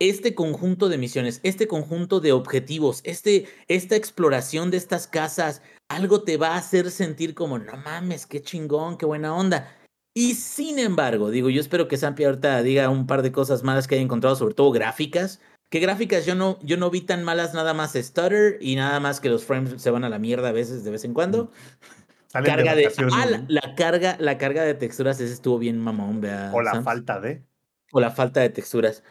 este 0.00 0.34
conjunto 0.34 0.88
de 0.88 0.98
misiones, 0.98 1.40
este 1.44 1.68
conjunto 1.68 2.20
de 2.20 2.32
objetivos, 2.32 3.02
este, 3.04 3.46
esta 3.68 3.94
exploración 3.94 4.70
de 4.70 4.78
estas 4.78 5.06
casas, 5.06 5.62
algo 5.88 6.22
te 6.22 6.38
va 6.38 6.54
a 6.54 6.56
hacer 6.56 6.90
sentir 6.90 7.34
como, 7.34 7.58
no 7.58 7.76
mames, 7.76 8.26
qué 8.26 8.42
chingón, 8.42 8.96
qué 8.96 9.06
buena 9.06 9.34
onda. 9.34 9.76
Y 10.14 10.34
sin 10.34 10.78
embargo, 10.78 11.30
digo, 11.30 11.50
yo 11.50 11.60
espero 11.60 11.86
que 11.86 11.96
Sampi 11.96 12.24
ahorita 12.24 12.62
diga 12.62 12.88
un 12.88 13.06
par 13.06 13.22
de 13.22 13.30
cosas 13.30 13.62
malas 13.62 13.86
que 13.86 13.94
haya 13.94 14.04
encontrado, 14.04 14.34
sobre 14.34 14.54
todo 14.54 14.72
gráficas. 14.72 15.40
Que 15.68 15.78
gráficas 15.78 16.26
yo 16.26 16.34
no, 16.34 16.58
yo 16.62 16.76
no 16.76 16.90
vi 16.90 17.02
tan 17.02 17.22
malas, 17.22 17.54
nada 17.54 17.74
más 17.74 17.92
stutter 17.92 18.58
y 18.60 18.74
nada 18.74 18.98
más 18.98 19.20
que 19.20 19.28
los 19.28 19.44
frames 19.44 19.80
se 19.80 19.90
van 19.90 20.02
a 20.02 20.08
la 20.08 20.18
mierda 20.18 20.48
a 20.48 20.52
veces, 20.52 20.82
de 20.82 20.90
vez 20.90 21.04
en 21.04 21.14
cuando. 21.14 21.52
Salen 22.26 22.46
carga 22.46 22.74
de, 22.74 22.84
vacaciones, 22.84 23.14
ah, 23.16 23.26
la, 23.26 23.44
la 23.48 23.74
carga, 23.74 24.16
la 24.20 24.38
carga 24.38 24.62
de 24.62 24.74
texturas, 24.74 25.20
ese 25.20 25.32
estuvo 25.32 25.58
bien 25.58 25.78
mamón, 25.78 26.20
vea. 26.20 26.50
O 26.54 26.62
la 26.62 26.72
Sams. 26.72 26.84
falta 26.84 27.20
de. 27.20 27.44
O 27.92 28.00
la 28.00 28.10
falta 28.12 28.40
de 28.40 28.50
texturas. 28.50 29.02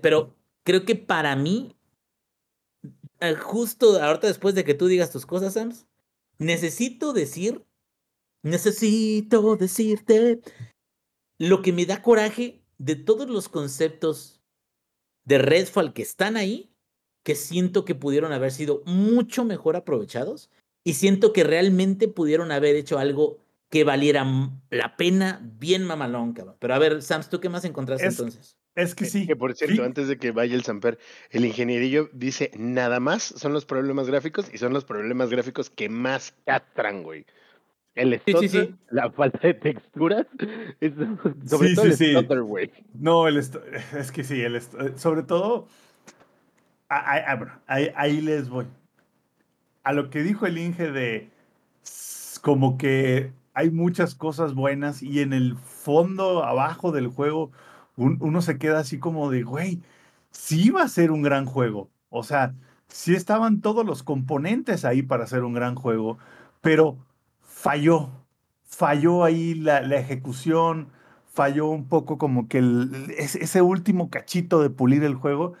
Pero 0.00 0.34
creo 0.64 0.84
que 0.84 0.96
para 0.96 1.36
mí, 1.36 1.76
eh, 3.20 3.34
justo 3.34 4.00
ahorita 4.02 4.26
después 4.26 4.54
de 4.54 4.64
que 4.64 4.74
tú 4.74 4.86
digas 4.86 5.10
tus 5.10 5.26
cosas, 5.26 5.54
Sams, 5.54 5.86
necesito 6.38 7.12
decir, 7.12 7.64
necesito 8.42 9.56
decirte 9.56 10.40
lo 11.38 11.62
que 11.62 11.72
me 11.72 11.86
da 11.86 12.02
coraje 12.02 12.62
de 12.78 12.96
todos 12.96 13.28
los 13.28 13.48
conceptos 13.48 14.40
de 15.24 15.38
Redfall 15.38 15.92
que 15.92 16.02
están 16.02 16.36
ahí, 16.36 16.72
que 17.24 17.34
siento 17.36 17.84
que 17.84 17.94
pudieron 17.94 18.32
haber 18.32 18.50
sido 18.50 18.82
mucho 18.86 19.44
mejor 19.44 19.76
aprovechados 19.76 20.50
y 20.84 20.94
siento 20.94 21.32
que 21.32 21.44
realmente 21.44 22.08
pudieron 22.08 22.50
haber 22.50 22.74
hecho 22.74 22.98
algo 22.98 23.38
que 23.70 23.84
valiera 23.84 24.26
la 24.70 24.96
pena 24.96 25.40
bien 25.58 25.84
mamalón, 25.84 26.32
cabrón. 26.32 26.56
Pero 26.58 26.74
a 26.74 26.78
ver, 26.78 27.02
Sams, 27.02 27.30
¿tú 27.30 27.40
qué 27.40 27.48
más 27.48 27.64
encontraste 27.64 28.06
Es- 28.06 28.18
entonces? 28.18 28.56
Es 28.74 28.94
que 28.94 29.04
sí. 29.04 29.26
Que 29.26 29.36
por 29.36 29.54
cierto, 29.54 29.76
sí, 29.76 29.82
antes 29.82 30.08
de 30.08 30.16
que 30.16 30.30
vaya 30.30 30.54
el 30.54 30.62
Samper, 30.64 30.98
el 31.30 31.44
ingenierillo 31.44 32.08
dice 32.12 32.50
nada 32.56 33.00
más 33.00 33.22
son 33.22 33.52
los 33.52 33.66
problemas 33.66 34.06
gráficos 34.06 34.50
y 34.52 34.58
son 34.58 34.72
los 34.72 34.84
problemas 34.84 35.28
gráficos 35.30 35.68
que 35.68 35.88
más 35.88 36.34
catran, 36.46 37.02
güey. 37.02 37.26
El 37.94 38.14
Sí, 38.14 38.20
sí, 38.26 38.48
stutter, 38.48 38.66
sí. 38.68 38.74
la 38.90 39.10
falta 39.10 39.38
de 39.46 39.52
texturas, 39.54 40.26
es- 40.80 40.94
sobre 41.46 41.68
Sí, 41.68 41.74
todo 41.74 41.92
sí, 41.92 42.04
el 42.06 42.16
stutter, 42.16 42.42
güey. 42.42 42.70
No, 42.94 43.28
el 43.28 43.36
es 43.98 44.12
que 44.12 44.24
sí, 44.24 44.40
el 44.40 44.56
eh, 44.56 44.62
sobre 44.96 45.22
todo, 45.22 45.68
a- 46.88 46.96
a- 46.98 47.32
a- 47.32 47.36
bueno, 47.36 47.52
ahí, 47.66 47.90
ahí 47.94 48.20
les 48.22 48.48
voy. 48.48 48.66
A 49.82 49.92
lo 49.92 50.08
que 50.08 50.22
dijo 50.22 50.46
el 50.46 50.56
Inge 50.56 50.90
de 50.90 51.28
como 52.40 52.78
que 52.78 53.32
hay 53.54 53.70
muchas 53.70 54.14
cosas 54.14 54.54
buenas 54.54 55.02
y 55.02 55.20
en 55.20 55.32
el 55.34 55.56
fondo, 55.56 56.42
abajo 56.44 56.92
del 56.92 57.08
juego, 57.08 57.52
un- 57.96 58.18
uno 58.20 58.42
se 58.42 58.58
queda 58.58 58.80
así 58.80 58.98
como 58.98 59.30
de, 59.30 59.42
güey, 59.42 59.82
sí 60.30 60.66
iba 60.66 60.82
a 60.82 60.88
ser 60.88 61.10
un 61.10 61.22
gran 61.22 61.46
juego. 61.46 61.90
O 62.10 62.22
sea, 62.24 62.54
sí 62.88 63.14
estaban 63.14 63.60
todos 63.60 63.84
los 63.86 64.02
componentes 64.02 64.84
ahí 64.84 65.02
para 65.02 65.24
hacer 65.24 65.44
un 65.44 65.54
gran 65.54 65.74
juego, 65.74 66.18
pero 66.60 66.98
falló. 67.42 68.10
Falló 68.64 69.24
ahí 69.24 69.54
la, 69.54 69.82
la 69.82 69.96
ejecución, 69.96 70.88
falló 71.26 71.66
un 71.68 71.86
poco 71.88 72.16
como 72.18 72.48
que 72.48 72.58
ese 73.18 73.62
último 73.62 74.10
cachito 74.10 74.62
de 74.62 74.70
pulir 74.70 75.04
el 75.04 75.14
juego 75.14 75.54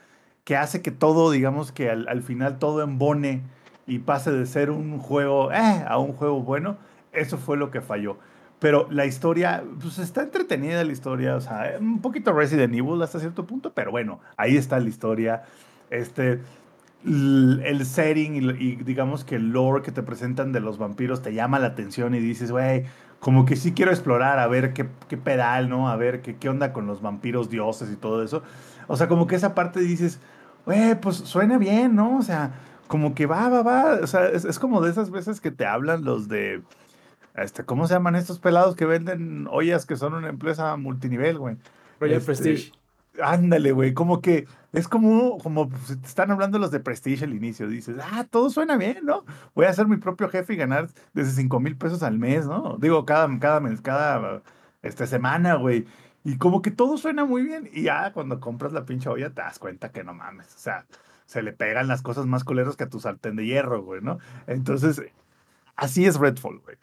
que 0.44 0.56
hace 0.56 0.82
que 0.82 0.90
todo, 0.90 1.30
digamos 1.30 1.72
que 1.72 1.90
al, 1.90 2.08
al 2.08 2.22
final 2.22 2.58
todo 2.58 2.82
embone 2.82 3.42
y 3.86 4.00
pase 4.00 4.32
de 4.32 4.46
ser 4.46 4.70
un 4.70 4.98
juego 4.98 5.52
eh, 5.52 5.84
a 5.86 5.98
un 5.98 6.12
juego 6.14 6.40
bueno. 6.42 6.78
Eso 7.12 7.36
fue 7.38 7.56
lo 7.56 7.70
que 7.70 7.80
falló. 7.82 8.16
Pero 8.62 8.86
la 8.90 9.06
historia, 9.06 9.64
pues 9.80 9.98
está 9.98 10.22
entretenida 10.22 10.84
la 10.84 10.92
historia, 10.92 11.34
o 11.34 11.40
sea, 11.40 11.74
un 11.80 12.00
poquito 12.00 12.32
Resident 12.32 12.72
Evil 12.72 13.02
hasta 13.02 13.18
cierto 13.18 13.44
punto, 13.44 13.72
pero 13.74 13.90
bueno, 13.90 14.20
ahí 14.36 14.56
está 14.56 14.78
la 14.78 14.88
historia. 14.88 15.42
Este, 15.90 16.38
el 17.04 17.84
setting 17.84 18.36
y, 18.36 18.76
digamos 18.76 19.24
que 19.24 19.34
el 19.34 19.50
lore 19.50 19.82
que 19.82 19.90
te 19.90 20.04
presentan 20.04 20.52
de 20.52 20.60
los 20.60 20.78
vampiros 20.78 21.22
te 21.22 21.34
llama 21.34 21.58
la 21.58 21.66
atención 21.66 22.14
y 22.14 22.20
dices, 22.20 22.52
güey, 22.52 22.84
como 23.18 23.46
que 23.46 23.56
sí 23.56 23.72
quiero 23.72 23.90
explorar, 23.90 24.38
a 24.38 24.46
ver 24.46 24.72
qué, 24.74 24.86
qué 25.08 25.16
pedal, 25.16 25.68
¿no? 25.68 25.88
A 25.88 25.96
ver 25.96 26.22
qué, 26.22 26.36
qué 26.36 26.48
onda 26.48 26.72
con 26.72 26.86
los 26.86 27.02
vampiros 27.02 27.50
dioses 27.50 27.90
y 27.90 27.96
todo 27.96 28.22
eso. 28.22 28.44
O 28.86 28.96
sea, 28.96 29.08
como 29.08 29.26
que 29.26 29.34
esa 29.34 29.56
parte 29.56 29.80
dices, 29.80 30.20
güey, 30.66 30.94
pues 31.00 31.16
suena 31.16 31.58
bien, 31.58 31.96
¿no? 31.96 32.16
O 32.16 32.22
sea, 32.22 32.52
como 32.86 33.12
que 33.16 33.26
va, 33.26 33.48
va, 33.48 33.64
va. 33.64 33.94
O 34.00 34.06
sea, 34.06 34.28
es 34.28 34.60
como 34.60 34.80
de 34.82 34.92
esas 34.92 35.10
veces 35.10 35.40
que 35.40 35.50
te 35.50 35.66
hablan 35.66 36.04
los 36.04 36.28
de, 36.28 36.62
este, 37.34 37.64
¿cómo 37.64 37.86
se 37.86 37.94
llaman 37.94 38.16
estos 38.16 38.38
pelados 38.38 38.76
que 38.76 38.84
venden 38.84 39.46
ollas 39.50 39.86
que 39.86 39.96
son 39.96 40.14
una 40.14 40.28
empresa 40.28 40.76
multinivel, 40.76 41.38
güey? 41.38 41.56
Royal 42.00 42.18
Este, 42.18 42.26
Prestige. 42.26 42.72
Ándale, 43.22 43.72
güey, 43.72 43.92
como 43.92 44.22
que 44.22 44.46
es 44.72 44.88
como, 44.88 45.38
como 45.38 45.70
si 45.86 45.96
te 45.96 46.06
están 46.06 46.30
hablando 46.30 46.58
los 46.58 46.70
de 46.70 46.80
Prestige 46.80 47.24
al 47.24 47.34
inicio. 47.34 47.68
Dices, 47.68 47.96
ah, 48.02 48.24
todo 48.30 48.48
suena 48.48 48.76
bien, 48.76 49.00
¿no? 49.02 49.24
Voy 49.54 49.66
a 49.66 49.72
ser 49.74 49.86
mi 49.86 49.98
propio 49.98 50.28
jefe 50.28 50.54
y 50.54 50.56
ganar 50.56 50.88
desde 51.12 51.32
5 51.32 51.60
mil 51.60 51.76
pesos 51.76 52.02
al 52.02 52.18
mes, 52.18 52.46
¿no? 52.46 52.78
Digo, 52.78 53.04
cada, 53.04 53.28
cada 53.38 53.60
mes, 53.60 53.82
cada 53.82 54.42
este, 54.82 55.06
semana, 55.06 55.56
güey. 55.56 55.86
Y 56.24 56.38
como 56.38 56.62
que 56.62 56.70
todo 56.70 56.96
suena 56.96 57.24
muy 57.24 57.42
bien. 57.42 57.68
Y 57.72 57.82
ya 57.82 58.12
cuando 58.12 58.40
compras 58.40 58.72
la 58.72 58.86
pinche 58.86 59.08
olla 59.08 59.28
te 59.30 59.42
das 59.42 59.58
cuenta 59.58 59.90
que 59.90 60.04
no 60.04 60.14
mames. 60.14 60.54
O 60.54 60.58
sea, 60.58 60.86
se 61.26 61.42
le 61.42 61.52
pegan 61.52 61.88
las 61.88 62.02
cosas 62.02 62.26
más 62.26 62.44
culeras 62.44 62.76
que 62.76 62.84
a 62.84 62.88
tu 62.90 63.00
sartén 63.00 63.36
de 63.36 63.44
hierro, 63.46 63.82
güey, 63.82 64.00
¿no? 64.00 64.18
Entonces, 64.46 65.02
así 65.76 66.06
es 66.06 66.18
Redfall, 66.18 66.60
güey. 66.60 66.76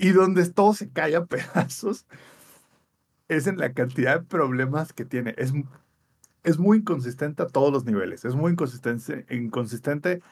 Y 0.00 0.12
donde 0.12 0.48
todo 0.48 0.72
se 0.72 0.88
cae 0.90 1.14
a 1.14 1.26
pedazos 1.26 2.06
es 3.28 3.46
en 3.46 3.58
la 3.58 3.74
cantidad 3.74 4.20
de 4.20 4.26
problemas 4.26 4.94
que 4.94 5.04
tiene. 5.04 5.34
Es, 5.36 5.52
es 6.42 6.58
muy 6.58 6.78
inconsistente 6.78 7.42
a 7.42 7.46
todos 7.46 7.70
los 7.70 7.84
niveles. 7.84 8.24
Es 8.24 8.34
muy 8.34 8.52
inconsistente, 8.52 9.26
inconsistente 9.28 10.22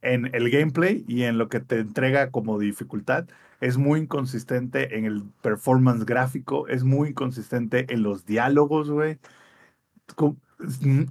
en 0.00 0.34
el 0.34 0.50
gameplay 0.50 1.04
y 1.06 1.24
en 1.24 1.36
lo 1.36 1.50
que 1.50 1.60
te 1.60 1.78
entrega 1.80 2.30
como 2.30 2.58
dificultad. 2.58 3.28
Es 3.60 3.76
muy 3.76 4.00
inconsistente 4.00 4.96
en 4.96 5.04
el 5.04 5.24
performance 5.42 6.06
gráfico. 6.06 6.66
Es 6.66 6.82
muy 6.82 7.10
inconsistente 7.10 7.92
en 7.92 8.02
los 8.02 8.24
diálogos, 8.24 8.90
güey. 8.90 9.18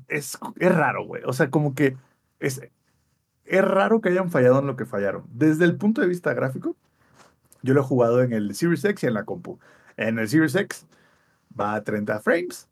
Es, 0.08 0.40
es 0.56 0.76
raro, 0.76 1.06
güey. 1.06 1.22
O 1.24 1.34
sea, 1.34 1.52
como 1.52 1.76
que 1.76 1.96
es, 2.40 2.62
es 3.46 3.64
raro 3.64 4.02
que 4.02 4.10
hayan 4.10 4.32
fallado 4.32 4.60
en 4.60 4.66
lo 4.66 4.76
que 4.76 4.88
fallaron. 4.88 5.26
Desde 5.32 5.66
el 5.66 5.78
punto 5.78 6.02
de 6.02 6.08
vista 6.08 6.34
gráfico, 6.34 6.76
yo 7.62 7.74
lo 7.74 7.82
he 7.82 7.84
jugado 7.84 8.22
en 8.22 8.34
el 8.34 8.56
Series 8.56 8.86
X 8.86 9.04
y 9.04 9.08
en 9.08 9.14
la 9.14 9.26
compu. 9.26 9.60
En 9.98 10.20
el 10.20 10.30
Series 10.30 10.56
X 10.56 10.86
va 11.60 11.76
a 11.76 11.84
30 11.84 12.20
frames, 12.20 12.70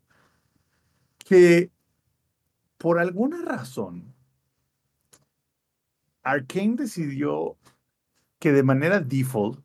que 1.18 1.70
por 2.78 2.98
alguna 2.98 3.42
razón 3.42 4.14
Arkane 6.22 6.76
decidió 6.76 7.56
que 8.38 8.52
de 8.52 8.62
manera 8.62 9.00
default 9.00 9.60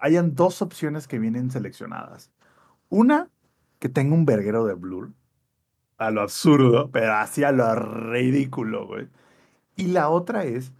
hayan 0.00 0.34
dos 0.34 0.62
opciones 0.62 1.06
que 1.06 1.18
vienen 1.18 1.50
seleccionadas. 1.50 2.30
Una, 2.88 3.30
que 3.78 3.88
tenga 3.88 4.14
un 4.14 4.24
verguero 4.24 4.66
de 4.66 4.74
blur, 4.74 5.12
a 5.98 6.10
lo 6.10 6.22
absurdo, 6.22 6.90
pero 6.90 7.14
así 7.14 7.44
a 7.44 7.52
lo 7.52 7.74
ridículo, 7.74 8.86
güey. 8.86 9.08
Y 9.76 9.88
la 9.88 10.08
otra 10.08 10.44
es 10.44 10.72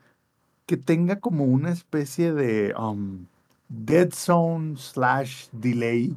que 0.66 0.76
tenga 0.76 1.20
como 1.20 1.44
una 1.44 1.70
especie 1.70 2.32
de 2.32 2.74
um, 2.74 3.26
dead 3.68 4.10
zone 4.12 4.76
slash 4.76 5.48
delay 5.52 6.16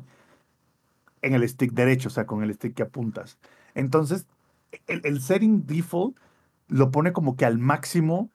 en 1.21 1.33
el 1.33 1.47
stick 1.47 1.71
derecho, 1.71 2.09
o 2.09 2.11
sea, 2.11 2.25
con 2.25 2.43
el 2.43 2.53
stick 2.53 2.73
que 2.73 2.83
apuntas. 2.83 3.37
Entonces, 3.75 4.25
el, 4.87 5.21
setting 5.21 5.65
default 5.65 6.15
lo 6.67 6.91
pone 6.91 7.13
como 7.13 7.35
que 7.35 7.45
al 7.45 7.57
máximo 7.57 8.29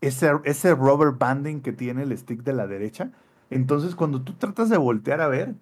ese, 0.00 0.32
ese 0.44 0.74
rubber 0.74 1.12
banding 1.12 1.60
que 1.60 1.72
tiene 1.72 2.02
el 2.02 2.16
stick 2.16 2.42
de 2.42 2.52
la 2.52 2.66
derecha. 2.66 3.10
Entonces, 3.50 3.94
cuando 3.94 4.22
tú 4.22 4.34
tratas 4.34 4.68
de 4.68 4.76
voltear 4.76 5.20
a 5.20 5.28
ver, 5.28 5.54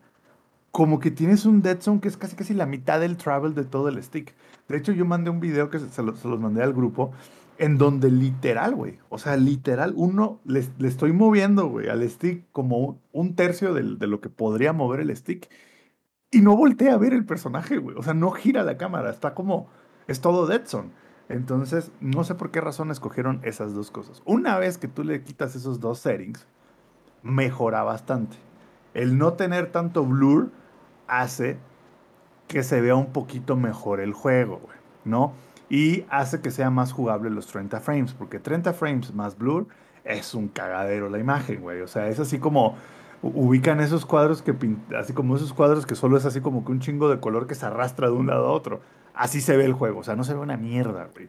como 0.70 0.98
que 0.98 1.10
tienes 1.10 1.44
un 1.44 1.62
dead 1.62 1.80
zone 1.80 2.00
que 2.00 2.08
es 2.08 2.16
casi 2.16 2.34
casi 2.34 2.54
la 2.54 2.66
mitad 2.66 3.00
del 3.00 3.16
travel 3.16 3.54
de 3.54 3.64
todo 3.64 3.88
el 3.88 4.02
stick. 4.02 4.34
De 4.68 4.78
hecho, 4.78 4.92
yo 4.92 5.04
mandé 5.04 5.30
un 5.30 5.40
video 5.40 5.68
que 5.68 5.78
se 5.78 6.02
los 6.02 6.24
mandé 6.40 6.62
al 6.62 6.72
grupo, 6.72 7.12
en 7.58 7.78
donde 7.78 8.10
literal, 8.10 8.74
güey, 8.74 8.98
o 9.08 9.18
sea, 9.18 9.36
literal, 9.36 9.92
uno 9.96 10.40
le, 10.44 10.64
estoy 10.86 11.12
moviendo, 11.12 11.66
güey, 11.68 11.88
al 11.88 12.08
stick 12.08 12.44
como 12.52 12.98
un, 13.12 13.34
tercio 13.36 13.74
del- 13.74 13.98
de 13.98 14.06
lo 14.06 14.20
que 14.20 14.28
podría 14.30 14.72
mover 14.72 15.00
el 15.00 15.16
stick. 15.16 15.48
Y 16.30 16.40
no 16.40 16.56
voltea 16.56 16.94
a 16.94 16.98
ver 16.98 17.12
el 17.12 17.26
personaje, 17.26 17.76
güey. 17.78 17.96
O 17.96 18.02
sea, 18.02 18.14
no 18.14 18.30
gira 18.30 18.62
la 18.62 18.78
cámara. 18.78 19.10
Está 19.10 19.34
como. 19.34 19.68
Es 20.06 20.20
todo 20.22 20.46
Dead 20.46 20.66
Zone. 20.66 20.90
Entonces, 21.28 21.90
no 22.00 22.24
sé 22.24 22.34
por 22.34 22.50
qué 22.50 22.60
razón 22.60 22.90
escogieron 22.90 23.40
esas 23.44 23.74
dos 23.74 23.90
cosas. 23.90 24.22
Una 24.24 24.58
vez 24.58 24.78
que 24.78 24.88
tú 24.88 25.04
le 25.04 25.22
quitas 25.22 25.54
esos 25.56 25.78
dos 25.78 25.98
settings, 25.98 26.46
mejora 27.22 27.82
bastante. 27.82 28.36
El 28.94 29.18
no 29.18 29.34
tener 29.34 29.70
tanto 29.72 30.04
blur 30.04 30.50
hace 31.06 31.58
que 32.48 32.62
se 32.62 32.80
vea 32.80 32.94
un 32.94 33.12
poquito 33.12 33.56
mejor 33.56 34.00
el 34.00 34.12
juego, 34.12 34.58
güey, 34.58 34.76
¿no? 35.04 35.32
Y 35.72 36.04
hace 36.10 36.42
que 36.42 36.50
sea 36.50 36.68
más 36.68 36.92
jugable 36.92 37.30
los 37.30 37.46
30 37.46 37.80
frames, 37.80 38.12
porque 38.12 38.38
30 38.38 38.74
frames 38.74 39.14
más 39.14 39.38
blur 39.38 39.66
es 40.04 40.34
un 40.34 40.48
cagadero 40.48 41.08
la 41.08 41.18
imagen, 41.18 41.62
güey. 41.62 41.80
O 41.80 41.88
sea, 41.88 42.08
es 42.08 42.20
así 42.20 42.38
como 42.38 42.76
ubican 43.22 43.80
esos 43.80 44.04
cuadros 44.04 44.42
que 44.42 44.54
así 44.98 45.14
como 45.14 45.34
esos 45.34 45.54
cuadros 45.54 45.86
que 45.86 45.94
solo 45.94 46.18
es 46.18 46.26
así 46.26 46.42
como 46.42 46.62
que 46.66 46.72
un 46.72 46.80
chingo 46.80 47.08
de 47.08 47.20
color 47.20 47.46
que 47.46 47.54
se 47.54 47.64
arrastra 47.64 48.08
de 48.08 48.12
un 48.12 48.26
lado 48.26 48.48
a 48.48 48.52
otro. 48.52 48.80
Así 49.14 49.40
se 49.40 49.56
ve 49.56 49.64
el 49.64 49.72
juego, 49.72 50.00
o 50.00 50.02
sea, 50.02 50.14
no 50.14 50.24
se 50.24 50.34
ve 50.34 50.40
una 50.40 50.58
mierda, 50.58 51.08
güey. 51.14 51.28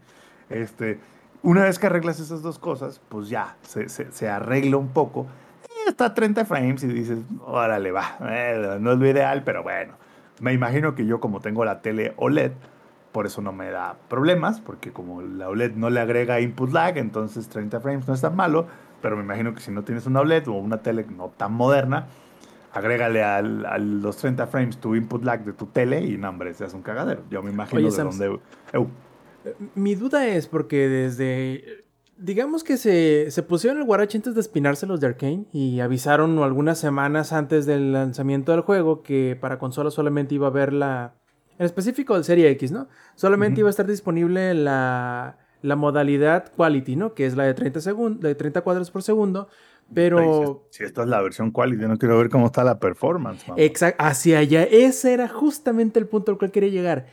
Este, 0.50 1.00
una 1.42 1.64
vez 1.64 1.80
que 1.80 1.88
arreglas 1.88 2.20
esas 2.20 2.42
dos 2.42 2.60
cosas, 2.60 3.00
pues 3.08 3.30
ya, 3.30 3.56
se, 3.62 3.88
se- 3.88 4.12
se 4.12 4.28
arregla 4.28 4.76
un 4.76 4.90
poco. 4.90 5.26
Eh, 5.64 5.90
Está 5.90 6.08
a 6.08 6.14
30 6.14 6.44
frames 6.44 6.84
y 6.84 6.88
dices, 6.88 7.20
órale, 7.46 7.92
va, 7.92 8.18
eh, 8.30 8.78
no 8.82 8.92
es 8.92 8.98
lo 9.00 9.08
ideal, 9.08 9.44
pero 9.46 9.64
bueno. 9.64 9.94
Me 10.42 10.52
imagino 10.52 10.96
que 10.96 11.06
yo 11.06 11.22
como 11.22 11.40
tengo 11.40 11.64
la 11.64 11.82
tele 11.82 12.14
OLED, 12.18 12.52
por 13.14 13.26
eso 13.26 13.42
no 13.42 13.54
me 13.54 13.70
da 13.72 13.96
problemas, 14.10 14.60
porque 14.60 14.92
como 14.92 15.22
la 15.22 15.48
OLED 15.48 15.76
no 15.76 15.90
le 15.90 16.02
agrega 16.02 16.42
input 16.42 16.72
lag, 16.74 16.98
entonces 16.98 17.48
30 17.48 17.80
frames 17.80 18.06
no 18.08 18.14
es 18.14 18.20
tan 18.22 18.36
malo, 18.36 18.68
pero 19.02 19.16
me 19.16 19.24
imagino 19.24 19.54
que 19.54 19.62
si 19.62 19.72
no 19.72 19.84
tienes 19.84 20.06
una 20.06 20.20
OLED 20.20 20.50
o 20.50 20.54
una 20.54 20.82
tele 20.82 21.06
no 21.16 21.30
tan 21.38 21.54
moderna, 21.54 22.08
agrégale 22.74 23.24
al- 23.24 23.66
a 23.66 23.78
los 23.78 24.18
30 24.18 24.48
frames 24.48 24.78
tu 24.78 24.96
input 24.96 25.24
lag 25.24 25.46
de 25.46 25.54
tu 25.54 25.68
tele 25.68 26.02
y 26.06 26.18
no, 26.18 26.30
hombre, 26.30 26.54
se 26.54 26.66
hace 26.66 26.76
un 26.76 26.82
cagadero. 26.82 27.22
Yo 27.30 27.42
me 27.44 27.52
imagino 27.52 27.78
Oye, 27.80 27.86
de 27.86 27.92
Sams. 27.92 28.18
dónde... 28.18 28.40
Eu, 28.74 28.88
Mi 29.76 29.94
duda 29.96 30.26
es 30.28 30.48
porque 30.48 30.88
desde. 30.88 31.84
Digamos 32.18 32.64
que 32.64 32.78
se, 32.78 33.30
se 33.32 33.44
pusieron 33.44 33.80
el 33.80 33.86
guarache 33.86 34.18
antes 34.18 34.36
de 34.36 34.42
espinarse 34.42 34.86
los 34.88 35.00
de 35.02 35.08
Arkane 35.08 35.46
y 35.52 35.80
avisaron 35.82 36.38
algunas 36.40 36.78
semanas 36.80 37.34
antes 37.34 37.66
del 37.66 37.92
lanzamiento 37.92 38.52
del 38.54 38.62
juego 38.62 39.02
que 39.04 39.38
para 39.40 39.60
consola 39.60 39.92
solamente 39.92 40.34
iba 40.36 40.48
a 40.48 40.50
haber 40.50 40.72
la. 40.74 41.16
En 41.60 41.66
específico 41.66 42.16
del 42.16 42.24
Serie 42.24 42.50
X, 42.52 42.72
¿no? 42.72 42.88
Solamente 43.16 43.54
Ujú. 43.56 43.60
iba 43.62 43.70
a 43.70 43.72
estar 43.72 43.86
disponible 43.88 44.54
la, 44.54 45.38
la 45.62 45.76
modalidad 45.76 46.52
Quality, 46.56 46.96
¿no? 46.96 47.14
Que 47.14 47.26
es 47.26 47.36
la 47.36 47.44
de 47.44 47.54
30, 47.54 47.80
segun- 47.80 48.20
de 48.20 48.36
30 48.36 48.62
cuadros 48.62 48.90
por 48.92 49.04
segundo. 49.04 49.48
Pero. 49.94 50.66
Si, 50.72 50.78
si 50.80 50.84
esta 50.86 51.04
es 51.04 51.10
la 51.10 51.22
versión 51.22 51.52
quality, 51.52 51.86
no 51.88 51.98
quiero 51.98 52.18
ver 52.18 52.30
cómo 52.30 52.48
está 52.48 52.64
la 52.64 52.80
performance. 52.80 53.48
mamá. 53.48 53.62
Exacto, 53.62 54.04
hacia 54.04 54.40
allá. 54.40 54.64
Ese 54.64 55.14
era 55.14 55.28
justamente 55.28 56.00
el 56.00 56.08
punto 56.08 56.32
al 56.32 56.38
cual 56.38 56.52
quería 56.52 56.70
llegar. 56.70 57.06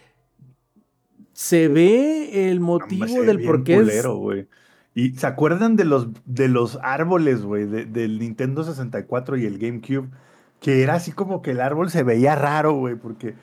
Se 1.33 1.69
ve 1.69 2.51
el 2.51 2.59
hombre, 2.59 2.87
motivo 2.97 3.21
ve 3.21 3.27
del 3.27 3.43
por 3.43 3.65
qué 3.65 3.77
es. 3.77 4.07
Y 4.95 5.11
¿se 5.17 5.27
acuerdan 5.27 5.77
de 5.77 5.85
los, 5.85 6.09
de 6.27 6.49
los 6.49 6.79
árboles, 6.83 7.43
güey, 7.43 7.65
de- 7.67 7.87
del 7.87 8.19
Nintendo 8.19 8.65
64 8.65 9.37
y 9.37 9.47
el 9.47 9.59
GameCube? 9.59 10.09
Que 10.61 10.83
era 10.83 10.95
así 10.95 11.13
como 11.13 11.41
que 11.43 11.53
el 11.53 11.61
árbol 11.61 11.91
se 11.91 12.03
veía 12.03 12.35
raro, 12.35 12.75
güey, 12.75 12.95
porque 12.97 13.35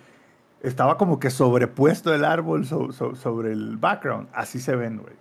estaba 0.62 0.98
como 0.98 1.20
que 1.20 1.30
sobrepuesto 1.30 2.14
el 2.14 2.26
árbol 2.26 2.66
so- 2.66 2.92
so- 2.92 3.16
sobre 3.16 3.52
el 3.52 3.78
background. 3.78 4.28
Así 4.34 4.60
se 4.60 4.76
ven, 4.76 4.98
güey. 4.98 5.14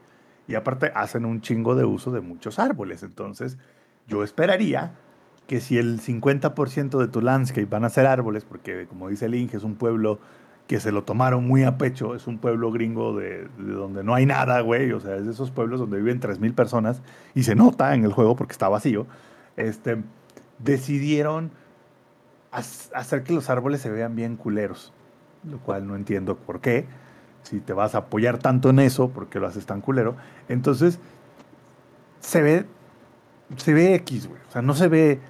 Y 0.48 0.54
aparte 0.54 0.92
hacen 0.94 1.24
un 1.24 1.40
chingo 1.40 1.74
de 1.74 1.84
uso 1.84 2.10
de 2.10 2.20
muchos 2.20 2.58
árboles. 2.58 3.02
Entonces, 3.02 3.58
yo 4.06 4.22
esperaría 4.22 4.92
que 5.46 5.60
si 5.60 5.78
el 5.78 6.00
50% 6.00 6.98
de 6.98 7.08
tu 7.08 7.20
landscape 7.20 7.66
van 7.66 7.84
a 7.84 7.88
ser 7.90 8.06
árboles, 8.06 8.44
porque 8.44 8.86
como 8.86 9.08
dice 9.08 9.26
el 9.26 9.34
Inge, 9.34 9.56
es 9.56 9.62
un 9.64 9.76
pueblo 9.76 10.18
que 10.66 10.80
se 10.80 10.90
lo 10.90 11.04
tomaron 11.04 11.46
muy 11.46 11.62
a 11.62 11.78
pecho, 11.78 12.16
es 12.16 12.26
un 12.26 12.38
pueblo 12.38 12.72
gringo 12.72 13.16
de, 13.16 13.46
de 13.58 13.72
donde 13.72 14.02
no 14.02 14.14
hay 14.14 14.26
nada, 14.26 14.60
güey, 14.62 14.90
o 14.90 14.98
sea, 14.98 15.14
es 15.14 15.24
de 15.24 15.30
esos 15.30 15.52
pueblos 15.52 15.78
donde 15.78 15.98
viven 15.98 16.18
3.000 16.18 16.54
personas 16.54 17.02
y 17.36 17.44
se 17.44 17.54
nota 17.54 17.94
en 17.94 18.04
el 18.04 18.12
juego 18.12 18.34
porque 18.34 18.50
está 18.50 18.68
vacío, 18.68 19.06
este, 19.56 20.02
decidieron 20.58 21.52
hacer 22.50 23.22
que 23.22 23.32
los 23.32 23.50
árboles 23.50 23.80
se 23.80 23.90
vean 23.90 24.16
bien 24.16 24.36
culeros, 24.36 24.92
lo 25.46 25.58
cual 25.58 25.86
no 25.86 25.96
entiendo 25.96 26.36
por 26.36 26.60
qué, 26.60 26.86
si 27.42 27.60
te 27.60 27.72
vas 27.72 27.94
a 27.94 27.98
apoyar 27.98 28.38
tanto 28.38 28.70
en 28.70 28.80
eso, 28.80 29.10
¿por 29.10 29.28
qué 29.28 29.38
lo 29.38 29.46
haces 29.46 29.66
tan 29.66 29.80
culero? 29.80 30.16
Entonces, 30.48 30.98
se 32.20 32.42
ve, 32.42 32.66
se 33.56 33.72
ve 33.72 33.94
X, 33.94 34.28
güey, 34.28 34.40
o 34.48 34.50
sea, 34.50 34.62
no 34.62 34.74
se 34.74 34.88
ve 34.88 35.20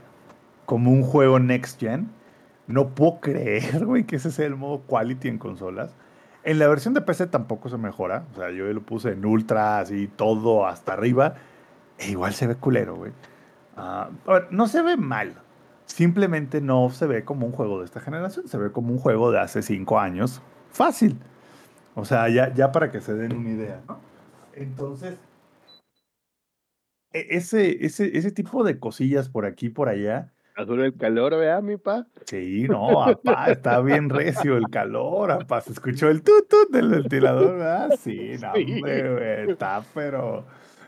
como 0.64 0.90
un 0.90 1.02
juego 1.02 1.38
next 1.38 1.78
gen, 1.78 2.10
no 2.66 2.88
puedo 2.88 3.20
creer, 3.20 3.84
güey, 3.84 4.04
que 4.04 4.16
ese 4.16 4.30
sea 4.30 4.46
el 4.46 4.56
modo 4.56 4.82
quality 4.82 5.28
en 5.28 5.38
consolas. 5.38 5.94
En 6.42 6.60
la 6.60 6.68
versión 6.68 6.94
de 6.94 7.00
PC 7.00 7.26
tampoco 7.26 7.68
se 7.68 7.76
mejora. 7.76 8.24
O 8.32 8.36
sea, 8.36 8.52
yo 8.52 8.66
lo 8.66 8.80
puse 8.80 9.10
en 9.10 9.26
ultra, 9.26 9.80
así 9.80 10.06
todo 10.06 10.64
hasta 10.64 10.92
arriba. 10.92 11.34
E 11.98 12.10
igual 12.10 12.34
se 12.34 12.46
ve 12.46 12.54
culero, 12.54 12.94
güey. 12.94 13.10
Ah, 13.76 14.10
a 14.26 14.32
ver, 14.32 14.48
no 14.52 14.68
se 14.68 14.80
ve 14.80 14.96
mal. 14.96 15.34
Simplemente 15.86 16.60
no 16.60 16.90
se 16.90 17.06
ve 17.06 17.24
como 17.24 17.46
un 17.46 17.52
juego 17.52 17.78
de 17.78 17.84
esta 17.86 18.00
generación. 18.00 18.48
Se 18.48 18.58
ve 18.58 18.70
como 18.72 18.92
un 18.92 18.98
juego 18.98 19.30
de 19.30 19.38
hace 19.38 19.62
cinco 19.62 19.98
años. 19.98 20.42
Fácil. 20.70 21.16
O 21.94 22.04
sea, 22.04 22.28
ya, 22.28 22.52
ya 22.52 22.72
para 22.72 22.90
que 22.90 23.00
se 23.00 23.14
den 23.14 23.34
una 23.34 23.50
idea, 23.50 23.80
¿no? 23.88 23.98
Entonces, 24.54 25.16
e- 27.12 27.26
ese, 27.30 27.84
ese, 27.86 28.16
ese 28.18 28.30
tipo 28.30 28.64
de 28.64 28.78
cosillas 28.78 29.28
por 29.28 29.46
aquí 29.46 29.68
por 29.70 29.88
allá, 29.88 30.32
Azul 30.56 30.80
el 30.80 30.96
calor, 30.96 31.36
vea, 31.36 31.60
mi 31.60 31.76
pa. 31.76 32.06
Sí, 32.24 32.66
no, 32.68 33.02
apá, 33.04 33.50
está 33.50 33.78
bien 33.82 34.08
recio 34.08 34.56
el 34.56 34.70
calor, 34.70 35.30
apá. 35.30 35.60
Se 35.60 35.72
escuchó 35.72 36.08
el 36.08 36.22
tutut 36.22 36.70
del 36.70 36.88
ventilador, 36.88 37.58
¿verdad? 37.58 37.90
Sí, 38.00 38.36
no, 38.40 38.54
Sí. 38.54 38.72
hombre, 38.74 39.50
está, 39.52 39.84
pero 39.94 40.44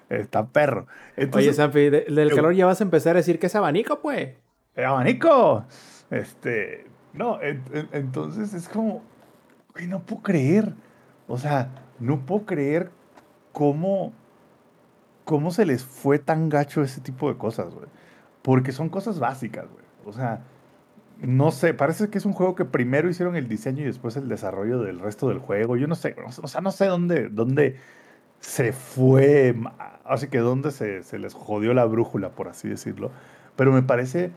está 0.08 0.46
perro. 0.46 0.86
Oye, 1.34 1.52
Sampi, 1.52 1.90
de- 1.90 2.06
del 2.08 2.34
calor 2.34 2.54
ya 2.54 2.64
vas 2.64 2.80
a 2.80 2.84
empezar 2.84 3.16
a 3.16 3.18
decir 3.18 3.38
que 3.38 3.46
es 3.46 3.54
abanico, 3.54 4.00
pues. 4.00 4.36
¡Eh, 4.78 4.86
abanico, 4.86 5.66
este, 6.10 6.86
no, 7.14 7.42
en- 7.42 7.64
en- 7.74 7.90
entonces 7.92 8.55
es 8.55 8.68
como, 8.70 9.02
güey, 9.74 9.88
no 9.88 10.00
puedo 10.02 10.22
creer, 10.22 10.74
o 11.28 11.38
sea, 11.38 11.70
no 12.00 12.26
puedo 12.26 12.46
creer 12.46 12.90
cómo, 13.52 14.14
cómo 15.24 15.50
se 15.50 15.66
les 15.66 15.84
fue 15.84 16.18
tan 16.18 16.48
gacho 16.48 16.82
ese 16.82 17.00
tipo 17.00 17.28
de 17.28 17.36
cosas, 17.38 17.74
güey. 17.74 17.86
Porque 18.42 18.72
son 18.72 18.88
cosas 18.88 19.18
básicas, 19.20 19.66
güey. 19.70 19.84
O 20.06 20.12
sea, 20.12 20.42
no 21.20 21.52
sé, 21.52 21.74
parece 21.74 22.10
que 22.10 22.18
es 22.18 22.26
un 22.26 22.34
juego 22.34 22.55
que 22.56 22.64
primero 22.66 23.10
hicieron 23.10 23.36
el 23.36 23.48
diseño 23.48 23.82
y 23.82 23.86
después 23.86 24.16
el 24.16 24.28
desarrollo 24.28 24.80
del 24.82 25.00
resto 25.00 25.28
del 25.30 25.38
juego. 25.40 25.76
Yo 25.76 25.88
no 25.88 25.96
sé, 25.96 26.16
o 26.42 26.48
sea, 26.48 26.60
no 26.62 26.72
sé 26.72 26.86
dónde, 26.86 27.28
dónde 27.30 27.78
se 28.40 28.72
fue, 28.72 29.55
así 30.05 30.28
que 30.28 30.38
dónde 30.38 30.72
se, 30.72 31.02
se 31.05 31.18
les 31.18 31.34
jodió 31.34 31.74
la 31.74 31.86
brújula, 31.86 32.30
por 32.30 32.48
así 32.48 32.68
decirlo. 32.68 33.12
Pero 33.56 33.72
me 33.72 33.82
parece 33.82 34.32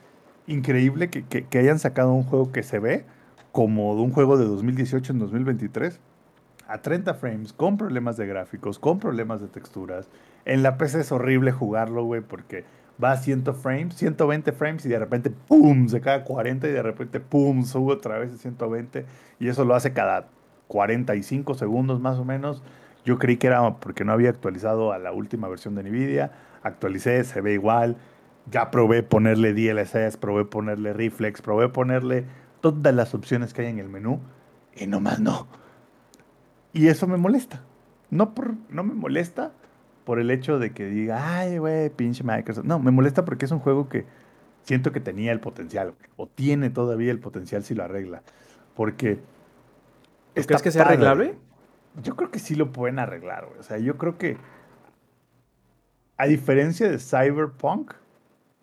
increíble 0.48 1.10
que, 1.10 1.60
hayan 1.60 1.80
sacado 1.80 2.14
un 2.14 2.24
juego 2.24 2.52
que 2.52 2.64
se 2.64 2.80
ve 2.80 3.06
como 3.52 3.96
de 3.96 4.02
un 4.02 4.12
juego 4.12 4.38
de 4.38 4.46
2018 4.46 5.14
en 5.14 5.20
2023 5.20 6.00
a 6.68 6.82
30 6.82 7.14
frames, 7.16 7.54
con 7.54 7.78
problemas 7.78 8.16
de 8.18 8.28
gráficos, 8.28 8.80
con 8.80 9.00
problemas 9.00 9.42
de 9.42 9.48
texturas. 9.48 10.08
En 10.46 10.64
la 10.64 10.78
PC 10.78 11.02
es 11.02 11.12
horrible 11.12 11.52
jugarlo, 11.52 12.06
güey, 12.06 12.22
porque 12.22 12.64
va 13.04 13.12
a 13.12 13.18
100 13.18 13.44
frames, 13.56 13.96
120 13.96 14.52
frames 14.54 14.86
y 14.86 14.90
de 14.90 15.00
repente, 15.00 15.32
¡pum!, 15.32 15.88
se 15.88 16.02
cae 16.02 16.20
a 16.20 16.24
40 16.24 16.68
y 16.68 16.72
de 16.72 16.84
repente, 16.84 17.20
¡pum!, 17.20 17.66
sube 17.66 17.94
otra 17.94 18.18
vez 18.20 18.34
a 18.34 18.38
120 18.38 19.06
y 19.40 19.48
eso 19.48 19.66
lo 19.66 19.76
hace 19.76 19.92
cada 19.92 20.28
45 20.68 21.56
segundos 21.56 22.00
más 22.00 22.18
o 22.18 22.26
menos. 22.26 22.64
Yo 23.04 23.18
creí 23.18 23.38
que 23.38 23.48
era 23.48 23.78
porque 23.80 24.06
no 24.06 24.14
había 24.14 24.30
actualizado 24.30 24.94
a 24.94 25.00
la 25.00 25.12
última 25.12 25.48
versión 25.48 25.76
de 25.76 25.84
NVIDIA, 25.84 26.32
actualicé, 26.64 27.24
se 27.24 27.42
ve 27.42 27.54
igual, 27.54 27.98
ya 28.50 28.72
probé 28.72 29.04
ponerle 29.04 29.54
DLSS, 29.54 30.18
probé 30.18 30.46
ponerle 30.46 30.94
reflex, 30.94 31.42
probé 31.42 31.70
ponerle 31.70 32.26
todas 32.62 32.94
las 32.94 33.14
opciones 33.14 33.54
que 33.54 33.62
hay 33.62 33.68
en 33.68 33.80
el 33.80 33.90
menú 33.90 34.20
y 34.76 34.88
nomás 34.88 35.20
no. 35.20 35.48
Y 36.74 36.88
eso 36.88 37.08
me 37.08 37.18
molesta. 37.18 37.64
No, 38.10 38.34
por, 38.34 38.56
no 38.70 38.84
me 38.84 38.94
molesta 38.94 39.52
por 40.04 40.20
el 40.20 40.32
hecho 40.32 40.60
de 40.60 40.74
que 40.74 40.86
diga, 40.86 41.40
ay, 41.40 41.58
güey, 41.58 41.90
pinche 41.90 42.24
Microsoft. 42.24 42.66
No, 42.66 42.80
me 42.80 42.92
molesta 42.92 43.26
porque 43.26 43.46
es 43.46 43.52
un 43.52 43.60
juego 43.60 43.88
que 43.90 44.06
siento 44.64 44.92
que 44.92 45.00
tenía 45.00 45.32
el 45.32 45.40
potencial, 45.40 45.94
o 46.18 46.28
tiene 46.28 46.70
todavía 46.70 47.12
el 47.12 47.20
potencial 47.20 47.64
si 47.64 47.76
lo 47.76 47.84
arregla. 47.84 48.24
Porque. 48.76 49.16
¿Tú 49.16 49.22
está 50.36 50.48
crees 50.48 50.62
que 50.62 50.72
sea 50.72 50.84
padre. 50.84 50.96
arreglable? 50.96 51.38
Yo 52.02 52.16
creo 52.16 52.32
que 52.32 52.40
sí 52.40 52.56
lo 52.56 52.72
pueden 52.72 53.00
arreglar, 53.00 53.46
güey. 53.46 53.60
O 53.60 53.64
sea, 53.64 53.78
yo 53.78 53.98
creo 53.98 54.18
que. 54.18 54.38
A 56.18 56.28
diferencia 56.28 56.90
de 56.90 57.00
Cyberpunk, 57.00 57.94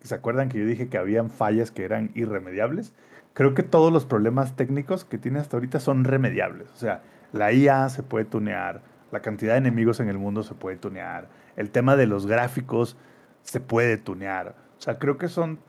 ¿se 0.03 0.15
acuerdan 0.15 0.49
que 0.49 0.59
yo 0.59 0.65
dije 0.65 0.89
que 0.89 0.97
habían 0.97 1.29
fallas 1.29 1.71
que 1.71 1.83
eran 1.83 2.11
irremediables? 2.15 2.93
Creo 3.33 3.53
que 3.53 3.63
todos 3.63 3.91
los 3.91 4.05
problemas 4.05 4.55
técnicos 4.55 5.05
que 5.05 5.17
tiene 5.17 5.39
hasta 5.39 5.57
ahorita 5.57 5.79
son 5.79 6.03
remediables. 6.03 6.69
O 6.71 6.77
sea, 6.77 7.01
la 7.31 7.51
IA 7.53 7.89
se 7.89 8.03
puede 8.03 8.25
tunear, 8.25 8.81
la 9.11 9.21
cantidad 9.21 9.53
de 9.53 9.59
enemigos 9.59 9.99
en 9.99 10.09
el 10.09 10.17
mundo 10.17 10.43
se 10.43 10.55
puede 10.55 10.77
tunear, 10.77 11.29
el 11.55 11.69
tema 11.69 11.95
de 11.95 12.07
los 12.07 12.25
gráficos 12.25 12.97
se 13.43 13.59
puede 13.59 13.97
tunear. 13.97 14.55
O 14.77 14.81
sea, 14.81 14.97
creo 14.99 15.17
que 15.17 15.27
son 15.27 15.59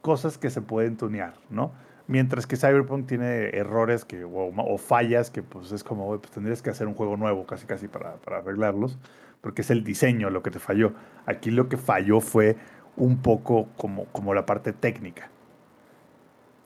cosas 0.00 0.38
que 0.38 0.50
se 0.50 0.60
pueden 0.60 0.96
tunear, 0.96 1.34
¿no? 1.50 1.72
Mientras 2.06 2.46
que 2.46 2.56
Cyberpunk 2.56 3.06
tiene 3.06 3.50
errores 3.50 4.06
que, 4.06 4.24
o, 4.24 4.78
fallas 4.78 5.30
que 5.30 5.42
pues 5.42 5.72
es 5.72 5.84
como, 5.84 6.18
pues 6.18 6.30
tendrías 6.32 6.62
que 6.62 6.70
hacer 6.70 6.86
un 6.86 6.94
juego 6.94 7.18
nuevo 7.18 7.46
casi 7.46 7.66
casi 7.66 7.86
para, 7.86 8.14
para 8.16 8.38
arreglarlos, 8.38 8.98
porque 9.42 9.62
es 9.62 9.70
el 9.70 9.84
diseño 9.84 10.30
lo 10.30 10.42
que 10.42 10.50
te 10.50 10.58
falló. 10.58 10.94
Aquí 11.26 11.50
lo 11.50 11.68
que 11.68 11.76
falló 11.76 12.20
fue 12.20 12.56
un 12.98 13.18
poco 13.18 13.68
como, 13.76 14.04
como 14.06 14.34
la 14.34 14.44
parte 14.44 14.72
técnica. 14.72 15.30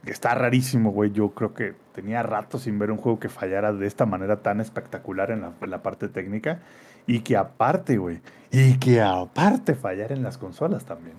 Está 0.05 0.35
rarísimo, 0.35 0.91
güey. 0.91 1.13
Yo 1.13 1.31
creo 1.31 1.55
que 1.55 1.75
tenía 1.95 2.23
rato 2.23 2.59
sin 2.59 2.79
ver 2.79 2.91
un 2.91 2.99
juego 2.99 3.21
que 3.21 3.29
fallara 3.29 3.73
de 3.73 3.87
esta 3.87 4.05
manera 4.05 4.43
tan 4.43 4.61
espectacular 4.61 5.31
en 5.31 5.43
la, 5.43 5.83
parte 5.83 6.09
técnica. 6.09 6.61
Y 7.07 7.21
que 7.21 7.37
aparte, 7.37 7.99
güey. 7.99 8.21
Y 8.51 8.79
que 8.79 9.01
aparte 9.01 9.75
fallar 9.75 10.11
en 10.11 10.23
las 10.23 10.39
consolas 10.39 10.85
también. 10.85 11.17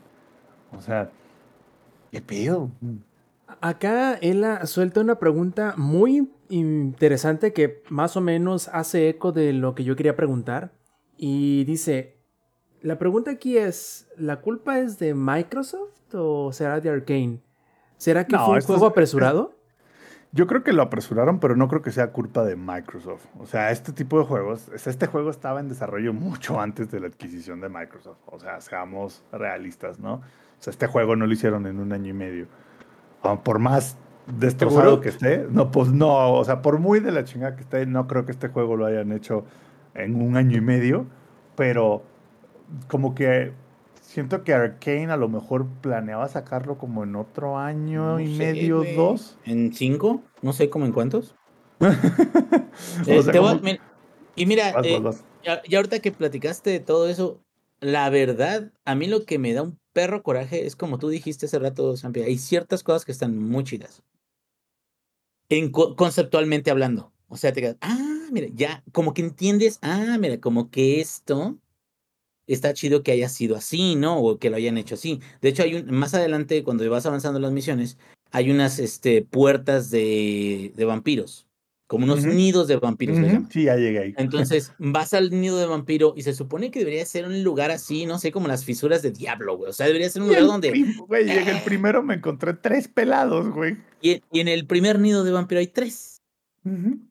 O 0.76 0.82
sea, 0.82 1.10
¿qué 2.12 2.22
pedo? 2.22 2.72
Acá 3.62 4.16
él 4.16 4.46
suelta 4.66 5.00
una 5.00 5.16
pregunta 5.16 5.76
muy 5.78 6.30
interesante 6.50 7.54
que 7.54 7.84
más 7.90 8.18
o 8.18 8.22
menos 8.22 8.70
hace 8.74 9.10
eco 9.10 9.32
de 9.32 9.54
lo 9.54 9.76
que 9.76 9.86
yo 9.86 9.96
quería 9.96 10.16
preguntar. 10.16 10.74
Y 11.16 11.64
dice, 11.64 12.13
la 12.84 13.00
pregunta 13.00 13.32
aquí 13.32 13.58
es, 13.58 14.08
¿la 14.18 14.42
culpa 14.42 14.78
es 14.80 15.00
de 15.00 15.16
Microsoft 15.16 16.14
o 16.14 16.52
será 16.54 16.80
de 16.80 16.90
Arkane? 16.92 17.40
¿Será 17.98 18.26
que 18.28 18.36
No, 18.36 18.46
fue 18.46 18.56
un 18.58 18.62
juego 18.62 18.86
es- 18.86 18.92
apresurado? 18.92 19.56
Yo 20.36 20.48
creo 20.48 20.64
que 20.64 20.74
lo 20.74 20.82
apresuraron, 20.82 21.40
pero 21.40 21.56
no 21.56 21.68
creo 21.68 21.84
que 21.84 21.92
sea 21.92 22.12
culpa 22.12 22.44
de 22.44 22.56
Microsoft. 22.56 23.24
O 23.40 23.46
sea, 23.46 23.70
este 23.70 23.92
tipo 23.94 24.18
de 24.18 24.26
juegos, 24.26 24.68
este 24.74 25.06
juego 25.06 25.30
estaba 25.30 25.60
en 25.60 25.70
desarrollo 25.70 26.12
mucho 26.12 26.60
antes 26.60 26.90
de 26.90 27.00
la 27.00 27.06
adquisición 27.08 27.62
de 27.62 27.70
Microsoft. 27.70 28.18
O 28.26 28.40
sea, 28.40 28.60
seamos 28.60 29.24
realistas, 29.32 30.00
¿no? 30.00 30.14
O 30.16 30.22
sea, 30.58 30.72
este 30.72 30.88
juego 30.88 31.16
no 31.16 31.28
lo 31.28 31.34
hicieron 31.34 31.68
en 31.68 31.80
un 31.80 31.94
año 31.94 32.10
y 32.10 32.14
medio. 32.14 32.48
Ah, 33.22 33.40
Por 33.44 33.60
más 33.60 33.96
destrozado 34.26 35.02
que 35.02 35.10
esté, 35.10 35.46
no, 35.52 35.70
pues 35.70 35.92
no, 35.92 36.34
o 36.34 36.44
sea, 36.44 36.64
por 36.64 36.80
muy 36.80 37.00
de 37.00 37.12
la 37.12 37.26
chingada 37.26 37.56
que 37.56 37.62
esté, 37.62 37.86
no 37.86 38.08
creo 38.08 38.26
que 38.26 38.32
este 38.32 38.48
juego 38.48 38.76
lo 38.76 38.88
hayan 38.88 39.12
hecho 39.12 39.46
en 39.94 40.16
un 40.20 40.36
año 40.36 40.58
y 40.58 40.62
medio, 40.62 41.06
pero 41.56 42.02
como 42.88 43.16
que 43.16 43.54
siento 44.02 44.44
que 44.44 44.54
Arkane 44.54 45.12
a 45.12 45.18
lo 45.18 45.30
mejor 45.30 45.68
planeaba 45.82 46.28
sacarlo 46.28 46.78
como 46.78 47.04
en 47.04 47.16
otro 47.16 47.58
año 47.58 48.14
No 48.14 48.20
y 48.20 48.28
sé, 48.28 48.54
medio, 48.54 48.84
dos. 48.84 49.38
¿En 49.46 49.74
cinco? 49.74 50.22
No 50.42 50.54
sé 50.54 50.70
cómo 50.70 50.86
en 50.86 50.92
cuántos. 50.92 51.36
O 51.82 53.06
Eh, 53.08 53.22
sea, 53.22 53.40
voy 53.40 53.60
como- 53.60 53.62
y 54.36 54.46
mira, 54.46 54.74
Vas, 54.74 54.86
eh, 54.86 54.94
vas, 54.94 55.04
vas. 55.04 55.24
ya, 55.44 55.62
ya 55.68 55.78
ahorita 55.78 56.00
que 56.00 56.12
platicaste 56.12 56.70
de 56.72 56.80
todo 56.80 57.08
eso, 57.08 57.40
la 57.80 58.10
verdad, 58.10 58.72
a 58.86 58.96
mí 58.96 59.08
lo 59.08 59.26
que 59.26 59.38
me 59.38 59.54
da 59.54 59.62
un 59.62 59.80
perro 59.94 60.24
coraje 60.24 60.66
es 60.66 60.76
como 60.76 60.98
tú 60.98 61.10
dijiste 61.10 61.46
hace 61.46 61.60
rato, 61.60 61.96
Sampi, 61.98 62.22
hay 62.22 62.38
ciertas 62.38 62.82
cosas 62.84 63.06
que 63.06 63.12
están 63.12 63.38
muy 63.38 63.64
chidas. 63.64 64.02
En 65.50 65.72
co- 65.72 65.96
conceptualmente 65.96 66.72
hablando. 66.72 67.12
O 67.28 67.38
sea, 67.38 67.54
te 67.54 67.62
quedas, 67.62 67.78
ah, 67.82 68.28
mira, 68.32 68.48
ya, 68.54 68.84
como 68.92 69.14
que 69.14 69.22
entiendes, 69.22 69.80
ah, 69.82 70.18
mira, 70.20 70.40
como 70.40 70.70
que 70.72 71.00
esto 71.02 71.58
está 72.48 72.74
chido 72.74 73.04
que 73.04 73.12
haya 73.12 73.30
sido 73.30 73.56
así, 73.56 73.96
¿no? 73.96 74.20
O 74.20 74.38
que 74.38 74.50
lo 74.50 74.58
hayan 74.58 74.78
hecho 74.78 74.96
así. 74.96 75.20
De 75.42 75.50
hecho, 75.50 75.64
hay 75.64 75.76
un, 75.76 75.92
más 75.92 76.14
adelante, 76.14 76.64
cuando 76.64 76.90
vas 76.90 77.06
avanzando 77.06 77.40
las 77.40 77.52
misiones, 77.52 77.98
hay 78.32 78.52
unas 78.52 78.80
este, 78.80 79.22
puertas 79.22 79.92
de, 79.92 80.74
de 80.76 80.86
vampiros, 80.86 81.48
como 81.88 82.06
unos 82.06 82.26
nidos 82.26 82.68
de 82.68 82.78
vampiros, 82.78 83.18
llaman. 83.18 83.48
Sí, 83.52 83.66
ya 83.66 83.76
llegué 83.76 84.00
ahí. 84.00 84.14
Entonces, 84.18 84.74
vas 84.80 85.14
al 85.14 85.30
nido 85.30 85.58
de 85.60 85.68
vampiro 85.68 86.14
y 86.18 86.24
se 86.24 86.34
supone 86.34 86.72
que 86.72 86.80
debería 86.80 87.06
ser 87.06 87.26
un 87.26 87.44
lugar 87.44 87.70
así, 87.70 88.06
no 88.08 88.18
sé, 88.18 88.32
como 88.32 88.48
las 88.48 88.66
fisuras 88.66 89.02
de 89.04 89.12
diablo, 89.12 89.58
güey. 89.58 89.70
O 89.70 89.74
sea, 89.74 89.86
debería 89.86 90.10
ser 90.10 90.24
un 90.24 90.30
lugar 90.30 90.46
donde... 90.46 90.74
Güey, 91.08 91.26
llegué 91.26 91.52
el 91.52 91.62
primero, 91.62 92.02
me 92.02 92.16
encontré 92.16 92.54
tres 92.54 92.88
pelados, 92.88 93.50
güey. 93.54 93.78
Y, 94.02 94.22
y 94.32 94.40
en 94.40 94.48
el 94.48 94.66
primer 94.66 95.00
nido 95.00 95.24
de 95.24 95.32
vampiro 95.32 95.60
hay 95.60 95.68
tres. 95.68 96.13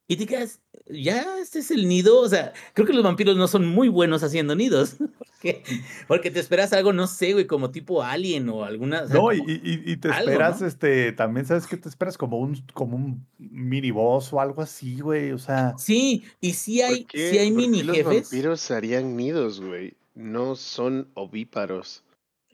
Y 0.09 0.17
te 0.17 0.27
quedas, 0.27 0.61
ya, 0.89 1.39
este 1.41 1.59
es 1.59 1.71
el 1.71 1.87
nido. 1.89 2.21
O 2.21 2.29
sea, 2.29 2.53
creo 2.75 2.87
que 2.87 2.93
los 2.95 3.03
vampiros 3.05 3.37
no 3.37 3.47
son 3.49 3.67
muy 3.67 3.89
buenos 3.89 4.23
haciendo 4.23 4.55
nidos. 4.55 4.97
Porque, 5.43 5.65
porque 6.07 6.31
te 6.31 6.39
esperas 6.39 6.73
algo, 6.73 6.93
no 6.93 7.09
sé, 7.09 7.33
güey, 7.33 7.49
como 7.49 7.73
tipo 7.73 8.01
alien 8.05 8.49
o 8.49 8.63
alguna. 8.65 9.03
o 9.03 9.07
sea, 9.09 9.17
No, 9.17 9.33
y, 9.33 9.39
y- 9.41 9.91
y 9.93 9.97
te 9.97 10.09
algo, 10.09 10.31
esperas, 10.31 10.61
¿no? 10.61 10.69
este, 10.69 11.11
también 11.11 11.47
sabes 11.47 11.67
que 11.67 11.77
te 11.77 11.89
esperas 11.89 12.17
como 12.17 12.39
un, 12.39 12.63
como 12.75 12.97
un 12.97 13.27
mini 13.39 13.91
boss 13.91 14.33
o 14.33 14.41
algo 14.41 14.63
así, 14.63 15.01
güey. 15.01 15.33
O 15.33 15.39
sea, 15.39 15.75
Sí, 15.79 16.23
y 16.41 16.53
sí 16.53 16.79
¿Por 16.79 16.91
hay, 16.91 17.05
qué- 17.07 17.31
sí 17.33 17.39
hay 17.39 17.51
por 17.51 17.61
qué 17.61 17.69
mini 17.69 17.83
los 17.83 17.97
jefes. 17.97 18.31
vampiros 18.31 18.71
harían 18.71 19.17
nidos, 19.17 19.61
güey? 19.61 19.95
No 20.15 20.55
son 20.55 21.09
ovíparos. 21.15 22.05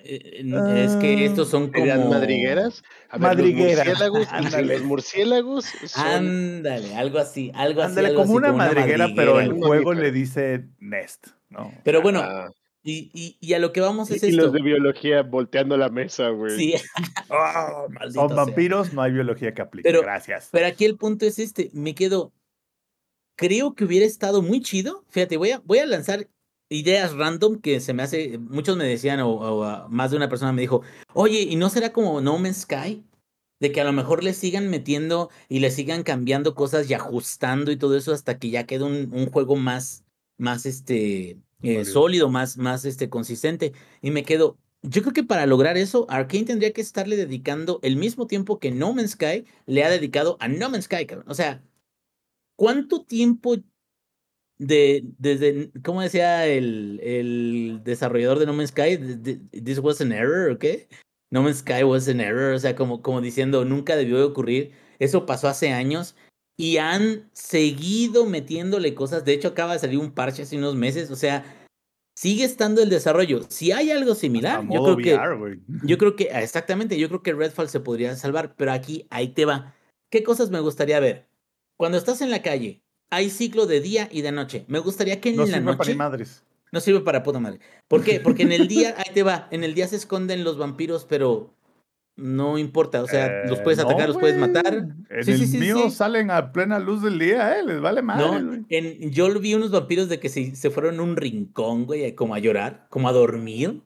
Eh, 0.01 0.45
es 0.85 0.93
que 0.97 1.25
estos 1.25 1.49
son 1.49 1.73
como. 1.73 1.85
¿Eran 1.85 2.09
madrigueras? 2.09 2.83
A 3.11 3.19
ver, 3.19 3.23
Madrigueras, 3.29 3.87
los 3.87 3.99
murciélagos, 3.99 4.27
y 4.31 4.35
ándale. 4.35 4.75
los 4.75 4.83
murciélagos 4.85 5.65
son... 5.87 6.07
Ándale, 6.07 6.95
algo 6.97 7.19
así, 7.19 7.51
algo 7.55 7.83
así. 7.83 7.89
ándale 7.91 8.09
algo 8.09 8.21
como 8.23 8.39
así, 8.39 8.39
una 8.47 8.53
madriguera, 8.53 9.09
pero 9.17 9.35
madriguera, 9.35 9.57
el 9.61 9.67
juego 9.67 9.95
le 9.95 10.13
dice 10.13 10.67
Nest, 10.79 11.27
¿no? 11.49 11.73
Pero 11.85 12.01
bueno, 12.01 12.21
Ah, 12.23 12.49
y, 12.83 13.11
y, 13.13 13.37
y 13.41 13.55
a 13.55 13.59
lo 13.59 13.73
que 13.73 13.81
vamos 13.81 14.11
es 14.11 14.23
y 14.23 14.31
los 14.31 14.47
esto. 14.47 14.57
de 14.57 14.63
biología 14.63 15.23
volteando 15.23 15.77
la 15.77 15.89
mesa, 15.89 16.29
güey. 16.31 16.57
Sí, 16.57 16.75
Ah, 17.29 17.85
maldito 17.91 18.21
Son 18.21 18.29
sea. 18.29 18.37
vampiros, 18.37 18.93
no 18.93 19.03
hay 19.03 19.13
biología 19.13 19.53
que 19.53 19.63
aplique. 19.63 19.89
Pero- 19.89 20.03
Gracias. 20.03 20.49
Pero 20.53 20.67
aquí 20.67 20.85
el 20.85 20.97
punto 20.97 21.27
es 21.27 21.39
este, 21.41 21.71
me 21.73 21.95
quedo, 21.95 22.33
creo 23.37 23.75
que 23.75 23.85
hubiera 23.85 24.07
estado 24.07 24.43
muy 24.43 24.61
chido, 24.61 25.05
fíjate, 25.09 25.37
voy 25.37 25.51
a, 25.51 25.61
voy 25.65 25.79
a 25.79 25.87
lanzar 25.87 26.29
ideas 26.71 27.15
random 27.15 27.61
que 27.61 27.81
se 27.81 27.95
me 27.95 28.03
hace, 28.03 28.39
muchos 28.39 28.77
me 28.77 28.85
decían, 28.85 29.21
o, 29.21 29.31
o, 29.31 29.65
ah, 29.65 29.87
más 29.91 30.11
de 30.11 30.17
una 30.17 30.29
persona 30.29 30.53
me 30.53 30.61
dijo, 30.63 30.83
oye, 31.15 31.41
¿y 31.43 31.57
no 31.57 31.71
será 31.71 31.93
como 31.93 32.21
No 32.21 32.39
Man's 32.39 32.63
Sky? 32.63 33.05
De 33.61 33.73
que 33.73 33.81
a 33.81 33.85
lo 33.85 33.93
mejor 33.93 34.23
le 34.23 34.35
sigan 34.35 34.69
metiendo 34.71 35.31
y 35.49 35.61
le 35.61 35.71
sigan 35.71 36.03
cambiando 36.05 36.55
cosas 36.55 36.89
y 36.89 36.95
ajustando 36.95 37.73
y 37.73 37.77
todo 37.77 37.97
eso 37.97 38.13
hasta 38.13 38.39
que 38.39 38.51
ya 38.51 38.67
quede 38.67 38.85
un, 38.85 39.13
un 39.13 39.31
juego 39.31 39.57
más, 39.57 40.05
más 40.37 40.65
este, 40.67 41.41
eh, 41.63 41.85
Sólido. 41.85 41.85
sólido, 41.85 42.29
más, 42.31 42.57
más 42.59 42.85
este, 42.85 43.09
consistente. 43.11 43.73
Y 44.01 44.11
me 44.13 44.25
quedo, 44.25 44.59
yo 44.83 45.03
creo 45.03 45.13
que 45.13 45.25
para 45.25 45.47
lograr 45.47 45.77
eso, 45.77 46.07
Arkane 46.09 46.45
tendría 46.45 46.73
que 46.73 46.81
estarle 46.81 47.17
dedicando 47.17 47.81
el 47.83 47.97
mismo 47.97 48.27
tiempo 48.29 48.59
que 48.61 48.71
No 48.71 48.93
Man's 48.95 49.13
Sky 49.13 49.45
le 49.67 49.85
ha 49.85 49.91
dedicado 49.91 50.37
a 50.41 50.49
No 50.49 50.71
Man's 50.71 50.85
Sky, 50.85 51.07
cabrón. 51.07 51.27
O 51.29 51.35
sea, 51.35 51.65
¿cuánto 52.57 53.05
tiempo 53.05 53.57
de, 54.59 55.05
desde, 55.19 55.71
¿cómo 55.83 56.03
decía 56.03 56.47
el, 56.47 57.01
el 57.03 57.81
desarrollador 57.85 58.39
de 58.39 58.47
No 58.47 58.53
Man's 58.53 58.71
Sky? 58.71 58.99
Th- 58.99 59.23
th- 59.23 59.65
¿This 59.65 59.79
was 59.79 60.01
an 60.01 60.13
error 60.13 60.51
o 60.51 60.59
qué? 60.59 60.89
No 61.31 61.43
Man's 61.43 61.59
Sky 61.59 61.85
was 61.85 62.09
an 62.09 62.21
error, 62.21 62.55
o 62.55 62.59
sea, 62.59 62.75
como, 62.75 63.03
como 63.03 63.21
diciendo, 63.21 63.65
nunca 63.65 63.97
debió 63.97 64.17
de 64.19 64.25
ocurrir. 64.25 64.73
Eso 64.99 65.27
pasó 65.27 65.49
hace 65.49 65.71
años 65.71 66.17
y 66.57 66.79
han 66.79 67.31
seguido 67.33 68.27
metiéndole 68.27 68.95
cosas. 68.95 69.25
De 69.25 69.33
hecho, 69.33 69.49
acaba 69.49 69.75
de 69.75 69.79
salir 69.79 69.99
un 69.99 70.13
parche 70.13 70.43
hace 70.43 70.57
unos 70.57 70.75
meses, 70.75 71.11
o 71.11 71.17
sea, 71.17 71.45
sigue 72.17 72.45
estando 72.45 72.83
el 72.83 72.91
desarrollo. 72.91 73.43
Si 73.49 73.71
hay 73.71 73.93
algo 73.93 74.17
similar, 74.17 74.67
yo 74.69 74.83
creo 74.83 74.97
que... 74.97 75.15
Yo 75.85 75.99
creo 75.99 76.17
que, 76.17 76.31
ah, 76.33 76.43
exactamente, 76.43 76.99
yo 76.99 77.09
creo 77.09 77.23
que 77.23 77.33
Redfall 77.33 77.69
se 77.69 77.79
podría 77.79 78.17
salvar, 78.17 78.57
pero 78.57 78.73
aquí, 78.73 79.07
ahí 79.11 79.29
te 79.29 79.45
va. 79.45 79.77
¿Qué 80.11 80.25
cosas 80.25 80.51
me 80.51 80.59
gustaría 80.59 80.99
ver? 80.99 81.29
Cuando 81.77 81.97
estás 81.97 82.23
en 82.23 82.31
la 82.31 82.43
calle, 82.43 82.83
hay 83.11 83.31
ciclo 83.31 83.67
de 83.67 83.81
día 83.81 84.09
y 84.11 84.23
de 84.23 84.33
noche. 84.33 84.65
Me 84.69 84.79
gustaría 84.79 85.21
que 85.21 85.31
en 85.31 85.37
No 85.37 85.47
la 85.47 85.55
sirve 85.59 85.65
para 85.65 85.77
noche... 85.77 85.91
ni 85.93 85.97
madres. 85.97 86.45
No 86.71 86.81
sirve 86.81 87.01
para 87.01 87.23
puta 87.23 87.41
madre. 87.41 87.61
¿Por 87.89 88.05
qué? 88.05 88.21
Porque 88.21 88.43
en 88.43 88.53
el 88.53 88.69
día, 88.69 88.95
ahí 88.99 89.13
te 89.15 89.23
va, 89.23 89.49
en 89.51 89.65
el 89.65 89.75
día 89.75 89.89
se 89.89 89.97
esconden 89.97 90.45
los 90.45 90.59
vampiros, 90.59 91.07
pero 91.09 91.55
no 92.17 92.59
importa, 92.59 93.03
o 93.03 93.07
sea, 93.07 93.45
los 93.47 93.59
Eh, 93.59 93.63
puedes 93.63 93.79
no, 93.79 93.85
atacar, 93.87 94.09
los 94.09 94.19
puedes 94.19 94.37
matar. 94.37 94.75
En 94.75 95.25
Sí, 95.25 95.33
el 95.33 95.39
sí, 95.39 95.47
sí, 95.47 95.59
mío 95.59 95.89
salen 95.89 96.31
a 96.31 96.53
plena 96.53 96.79
luz 96.81 97.01
del 97.01 97.19
día, 97.19 97.59
¿eh? 97.59 97.63
Les 97.65 97.81
vale 97.81 98.03
madre, 98.03 98.43
No, 98.43 98.65
en, 98.69 99.11
yo 99.13 99.33
vi 99.41 99.55
unos 99.55 99.71
vampiros 99.71 100.09
de 100.09 100.19
que 100.19 100.29
se, 100.29 100.57
se 100.57 100.71
fueron 100.71 100.99
a 100.99 101.03
un 101.03 101.17
rincón, 101.17 101.87
güey, 101.87 102.15
como 102.15 102.35
a 102.35 102.41
llorar, 102.41 102.87
como 102.91 103.09
a 103.09 103.13
dormir. 103.13 103.83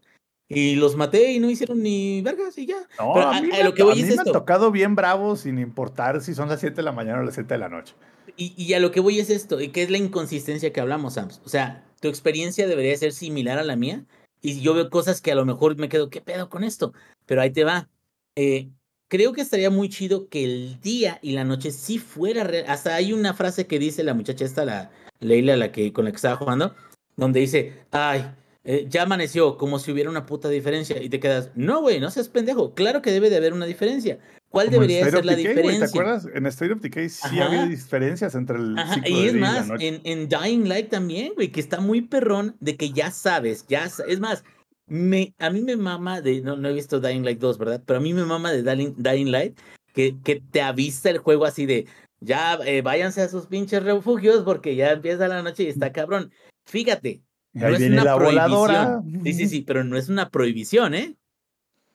Y 0.49 0.75
los 0.77 0.97
maté 0.97 1.33
y 1.33 1.41
no 1.41 1.49
hicieron 1.51 1.83
ni 1.83 2.21
vergas 2.21 2.57
y 2.59 2.67
ya. 2.67 2.77
No, 2.99 3.15
Pero 3.15 3.29
a, 3.29 3.41
mí, 3.41 3.49
a 3.53 3.59
me, 3.59 3.65
lo 3.65 3.75
que 3.75 3.83
a 3.83 3.85
voy 3.87 3.95
mí 3.97 4.03
es 4.03 4.17
me 4.17 4.21
han 4.21 4.33
tocado 4.33 4.71
bien 4.71 4.95
bravos 4.95 5.41
sin 5.41 5.59
importar 5.59 6.21
si 6.21 6.35
son 6.35 6.49
las 6.49 6.61
7 6.61 6.77
de 6.77 6.83
la 6.83 6.93
mañana 6.93 7.21
o 7.21 7.23
las 7.23 7.35
7 7.35 7.55
de 7.55 7.59
la 7.59 7.69
noche. 7.69 7.95
Y, 8.37 8.55
y 8.57 8.73
a 8.75 8.81
lo 8.81 8.91
que 8.91 9.01
voy 9.01 9.19
es 9.19 9.31
esto, 9.31 9.61
y 9.61 9.69
que 9.69 9.83
es 9.83 9.91
la 9.91 9.99
inconsistencia 9.99 10.73
que 10.73 10.81
hablamos, 10.81 11.15
Sams. 11.15 11.41
O 11.45 11.49
sea, 11.49 11.85
tu 12.01 12.09
experiencia 12.09 12.67
debería 12.67 12.97
ser 12.97 13.13
similar 13.13 13.59
a 13.59 13.65
la 13.65 13.77
mía, 13.77 14.05
y 14.43 14.61
yo 14.61 14.75
veo 14.75 14.91
cosas 14.91 15.21
que 15.21 15.31
a 15.33 15.37
lo 15.37 15.45
mejor 15.45 15.77
me 15.77 15.89
quedo, 15.89 16.11
¿qué 16.11 16.21
pedo 16.21 16.49
con 16.51 16.65
esto? 16.65 16.93
Pero 17.27 17.41
ahí 17.41 17.51
te 17.51 17.63
va. 17.65 17.89
Eh, 18.35 18.71
creo 19.09 19.33
que 19.33 19.41
estaría 19.41 19.71
muy 19.71 19.89
chido 19.89 20.29
que 20.29 20.43
el 20.43 20.81
día 20.81 21.21
y 21.23 21.33
la 21.33 21.45
noche 21.45 21.71
sí 21.71 21.99
fuera 21.99 22.43
real. 22.43 22.65
Hasta 22.67 22.95
hay 22.95 23.13
una 23.13 23.35
frase 23.35 23.67
que 23.67 23.79
dice 23.79 24.03
la 24.03 24.15
muchacha 24.15 24.45
esta, 24.45 24.65
la 24.65 24.91
Leila, 25.21 25.57
la 25.57 25.71
que, 25.71 25.93
con 25.93 26.05
la 26.05 26.11
que 26.11 26.17
estaba 26.17 26.37
jugando, 26.37 26.75
donde 27.17 27.39
dice, 27.41 27.85
ay, 27.93 28.25
eh, 28.65 28.87
ya 28.89 29.03
amaneció, 29.03 29.57
como 29.57 29.79
si 29.79 29.93
hubiera 29.93 30.11
una 30.11 30.27
puta 30.27 30.49
diferencia. 30.49 31.01
Y 31.01 31.09
te 31.09 31.21
quedas, 31.21 31.51
no, 31.55 31.81
güey, 31.81 32.01
no 32.01 32.11
seas 32.11 32.29
pendejo. 32.29 32.75
Claro 32.75 33.01
que 33.01 33.13
debe 33.13 33.31
de 33.31 33.37
haber 33.37 33.53
una 33.53 33.67
diferencia. 33.67 34.19
¿Cuál 34.53 34.67
Como 34.67 34.81
debería 34.83 34.99
State 34.99 35.11
ser 35.11 35.21
of 35.21 35.25
la 35.27 35.35
Decay, 35.37 35.55
diferencia? 35.55 35.87
¿Te 35.87 35.91
acuerdas? 35.91 36.29
En 36.35 36.47
State 36.47 36.73
of 36.75 36.81
Decay 36.81 37.09
sí 37.09 37.21
Ajá. 37.25 37.47
había 37.47 37.67
diferencias 37.67 38.35
entre 38.35 38.57
el 38.59 38.79
Ajá, 38.79 38.95
ciclo 38.95 39.09
y 39.11 39.15
de 39.23 39.27
es 39.29 39.35
y 39.35 39.39
la 39.41 39.47
más, 39.53 39.69
noche. 39.69 39.89
en, 39.89 40.01
en 40.05 40.29
Dying 40.29 40.69
Light 40.69 40.89
también, 40.91 41.33
güey, 41.35 41.51
que 41.51 41.61
está 41.61 41.81
muy 41.81 42.03
perrón 42.03 42.55
de 42.61 42.77
que 42.77 42.91
ya 42.93 43.11
sabes, 43.11 43.67
ya 43.67 43.87
es 44.07 44.21
más, 44.21 44.45
me, 44.87 45.35
a 45.39 45.51
mí 45.51 45.63
me 45.63 45.77
mama 45.77 46.21
de, 46.21 46.43
no, 46.43 46.57
no 46.57 46.69
he 46.69 46.75
visto 46.75 47.01
Dying 47.01 47.25
Light 47.25 47.39
2, 47.41 47.59
¿verdad? 47.59 47.83
Pero 47.87 47.99
a 47.99 48.03
mí 48.03 48.13
me 48.13 48.25
mama 48.25 48.53
de 48.53 48.63
Dying, 48.63 48.95
Dying 48.99 49.31
Light 49.33 49.59
que, 49.95 50.17
que 50.23 50.43
te 50.51 50.61
avisa 50.63 51.09
el 51.11 51.19
juego 51.19 51.45
así 51.47 51.65
de, 51.67 51.87
ya 52.21 52.59
eh, 52.67 52.83
váyanse 52.83 53.23
a 53.23 53.29
sus 53.29 53.47
pinches 53.47 53.83
refugios 53.83 54.43
porque 54.45 54.77
ya 54.77 54.93
empieza 54.93 55.29
la 55.29 55.43
noche 55.43 55.63
y 55.65 55.69
está 55.69 55.93
cabrón. 55.93 56.31
Fíjate, 56.67 57.23
Y 57.55 57.59
no 57.59 57.69
es 57.69 57.79
viene 57.79 57.95
una 57.97 58.05
la 58.05 58.15
voladora. 58.17 59.01
prohibición. 59.01 59.25
Sí, 59.25 59.33
sí, 59.33 59.49
sí, 59.49 59.63
pero 59.63 59.83
no 59.83 59.97
es 59.97 60.09
una 60.09 60.29
prohibición, 60.31 60.95
¿eh? 60.95 61.17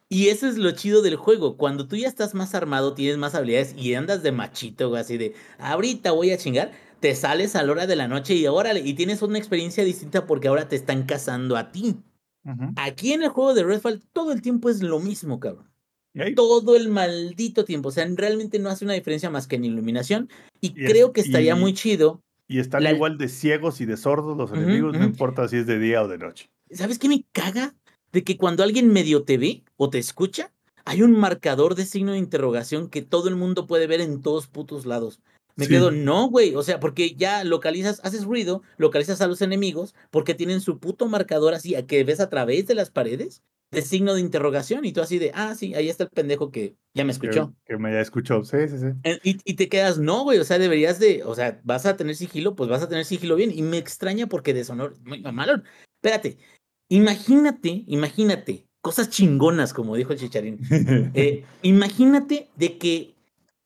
Y 0.10 0.30
eso 0.30 0.48
es 0.48 0.58
lo 0.58 0.72
chido 0.72 1.02
del 1.02 1.18
juego. 1.18 1.58
Cuando 1.58 1.88
tú 1.88 1.96
ya 1.98 2.08
estás 2.08 2.34
más 2.34 2.56
armado, 2.56 2.94
tienes 2.94 3.18
más 3.18 3.36
habilidades 3.36 3.76
y 3.78 3.94
andas 3.94 4.24
de 4.24 4.32
machito, 4.32 4.96
así 4.96 5.18
de 5.18 5.34
ahorita 5.60 6.12
voy 6.12 6.32
a 6.32 6.38
chingar, 6.38 6.72
te 7.02 7.14
sales 7.14 7.56
a 7.56 7.64
la 7.64 7.72
hora 7.74 7.88
de 7.88 7.96
la 7.98 8.08
noche 8.08 8.34
y 8.34 8.48
órale, 8.48 8.80
y 8.80 8.94
tienes 8.94 9.22
una 9.22 9.38
experiencia 9.38 9.84
distinta 9.84 10.26
porque 10.26 10.48
ahora 10.48 10.68
te 10.70 10.76
están 10.78 11.04
cazando 11.04 11.58
a 11.58 11.72
ti. 11.72 11.98
Aquí 12.78 13.12
en 13.12 13.24
el 13.24 13.30
juego 13.30 13.54
de 13.54 13.64
Redfall 13.66 14.02
todo 14.14 14.32
el 14.32 14.42
tiempo 14.42 14.70
es 14.70 14.82
lo 14.82 15.00
mismo, 15.02 15.40
cabrón. 15.42 15.70
Y 16.14 16.34
Todo 16.34 16.78
el 16.78 16.88
maldito 16.88 17.66
tiempo. 17.66 17.90
O 17.90 17.92
sea, 17.92 18.08
realmente 18.16 18.58
no 18.58 18.70
hace 18.70 18.86
una 18.86 18.94
diferencia 18.94 19.30
más 19.30 19.46
que 19.48 19.58
en 19.58 19.66
iluminación. 19.66 20.30
Y, 20.62 20.68
Y 20.68 20.86
es- 20.86 20.92
creo 20.92 21.12
que 21.12 21.22
estaría 21.22 21.56
y- 21.56 21.60
muy 21.60 21.74
chido. 21.74 22.24
Y 22.48 22.60
están 22.60 22.84
la- 22.84 22.94
igual 22.94 23.18
de 23.18 23.28
ciegos 23.28 23.82
y 23.82 23.86
de 23.86 23.98
sordos 23.98 24.38
los 24.38 24.52
enemigos, 24.54 24.98
no 24.98 25.04
importa 25.04 25.48
si 25.50 25.58
es 25.58 25.68
de 25.68 25.78
día 25.78 26.02
o 26.02 26.08
de 26.08 26.18
noche. 26.18 26.50
¿Sabes 26.72 26.98
qué 26.98 27.10
me 27.10 27.26
caga? 27.34 27.76
De 28.18 28.24
que 28.24 28.36
cuando 28.36 28.64
alguien 28.64 28.92
medio 28.92 29.22
te 29.26 29.38
ve 29.38 29.64
o 29.76 29.92
te 29.92 30.00
escucha, 30.00 30.52
hay 30.86 31.04
un 31.04 31.12
marcador 31.12 31.76
de 31.76 31.86
signo 31.86 32.14
de 32.14 32.18
interrogación 32.18 32.90
que 32.90 33.04
todo 33.04 33.30
el 33.30 33.36
mundo 33.36 33.68
puede 33.68 33.86
ver 33.86 34.02
en 34.02 34.24
todos 34.24 34.48
putos 34.48 34.88
lados. 34.88 35.20
Me 35.56 35.66
Sí. 35.66 35.70
quedo, 35.74 35.92
no, 35.92 36.28
güey. 36.28 36.56
O 36.56 36.64
sea, 36.64 36.80
porque 36.80 37.14
ya 37.14 37.44
localizas, 37.44 38.02
haces 38.04 38.24
ruido, 38.26 38.64
localizas 38.78 39.22
a 39.22 39.28
los 39.28 39.44
enemigos, 39.44 39.94
porque 40.10 40.34
tienen 40.34 40.62
su 40.62 40.80
puto 40.80 41.06
marcador 41.08 41.54
así, 41.54 41.76
a 41.76 41.86
que 41.86 42.04
ves 42.04 42.20
a 42.20 42.28
través 42.28 42.66
de 42.66 42.74
las 42.74 42.90
paredes, 42.90 43.44
de 43.70 43.84
signo 43.84 44.16
de 44.16 44.22
interrogación, 44.22 44.84
y 44.84 44.94
tú 44.94 45.02
así 45.02 45.20
de, 45.20 45.30
ah, 45.36 45.54
sí, 45.54 45.76
ahí 45.76 45.88
está 45.88 46.06
el 46.06 46.10
pendejo 46.10 46.50
que 46.50 46.74
ya 46.96 47.04
me 47.04 47.10
Que, 47.10 47.28
escuchó. 47.28 47.54
que 47.68 47.78
me 47.78 47.92
ya 47.94 48.02
escuchó. 48.02 48.44
Sí, 48.44 48.58
sí, 48.68 48.78
sí. 48.80 49.20
Y, 49.24 49.38
y 49.46 49.54
te 49.54 49.70
quedas, 49.70 50.00
no, 50.00 50.24
güey, 50.24 50.40
o 50.40 50.44
sea, 50.44 50.58
deberías 50.58 50.98
de, 50.98 51.22
o 51.24 51.36
sea, 51.36 51.62
vas 51.64 51.86
a 51.86 51.96
tener 51.98 52.16
sigilo, 52.16 52.56
pues 52.56 52.68
vas 52.68 52.82
a 52.82 52.90
tener 52.90 53.06
sigilo 53.06 53.36
bien. 53.36 53.52
Y 53.56 53.62
me 53.62 53.78
extraña 53.78 54.26
porque 54.26 54.56
deshonor, 54.56 54.96
muy 55.04 55.22
mamalón. 55.22 55.64
Espérate, 56.02 56.38
imagínate, 56.90 57.84
imagínate, 57.88 58.66
cosas 58.82 59.10
chingonas, 59.10 59.74
como 59.74 59.96
dijo 59.96 60.14
el 60.14 60.20
chicharín. 60.20 60.60
Eh, 61.14 61.44
imagínate 61.62 62.50
de 62.56 62.78
que 62.78 63.16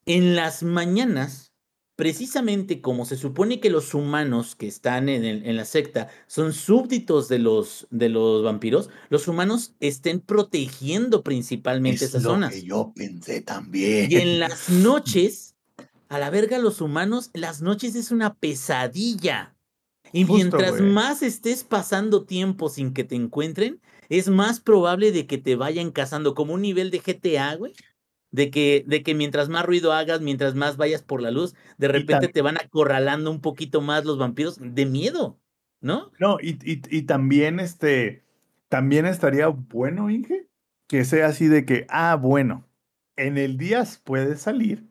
en 0.05 0.35
las 0.35 0.63
mañanas, 0.63 1.51
precisamente 1.95 2.81
como 2.81 3.05
se 3.05 3.15
supone 3.17 3.59
que 3.59 3.69
los 3.69 3.93
humanos 3.93 4.55
que 4.55 4.65
están 4.67 5.07
en, 5.09 5.23
el- 5.23 5.45
en 5.45 5.55
la 5.55 5.65
secta 5.65 6.09
son 6.25 6.53
súbditos 6.53 7.27
de 7.27 7.37
los, 7.37 7.87
de 7.91 8.09
los 8.09 8.43
vampiros, 8.43 8.89
los 9.09 9.27
humanos 9.27 9.75
estén 9.79 10.19
protegiendo 10.19 11.21
principalmente 11.21 12.05
esas 12.05 12.23
zonas. 12.23 12.63
yo 12.63 12.91
pensé 12.95 13.41
también. 13.41 14.11
Y 14.11 14.15
en 14.15 14.39
las 14.39 14.69
noches, 14.69 15.55
a 16.09 16.17
la 16.17 16.31
verga, 16.31 16.57
los 16.57 16.81
humanos, 16.81 17.29
las 17.33 17.61
noches 17.61 17.93
es 17.95 18.09
una 18.09 18.33
pesadilla. 18.33 19.55
Y 20.13 20.25
Justo, 20.25 20.57
mientras 20.57 20.81
más 20.81 21.21
estés 21.23 21.63
pasando 21.63 22.25
tiempo 22.25 22.69
sin 22.69 22.93
que 22.93 23.03
te 23.03 23.15
encuentren, 23.15 23.81
es 24.09 24.27
más 24.29 24.59
probable 24.59 25.11
de 25.11 25.25
que 25.27 25.37
te 25.37 25.55
vayan 25.55 25.91
cazando, 25.91 26.35
como 26.35 26.53
un 26.53 26.61
nivel 26.61 26.91
de 26.91 26.99
GTA, 27.01 27.55
güey. 27.55 27.73
De 28.31 28.49
que, 28.49 28.85
de 28.87 29.03
que 29.03 29.13
mientras 29.13 29.49
más 29.49 29.65
ruido 29.65 29.91
hagas, 29.91 30.21
mientras 30.21 30.55
más 30.55 30.77
vayas 30.77 31.01
por 31.01 31.21
la 31.21 31.31
luz, 31.31 31.53
de 31.77 31.89
repente 31.89 32.29
te 32.29 32.41
van 32.41 32.55
acorralando 32.57 33.29
un 33.29 33.41
poquito 33.41 33.81
más 33.81 34.05
los 34.05 34.17
vampiros 34.17 34.57
de 34.61 34.85
miedo, 34.85 35.37
¿no? 35.81 36.11
No, 36.19 36.37
y, 36.41 36.51
y- 36.63 36.81
y 36.89 37.01
también 37.03 37.59
este, 37.59 38.23
también 38.69 39.05
estaría 39.05 39.47
bueno, 39.47 40.09
Inge, 40.09 40.47
que 40.87 41.03
sea 41.03 41.27
así 41.27 41.47
de 41.47 41.65
que, 41.65 41.85
ah, 41.89 42.15
bueno, 42.15 42.67
en 43.15 43.37
el 43.37 43.57
día 43.57 43.83
puedes 44.03 44.41
salir, 44.41 44.87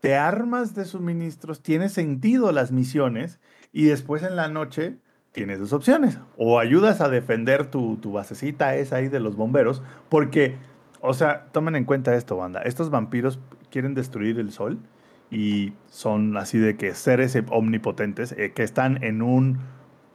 te 0.00 0.14
armas 0.16 0.74
de 0.74 0.84
suministros, 0.84 1.62
tiene 1.62 1.88
sentido 1.88 2.52
las 2.52 2.72
misiones, 2.72 3.40
y 3.76 3.84
después 3.84 4.22
en 4.22 4.36
la 4.36 4.48
noche 4.48 4.96
tienes 5.32 5.60
dos 5.60 5.74
opciones. 5.74 6.18
O 6.38 6.58
ayudas 6.58 7.02
a 7.02 7.10
defender 7.10 7.66
tu, 7.66 7.98
tu 7.98 8.10
basecita 8.10 8.74
esa 8.74 8.96
ahí 8.96 9.08
de 9.08 9.20
los 9.20 9.36
bomberos, 9.36 9.82
porque, 10.08 10.56
o 11.02 11.12
sea, 11.12 11.48
tomen 11.52 11.76
en 11.76 11.84
cuenta 11.84 12.14
esto, 12.14 12.38
banda. 12.38 12.62
Estos 12.62 12.88
vampiros 12.88 13.38
quieren 13.70 13.92
destruir 13.92 14.38
el 14.38 14.50
sol 14.50 14.78
y 15.30 15.74
son 15.90 16.38
así 16.38 16.56
de 16.56 16.78
que 16.78 16.94
seres 16.94 17.36
omnipotentes 17.50 18.32
eh, 18.32 18.52
que 18.54 18.62
están 18.62 19.04
en 19.04 19.20
un 19.20 19.58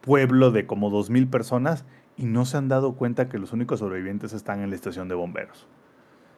pueblo 0.02 0.50
de 0.50 0.66
como 0.66 0.90
2.000 0.90 1.30
personas 1.30 1.86
y 2.18 2.26
no 2.26 2.46
se 2.46 2.58
han 2.58 2.68
dado 2.68 2.94
cuenta 2.94 3.30
que 3.30 3.38
los 3.38 3.54
únicos 3.54 3.78
sobrevivientes 3.78 4.34
están 4.34 4.62
en 4.62 4.72
la 4.72 4.76
estación 4.76 5.08
de 5.08 5.14
bomberos. 5.14 5.68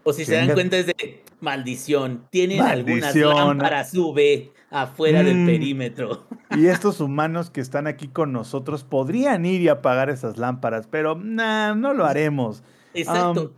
O 0.03 0.11
si 0.13 0.25
se 0.25 0.35
dan 0.35 0.51
cuenta 0.53 0.77
es 0.77 0.87
de 0.87 1.23
maldición, 1.39 2.27
tienen 2.29 2.59
Maldición. 2.59 3.31
algunas 3.31 3.37
lámparas 3.47 3.93
UV 3.93 4.51
afuera 4.69 5.23
del 5.23 5.37
Mm. 5.37 5.45
perímetro. 5.45 6.27
Y 6.57 6.65
estos 6.67 6.99
humanos 6.99 7.49
que 7.49 7.61
están 7.61 7.87
aquí 7.87 8.07
con 8.07 8.31
nosotros 8.33 8.83
podrían 8.83 9.45
ir 9.45 9.61
y 9.61 9.69
apagar 9.69 10.09
esas 10.09 10.37
lámparas, 10.37 10.87
pero 10.89 11.15
nah, 11.15 11.73
no 11.75 11.93
lo 11.93 12.05
haremos. 12.05 12.63
Exacto. 12.93 13.53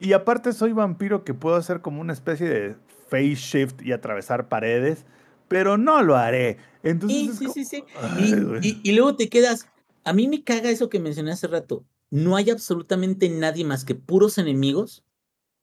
Y 0.00 0.12
aparte 0.12 0.52
soy 0.52 0.72
vampiro 0.72 1.24
que 1.24 1.34
puedo 1.34 1.56
hacer 1.56 1.80
como 1.80 2.00
una 2.00 2.12
especie 2.12 2.48
de 2.48 2.76
face 3.08 3.34
shift 3.34 3.82
y 3.82 3.92
atravesar 3.92 4.48
paredes, 4.48 5.04
pero 5.48 5.76
no 5.78 6.02
lo 6.02 6.16
haré. 6.16 6.58
Entonces 6.82 7.36
Sí, 7.38 7.46
sí, 7.46 7.52
sí, 7.52 7.64
sí. 7.64 7.84
Ay, 8.00 8.30
Y, 8.32 8.40
güey. 8.40 8.60
y- 8.62 8.80
y 8.84 8.92
luego 8.92 9.16
te 9.16 9.28
quedas. 9.28 9.66
A 10.04 10.12
mí 10.12 10.28
me 10.28 10.44
caga 10.44 10.70
eso 10.70 10.88
que 10.88 11.00
mencioné 11.00 11.32
hace 11.32 11.48
rato. 11.48 11.84
No 12.10 12.36
hay 12.36 12.50
absolutamente 12.50 13.28
nadie 13.28 13.64
más 13.64 13.84
que 13.84 13.94
puros 13.94 14.38
enemigos 14.38 15.02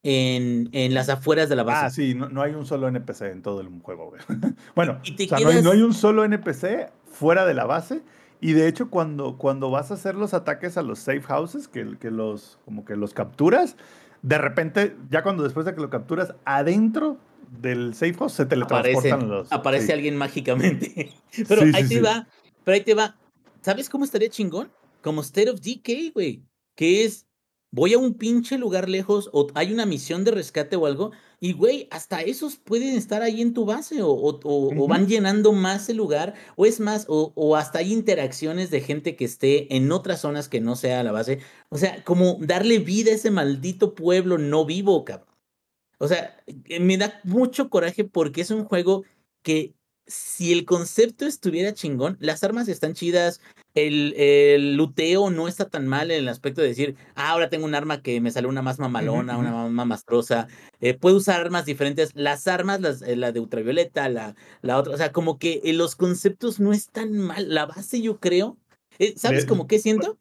en, 0.07 0.69
en 0.71 0.93
las 0.93 1.09
afueras 1.09 1.49
de 1.49 1.55
la 1.55 1.63
base. 1.63 1.85
Ah, 1.85 1.89
sí, 1.89 2.13
no, 2.13 2.29
no 2.29 2.43
hay 2.43 2.53
un 2.53 2.65
solo 2.67 2.87
NPC 2.87 3.21
en 3.23 3.41
todo 3.41 3.59
el 3.61 3.69
juego, 3.81 4.11
güey. 4.11 4.21
bueno, 4.75 4.99
Y 5.03 5.25
o 5.25 5.27
sea, 5.27 5.39
no, 5.39 5.49
hay, 5.49 5.55
no 5.55 5.61
quedas- 5.61 5.73
hay 5.73 5.81
un 5.81 5.93
solo 5.95 6.23
NPC 6.23 6.91
fuera 7.05 7.45
de 7.45 7.55
la 7.55 7.65
base. 7.65 8.03
Y 8.39 8.53
de 8.53 8.67
hecho, 8.67 8.91
cuando, 8.91 9.37
cuando 9.39 9.71
vas 9.71 9.89
a 9.89 9.95
hacer 9.95 10.13
los 10.13 10.35
ataques 10.35 10.77
a 10.77 10.83
los 10.83 10.99
safe 10.99 11.23
houses, 11.23 11.67
que, 11.67 11.97
que 11.99 12.11
los, 12.11 12.59
como 12.65 12.85
que 12.85 12.95
los 12.95 13.13
capturas, 13.15 13.77
de 14.21 14.37
repente, 14.37 14.95
ya 15.09 15.23
cuando 15.23 15.41
después 15.43 15.65
de 15.65 15.73
que 15.73 15.81
lo 15.81 15.89
capturas, 15.89 16.35
adentro 16.45 17.17
del 17.59 17.95
safe 17.95 18.13
house 18.13 18.33
se 18.33 18.43
aparece, 18.43 18.67
teletransportan 18.67 19.29
los. 19.29 19.51
aparece 19.51 19.87
sí. 19.87 19.91
alguien 19.93 20.17
mágicamente. 20.17 21.11
Pero 21.47 21.61
Sí, 21.63 21.71
ahí 21.73 21.83
sí, 21.83 21.95
te 21.95 22.01
va. 22.01 22.27
Pero 22.63 22.75
ahí 22.75 22.81
te 22.83 22.93
va. 22.93 23.15
¿Sabes 23.61 23.89
cómo 23.89 24.05
estaría 24.05 24.29
chingón? 24.29 24.71
Como 25.01 25.21
State 25.21 25.49
of 25.49 25.61
Decay, 25.61 26.11
güey. 26.13 26.43
Que 26.75 27.05
es, 27.05 27.25
voy 27.75 27.93
a 27.93 27.97
un 27.97 28.13
pinche 28.13 28.57
lugar 28.57 28.87
lejos 28.89 29.29
o 29.33 29.47
hay 29.53 29.73
una 29.73 29.85
misión 29.85 30.23
de 30.23 30.31
rescate 30.31 30.77
o 30.77 30.85
algo. 30.85 31.11
Y, 31.41 31.51
güey, 31.51 31.87
hasta 31.91 32.21
esos 32.21 32.55
pueden 32.55 32.95
estar 32.95 33.21
ahí 33.21 33.41
en 33.41 33.53
tu 33.53 33.65
base 33.65 34.01
o, 34.01 34.09
o- 34.09 34.39
o- 34.43 34.83
o 34.83 34.87
van 34.87 35.07
llenando 35.07 35.51
más 35.51 35.89
el 35.89 35.97
lugar. 35.97 36.33
O 36.55 36.65
es 36.65 36.79
más, 36.79 37.05
o, 37.09 37.33
o 37.35 37.57
hasta 37.57 37.79
hay 37.79 37.91
interacciones 37.91 38.71
de 38.71 38.79
gente 38.79 39.17
que 39.17 39.25
esté 39.25 39.75
en 39.75 39.91
otras 39.91 40.21
zonas 40.21 40.47
que 40.47 40.61
no 40.61 40.75
sea 40.77 41.03
la 41.03 41.11
base. 41.11 41.39
O 41.69 41.77
sea, 41.77 42.01
como 42.05 42.37
darle 42.39 42.79
vida 42.79 43.11
a 43.11 43.15
ese 43.15 43.29
maldito 43.29 43.93
pueblo 43.93 44.37
no 44.37 44.65
vivo, 44.65 45.03
cabrón. 45.03 45.35
O 45.97 46.07
sea, 46.07 46.37
eh, 46.47 46.79
me 46.79 46.97
da 46.97 47.19
mucho 47.25 47.69
coraje 47.69 48.05
porque 48.05 48.41
es 48.41 48.51
un 48.51 48.63
juego 48.65 49.03
que 49.43 49.75
si 50.07 50.53
el 50.53 50.63
concepto 50.65 51.25
estuviera 51.25 51.73
chingón, 51.73 52.15
las 52.21 52.43
armas 52.43 52.67
están 52.69 52.93
chidas, 52.93 53.41
el, 53.75 54.13
el 54.17 54.75
luteo 54.77 55.29
no 55.29 55.47
está 55.47 55.69
tan 55.69 55.85
mal 55.85 56.09
en 56.09 56.19
el 56.19 56.27
aspecto 56.29 56.61
de 56.61 56.69
decir, 56.69 56.95
ah, 57.15 57.29
ahora 57.31 57.49
tengo 57.49 57.65
un 57.65 57.75
arma 57.75 58.01
que 58.01 58.19
me 58.21 58.31
sale 58.31 58.47
una 58.47 58.61
más 58.61 58.79
mamalona, 58.79 59.37
una 59.37 59.51
más 59.51 59.69
mamastrosa, 59.71 60.47
eh, 60.79 60.93
puedo 60.93 61.17
usar 61.17 61.41
armas 61.41 61.65
diferentes, 61.65 62.11
las 62.15 62.47
armas, 62.47 62.81
las, 62.81 63.01
eh, 63.01 63.15
la 63.15 63.31
de 63.31 63.39
ultravioleta, 63.41 64.09
la, 64.09 64.35
la 64.61 64.77
otra, 64.77 64.93
o 64.93 64.97
sea, 64.97 65.11
como 65.11 65.37
que 65.37 65.61
eh, 65.63 65.73
los 65.73 65.95
conceptos 65.95 66.59
no 66.59 66.73
están 66.73 67.17
mal, 67.17 67.53
la 67.53 67.65
base 67.65 68.01
yo 68.01 68.19
creo, 68.19 68.57
¿sabes 69.17 69.43
Le- 69.43 69.47
como 69.49 69.67
qué 69.67 69.77
siento? 69.79 70.17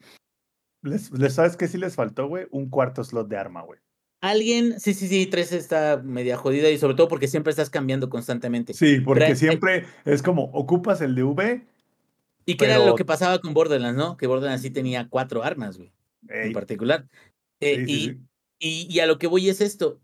Les, 0.82 1.10
les- 1.12 1.32
¿Sabes 1.34 1.56
qué 1.56 1.66
sí 1.68 1.78
les 1.78 1.94
faltó, 1.94 2.28
güey? 2.28 2.46
Un 2.50 2.68
cuarto 2.68 3.02
slot 3.04 3.28
de 3.28 3.36
arma, 3.38 3.62
güey. 3.62 3.78
Alguien, 4.20 4.80
sí, 4.80 4.94
sí, 4.94 5.06
sí, 5.06 5.26
3 5.26 5.52
está 5.52 6.00
media 6.02 6.36
jodida 6.38 6.70
y 6.70 6.78
sobre 6.78 6.94
todo 6.94 7.08
porque 7.08 7.28
siempre 7.28 7.50
estás 7.50 7.68
cambiando 7.70 8.08
constantemente. 8.08 8.72
Sí, 8.72 9.00
porque 9.00 9.36
siempre 9.36 9.84
es 10.06 10.22
como 10.22 10.44
ocupas 10.54 11.00
el 11.02 11.14
de 11.14 11.22
V. 11.24 11.66
Y 12.46 12.56
que 12.56 12.64
era 12.66 12.78
lo 12.78 12.94
que 12.94 13.04
pasaba 13.04 13.38
con 13.40 13.54
Borderlands, 13.54 13.96
¿no? 13.98 14.16
Que 14.16 14.26
Borderlands 14.26 14.62
sí 14.62 14.70
tenía 14.70 15.08
cuatro 15.08 15.42
armas, 15.42 15.76
güey, 15.78 15.92
en 16.28 16.52
particular. 16.52 17.08
Eh, 17.60 17.76
sí, 17.76 17.86
sí, 17.86 17.92
y, 17.92 18.04
sí. 18.08 18.18
y- 18.90 18.94
y 18.94 19.00
a 19.00 19.06
lo 19.06 19.18
que 19.18 19.26
voy 19.26 19.48
es 19.48 19.60
esto. 19.60 20.00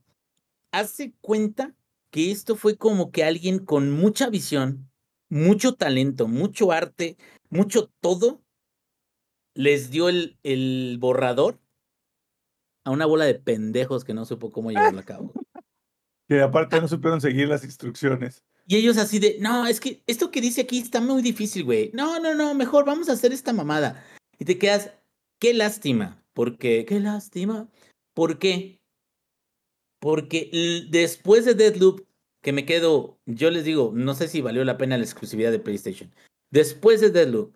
Hace 0.72 1.12
cuenta 1.20 1.74
que 2.10 2.30
esto 2.30 2.56
fue 2.56 2.76
como 2.76 3.10
que 3.10 3.24
alguien 3.24 3.58
con 3.64 3.90
mucha 3.90 4.30
visión, 4.30 4.90
mucho 5.28 5.74
talento, 5.74 6.28
mucho 6.28 6.72
arte, 6.72 7.16
mucho 7.50 7.90
todo, 8.00 8.42
les 9.54 9.90
dio 9.90 10.08
el, 10.08 10.38
el 10.42 10.96
borrador 10.98 11.58
a 12.84 12.90
una 12.90 13.04
bola 13.06 13.24
de 13.26 13.34
pendejos 13.34 14.04
que 14.04 14.14
no 14.14 14.24
supo 14.24 14.50
cómo 14.52 14.70
llevarlo 14.70 15.00
a 15.00 15.04
cabo. 15.04 15.32
Que 16.28 16.40
aparte 16.40 16.80
no 16.80 16.86
supieron 16.86 17.20
seguir 17.20 17.48
las 17.48 17.64
instrucciones. 17.64 18.44
Y 18.70 18.76
ellos 18.76 18.98
así 18.98 19.18
de, 19.18 19.36
no, 19.40 19.66
es 19.66 19.80
que 19.80 20.00
esto 20.06 20.30
que 20.30 20.40
dice 20.40 20.60
aquí 20.60 20.78
está 20.78 21.00
muy 21.00 21.22
difícil, 21.22 21.64
güey. 21.64 21.90
No, 21.92 22.20
no, 22.20 22.36
no, 22.36 22.54
mejor 22.54 22.84
vamos 22.84 23.08
a 23.08 23.14
hacer 23.14 23.32
esta 23.32 23.52
mamada. 23.52 24.06
Y 24.38 24.44
te 24.44 24.58
quedas, 24.58 24.92
qué 25.40 25.54
lástima. 25.54 26.24
Porque, 26.34 26.84
qué 26.84 27.00
lástima. 27.00 27.68
¿Por 28.14 28.38
qué? 28.38 28.80
Porque 29.98 30.86
después 30.88 31.46
de 31.46 31.54
Deadloop, 31.54 32.06
que 32.42 32.52
me 32.52 32.64
quedo, 32.64 33.18
yo 33.26 33.50
les 33.50 33.64
digo, 33.64 33.90
no 33.92 34.14
sé 34.14 34.28
si 34.28 34.40
valió 34.40 34.64
la 34.64 34.78
pena 34.78 34.96
la 34.96 35.02
exclusividad 35.02 35.50
de 35.50 35.58
PlayStation. 35.58 36.14
Después 36.52 37.00
de 37.00 37.10
Deadloop, 37.10 37.52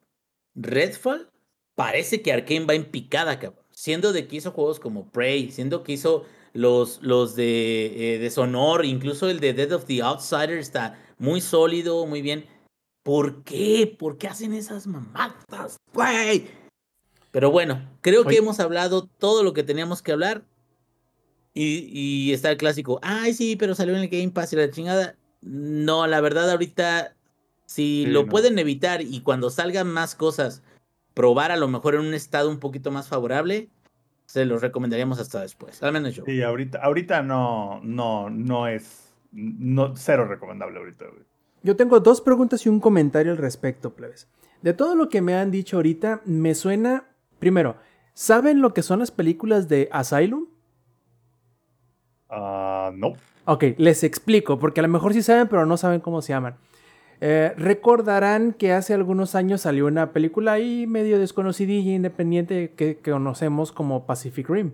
Redfall, 0.57 1.31
parece 1.77 2.23
que 2.23 2.32
Arkane 2.32 2.66
va 2.66 2.74
en 2.74 2.91
picada, 2.91 3.39
cabrón. 3.39 3.65
Siendo 3.70 4.12
de 4.12 4.27
que 4.27 4.35
hizo 4.35 4.51
juegos 4.51 4.81
como 4.81 5.12
Prey, 5.12 5.53
siendo 5.53 5.85
que 5.85 5.93
hizo 5.93 6.24
los, 6.55 7.01
los 7.03 7.36
de, 7.36 8.16
eh, 8.16 8.85
incluso 8.85 9.31
el 9.31 9.39
de 9.39 9.53
Dead 9.53 9.70
of 9.70 9.85
the 9.86 10.03
Outsider 10.03 10.59
está 10.59 11.04
muy 11.19 11.41
sólido, 11.41 12.07
muy 12.07 12.23
bien. 12.23 12.47
¿Por 13.03 13.45
qué? 13.45 13.95
¿Por 13.99 14.16
qué 14.19 14.28
hacen 14.28 14.53
esas 14.55 14.86
mamadas, 14.86 15.77
güey? 15.93 16.47
Pero 17.31 17.51
bueno, 17.51 17.82
creo 18.01 18.24
que 18.24 18.36
hemos 18.36 18.61
hablado 18.61 19.07
todo 19.19 19.43
lo 19.43 19.53
que 19.53 19.62
teníamos 19.62 20.01
que 20.03 20.12
hablar. 20.12 20.45
Y, 21.53 21.89
y 21.93 22.32
está 22.32 22.51
el 22.51 22.57
clásico, 22.57 22.99
ay 23.03 23.32
sí, 23.32 23.55
pero 23.57 23.74
salió 23.77 23.95
en 23.95 24.03
el 24.03 24.09
Game 24.09 24.31
Pass 24.31 24.53
y 24.53 24.57
la 24.57 24.70
chingada. 24.70 25.16
No, 25.41 26.07
la 26.09 26.20
verdad 26.20 26.51
ahorita, 26.51 27.15
si 27.66 28.05
Sí, 28.05 28.11
lo 28.11 28.24
no. 28.24 28.28
pueden 28.28 28.59
evitar 28.59 29.03
y 29.03 29.20
cuando 29.20 29.51
salgan 29.51 29.86
más 29.86 30.15
cosas, 30.16 30.62
probar 31.12 31.53
a 31.53 31.57
lo 31.57 31.69
mejor 31.69 31.95
en 31.95 32.01
un 32.01 32.15
estado 32.15 32.51
un 32.51 32.59
poquito 32.59 32.91
más 32.91 33.07
favorable, 33.09 33.69
se 34.27 34.47
los 34.47 34.62
recomendaríamos 34.62 35.20
hasta 35.20 35.43
después. 35.43 35.81
Al 35.82 35.93
menos 35.93 36.15
yo. 36.16 36.24
Sí, 36.24 36.43
ahorita, 36.43 36.78
ahorita 36.82 37.23
no, 37.23 37.81
no, 37.85 38.31
no 38.31 38.66
es, 38.66 39.04
no, 39.35 39.97
cero 39.97 40.27
recomendable 40.27 40.78
ahorita, 40.78 41.06
güey. 41.06 41.24
Yo 41.62 41.77
tengo 41.77 41.98
dos 42.01 42.20
preguntas 42.20 42.65
y 42.66 42.69
un 42.69 42.78
comentario 42.78 43.32
al 43.32 43.39
respecto, 43.39 43.94
plebes. 43.94 44.28
De 44.62 44.74
todo 44.74 44.94
lo 44.94 45.09
que 45.09 45.20
me 45.20 45.35
han 45.35 45.51
dicho 45.51 45.77
ahorita, 45.77 46.20
me 46.24 46.55
suena. 46.55 47.09
Primero, 47.39 47.77
¿saben 48.12 48.61
lo 48.61 48.73
que 48.73 48.82
son 48.82 49.01
las 49.01 49.11
películas 49.11 49.69
de 49.69 49.89
Asylum? 49.90 50.47
Ah, 52.28 52.93
no. 52.94 53.15
Ok, 53.47 53.65
les 53.77 54.05
explico, 54.05 54.59
porque 54.59 54.81
a 54.81 54.82
lo 54.82 54.89
mejor 54.89 55.12
sí 55.12 55.23
saben, 55.23 55.48
pero 55.48 55.66
no 55.66 55.77
saben 55.77 56.01
cómo 56.01 56.23
se 56.23 56.32
llaman. 56.32 56.56
Eh, 57.20 57.55
recordarán 57.56 58.52
que 58.52 58.73
hace 58.73 58.94
algunos 58.94 59.35
años 59.35 59.62
salió 59.62 59.86
una 59.86 60.12
película 60.12 60.52
ahí 60.52 60.86
medio 60.86 61.19
desconocidilla, 61.19 61.93
independiente, 61.93 62.73
que, 62.77 62.98
que 62.98 63.11
conocemos 63.11 63.73
como 63.73 64.06
Pacific 64.06 64.48
Rim. 64.48 64.73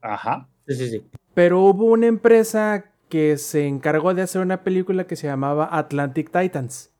Ajá. 0.00 0.48
Sí, 0.66 0.74
sí, 0.74 0.88
sí. 0.88 1.06
Pero 1.34 1.60
hubo 1.60 1.86
una 1.86 2.06
empresa 2.06 2.90
que 3.10 3.36
se 3.36 3.66
encargó 3.66 4.14
de 4.14 4.22
hacer 4.22 4.40
una 4.40 4.62
película 4.62 5.06
que 5.06 5.16
se 5.16 5.26
llamaba 5.26 5.68
Atlantic 5.70 6.30
Titans. 6.30 6.90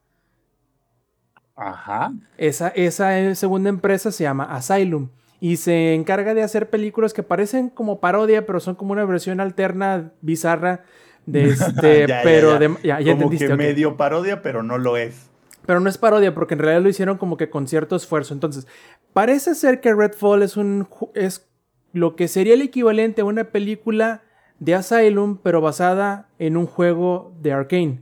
Ajá. 1.57 2.13
Esa, 2.37 2.69
esa 2.69 3.19
eh, 3.19 3.35
segunda 3.35 3.71
empresa 3.71 4.13
se 4.13 4.25
llama 4.25 4.45
Asylum 4.45 5.09
y 5.41 5.57
se 5.57 5.95
encarga 5.95 6.35
de 6.35 6.43
hacer 6.43 6.69
películas 6.69 7.15
que 7.15 7.23
parecen 7.23 7.71
como 7.71 8.01
parodia, 8.01 8.45
pero 8.45 8.61
son 8.61 8.75
como 8.75 8.93
una 8.93 9.07
versión 9.07 9.41
alterna, 9.41 10.13
bizarra, 10.21 10.85
de 11.27 11.45
este, 11.51 12.07
Ya, 12.07 12.21
pero 12.23 12.53
ya. 12.53 12.59
de... 12.59 12.69
Ya, 12.83 13.01
ya 13.01 13.13
Como 13.13 13.25
entendiste, 13.25 13.47
que 13.47 13.57
medio 13.57 13.97
parodia, 13.97 14.43
pero 14.43 14.63
no 14.63 14.77
lo 14.77 14.97
es. 14.97 15.31
Pero 15.67 15.81
no 15.81 15.89
es 15.89 15.99
parodia, 15.99 16.35
porque 16.35 16.55
en 16.55 16.61
realidad 16.61 16.83
lo 16.83 16.89
hicieron 16.89 17.17
como 17.17 17.37
que 17.37 17.49
con 17.49 17.69
cierto 17.69 17.97
esfuerzo. 17.97 18.35
Entonces, 18.35 18.67
parece 19.13 19.55
ser 19.55 19.81
que 19.81 19.95
Redfall 19.95 20.43
es 20.43 20.57
un 20.57 20.89
es 21.15 21.49
lo 21.93 22.17
que 22.17 22.29
sería 22.29 22.55
el 22.55 22.63
equivalente 22.63 23.21
a 23.21 23.25
una 23.25 23.45
película 23.45 24.23
de 24.61 24.75
Asylum, 24.75 25.39
pero 25.43 25.61
basada 25.61 26.29
en 26.39 26.57
un 26.57 26.67
juego 26.67 27.35
de 27.41 27.53
Arkane. 27.53 28.01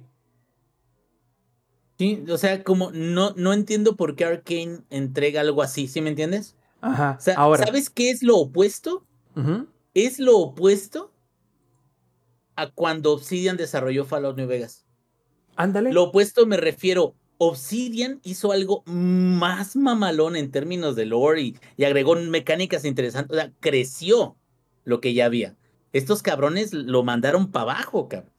Sí, 1.99 2.25
o 2.29 2.37
sea, 2.37 2.63
como 2.63 2.91
no, 2.93 3.33
no 3.37 3.53
entiendo 3.53 3.97
por 3.97 4.15
qué 4.15 4.25
Arkane 4.25 4.81
entrega 4.91 5.41
algo 5.41 5.63
así, 5.63 5.89
¿sí 5.89 6.01
me 6.01 6.11
entiendes? 6.11 6.57
Ajá. 6.81 7.17
O 7.19 7.23
sea, 7.23 7.35
Ahora. 7.37 7.65
¿sabes 7.65 7.89
qué 7.89 8.11
es 8.11 8.23
lo 8.23 8.37
opuesto? 8.37 9.05
Es 9.95 10.19
lo 10.19 10.37
opuesto 10.37 11.13
a 12.57 12.71
cuando 12.73 13.13
Obsidian 13.13 13.57
desarrolló 13.57 14.05
Fallout 14.05 14.37
New 14.37 14.49
Vegas. 14.49 14.85
Ándale. 15.55 15.93
Lo 15.93 16.05
opuesto 16.05 16.45
me 16.45 16.57
refiero, 16.57 17.15
Obsidian 17.39 18.21
hizo 18.25 18.51
algo 18.51 18.83
más 18.87 19.77
mamalón 19.77 20.35
en 20.35 20.51
términos 20.51 20.97
de 20.97 21.07
lore 21.07 21.41
y, 21.41 21.57
y 21.77 21.85
agregó 21.85 22.17
mecánicas 22.17 22.85
interesantes, 22.85 23.37
o 23.37 23.41
sea, 23.41 23.53
creció 23.61 24.37
lo 24.85 25.01
que 25.01 25.15
ya 25.15 25.27
había. 25.27 25.57
Estos 25.93 26.23
cabrones 26.23 26.73
lo 26.73 27.03
mandaron 27.03 27.51
para 27.51 27.73
abajo, 27.73 28.09
cabrón. 28.09 28.33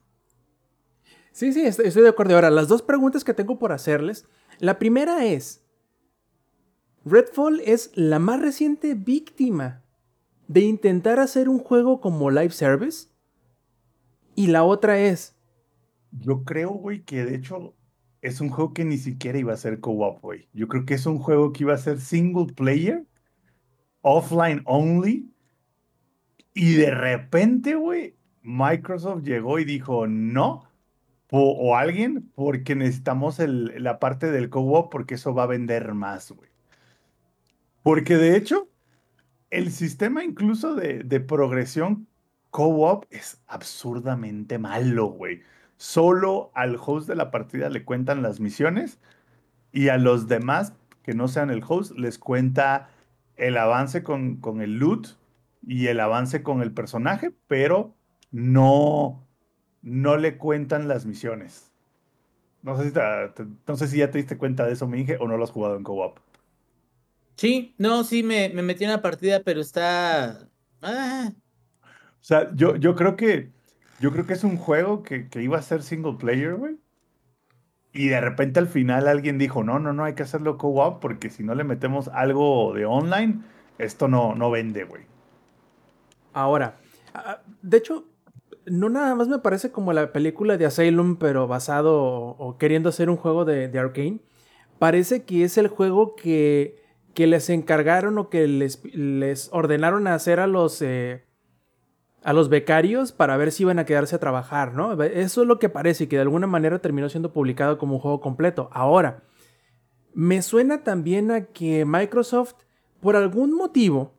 Sí, 1.32 1.52
sí, 1.52 1.62
estoy, 1.62 1.86
estoy 1.86 2.02
de 2.02 2.08
acuerdo. 2.08 2.34
Ahora, 2.34 2.50
las 2.50 2.68
dos 2.68 2.82
preguntas 2.82 3.24
que 3.24 3.34
tengo 3.34 3.58
por 3.58 3.72
hacerles. 3.72 4.26
La 4.58 4.78
primera 4.78 5.24
es, 5.24 5.64
Redfall 7.04 7.60
es 7.60 7.92
la 7.94 8.18
más 8.18 8.40
reciente 8.40 8.94
víctima 8.94 9.82
de 10.48 10.60
intentar 10.62 11.18
hacer 11.18 11.48
un 11.48 11.58
juego 11.58 12.00
como 12.00 12.30
live 12.30 12.50
service. 12.50 13.08
Y 14.34 14.48
la 14.48 14.64
otra 14.64 14.98
es, 14.98 15.36
Yo 16.12 16.44
creo, 16.44 16.70
güey, 16.70 17.04
que 17.04 17.24
de 17.24 17.36
hecho 17.36 17.74
es 18.20 18.40
un 18.40 18.50
juego 18.50 18.74
que 18.74 18.84
ni 18.84 18.98
siquiera 18.98 19.38
iba 19.38 19.52
a 19.52 19.56
ser 19.56 19.80
co-op, 19.80 20.20
güey. 20.22 20.48
Yo 20.52 20.68
creo 20.68 20.84
que 20.84 20.94
es 20.94 21.06
un 21.06 21.18
juego 21.18 21.52
que 21.52 21.64
iba 21.64 21.74
a 21.74 21.78
ser 21.78 22.00
single 22.00 22.52
player, 22.54 23.06
offline 24.02 24.62
only. 24.66 25.29
Y 26.54 26.74
de 26.74 26.90
repente, 26.92 27.74
güey, 27.74 28.16
Microsoft 28.42 29.22
llegó 29.24 29.58
y 29.58 29.64
dijo 29.64 30.06
no. 30.06 30.66
o 31.32 31.76
alguien, 31.76 32.30
porque 32.34 32.74
necesitamos 32.76 33.38
el- 33.40 33.82
la 33.82 33.98
parte 34.00 34.30
del 34.32 34.50
co-op 34.50 34.90
porque 34.92 35.14
eso 35.14 35.34
va 35.34 35.44
a 35.44 35.46
vender 35.46 35.94
más, 35.94 36.30
güey. 36.32 36.50
Porque 37.82 38.16
de 38.16 38.36
hecho, 38.36 38.68
el 39.50 39.72
sistema 39.72 40.24
incluso 40.24 40.74
de, 40.76 41.04
de 41.04 41.20
progresión 41.20 42.08
co-op 42.50 43.06
es 43.10 43.42
absurdamente 43.46 44.58
malo, 44.58 45.06
güey. 45.08 45.42
Solo 45.78 46.52
al 46.54 46.78
host 46.84 47.08
de 47.08 47.16
la 47.16 47.30
partida 47.30 47.70
le 47.70 47.84
cuentan 47.84 48.22
las 48.22 48.40
misiones 48.40 49.00
y 49.72 49.88
a 49.88 49.98
los 49.98 50.28
demás 50.28 50.74
que 51.02 51.14
no 51.14 51.28
sean 51.28 51.50
el 51.50 51.62
host 51.66 51.98
les 51.98 52.18
cuenta 52.18 52.90
el 53.36 53.58
avance 53.58 54.02
con, 54.04 54.38
con 54.38 54.62
el 54.62 54.78
loot 54.78 55.08
y 55.62 55.88
el 55.88 56.00
avance 56.00 56.42
con 56.42 56.62
el 56.62 56.72
personaje, 56.72 57.32
pero 57.48 57.94
no, 58.30 59.26
no 59.82 60.16
le 60.16 60.38
cuentan 60.38 60.88
las 60.88 61.06
misiones. 61.06 61.72
No 62.62 62.76
sé, 62.78 62.84
si 62.88 62.92
te- 62.92 63.00
te- 63.34 63.46
no 63.66 63.76
sé 63.76 63.88
si 63.88 63.98
ya 63.98 64.10
te 64.10 64.18
diste 64.18 64.38
cuenta 64.38 64.66
de 64.66 64.72
eso, 64.74 64.88
Minge, 64.88 65.18
o 65.20 65.28
no 65.28 65.36
lo 65.38 65.44
has 65.44 65.50
jugado 65.52 65.76
en 65.76 65.84
co-op. 65.84 66.18
Sí, 67.36 67.74
no, 67.78 68.04
sí, 68.04 68.22
me, 68.22 68.50
me 68.50 68.62
metí 68.62 68.84
en 68.84 68.90
la 68.90 69.00
partida, 69.02 69.42
pero 69.42 69.60
está... 69.62 70.50
Ah, 70.82 71.32
O 72.20 72.22
sea, 72.22 72.50
yo, 72.54 72.76
yo 72.76 72.94
creo 72.96 73.16
que 73.16 73.50
yo 73.98 74.12
creo 74.12 74.26
que 74.26 74.32
es 74.34 74.44
un 74.44 74.56
juego 74.56 75.02
que, 75.02 75.28
que 75.28 75.42
iba 75.42 75.58
a 75.58 75.62
ser 75.62 75.82
single 75.82 76.14
player, 76.18 76.54
güey. 76.54 76.78
Y 77.92 78.08
de 78.08 78.20
repente 78.20 78.58
al 78.60 78.66
final 78.68 79.06
alguien 79.08 79.38
dijo, 79.38 79.62
no, 79.64 79.78
no, 79.78 79.92
no, 79.92 80.04
hay 80.04 80.14
que 80.14 80.22
hacerlo 80.24 80.58
co-op 80.58 81.00
porque 81.00 81.30
si 81.30 81.42
no 81.44 81.54
le 81.54 81.64
metemos 81.64 82.08
algo 82.08 82.72
de 82.74 82.84
online, 82.86 83.40
esto 83.78 84.08
no, 84.08 84.34
no 84.34 84.50
vende, 84.50 84.84
güey. 84.84 85.04
Ahora, 86.32 86.78
ah, 87.14 87.40
de 87.62 87.76
hecho, 87.76 88.06
no 88.66 88.88
nada 88.88 89.14
más 89.14 89.28
me 89.28 89.38
parece 89.38 89.70
como 89.70 89.92
la 89.92 90.12
película 90.12 90.56
de 90.56 90.66
Asylum, 90.66 91.16
pero 91.16 91.46
basado 91.46 91.96
o, 92.02 92.56
queriendo 92.58 92.88
hacer 92.88 93.10
un 93.10 93.16
juego 93.16 93.44
de, 93.44 93.68
de 93.68 93.78
Arkane. 93.78 94.20
Parece 94.78 95.24
que 95.24 95.44
es 95.44 95.58
el 95.58 95.68
juego 95.68 96.14
que, 96.14 96.82
que 97.14 97.26
les 97.26 97.50
encargaron 97.50 98.18
o 98.18 98.30
que 98.30 98.46
les, 98.46 98.82
les 98.94 99.50
ordenaron 99.52 100.06
hacer 100.06 100.40
a 100.40 100.46
los, 100.46 100.80
eh, 100.82 101.24
a 102.22 102.32
los 102.32 102.48
becarios 102.48 103.12
para 103.12 103.36
ver 103.36 103.52
si 103.52 103.64
iban 103.64 103.78
a 103.78 103.84
quedarse 103.84 104.16
a 104.16 104.20
trabajar, 104.20 104.74
¿no? 104.74 105.02
Eso 105.02 105.42
es 105.42 105.48
lo 105.48 105.58
que 105.58 105.68
parece 105.68 106.08
que 106.08 106.16
de 106.16 106.22
alguna 106.22 106.46
manera 106.46 106.78
terminó 106.78 107.08
siendo 107.08 107.32
publicado 107.32 107.78
como 107.78 107.94
un 107.94 108.00
juego 108.00 108.20
completo. 108.20 108.70
Ahora, 108.72 109.24
me 110.14 110.42
suena 110.42 110.82
también 110.82 111.30
a 111.30 111.46
que 111.46 111.84
Microsoft, 111.84 112.54
por 113.00 113.16
algún 113.16 113.52
motivo, 113.54 114.14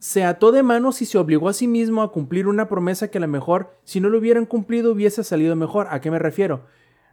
se 0.00 0.24
ató 0.24 0.50
de 0.50 0.62
manos 0.64 1.02
y 1.02 1.06
se 1.06 1.18
obligó 1.18 1.48
a 1.48 1.52
sí 1.52 1.68
mismo 1.68 2.02
a 2.02 2.10
cumplir 2.10 2.48
una 2.48 2.68
promesa 2.68 3.08
que 3.08 3.18
a 3.18 3.20
lo 3.20 3.28
mejor, 3.28 3.76
si 3.84 4.00
no 4.00 4.08
lo 4.08 4.18
hubieran 4.18 4.46
cumplido, 4.46 4.92
hubiese 4.92 5.22
salido 5.22 5.54
mejor. 5.54 5.86
¿A 5.90 6.00
qué 6.00 6.10
me 6.10 6.18
refiero? 6.18 6.64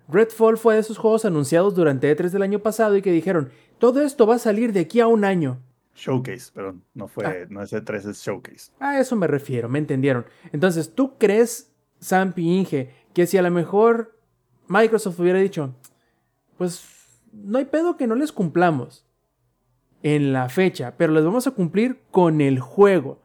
Redfall 0.08 0.58
fue 0.58 0.76
de 0.76 0.80
esos 0.80 0.98
juegos 0.98 1.26
anunciados 1.26 1.76
durante 1.76 2.10
E3 2.16 2.30
del 2.30 2.42
año 2.42 2.60
pasado 2.60 2.96
y 2.96 3.02
que 3.02 3.12
dijeron, 3.12 3.50
todo 3.78 4.02
esto 4.02 4.26
va 4.26 4.36
a 4.36 4.40
salir 4.40 4.72
de 4.74 4.80
aquí 4.80 5.02
a 5.02 5.08
un 5.08 5.26
año. 5.26 5.60
Showcase, 5.96 6.52
pero 6.54 6.78
no 6.94 7.08
fue, 7.08 7.26
Ah. 7.26 7.46
no 7.50 7.62
es 7.62 7.74
E3, 7.74 8.08
es 8.10 8.24
Showcase. 8.24 8.72
A 8.80 9.00
eso 9.00 9.16
me 9.18 9.28
refiero, 9.28 9.68
me 9.68 9.80
entendieron. 9.80 10.26
Entonces, 10.54 10.94
¿tú 10.96 11.18
crees, 11.18 11.72
Sampi 12.00 12.48
Inge, 12.60 12.90
que 13.14 13.28
si 13.28 13.38
a 13.38 13.42
lo 13.42 13.52
mejor 13.52 14.18
Microsoft 14.68 15.20
hubiera 15.20 15.40
dicho, 15.40 15.74
pues 16.58 16.86
no 17.34 17.58
hay 17.58 17.66
pedo 17.66 17.98
que 17.98 18.08
no 18.08 18.16
les 18.16 18.32
cumplamos 18.32 19.04
en 20.04 20.34
la 20.34 20.50
fecha, 20.50 20.94
pero 20.98 21.14
les 21.14 21.24
vamos 21.24 21.48
a 21.48 21.52
cumplir 21.52 22.02
con 22.12 22.42
el 22.42 22.60
juego? 22.60 23.20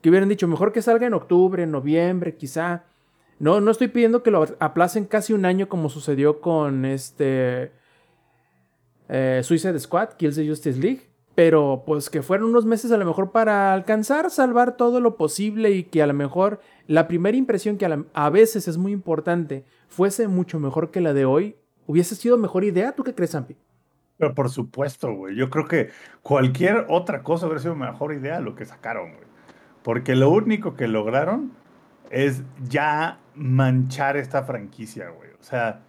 Que 0.00 0.08
hubieran 0.08 0.28
dicho, 0.28 0.48
mejor 0.48 0.72
que 0.72 0.82
salga 0.82 1.06
en 1.06 1.14
octubre, 1.14 1.62
en 1.62 1.70
noviembre, 1.70 2.36
quizá. 2.36 2.84
No, 3.38 3.60
no 3.60 3.70
estoy 3.70 3.88
pidiendo 3.88 4.22
que 4.22 4.30
lo 4.30 4.44
aplacen 4.58 5.04
casi 5.04 5.32
un 5.32 5.44
año 5.44 5.68
como 5.68 5.88
sucedió 5.88 6.40
con 6.40 6.84
este 6.84 7.72
eh, 9.08 9.40
Suicide 9.42 9.78
Squad, 9.78 10.10
Kills 10.14 10.36
the 10.36 10.48
Justice 10.48 10.78
League. 10.78 11.10
Pero 11.34 11.84
pues 11.86 12.10
que 12.10 12.22
fueron 12.22 12.50
unos 12.50 12.64
meses 12.64 12.92
a 12.92 12.96
lo 12.96 13.06
mejor 13.06 13.30
para 13.30 13.72
alcanzar, 13.72 14.30
salvar 14.30 14.76
todo 14.76 15.00
lo 15.00 15.16
posible 15.16 15.70
y 15.70 15.84
que 15.84 16.02
a 16.02 16.06
lo 16.06 16.12
mejor 16.12 16.60
la 16.86 17.08
primera 17.08 17.36
impresión 17.36 17.78
que 17.78 17.86
a, 18.12 18.30
veces 18.30 18.68
es 18.68 18.76
muy 18.76 18.92
importante 18.92 19.64
fuese 19.88 20.28
mucho 20.28 20.58
mejor 20.58 20.90
que 20.90 21.00
la 21.00 21.14
de 21.14 21.24
hoy, 21.24 21.56
hubiese 21.86 22.14
sido 22.14 22.36
mejor 22.36 22.64
idea. 22.64 22.92
¿Tú 22.92 23.04
qué 23.04 23.14
crees, 23.14 23.30
Zampi? 23.30 23.56
Pero 24.20 24.34
por 24.34 24.50
supuesto, 24.50 25.14
güey. 25.14 25.34
Yo 25.34 25.48
creo 25.48 25.66
que 25.66 25.90
cualquier 26.20 26.84
otra 26.90 27.22
cosa 27.22 27.46
hubiera 27.46 27.62
sido 27.62 27.74
mejor 27.74 28.12
idea 28.12 28.38
lo 28.40 28.54
que 28.54 28.66
sacaron, 28.66 29.14
güey. 29.14 29.24
Porque 29.82 30.14
lo 30.14 30.28
único 30.28 30.76
que 30.76 30.88
lograron 30.88 31.52
es 32.10 32.42
ya 32.68 33.18
manchar 33.34 34.18
esta 34.18 34.42
franquicia, 34.42 35.08
güey. 35.08 35.30
O 35.40 35.42
sea, 35.42 35.80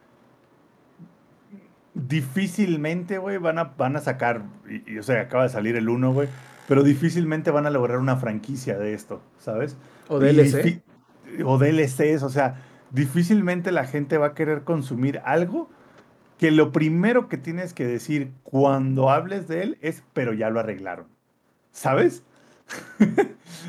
difícilmente, 1.94 3.18
güey, 3.18 3.38
van 3.38 3.60
a, 3.60 3.64
van 3.66 3.98
a 3.98 4.00
sacar, 4.00 4.44
y, 4.70 4.94
y, 4.94 5.00
o 5.00 5.04
sea, 5.04 5.20
acaba 5.20 5.44
de 5.44 5.50
salir 5.50 5.76
el 5.76 5.90
1, 5.90 6.14
güey, 6.14 6.30
pero 6.70 6.84
difícilmente 6.84 7.52
van 7.52 7.66
a 7.66 7.70
lograr 7.70 7.98
una 7.98 8.16
franquicia 8.16 8.78
de 8.78 8.94
esto, 8.94 9.22
¿sabes? 9.40 9.76
O 10.08 10.20
DLC. 10.20 10.82
O 11.44 11.58
DLCs, 11.58 12.24
o 12.24 12.30
sea, 12.30 12.62
difícilmente 12.92 13.74
la 13.74 13.86
gente 13.86 14.18
va 14.18 14.28
a 14.28 14.34
querer 14.34 14.64
consumir 14.64 15.22
algo 15.26 15.70
que 16.42 16.52
lo 16.52 16.72
primero 16.74 17.30
que 17.30 17.38
tienes 17.38 17.74
que 17.74 17.86
decir 17.86 18.32
cuando 18.44 19.10
hables 19.10 19.48
de 19.48 19.62
él 19.64 19.78
es, 19.82 20.04
pero 20.14 20.34
ya 20.34 20.50
lo 20.50 20.60
arreglaron. 20.60 21.06
¿Sabes? 21.72 22.24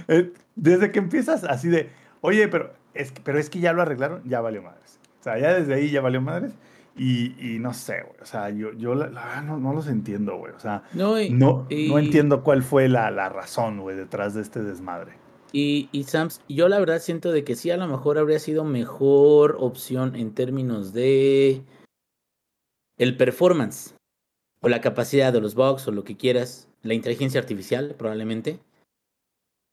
Eh, 0.09 0.33
Desde 0.57 0.91
que 0.91 0.99
empiezas 0.99 1.45
así 1.45 1.69
de, 1.69 1.91
oye, 2.21 2.49
pero 2.49 2.73
es, 2.95 3.13
que, 3.13 3.21
pero 3.23 3.39
es 3.39 3.51
que 3.51 3.61
ya 3.61 3.73
lo 3.73 3.83
arreglaron, 3.83 4.23
ya 4.25 4.41
valió 4.41 4.63
madres. 4.63 4.99
O 5.21 5.23
sea, 5.23 5.39
ya 5.39 5.55
desde 5.55 5.75
ahí 5.75 5.91
ya 5.91 6.01
valió 6.01 6.21
madres. 6.21 6.53
Y, 6.97 7.35
y 7.39 7.59
no 7.59 7.73
sé, 7.73 8.03
güey. 8.03 8.17
O 8.21 8.27
sea, 8.27 8.51
yo, 8.51 8.73
yo 8.73 8.95
la- 8.95 9.09
la- 9.09 9.41
no, 9.43 9.59
no 9.59 9.73
los 9.73 9.87
entiendo, 9.89 10.37
güey. 10.37 10.53
O 10.53 10.61
sea, 10.61 10.83
no, 10.93 11.21
y, 11.21 11.31
no, 11.31 11.67
y- 11.71 11.89
no 11.89 11.99
entiendo 11.99 12.43
cuál 12.43 12.63
fue 12.63 12.89
la, 12.89 13.11
la 13.11 13.29
razón, 13.29 13.81
güey, 13.81 13.97
detrás 13.97 14.35
de 14.35 14.43
este 14.43 14.63
desmadre. 14.63 15.13
Y, 15.53 15.89
y 15.93 16.05
Sams, 16.05 16.41
yo 16.49 16.69
la 16.69 16.79
verdad 16.79 16.99
siento 17.01 17.33
de 17.33 17.45
que 17.45 17.55
sí, 17.57 17.71
a 17.71 17.77
lo 17.77 17.87
mejor 17.87 18.19
habría 18.19 18.39
sido 18.39 18.65
mejor 18.65 19.57
opción 19.59 20.17
en 20.17 20.33
términos 20.35 20.93
de 20.93 21.63
el 23.03 23.17
performance 23.17 23.97
o 24.61 24.69
la 24.69 24.81
capacidad 24.81 25.33
de 25.33 25.41
los 25.41 25.55
bugs 25.57 25.89
o 25.89 25.93
lo 25.93 26.05
que 26.05 26.17
quieras, 26.17 26.69
la 26.83 26.95
inteligencia 26.95 27.41
artificial 27.41 27.97
probablemente. 27.99 28.61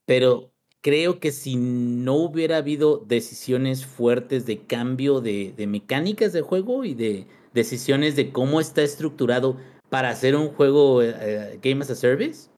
Pero 0.05 0.51
creo 0.81 1.19
que 1.19 1.31
si 1.31 1.55
no 1.55 2.15
hubiera 2.15 2.57
habido 2.57 2.97
decisiones 2.97 3.85
fuertes 3.85 4.47
de 4.47 4.65
cambio 4.65 5.21
de, 5.21 5.53
de 5.55 5.67
mecánicas 5.67 6.33
de 6.33 6.41
juego 6.41 6.83
y 6.85 6.95
de 6.95 7.27
decisiones 7.53 8.15
de 8.15 8.31
cómo 8.31 8.59
está 8.59 8.81
estructurado 8.81 9.57
para 9.89 10.09
hacer 10.09 10.35
un 10.35 10.49
juego 10.49 11.03
eh, 11.03 11.59
Game 11.61 11.81
as 11.81 11.91
a 11.91 11.95
Service, 11.95 12.49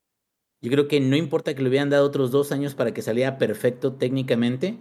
yo 0.62 0.70
creo 0.70 0.88
que 0.88 1.00
no 1.00 1.16
importa 1.16 1.54
que 1.54 1.62
le 1.62 1.68
hubieran 1.68 1.90
dado 1.90 2.06
otros 2.06 2.30
dos 2.30 2.50
años 2.50 2.74
para 2.74 2.94
que 2.94 3.02
saliera 3.02 3.36
perfecto 3.36 3.94
técnicamente, 3.94 4.78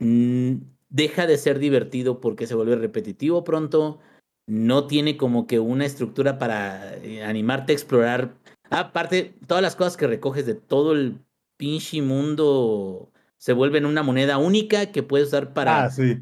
mm, 0.00 0.54
deja 0.88 1.26
de 1.26 1.38
ser 1.38 1.58
divertido 1.58 2.20
porque 2.20 2.46
se 2.46 2.54
vuelve 2.54 2.76
repetitivo 2.76 3.44
pronto. 3.44 3.98
No 4.46 4.86
tiene 4.86 5.16
como 5.16 5.46
que 5.46 5.58
una 5.58 5.86
estructura 5.86 6.38
para 6.38 6.94
eh, 6.96 7.24
animarte 7.24 7.72
a 7.72 7.74
explorar. 7.74 8.34
Aparte, 8.70 9.34
todas 9.46 9.62
las 9.62 9.76
cosas 9.76 9.96
que 9.96 10.06
recoges 10.06 10.46
de 10.46 10.54
todo 10.54 10.92
el 10.92 11.18
pinche 11.56 12.02
mundo 12.02 13.10
se 13.38 13.52
vuelven 13.52 13.86
una 13.86 14.02
moneda 14.02 14.38
única 14.38 14.90
que 14.92 15.02
puedes 15.02 15.28
usar 15.28 15.52
para 15.52 15.84
Ah, 15.84 15.90
sí. 15.90 16.18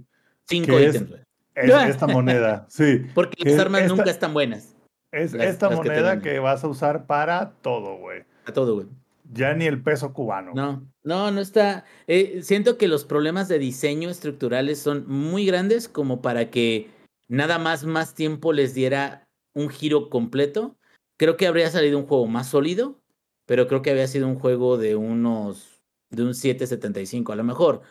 cinco 0.48 0.76
que 0.76 0.84
ítems. 0.88 1.10
Es 1.54 1.70
esta 1.96 2.06
moneda, 2.06 2.66
sí. 2.68 3.02
Porque 3.14 3.42
que 3.44 3.50
las 3.50 3.60
armas 3.60 3.82
esta- 3.82 3.94
nunca 3.94 4.10
están 4.10 4.32
buenas. 4.34 4.76
Es 5.10 5.32
las- 5.34 5.46
esta 5.48 5.68
las 5.68 5.76
moneda 5.78 6.20
que 6.20 6.38
vas 6.38 6.64
a 6.64 6.68
usar 6.68 7.06
para 7.06 7.52
todo, 7.62 7.96
güey. 7.98 8.22
A 8.46 8.52
todo, 8.52 8.74
güey. 8.74 8.86
Ya 9.32 9.54
ni 9.54 9.66
el 9.66 9.82
peso 9.82 10.12
cubano. 10.12 10.52
No, 10.54 10.86
no, 11.04 11.30
no 11.30 11.40
está. 11.40 11.84
eh, 12.06 12.40
siento 12.42 12.76
que 12.76 12.88
los 12.88 13.04
problemas 13.04 13.48
de 13.48 13.58
diseño 13.58 14.10
estructurales 14.10 14.78
son 14.78 15.06
muy 15.08 15.46
grandes 15.46 15.88
como 15.88 16.20
para 16.22 16.50
que 16.50 16.90
nada 17.28 17.58
más 17.58 17.84
más 17.84 18.14
tiempo 18.14 18.52
les 18.52 18.74
diera 18.74 19.28
un 19.54 19.68
giro 19.68 20.10
completo. 20.10 20.76
Creo 21.18 21.36
que 21.36 21.46
habría 21.46 21.70
salido 21.70 21.98
un 21.98 22.06
juego 22.06 22.26
más 22.26 22.48
sólido, 22.48 23.00
pero 23.46 23.68
creo 23.68 23.82
que 23.82 23.90
había 23.90 24.06
sido 24.06 24.26
un 24.26 24.38
juego 24.38 24.78
de 24.78 24.96
unos 24.96 25.82
de 26.10 26.22
un 26.22 26.34
7.75 26.34 27.32
a 27.32 27.36
lo 27.36 27.44
mejor. 27.44 27.82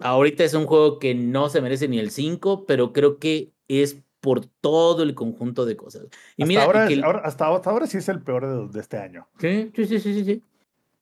Ahorita 0.00 0.44
es 0.44 0.54
un 0.54 0.66
juego 0.66 0.98
que 0.98 1.14
no 1.14 1.48
se 1.48 1.60
merece 1.60 1.88
ni 1.88 1.98
el 1.98 2.10
5, 2.10 2.66
pero 2.66 2.92
creo 2.92 3.18
que 3.18 3.52
es 3.68 4.02
por 4.20 4.46
todo 4.46 5.02
el 5.02 5.14
conjunto 5.14 5.64
de 5.64 5.76
cosas. 5.76 6.06
Y 6.36 6.42
hasta, 6.42 6.46
mira 6.46 6.64
ahora, 6.64 6.86
que 6.86 7.00
hasta, 7.24 7.48
hasta 7.48 7.70
ahora 7.70 7.86
sí 7.86 7.98
es 7.98 8.08
el 8.08 8.22
peor 8.22 8.46
de, 8.46 8.72
de 8.72 8.80
este 8.80 8.98
año. 8.98 9.28
Sí, 9.38 9.72
sí, 9.74 9.86
sí, 9.86 10.00
sí, 10.00 10.24
sí. 10.24 10.42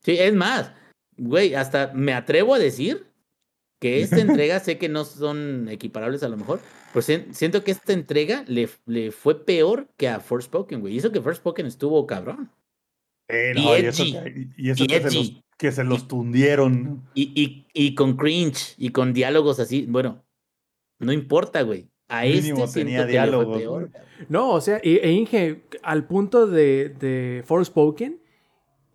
Sí, 0.03 0.17
es 0.19 0.35
más, 0.35 0.73
güey, 1.17 1.55
hasta 1.55 1.93
me 1.95 2.13
atrevo 2.13 2.55
a 2.55 2.59
decir 2.59 3.07
que 3.81 4.03
esta 4.03 4.21
entrega, 4.21 4.61
sé 4.61 4.79
que 4.79 4.89
no 4.89 5.05
son 5.05 5.69
equiparables 5.69 6.23
a 6.23 6.29
lo 6.29 6.37
mejor, 6.37 6.61
si- 7.05 7.25
siento 7.33 7.63
que 7.65 7.71
esta 7.73 7.93
entrega 7.93 8.45
le, 8.47 8.69
le 8.87 9.11
fue 9.11 9.45
peor 9.45 9.89
que 9.97 10.09
a 10.09 10.21
Forspoken, 10.21 10.81
güey. 10.81 10.97
Hizo 10.97 11.13
que 11.13 11.21
Forspoken 11.21 11.67
estuvo 11.67 12.07
cabrón. 12.07 12.51
Eh, 13.29 13.53
Y 13.57 13.61
no, 13.65 13.77
y 13.77 13.81
eso, 13.87 14.05
que, 14.05 14.49
y 14.57 14.71
eso 14.71 14.85
Y 14.85 14.87
que, 14.87 15.01
se 15.01 15.15
los, 15.17 15.43
que 15.59 15.73
se 15.73 15.85
los 15.85 16.07
tundieron. 16.09 17.03
Y, 17.15 17.33
y, 17.35 17.67
y 17.75 17.95
con 17.95 18.17
cringe 18.17 18.75
y 18.79 18.91
con 18.91 19.13
diálogos 19.13 19.59
así, 19.61 19.87
bueno, 19.89 20.25
no 20.99 21.13
importa, 21.13 21.63
güey. 21.63 21.89
A 22.09 22.23
Mínimo 22.23 22.65
este 22.65 22.81
tenía 22.81 23.05
diálogos, 23.05 23.59
peor. 23.59 23.91
No, 24.29 24.51
o 24.51 24.61
sea, 24.61 24.77
e, 24.85 25.01
e 25.03 25.11
Inge, 25.11 25.63
al 25.83 26.07
punto 26.07 26.47
de, 26.47 26.91
de 27.01 27.43
Forspoken, 27.45 28.21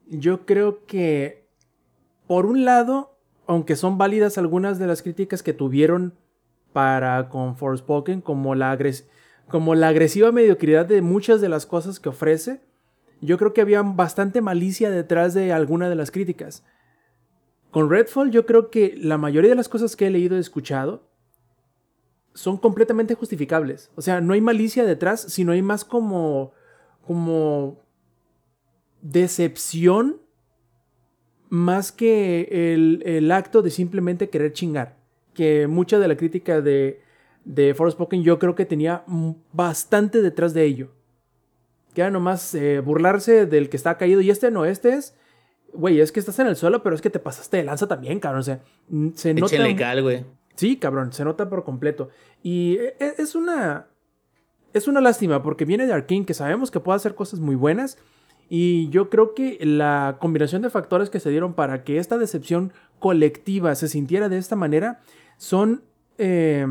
yo 0.07 0.45
creo 0.45 0.86
que, 0.86 1.45
por 2.26 2.45
un 2.45 2.64
lado, 2.64 3.18
aunque 3.48 3.76
son 3.76 3.98
válidas 3.98 4.38
algunas 4.38 4.80
de 4.80 4.88
las 4.88 5.02
críticas 5.02 5.44
que 5.44 5.52
tuvieron 5.52 6.14
para 6.73 7.30
con 7.30 7.56
Forspoken, 7.56 8.22
como 8.22 8.56
la, 8.56 8.77
como 9.48 9.76
la 9.76 9.89
agresiva 9.89 10.31
mediocridad 10.31 10.85
de 10.85 11.02
muchas 11.02 11.41
de 11.41 11.49
las 11.49 11.65
cosas 11.65 11.99
que 11.99 12.10
ofrece, 12.10 12.61
yo 13.22 13.38
creo 13.38 13.53
que 13.53 13.61
había 13.61 13.81
bastante 13.81 14.41
malicia 14.41 14.89
detrás 14.89 15.34
de 15.34 15.53
alguna 15.53 15.89
de 15.89 15.95
las 15.95 16.11
críticas. 16.11 16.64
Con 17.69 17.89
Redfall, 17.89 18.31
yo 18.31 18.45
creo 18.45 18.69
que 18.69 18.95
la 18.98 19.18
mayoría 19.18 19.52
de 19.52 19.56
las 19.56 19.69
cosas 19.69 19.95
que 19.95 20.07
he 20.07 20.10
leído 20.10 20.35
y 20.35 20.39
escuchado 20.39 21.07
son 22.34 22.57
completamente 22.57 23.15
justificables. 23.15 23.91
O 23.95 24.02
sea, 24.02 24.22
no 24.22 24.34
hay 24.34 24.41
malicia 24.41 24.84
detrás, 24.84 25.22
sino 25.22 25.52
hay 25.52 25.61
más 25.61 25.85
como. 25.85 26.52
como. 27.06 27.80
decepción. 29.02 30.19
Más 31.49 31.91
que 31.91 32.73
el 32.73 33.30
acto 33.30 33.61
de 33.61 33.72
simplemente 33.72 34.30
querer 34.30 34.53
chingar. 34.53 35.01
Que 35.34 35.68
mucha 35.68 35.99
de 35.99 36.08
la 36.08 36.18
crítica 36.18 36.62
de, 36.62 37.02
de 37.45 37.74
Forspoken 37.74 38.24
yo 38.24 38.38
creo 38.40 38.56
que 38.56 38.66
tenía 38.66 39.03
bastante 39.53 40.22
detrás 40.22 40.53
de 40.53 40.66
ello. 40.66 40.91
Que 41.94 42.02
era 42.02 42.10
nomás 42.12 42.53
eh, 42.56 42.80
burlarse 42.80 43.45
del 43.45 43.70
que 43.70 43.78
está 43.78 43.98
caído. 43.98 44.22
Y 44.22 44.30
este 44.30 44.52
no, 44.52 44.66
este 44.66 44.94
es. 44.94 45.16
Güey, 45.74 46.02
es 46.02 46.12
que 46.12 46.20
estás 46.20 46.38
en 46.40 46.48
el 46.48 46.56
suelo, 46.56 46.84
pero 46.84 46.95
es 46.95 47.02
que 47.02 47.10
te 47.10 47.20
pasaste 47.20 47.58
de 47.58 47.64
lanza 47.64 47.88
también, 47.88 48.20
cabrón. 48.20 48.41
O 48.41 48.44
sea, 48.44 48.60
se 49.16 49.34
nota. 49.34 49.76
Cal, 49.78 50.02
güey. 50.02 50.26
Sí, 50.56 50.78
cabrón, 50.78 51.14
se 51.14 51.24
nota 51.24 51.49
por 51.49 51.64
completo. 51.64 52.10
Y 52.44 52.76
e- 52.78 52.95
e- 52.99 53.16
es 53.18 53.36
una. 53.36 53.88
Es 54.74 54.88
una 54.88 55.02
lástima 55.02 55.44
porque 55.44 55.66
viene 55.66 55.86
de 55.86 55.94
Arkane, 55.94 56.26
que 56.26 56.34
sabemos 56.34 56.72
que 56.72 56.80
puede 56.80 56.95
hacer 56.98 57.16
cosas 57.16 57.40
muy 57.40 57.56
buenas. 57.56 57.98
Y 58.49 58.90
yo 58.90 59.10
creo 59.10 59.34
que 59.34 59.58
la 59.62 60.18
combinación 60.20 60.62
de 60.62 60.70
factores 60.70 61.10
que 61.10 61.22
se 61.22 61.30
dieron 61.30 61.53
para 61.53 61.84
que 61.86 61.98
esta 61.98 62.18
decepción 62.18 62.74
colectiva 63.02 63.76
se 63.76 63.90
sintiera 63.90 64.30
de 64.30 64.38
esta 64.38 64.56
manera 64.56 65.02
son 65.36 65.84
eh, 66.18 66.65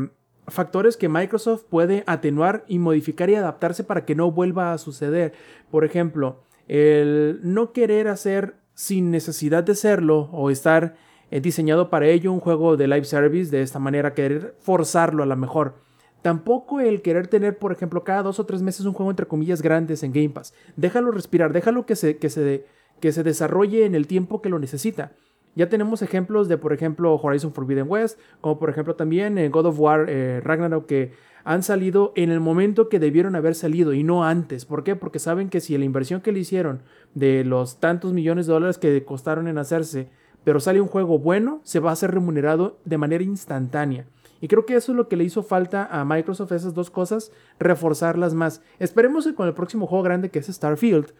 factores 0.47 0.97
que 0.97 1.09
Microsoft 1.09 1.65
puede 1.69 2.03
atenuar 2.07 2.63
y 2.67 2.79
modificar 2.79 3.29
y 3.29 3.35
adaptarse 3.35 3.83
para 3.83 4.05
que 4.05 4.15
no 4.15 4.31
vuelva 4.31 4.73
a 4.73 4.77
suceder. 4.79 5.33
Por 5.69 5.85
ejemplo, 5.85 6.41
el 6.67 7.41
no 7.43 7.73
querer 7.73 8.07
hacer 8.07 8.55
sin 8.73 9.11
necesidad 9.11 9.63
de 9.63 9.75
serlo 9.75 10.29
o 10.31 10.49
estar 10.49 10.95
eh, 11.29 11.41
diseñado 11.41 11.89
para 11.89 12.07
ello 12.07 12.31
un 12.31 12.39
juego 12.39 12.77
de 12.77 12.87
live 12.87 13.03
service 13.03 13.51
de 13.51 13.61
esta 13.61 13.77
manera, 13.77 14.13
querer 14.13 14.55
forzarlo 14.61 15.23
a 15.23 15.25
la 15.25 15.35
mejor. 15.35 15.75
Tampoco 16.21 16.79
el 16.79 17.01
querer 17.01 17.27
tener, 17.27 17.57
por 17.57 17.73
ejemplo, 17.73 18.05
cada 18.05 18.23
dos 18.23 18.39
o 18.39 18.45
tres 18.45 18.61
meses 18.61 18.85
un 18.85 18.93
juego 18.93 19.11
entre 19.11 19.27
comillas 19.27 19.61
grandes 19.61 20.01
en 20.03 20.13
Game 20.13 20.29
Pass. 20.29 20.53
Déjalo 20.77 21.11
respirar, 21.11 21.51
déjalo 21.51 21.85
que 21.85 21.97
se, 21.97 22.17
que 22.17 22.29
se, 22.29 22.65
que 23.01 23.11
se 23.11 23.23
desarrolle 23.23 23.85
en 23.85 23.95
el 23.95 24.07
tiempo 24.07 24.41
que 24.41 24.49
lo 24.49 24.59
necesita. 24.59 25.11
Ya 25.55 25.67
tenemos 25.67 26.01
ejemplos 26.01 26.47
de, 26.47 26.57
por 26.57 26.71
ejemplo, 26.71 27.15
Horizon 27.15 27.53
Forbidden 27.53 27.89
West, 27.89 28.19
como 28.39 28.57
por 28.57 28.69
ejemplo 28.69 28.95
también 28.95 29.37
en 29.37 29.51
God 29.51 29.65
of 29.65 29.79
War 29.79 30.05
eh, 30.07 30.39
Ragnarok, 30.41 30.85
que 30.85 31.11
han 31.43 31.63
salido 31.63 32.13
en 32.15 32.31
el 32.31 32.39
momento 32.39 32.87
que 32.87 32.99
debieron 32.99 33.35
haber 33.35 33.55
salido 33.55 33.93
y 33.93 34.03
no 34.03 34.23
antes. 34.23 34.65
¿Por 34.65 34.83
qué? 34.83 34.95
Porque 34.95 35.19
saben 35.19 35.49
que 35.49 35.59
si 35.59 35.77
la 35.77 35.85
inversión 35.85 36.21
que 36.21 36.31
le 36.31 36.39
hicieron 36.39 36.83
de 37.15 37.43
los 37.43 37.79
tantos 37.79 38.13
millones 38.13 38.47
de 38.47 38.53
dólares 38.53 38.77
que 38.77 39.03
costaron 39.03 39.47
en 39.47 39.57
hacerse, 39.57 40.09
pero 40.43 40.59
sale 40.59 40.81
un 40.81 40.87
juego 40.87 41.19
bueno, 41.19 41.59
se 41.63 41.79
va 41.79 41.91
a 41.91 41.95
ser 41.95 42.11
remunerado 42.11 42.79
de 42.85 42.97
manera 42.97 43.23
instantánea. 43.23 44.05
Y 44.39 44.47
creo 44.47 44.65
que 44.65 44.75
eso 44.75 44.91
es 44.91 44.95
lo 44.95 45.07
que 45.07 45.17
le 45.17 45.23
hizo 45.23 45.43
falta 45.43 45.85
a 45.85 46.03
Microsoft, 46.03 46.51
esas 46.51 46.73
dos 46.73 46.89
cosas, 46.89 47.31
reforzarlas 47.59 48.33
más. 48.33 48.61
Esperemos 48.79 49.25
que 49.25 49.35
con 49.35 49.47
el 49.47 49.53
próximo 49.53 49.85
juego 49.85 50.03
grande 50.03 50.29
que 50.29 50.39
es 50.39 50.47
Starfield, 50.47 51.13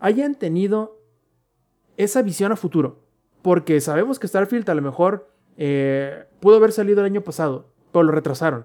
hayan 0.00 0.34
tenido 0.34 1.00
esa 1.96 2.20
visión 2.20 2.52
a 2.52 2.56
futuro. 2.56 3.03
Porque 3.44 3.78
sabemos 3.82 4.18
que 4.18 4.26
Starfield 4.26 4.70
a 4.70 4.74
lo 4.74 4.80
mejor 4.80 5.28
eh, 5.58 6.24
pudo 6.40 6.56
haber 6.56 6.72
salido 6.72 7.00
el 7.00 7.06
año 7.12 7.20
pasado, 7.20 7.68
pero 7.92 8.04
lo 8.04 8.12
retrasaron. 8.12 8.64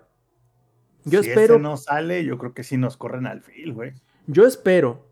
Yo 1.04 1.22
si 1.22 1.32
espero. 1.32 1.56
ese 1.56 1.64
no 1.64 1.76
sale, 1.76 2.24
yo 2.24 2.38
creo 2.38 2.54
que 2.54 2.64
sí 2.64 2.78
nos 2.78 2.96
corren 2.96 3.28
al 3.28 3.42
fil, 3.42 3.74
güey. 3.74 3.92
Yo 4.28 4.46
espero, 4.46 5.06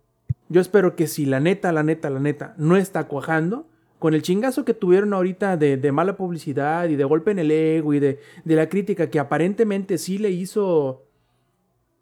yo 0.48 0.62
espero 0.62 0.96
que 0.96 1.06
si 1.08 1.26
la 1.26 1.42
neta, 1.42 1.74
la 1.74 1.84
neta, 1.84 2.10
la 2.10 2.22
neta 2.22 2.56
no 2.58 2.78
está 2.78 3.10
cuajando, 3.10 3.68
con 4.00 4.14
el 4.14 4.22
chingazo 4.22 4.64
que 4.64 4.74
tuvieron 4.74 5.14
ahorita 5.14 5.58
de, 5.58 5.76
de 5.76 5.92
mala 5.92 6.16
publicidad 6.16 6.88
y 6.88 6.96
de 6.96 7.04
golpe 7.04 7.32
en 7.32 7.40
el 7.40 7.52
ego 7.52 7.94
y 7.94 8.00
de, 8.00 8.22
de 8.46 8.56
la 8.56 8.70
crítica 8.70 9.10
que 9.10 9.20
aparentemente 9.20 9.98
sí 9.98 10.18
le 10.18 10.30
hizo 10.30 11.04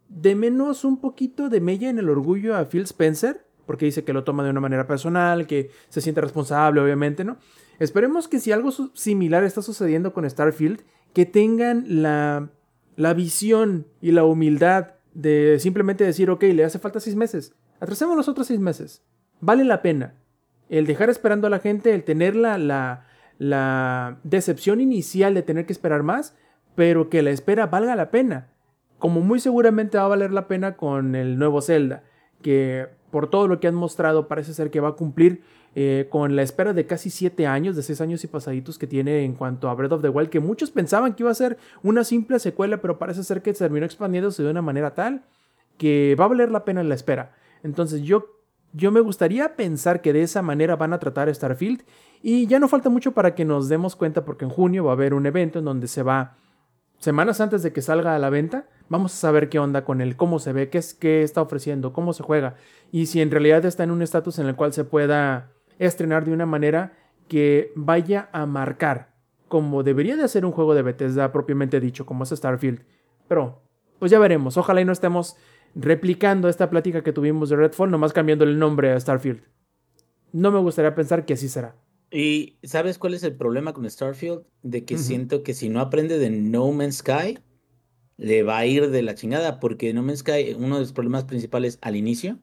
de 0.08 0.36
menos 0.36 0.86
un 0.86 1.02
poquito 1.02 1.50
de 1.50 1.62
mella 1.62 1.90
en 1.90 1.98
el 1.98 2.10
orgullo 2.10 2.56
a 2.56 2.66
Phil 2.66 2.84
Spencer, 2.84 3.44
porque 3.66 3.86
dice 3.86 4.04
que 4.04 4.14
lo 4.14 4.24
toma 4.24 4.44
de 4.44 4.50
una 4.50 4.62
manera 4.62 4.88
personal, 4.88 5.48
que 5.48 5.72
se 5.90 6.02
siente 6.02 6.22
responsable, 6.22 6.82
obviamente, 6.82 7.24
¿no? 7.24 7.38
Esperemos 7.80 8.28
que 8.28 8.40
si 8.40 8.52
algo 8.52 8.72
similar 8.94 9.44
está 9.44 9.62
sucediendo 9.62 10.14
con 10.14 10.30
Starfield, 10.30 10.82
que 11.14 11.26
tengan 11.26 11.86
la, 11.88 12.50
la 12.96 13.14
visión 13.14 13.88
y 14.02 14.12
la 14.12 14.24
humildad 14.24 14.96
de 15.14 15.58
simplemente 15.60 16.04
decir, 16.04 16.30
ok, 16.30 16.44
le 16.44 16.64
hace 16.64 16.80
falta 16.80 17.00
seis 17.00 17.16
meses, 17.16 17.54
atrasemos 17.80 18.16
los 18.16 18.28
otros 18.28 18.48
seis 18.48 18.60
meses, 18.60 19.04
vale 19.42 19.64
la 19.64 19.82
pena. 19.82 20.16
El 20.70 20.88
dejar 20.88 21.10
esperando 21.10 21.48
a 21.48 21.50
la 21.50 21.60
gente, 21.60 21.94
el 21.94 22.04
tener 22.04 22.36
la, 22.36 22.58
la, 22.58 23.06
la 23.38 24.20
decepción 24.24 24.82
inicial 24.82 25.34
de 25.34 25.44
tener 25.44 25.66
que 25.66 25.74
esperar 25.74 26.04
más, 26.04 26.36
pero 26.76 27.10
que 27.10 27.22
la 27.22 27.30
espera 27.30 27.68
valga 27.68 27.96
la 27.96 28.10
pena. 28.12 28.50
Como 28.98 29.22
muy 29.22 29.40
seguramente 29.40 29.98
va 29.98 30.06
a 30.06 30.10
valer 30.10 30.32
la 30.32 30.48
pena 30.48 30.76
con 30.76 31.16
el 31.16 31.38
nuevo 31.38 31.62
Zelda, 31.62 32.04
que 32.42 32.88
por 33.16 33.30
todo 33.30 33.48
lo 33.48 33.62
que 33.62 33.70
han 33.70 33.76
mostrado 33.76 34.28
parece 34.28 34.54
ser 34.54 34.70
que 34.70 34.82
va 34.82 34.90
a 34.90 34.92
cumplir 34.92 35.42
eh, 35.74 36.08
con 36.10 36.36
la 36.36 36.42
espera 36.42 36.74
de 36.74 36.86
casi 36.86 37.10
7 37.10 37.48
años, 37.48 37.78
de 37.78 37.82
6 37.82 38.02
años 38.02 38.22
y 38.26 38.28
pasaditos 38.28 38.78
que 38.78 38.88
tiene 38.88 39.24
en 39.24 39.36
cuanto 39.36 39.70
a 39.70 39.74
Breath 39.74 39.94
of 39.94 40.02
the 40.02 40.10
Wild, 40.10 40.30
que 40.30 40.42
muchos 40.42 40.70
pensaban 40.70 41.14
que 41.14 41.24
iba 41.24 41.32
a 41.32 41.34
ser 41.34 41.58
una 41.82 42.04
simple 42.04 42.40
secuela, 42.40 42.82
pero 42.82 43.00
parece 43.00 43.24
ser 43.24 43.42
que 43.42 43.54
terminó 43.54 43.86
expandiéndose 43.86 44.44
de 44.44 44.52
una 44.52 44.62
manera 44.62 44.94
tal 44.94 45.24
que 45.78 46.18
va 46.20 46.26
a 46.26 46.28
valer 46.28 46.52
la 46.52 46.66
pena 46.66 46.84
la 46.84 46.94
espera. 46.94 47.34
Entonces 47.64 48.02
yo, 48.02 48.26
yo 48.74 48.92
me 48.92 49.00
gustaría 49.00 49.56
pensar 49.56 50.02
que 50.02 50.12
de 50.12 50.24
esa 50.24 50.42
manera 50.42 50.76
van 50.76 50.92
a 50.92 51.00
tratar 51.00 51.34
Starfield 51.34 51.84
y 52.22 52.48
ya 52.48 52.60
no 52.60 52.68
falta 52.68 52.90
mucho 52.90 53.14
para 53.14 53.34
que 53.34 53.46
nos 53.46 53.70
demos 53.70 53.96
cuenta 53.96 54.26
porque 54.26 54.44
en 54.44 54.52
junio 54.52 54.84
va 54.84 54.92
a 54.92 54.96
haber 54.96 55.14
un 55.14 55.26
evento 55.26 55.60
en 55.60 55.64
donde 55.64 55.88
se 55.88 56.04
va 56.04 56.36
semanas 57.00 57.42
antes 57.42 57.64
de 57.64 57.74
que 57.74 57.82
salga 57.82 58.16
a 58.16 58.20
la 58.20 58.30
venta, 58.30 58.68
vamos 58.90 59.14
a 59.14 59.18
saber 59.18 59.50
qué 59.50 59.60
onda 59.60 59.84
con 59.84 60.02
él, 60.02 60.16
cómo 60.16 60.40
se 60.40 60.54
ve, 60.54 60.70
qué, 60.70 60.78
es, 60.78 60.94
qué 60.94 61.24
está 61.24 61.42
ofreciendo, 61.42 61.94
cómo 61.94 62.14
se 62.14 62.24
juega 62.24 62.56
y 62.92 63.08
si 63.08 63.22
en 63.22 63.32
realidad 63.32 63.66
está 63.66 63.84
en 63.84 63.92
un 63.92 64.02
estatus 64.02 64.40
en 64.40 64.48
el 64.48 64.56
cual 64.56 64.74
se 64.74 64.84
pueda 64.84 65.52
estrenar 65.80 66.26
de 66.26 66.34
una 66.34 66.46
manera 66.46 66.94
que 67.28 67.72
vaya 67.76 68.30
a 68.32 68.46
marcar 68.46 69.16
como 69.48 69.84
debería 69.84 70.16
de 70.16 70.28
ser 70.28 70.46
un 70.46 70.52
juego 70.52 70.74
de 70.76 70.82
Bethesda 70.82 71.32
propiamente 71.32 71.80
dicho, 71.80 72.06
como 72.06 72.24
es 72.24 72.30
Starfield. 72.30 72.82
Pero 73.28 73.62
pues 74.00 74.12
ya 74.12 74.20
veremos. 74.20 74.58
Ojalá 74.58 74.82
y 74.82 74.86
no 74.86 74.92
estemos 74.92 75.38
replicando 75.76 76.50
esta 76.50 76.70
plática 76.70 77.04
que 77.04 77.14
tuvimos 77.14 77.50
de 77.50 77.56
Redfall, 77.56 77.92
nomás 77.92 78.14
cambiando 78.14 78.44
el 78.44 78.60
nombre 78.60 78.92
a 78.92 79.00
Starfield. 79.00 79.44
No 80.32 80.52
me 80.52 80.60
gustaría 80.60 80.96
pensar 80.96 81.26
que 81.26 81.34
así 81.34 81.48
será. 81.48 81.76
Y 82.16 82.58
¿sabes 82.64 82.98
cuál 82.98 83.14
es 83.14 83.24
el 83.24 83.36
problema 83.36 83.74
con 83.74 83.90
Starfield? 83.90 84.44
De 84.64 84.86
que 84.86 84.98
siento 84.98 85.44
que 85.44 85.54
si 85.54 85.70
no 85.70 85.82
aprende 85.82 86.18
de 86.18 86.30
No 86.30 86.72
Man's 86.72 86.98
Sky, 87.00 87.40
le 88.18 88.44
va 88.44 88.60
a 88.60 88.66
ir 88.66 88.90
de 88.90 89.02
la 89.02 89.16
chingada, 89.16 89.60
porque 89.60 89.94
No 89.94 90.02
Man's 90.04 90.20
Sky, 90.20 90.56
uno 90.58 90.76
de 90.76 90.82
los 90.82 90.94
problemas 90.94 91.26
principales 91.26 91.78
al 91.82 91.96
inicio, 91.96 92.40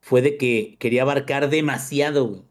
fue 0.00 0.22
de 0.22 0.36
que 0.36 0.76
quería 0.80 1.02
abarcar 1.02 1.50
demasiado, 1.50 2.26
güey. 2.28 2.42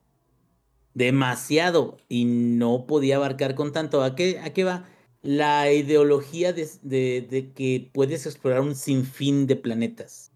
Demasiado. 0.94 1.98
Y 2.10 2.26
no 2.26 2.86
podía 2.88 3.18
abarcar 3.18 3.56
con 3.56 3.72
tanto. 3.72 4.04
¿A 4.04 4.16
qué, 4.16 4.40
a 4.40 4.54
qué 4.54 4.64
va? 4.64 4.86
La 5.22 5.72
ideología 5.72 6.54
de, 6.54 6.70
de- 6.84 7.28
de 7.30 7.52
que 7.54 7.90
puedes 7.94 8.26
explorar 8.26 8.62
un 8.62 8.76
sinfín 8.76 9.48
de 9.48 9.56
planetas. 9.56 10.32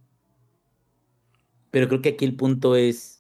Pero 1.72 1.88
creo 1.88 2.02
que 2.02 2.10
aquí 2.10 2.26
el 2.26 2.36
punto 2.36 2.76
es. 2.76 3.17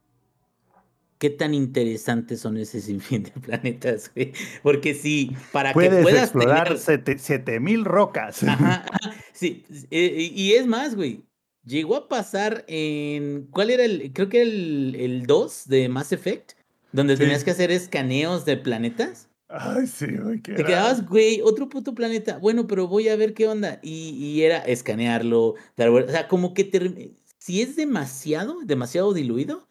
¿Qué 1.20 1.30
tan 1.32 1.54
interesantes 1.54 2.40
son 2.42 2.58
ese 2.58 2.80
sinfín 2.82 3.24
de 3.24 3.32
planetas, 3.32 4.12
güey? 4.14 4.34
Porque 4.62 4.94
si 4.94 5.32
para 5.52 5.70
que 5.74 5.90
puedas 5.90 6.24
explorar 6.24 6.68
tener- 6.68 6.80
siete- 6.80 7.18
7000 7.18 7.86
rocas. 7.86 8.44
Ajá, 8.44 8.86
sí, 9.34 9.64
eh, 9.92 10.32
y 10.34 10.54
es 10.54 10.68
más, 10.68 10.96
güey. 10.96 11.24
Llegó 11.66 11.96
a 11.98 12.08
pasar 12.08 12.64
en. 12.68 13.48
¿Cuál 13.52 13.72
era 13.72 13.84
el? 13.84 14.12
Creo 14.14 14.30
que 14.30 14.42
era 14.42 14.50
el, 14.50 14.96
el 14.98 15.26
2 15.26 15.68
de 15.68 15.90
Mass 15.90 16.12
Effect, 16.14 16.52
donde 16.94 17.18
Sí. 17.18 17.24
tenías 17.24 17.44
que 17.44 17.52
hacer 17.52 17.72
escaneos 17.72 18.46
de 18.46 18.56
planetas. 18.56 19.28
Ay, 19.50 19.88
sí, 19.88 20.06
güey, 20.08 20.42
qué 20.42 20.54
Te 20.54 20.64
quedabas, 20.64 21.06
güey, 21.08 21.42
otro 21.42 21.68
puto 21.68 21.94
planeta. 21.96 22.38
Bueno, 22.38 22.68
pero 22.68 22.88
voy 22.88 23.08
a 23.10 23.16
ver 23.16 23.34
qué 23.34 23.48
onda. 23.48 23.80
Y, 23.82 24.10
y 24.12 24.44
era 24.44 24.60
escanearlo, 24.60 25.56
dar 25.76 25.90
vuel- 25.90 26.06
O 26.08 26.12
sea, 26.12 26.28
como 26.28 26.54
que 26.54 27.12
si 27.38 27.62
es 27.62 27.76
demasiado, 27.76 28.58
demasiado 28.64 29.14
diluido. 29.14 29.68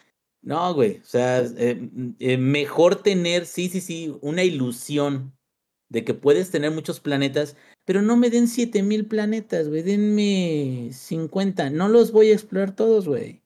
No, 0.47 0.73
güey. 0.75 1.01
O 1.01 1.05
sea, 1.05 1.41
eh, 1.41 1.91
eh, 2.21 2.39
mejor 2.39 3.03
tener, 3.03 3.47
sí, 3.47 3.69
sí, 3.69 3.81
sí, 3.81 4.17
una 4.21 4.45
ilusión 4.45 5.37
de 5.89 6.05
que 6.05 6.15
puedes 6.15 6.53
tener 6.53 6.71
muchos 6.71 7.01
planetas, 7.01 7.57
pero 7.85 8.01
no 8.01 8.17
me 8.17 8.31
den 8.31 8.47
7000 8.47 9.07
planetas, 9.09 9.69
güey. 9.69 9.83
Denme 9.83 10.91
50. 10.93 11.71
No 11.71 11.89
los 11.89 12.13
voy 12.13 12.31
a 12.31 12.35
explorar 12.35 12.77
todos, 12.77 13.09
güey. 13.09 13.43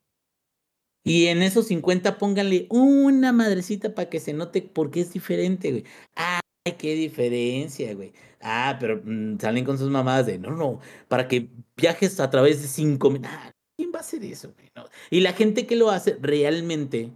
Y 1.03 1.25
en 1.27 1.41
esos 1.41 1.67
50 1.67 2.19
pónganle 2.19 2.67
una 2.69 3.31
madrecita 3.31 3.95
para 3.95 4.07
que 4.09 4.19
se 4.19 4.33
note 4.33 4.61
porque 4.61 5.01
es 5.01 5.11
diferente, 5.11 5.71
güey. 5.71 5.85
Ay, 6.15 6.73
qué 6.77 6.93
diferencia, 6.93 7.95
güey. 7.95 8.13
Ah, 8.41 8.77
pero 8.79 9.01
mm, 9.03 9.39
salen 9.39 9.65
con 9.65 9.79
sus 9.79 9.89
mamadas 9.89 10.27
de, 10.27 10.37
no, 10.37 10.51
no, 10.51 10.79
para 11.07 11.27
que 11.27 11.49
viajes 11.75 12.19
a 12.19 12.29
través 12.29 12.61
de 12.61 12.67
5000. 12.67 13.25
Ah, 13.25 13.51
¿quién 13.81 13.91
va 13.93 13.97
a 13.97 14.01
hacer 14.01 14.23
eso? 14.23 14.53
No. 14.75 14.83
Y 15.09 15.21
la 15.21 15.33
gente 15.33 15.65
que 15.65 15.75
lo 15.75 15.89
hace 15.89 16.17
realmente 16.21 17.11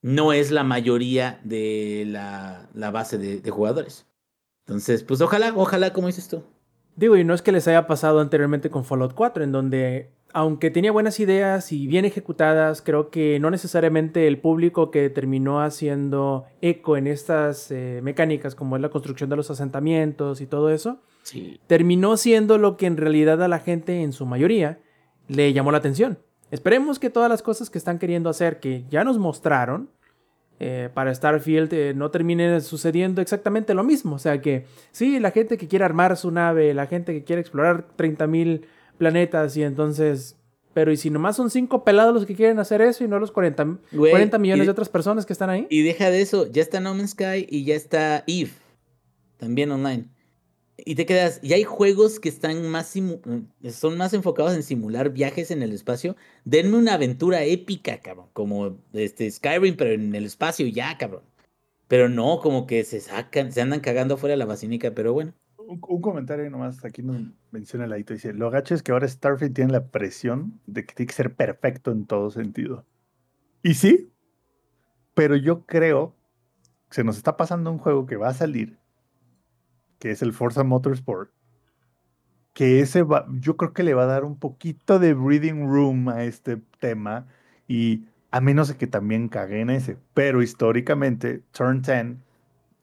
no 0.00 0.32
es 0.32 0.50
la 0.50 0.64
mayoría 0.64 1.40
de 1.44 2.04
la, 2.06 2.68
la 2.74 2.90
base 2.90 3.18
de, 3.18 3.40
de 3.40 3.50
jugadores. 3.50 4.06
Entonces, 4.66 5.02
pues 5.02 5.20
ojalá, 5.20 5.52
ojalá, 5.54 5.92
como 5.92 6.06
dices 6.06 6.28
tú. 6.28 6.42
Digo, 6.96 7.16
y 7.16 7.24
no 7.24 7.34
es 7.34 7.42
que 7.42 7.52
les 7.52 7.68
haya 7.68 7.86
pasado 7.86 8.20
anteriormente 8.20 8.70
con 8.70 8.84
Fallout 8.84 9.14
4, 9.14 9.44
en 9.44 9.52
donde, 9.52 10.10
aunque 10.32 10.70
tenía 10.70 10.92
buenas 10.92 11.20
ideas 11.20 11.70
y 11.72 11.86
bien 11.86 12.04
ejecutadas, 12.04 12.80
creo 12.82 13.10
que 13.10 13.38
no 13.40 13.50
necesariamente 13.50 14.26
el 14.26 14.38
público 14.40 14.90
que 14.90 15.10
terminó 15.10 15.60
haciendo 15.60 16.46
eco 16.62 16.96
en 16.96 17.06
estas 17.08 17.70
eh, 17.70 18.00
mecánicas, 18.02 18.54
como 18.54 18.76
es 18.76 18.82
la 18.82 18.88
construcción 18.90 19.28
de 19.28 19.36
los 19.36 19.50
asentamientos 19.50 20.40
y 20.40 20.46
todo 20.46 20.70
eso, 20.70 21.00
Sí. 21.24 21.58
terminó 21.66 22.16
siendo 22.16 22.58
lo 22.58 22.76
que 22.76 22.86
en 22.86 22.96
realidad 22.96 23.42
a 23.42 23.48
la 23.48 23.58
gente, 23.58 24.02
en 24.02 24.12
su 24.12 24.24
mayoría, 24.26 24.78
le 25.28 25.52
llamó 25.52 25.72
la 25.72 25.78
atención. 25.78 26.18
Esperemos 26.50 26.98
que 26.98 27.10
todas 27.10 27.28
las 27.28 27.42
cosas 27.42 27.70
que 27.70 27.78
están 27.78 27.98
queriendo 27.98 28.30
hacer, 28.30 28.60
que 28.60 28.84
ya 28.90 29.02
nos 29.04 29.18
mostraron, 29.18 29.90
eh, 30.60 30.88
para 30.94 31.12
Starfield 31.12 31.72
eh, 31.72 31.94
no 31.94 32.10
termine 32.12 32.60
sucediendo 32.60 33.20
exactamente 33.20 33.74
lo 33.74 33.82
mismo. 33.82 34.14
O 34.16 34.18
sea 34.18 34.40
que 34.40 34.66
sí, 34.92 35.18
la 35.18 35.32
gente 35.32 35.56
que 35.56 35.66
quiere 35.66 35.84
armar 35.84 36.16
su 36.16 36.30
nave, 36.30 36.72
la 36.74 36.86
gente 36.86 37.12
que 37.12 37.24
quiere 37.24 37.40
explorar 37.40 37.88
30.000 37.96 38.62
planetas 38.98 39.56
y 39.56 39.62
entonces... 39.62 40.36
Pero 40.72 40.90
¿y 40.90 40.96
si 40.96 41.08
nomás 41.08 41.36
son 41.36 41.50
cinco 41.50 41.84
pelados 41.84 42.12
los 42.12 42.26
que 42.26 42.34
quieren 42.34 42.58
hacer 42.58 42.80
eso 42.82 43.04
y 43.04 43.08
no 43.08 43.20
los 43.20 43.30
40, 43.30 43.78
Güey, 43.92 44.10
40 44.10 44.38
millones 44.38 44.64
y- 44.64 44.66
de 44.66 44.70
otras 44.72 44.88
personas 44.88 45.24
que 45.24 45.32
están 45.32 45.48
ahí? 45.48 45.68
Y 45.70 45.82
deja 45.82 46.10
de 46.10 46.20
eso, 46.20 46.50
ya 46.50 46.62
está 46.62 46.80
No 46.80 46.94
Man's 46.96 47.10
Sky 47.12 47.46
y 47.48 47.64
ya 47.64 47.76
está 47.76 48.24
Eve, 48.26 48.50
también 49.36 49.70
online. 49.70 50.06
Y 50.76 50.96
te 50.96 51.06
quedas, 51.06 51.38
y 51.42 51.52
hay 51.52 51.62
juegos 51.62 52.18
que 52.18 52.28
están 52.28 52.68
más 52.68 52.96
eh, 52.96 53.46
son 53.70 53.96
más 53.96 54.12
enfocados 54.12 54.54
en 54.54 54.62
simular 54.62 55.10
viajes 55.10 55.50
en 55.50 55.62
el 55.62 55.72
espacio. 55.72 56.16
Denme 56.44 56.76
una 56.76 56.94
aventura 56.94 57.44
épica, 57.44 58.00
cabrón, 58.00 58.26
como 58.32 58.78
este 58.92 59.30
Skyrim, 59.30 59.76
pero 59.76 59.92
en 59.92 60.14
el 60.14 60.24
espacio 60.24 60.66
ya, 60.66 60.98
cabrón. 60.98 61.22
Pero 61.86 62.08
no, 62.08 62.40
como 62.40 62.66
que 62.66 62.82
se 62.84 63.00
sacan, 63.00 63.52
se 63.52 63.60
andan 63.60 63.80
cagando 63.80 64.14
afuera 64.14 64.32
de 64.32 64.38
la 64.38 64.46
basílica, 64.46 64.92
pero 64.92 65.12
bueno. 65.12 65.32
Un, 65.58 65.80
un 65.88 66.00
comentario 66.02 66.50
nomás, 66.50 66.84
aquí 66.84 67.02
nos 67.02 67.22
menciona 67.52 67.84
el 67.84 67.90
ladito, 67.90 68.12
dice, 68.12 68.32
lo 68.32 68.50
gacho 68.50 68.74
es 68.74 68.82
que 68.82 68.92
ahora 68.92 69.08
Starfield 69.08 69.54
tiene 69.54 69.72
la 69.72 69.86
presión 69.86 70.60
de 70.66 70.84
que 70.84 70.94
tiene 70.94 71.06
que 71.06 71.14
ser 71.14 71.34
perfecto 71.34 71.92
en 71.92 72.04
todo 72.04 72.30
sentido. 72.30 72.84
Y 73.62 73.74
sí, 73.74 74.10
pero 75.14 75.36
yo 75.36 75.64
creo 75.64 76.14
que 76.88 76.96
se 76.96 77.04
nos 77.04 77.16
está 77.16 77.36
pasando 77.36 77.70
un 77.70 77.78
juego 77.78 78.06
que 78.06 78.16
va 78.16 78.28
a 78.28 78.34
salir, 78.34 78.76
que 80.04 80.10
es 80.10 80.20
el 80.20 80.34
Forza 80.34 80.64
Motorsport, 80.64 81.30
que 82.52 82.80
ese 82.80 83.06
yo 83.40 83.56
creo 83.56 83.72
que 83.72 83.82
le 83.82 83.94
va 83.94 84.02
a 84.02 84.06
dar 84.06 84.24
un 84.24 84.38
poquito 84.38 84.98
de 84.98 85.14
breathing 85.14 85.66
room 85.66 86.10
a 86.10 86.24
este 86.24 86.58
tema 86.78 87.26
y 87.66 88.04
a 88.30 88.42
menos 88.42 88.68
de 88.68 88.76
que 88.76 88.86
también 88.86 89.30
cague 89.30 89.62
en 89.62 89.70
ese, 89.70 89.96
pero 90.12 90.42
históricamente 90.42 91.40
Turn 91.52 91.80
10 91.80 92.16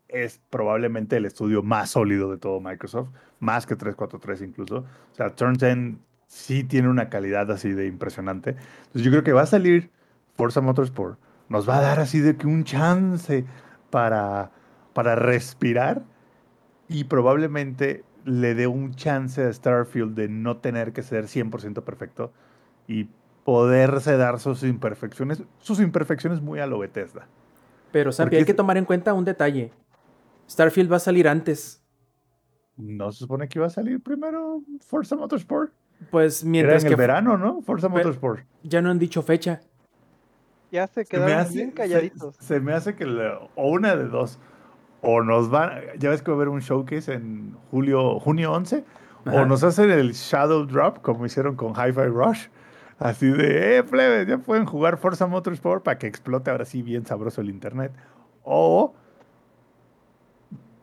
es 0.07 0.41
probablemente 0.49 1.15
el 1.17 1.27
estudio 1.27 1.61
más 1.61 1.91
sólido 1.91 2.31
de 2.31 2.39
todo 2.39 2.59
Microsoft, 2.59 3.09
más 3.39 3.67
que 3.67 3.75
343 3.75 4.41
incluso. 4.41 4.77
O 4.77 5.15
sea, 5.15 5.35
Turn 5.35 5.53
10 5.53 5.99
sí 6.25 6.63
tiene 6.63 6.89
una 6.89 7.09
calidad 7.09 7.51
así 7.51 7.71
de 7.71 7.85
impresionante. 7.85 8.55
Entonces 8.85 9.03
yo 9.03 9.11
creo 9.11 9.23
que 9.23 9.33
va 9.33 9.43
a 9.43 9.45
salir 9.45 9.91
Forza 10.33 10.59
Motorsport, 10.61 11.19
nos 11.49 11.69
va 11.69 11.77
a 11.77 11.81
dar 11.81 11.99
así 11.99 12.19
de 12.19 12.35
que 12.35 12.47
un 12.47 12.63
chance 12.63 13.45
para, 13.91 14.49
para 14.95 15.15
respirar 15.15 16.09
y 16.91 17.05
probablemente 17.05 18.03
le 18.25 18.53
dé 18.53 18.67
un 18.67 18.93
chance 18.93 19.43
a 19.43 19.51
Starfield 19.51 20.13
de 20.15 20.27
no 20.29 20.57
tener 20.57 20.93
que 20.93 21.01
ser 21.03 21.25
100% 21.25 21.83
perfecto 21.83 22.31
y 22.87 23.07
poderse 23.45 24.17
dar 24.17 24.39
sus 24.39 24.63
imperfecciones, 24.63 25.41
sus 25.59 25.79
imperfecciones 25.79 26.41
muy 26.41 26.59
a 26.59 26.67
lo 26.67 26.79
Bethesda. 26.79 27.27
Pero, 27.91 28.11
Sampi, 28.11 28.35
hay 28.37 28.45
que 28.45 28.53
tomar 28.53 28.77
en 28.77 28.85
cuenta 28.85 29.13
un 29.13 29.25
detalle. 29.25 29.71
Starfield 30.49 30.91
va 30.91 30.97
a 30.97 30.99
salir 30.99 31.27
antes. 31.27 31.81
¿No 32.77 33.11
se 33.11 33.19
supone 33.19 33.47
que 33.47 33.59
iba 33.59 33.67
a 33.67 33.71
salir 33.71 34.01
primero 34.01 34.61
Forza 34.85 35.15
Motorsport? 35.15 35.71
Pues 36.09 36.41
Era 36.41 36.49
mientras 36.51 36.83
en 36.83 36.87
que 36.89 36.93
el 36.93 36.97
verano, 36.99 37.37
¿no? 37.37 37.61
Forza 37.61 37.87
Pero- 37.89 37.97
Motorsport. 37.99 38.43
ya 38.63 38.81
no 38.81 38.89
han 38.89 38.99
dicho 38.99 39.21
fecha. 39.21 39.61
Ya 40.71 40.87
se 40.87 40.93
Se 40.93 40.99
me 41.01 41.05
quedaron 41.25 41.37
hace, 41.39 41.53
bien 41.55 41.69
se- 41.69 41.73
calladitos. 41.75 42.35
Se, 42.37 42.59
me 42.59 42.73
hace 42.73 42.95
que 42.95 43.05
o 43.55 43.69
una 43.71 43.95
de 43.95 44.05
dos. 44.07 44.39
O 45.01 45.23
nos 45.23 45.49
van, 45.49 45.81
ya 45.97 46.09
ves 46.09 46.21
que 46.21 46.31
va 46.31 46.35
a 46.35 46.37
haber 46.37 46.49
un 46.49 46.59
showcase 46.59 47.13
en 47.13 47.55
julio, 47.71 48.19
junio 48.19 48.51
11, 48.51 48.83
Ajá. 49.25 49.41
o 49.41 49.45
nos 49.45 49.63
hacen 49.63 49.89
el 49.89 50.13
Shadow 50.13 50.65
Drop, 50.65 51.01
como 51.01 51.25
hicieron 51.25 51.55
con 51.55 51.71
Hi-Fi 51.71 52.07
Rush. 52.07 52.47
Así 52.99 53.27
de, 53.27 53.77
eh, 53.77 53.83
plebes, 53.83 54.27
ya 54.27 54.37
pueden 54.37 54.65
jugar 54.65 54.97
Forza 54.97 55.25
Motorsport 55.25 55.83
para 55.83 55.97
que 55.97 56.05
explote 56.05 56.51
ahora 56.51 56.65
sí 56.65 56.83
bien 56.83 57.03
sabroso 57.05 57.41
el 57.41 57.49
internet. 57.49 57.91
O 58.43 58.93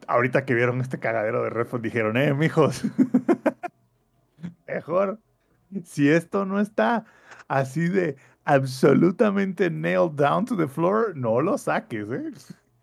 ahorita 0.09 0.45
que 0.45 0.55
vieron 0.55 0.81
este 0.81 0.99
cagadero 0.99 1.45
de 1.45 1.51
Redfall 1.51 1.83
dijeron, 1.83 2.17
eh, 2.17 2.35
mijos, 2.35 2.83
mejor, 4.67 5.21
si 5.85 6.11
esto 6.11 6.45
no 6.45 6.59
está 6.59 7.05
así 7.47 7.89
de 7.89 8.17
absolutamente 8.45 9.71
nailed 9.71 10.13
down 10.17 10.45
to 10.45 10.57
the 10.57 10.67
floor, 10.67 11.15
no 11.15 11.41
lo 11.41 11.57
saques, 11.59 12.11
¿eh? 12.11 12.33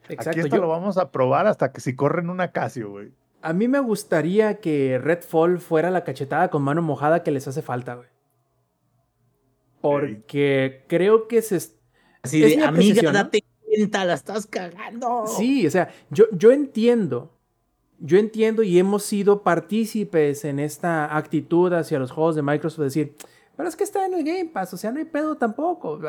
Aquí 0.06 0.14
Exacto. 0.14 0.40
esto 0.40 0.56
yo- 0.56 0.62
lo 0.62 0.68
vamos 0.70 0.98
a 0.98 1.12
probar 1.12 1.48
hasta 1.48 1.72
que 1.72 1.82
si 1.82 1.96
corren 1.96 2.30
una 2.30 2.52
Casio, 2.52 2.90
güey. 2.92 3.12
A 3.42 3.54
mí 3.54 3.68
me 3.68 3.80
gustaría 3.80 4.60
que 4.60 4.98
Redfall 4.98 5.60
fuera 5.60 5.92
la 5.92 6.04
cachetada 6.04 6.50
con 6.50 6.64
mano 6.64 6.82
mojada 6.82 7.22
que 7.24 7.32
les 7.32 7.48
hace 7.48 7.62
falta, 7.62 7.96
güey. 7.96 8.08
Porque 9.82 10.84
creo 10.88 11.28
que 11.28 11.42
se... 11.42 11.58
Así 12.24 12.44
Es 12.44 12.52
de, 12.52 12.58
mi 12.58 12.64
amiga, 12.64 13.12
date 13.12 13.44
cuenta, 13.64 14.04
la 14.06 14.16
estás 14.16 14.48
cagando. 14.48 15.26
Sí, 15.28 15.68
o 15.68 15.70
sea, 15.72 15.90
yo, 16.10 16.26
yo 16.32 16.52
entiendo. 16.52 17.32
Yo 18.00 18.18
entiendo 18.18 18.64
y 18.64 18.80
hemos 18.80 19.04
sido 19.04 19.44
partícipes 19.44 20.44
en 20.44 20.60
esta 20.60 21.16
actitud 21.16 21.72
hacia 21.74 22.00
los 22.00 22.12
juegos 22.12 22.36
de 22.36 22.42
Microsoft 22.42 22.80
de 22.80 22.86
decir, 22.86 23.16
pero 23.56 23.70
es 23.70 23.76
que 23.76 23.84
está 23.84 24.06
en 24.06 24.14
el 24.14 24.24
Game 24.24 24.46
Pass, 24.46 24.74
o 24.74 24.78
sea, 24.78 24.92
no 24.92 25.00
hay 25.00 25.06
pedo 25.06 25.36
tampoco. 25.36 26.00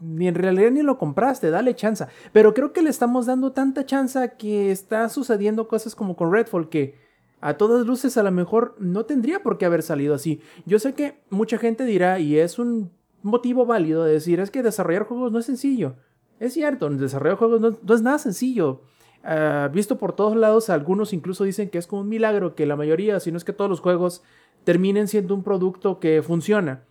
Ni 0.00 0.28
en 0.28 0.34
realidad 0.34 0.70
ni 0.70 0.82
lo 0.82 0.98
compraste, 0.98 1.50
dale 1.50 1.74
chance. 1.74 2.06
Pero 2.32 2.54
creo 2.54 2.72
que 2.72 2.82
le 2.82 2.90
estamos 2.90 3.26
dando 3.26 3.52
tanta 3.52 3.86
chance 3.86 4.32
que 4.38 4.70
está 4.70 5.08
sucediendo 5.08 5.68
cosas 5.68 5.94
como 5.94 6.16
con 6.16 6.32
Redfall 6.32 6.68
que 6.68 6.96
a 7.40 7.54
todas 7.54 7.86
luces 7.86 8.16
a 8.18 8.22
lo 8.22 8.30
mejor 8.30 8.74
no 8.78 9.06
tendría 9.06 9.42
por 9.42 9.56
qué 9.56 9.66
haber 9.66 9.82
salido 9.82 10.14
así. 10.14 10.40
Yo 10.66 10.78
sé 10.78 10.94
que 10.94 11.22
mucha 11.30 11.58
gente 11.58 11.84
dirá, 11.84 12.18
y 12.18 12.38
es 12.38 12.58
un 12.58 12.90
motivo 13.22 13.66
válido 13.66 14.04
de 14.04 14.12
decir, 14.12 14.40
es 14.40 14.50
que 14.50 14.62
desarrollar 14.62 15.04
juegos 15.04 15.32
no 15.32 15.38
es 15.38 15.46
sencillo. 15.46 15.96
Es 16.38 16.54
cierto, 16.54 16.88
desarrollar 16.90 17.38
juegos 17.38 17.60
no, 17.60 17.78
no 17.82 17.94
es 17.94 18.02
nada 18.02 18.18
sencillo. 18.18 18.82
Ah, 19.22 19.70
visto 19.72 19.98
por 19.98 20.14
todos 20.14 20.34
lados, 20.34 20.70
algunos 20.70 21.12
incluso 21.12 21.44
dicen 21.44 21.68
que 21.68 21.78
es 21.78 21.86
como 21.86 22.02
un 22.02 22.08
milagro 22.08 22.54
que 22.54 22.64
la 22.64 22.76
mayoría, 22.76 23.20
si 23.20 23.30
no 23.30 23.36
es 23.36 23.44
que 23.44 23.52
todos 23.52 23.68
los 23.68 23.80
juegos, 23.80 24.22
terminen 24.64 25.08
siendo 25.08 25.34
un 25.34 25.42
producto 25.42 26.00
que 26.00 26.22
funciona. 26.22 26.84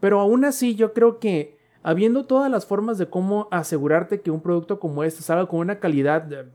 Pero 0.00 0.20
aún 0.20 0.44
así 0.44 0.74
yo 0.74 0.92
creo 0.92 1.18
que 1.18 1.58
habiendo 1.82 2.26
todas 2.26 2.50
las 2.50 2.66
formas 2.66 2.98
de 2.98 3.08
cómo 3.08 3.48
asegurarte 3.50 4.20
que 4.20 4.30
un 4.30 4.40
producto 4.40 4.78
como 4.78 5.04
este 5.04 5.22
salga 5.22 5.46
con 5.46 5.60
una 5.60 5.78
calidad, 5.78 6.32
eh, 6.32 6.46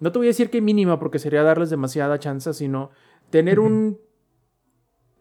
no 0.00 0.12
te 0.12 0.18
voy 0.18 0.26
a 0.26 0.30
decir 0.30 0.50
que 0.50 0.60
mínima 0.60 0.98
porque 0.98 1.18
sería 1.18 1.42
darles 1.42 1.70
demasiada 1.70 2.18
chance, 2.18 2.52
sino 2.54 2.90
tener 3.30 3.60
un... 3.60 3.98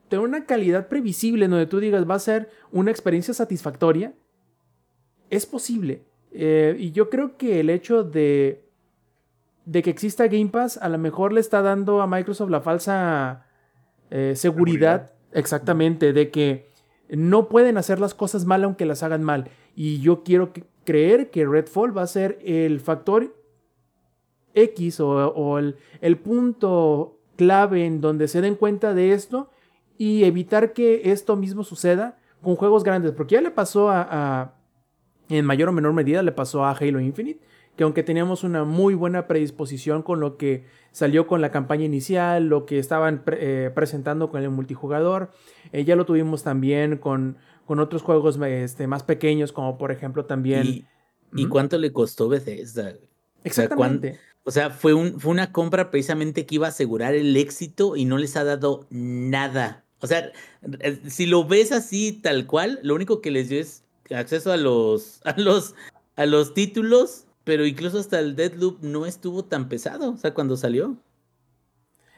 Tener 0.09 0.25
una 0.25 0.45
calidad 0.45 0.89
previsible 0.89 1.47
donde 1.47 1.67
tú 1.67 1.79
digas 1.79 2.09
va 2.09 2.15
a 2.15 2.19
ser 2.19 2.49
una 2.73 2.91
experiencia 2.91 3.33
satisfactoria, 3.33 4.13
es 5.29 5.45
posible. 5.45 6.03
Eh, 6.33 6.75
y 6.77 6.91
yo 6.91 7.09
creo 7.09 7.37
que 7.37 7.61
el 7.61 7.69
hecho 7.69 8.03
de 8.03 8.65
de 9.65 9.81
que 9.81 9.89
exista 9.89 10.27
Game 10.27 10.47
Pass, 10.47 10.77
a 10.77 10.89
lo 10.89 10.97
mejor 10.97 11.33
le 11.33 11.39
está 11.39 11.61
dando 11.61 12.01
a 12.01 12.07
Microsoft 12.07 12.49
la 12.49 12.61
falsa 12.61 13.45
eh, 14.11 14.33
seguridad, 14.35 15.11
exactamente, 15.31 16.13
de 16.13 16.29
que 16.29 16.69
no 17.09 17.49
pueden 17.49 17.77
hacer 17.77 17.99
las 17.99 18.13
cosas 18.13 18.45
mal 18.45 18.63
aunque 18.63 18.85
las 18.85 19.03
hagan 19.03 19.23
mal. 19.23 19.49
Y 19.75 19.99
yo 19.99 20.23
quiero 20.23 20.51
creer 20.83 21.31
que 21.31 21.45
Redfall 21.45 21.97
va 21.97 22.03
a 22.03 22.07
ser 22.07 22.37
el 22.43 22.79
factor 22.79 23.35
X 24.53 24.99
o, 24.99 25.57
el, 25.57 26.17
punto 26.17 27.19
clave 27.37 27.85
en 27.85 28.01
donde 28.01 28.27
se 28.27 28.41
den 28.41 28.55
cuenta 28.55 28.93
de 28.93 29.13
esto 29.13 29.49
y 29.97 30.25
evitar 30.25 30.73
que 30.73 31.11
esto 31.11 31.35
mismo 31.35 31.63
suceda 31.63 32.19
con 32.41 32.55
juegos 32.55 32.83
grandes. 32.83 33.13
Porque 33.13 33.35
ya 33.35 33.41
le 33.41 33.51
pasó 33.51 33.89
a 33.89 34.55
en 35.37 35.45
mayor 35.45 35.69
o 35.69 35.71
menor 35.71 35.93
medida, 35.93 36.21
le 36.21 36.31
pasó 36.31 36.65
a 36.65 36.71
Halo 36.71 36.99
Infinite 36.99 37.39
que 37.75 37.83
aunque 37.83 38.03
teníamos 38.03 38.43
una 38.43 38.63
muy 38.63 38.93
buena 38.93 39.27
predisposición 39.27 40.03
con 40.03 40.19
lo 40.19 40.37
que 40.37 40.65
salió 40.91 41.27
con 41.27 41.41
la 41.41 41.51
campaña 41.51 41.85
inicial, 41.85 42.47
lo 42.47 42.65
que 42.65 42.79
estaban 42.79 43.23
eh, 43.31 43.71
presentando 43.73 44.29
con 44.29 44.41
el 44.43 44.49
multijugador, 44.49 45.31
eh, 45.71 45.85
ya 45.85 45.95
lo 45.95 46.05
tuvimos 46.05 46.43
también 46.43 46.97
con, 46.97 47.37
con 47.65 47.79
otros 47.79 48.01
juegos 48.01 48.37
este, 48.41 48.87
más 48.87 49.03
pequeños, 49.03 49.51
como 49.51 49.77
por 49.77 49.91
ejemplo 49.91 50.25
también... 50.25 50.85
¿Y, 51.33 51.47
cuánto 51.47 51.77
le 51.77 51.93
costó 51.93 52.27
Bethesda? 52.27 52.93
Exactamente. 53.45 54.19
O 54.43 54.51
sea, 54.51 54.69
fue, 54.69 54.93
un, 54.93 55.19
fue 55.19 55.31
una 55.31 55.53
compra 55.53 55.91
precisamente 55.91 56.45
que 56.45 56.55
iba 56.55 56.67
a 56.67 56.71
asegurar 56.71 57.13
el 57.13 57.37
éxito 57.37 57.95
y 57.95 58.03
no 58.03 58.17
les 58.17 58.35
ha 58.35 58.43
dado 58.43 58.85
nada. 58.89 59.85
O 59.99 60.07
sea, 60.07 60.31
si 61.07 61.25
lo 61.27 61.45
ves 61.45 61.71
así 61.71 62.11
tal 62.11 62.47
cual, 62.47 62.79
lo 62.83 62.95
único 62.95 63.21
que 63.21 63.31
les 63.31 63.49
dio 63.49 63.61
es 63.61 63.85
acceso 64.09 64.51
a 64.51 64.57
los, 64.57 65.21
a 65.25 65.39
los, 65.39 65.75
a 66.15 66.25
los 66.25 66.53
títulos 66.53 67.27
pero 67.43 67.65
incluso 67.65 67.99
hasta 67.99 68.19
el 68.19 68.35
Deadloop 68.35 68.81
no 68.81 69.05
estuvo 69.05 69.45
tan 69.45 69.69
pesado, 69.69 70.11
o 70.11 70.17
sea, 70.17 70.33
cuando 70.33 70.57
salió. 70.57 70.97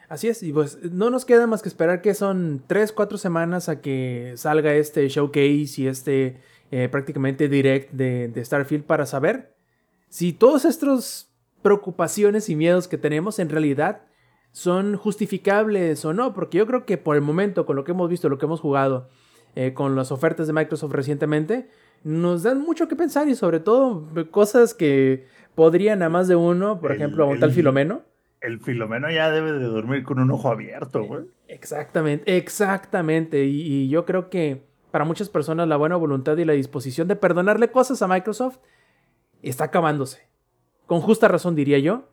Así 0.08 0.28
es, 0.28 0.42
y 0.42 0.52
pues 0.52 0.78
no 0.92 1.10
nos 1.10 1.24
queda 1.24 1.46
más 1.46 1.62
que 1.62 1.68
esperar 1.68 2.02
que 2.02 2.14
son 2.14 2.62
3, 2.66 2.92
4 2.92 3.16
semanas 3.18 3.68
a 3.68 3.80
que 3.80 4.34
salga 4.36 4.74
este 4.74 5.08
showcase 5.08 5.80
y 5.80 5.86
este 5.86 6.40
eh, 6.70 6.88
prácticamente 6.88 7.48
direct 7.48 7.92
de, 7.92 8.44
Starfield 8.44 8.84
para 8.84 9.06
saber 9.06 9.54
si 10.08 10.32
todos 10.32 10.64
estos 10.64 11.30
preocupaciones 11.62 12.48
y 12.48 12.56
miedos 12.56 12.86
que 12.86 12.98
tenemos 12.98 13.38
en 13.38 13.48
realidad 13.48 14.02
son 14.52 14.96
justificables 14.96 16.04
o 16.04 16.12
no, 16.12 16.34
porque 16.34 16.58
yo 16.58 16.66
creo 16.66 16.84
que 16.84 16.98
por 16.98 17.16
el 17.16 17.22
momento, 17.22 17.66
con 17.66 17.74
lo 17.74 17.84
que 17.84 17.92
hemos 17.92 18.08
visto, 18.08 18.28
lo 18.28 18.38
que 18.38 18.46
hemos 18.46 18.60
jugado, 18.60 19.08
eh, 19.56 19.72
con 19.72 19.96
las 19.96 20.12
ofertas 20.12 20.46
de 20.46 20.52
Microsoft 20.52 20.92
recientemente, 20.92 21.68
nos 22.04 22.42
dan 22.42 22.60
mucho 22.60 22.86
que 22.86 22.96
pensar 22.96 23.28
y 23.28 23.34
sobre 23.34 23.60
todo 23.60 24.06
cosas 24.30 24.74
que 24.74 25.26
podrían 25.54 26.02
a 26.02 26.08
más 26.08 26.28
de 26.28 26.36
uno, 26.36 26.78
por 26.80 26.92
ejemplo, 26.92 27.24
a 27.24 27.26
un 27.26 27.40
tal 27.40 27.50
Filomeno. 27.50 28.02
El 28.40 28.60
Filomeno 28.60 29.10
ya 29.10 29.30
debe 29.30 29.52
de 29.52 29.64
dormir 29.64 30.04
con 30.04 30.18
un 30.18 30.30
ojo 30.30 30.50
abierto, 30.50 31.02
güey. 31.04 31.24
Exactamente, 31.48 32.36
exactamente. 32.36 33.44
Y, 33.44 33.88
yo 33.88 34.04
creo 34.04 34.28
que 34.28 34.66
para 34.90 35.06
muchas 35.06 35.30
personas 35.30 35.66
la 35.66 35.78
buena 35.78 35.96
voluntad 35.96 36.36
y 36.36 36.44
la 36.44 36.52
disposición 36.52 37.08
de 37.08 37.16
perdonarle 37.16 37.70
cosas 37.70 38.02
a 38.02 38.06
Microsoft 38.06 38.58
está 39.42 39.64
acabándose. 39.64 40.28
Con 40.86 41.00
justa 41.00 41.26
razón, 41.26 41.54
diría 41.54 41.78
yo. 41.78 42.10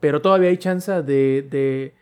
Pero 0.00 0.20
todavía 0.22 0.48
hay 0.48 0.56
chance 0.56 0.90
de, 0.90 1.46
de, 1.48 1.94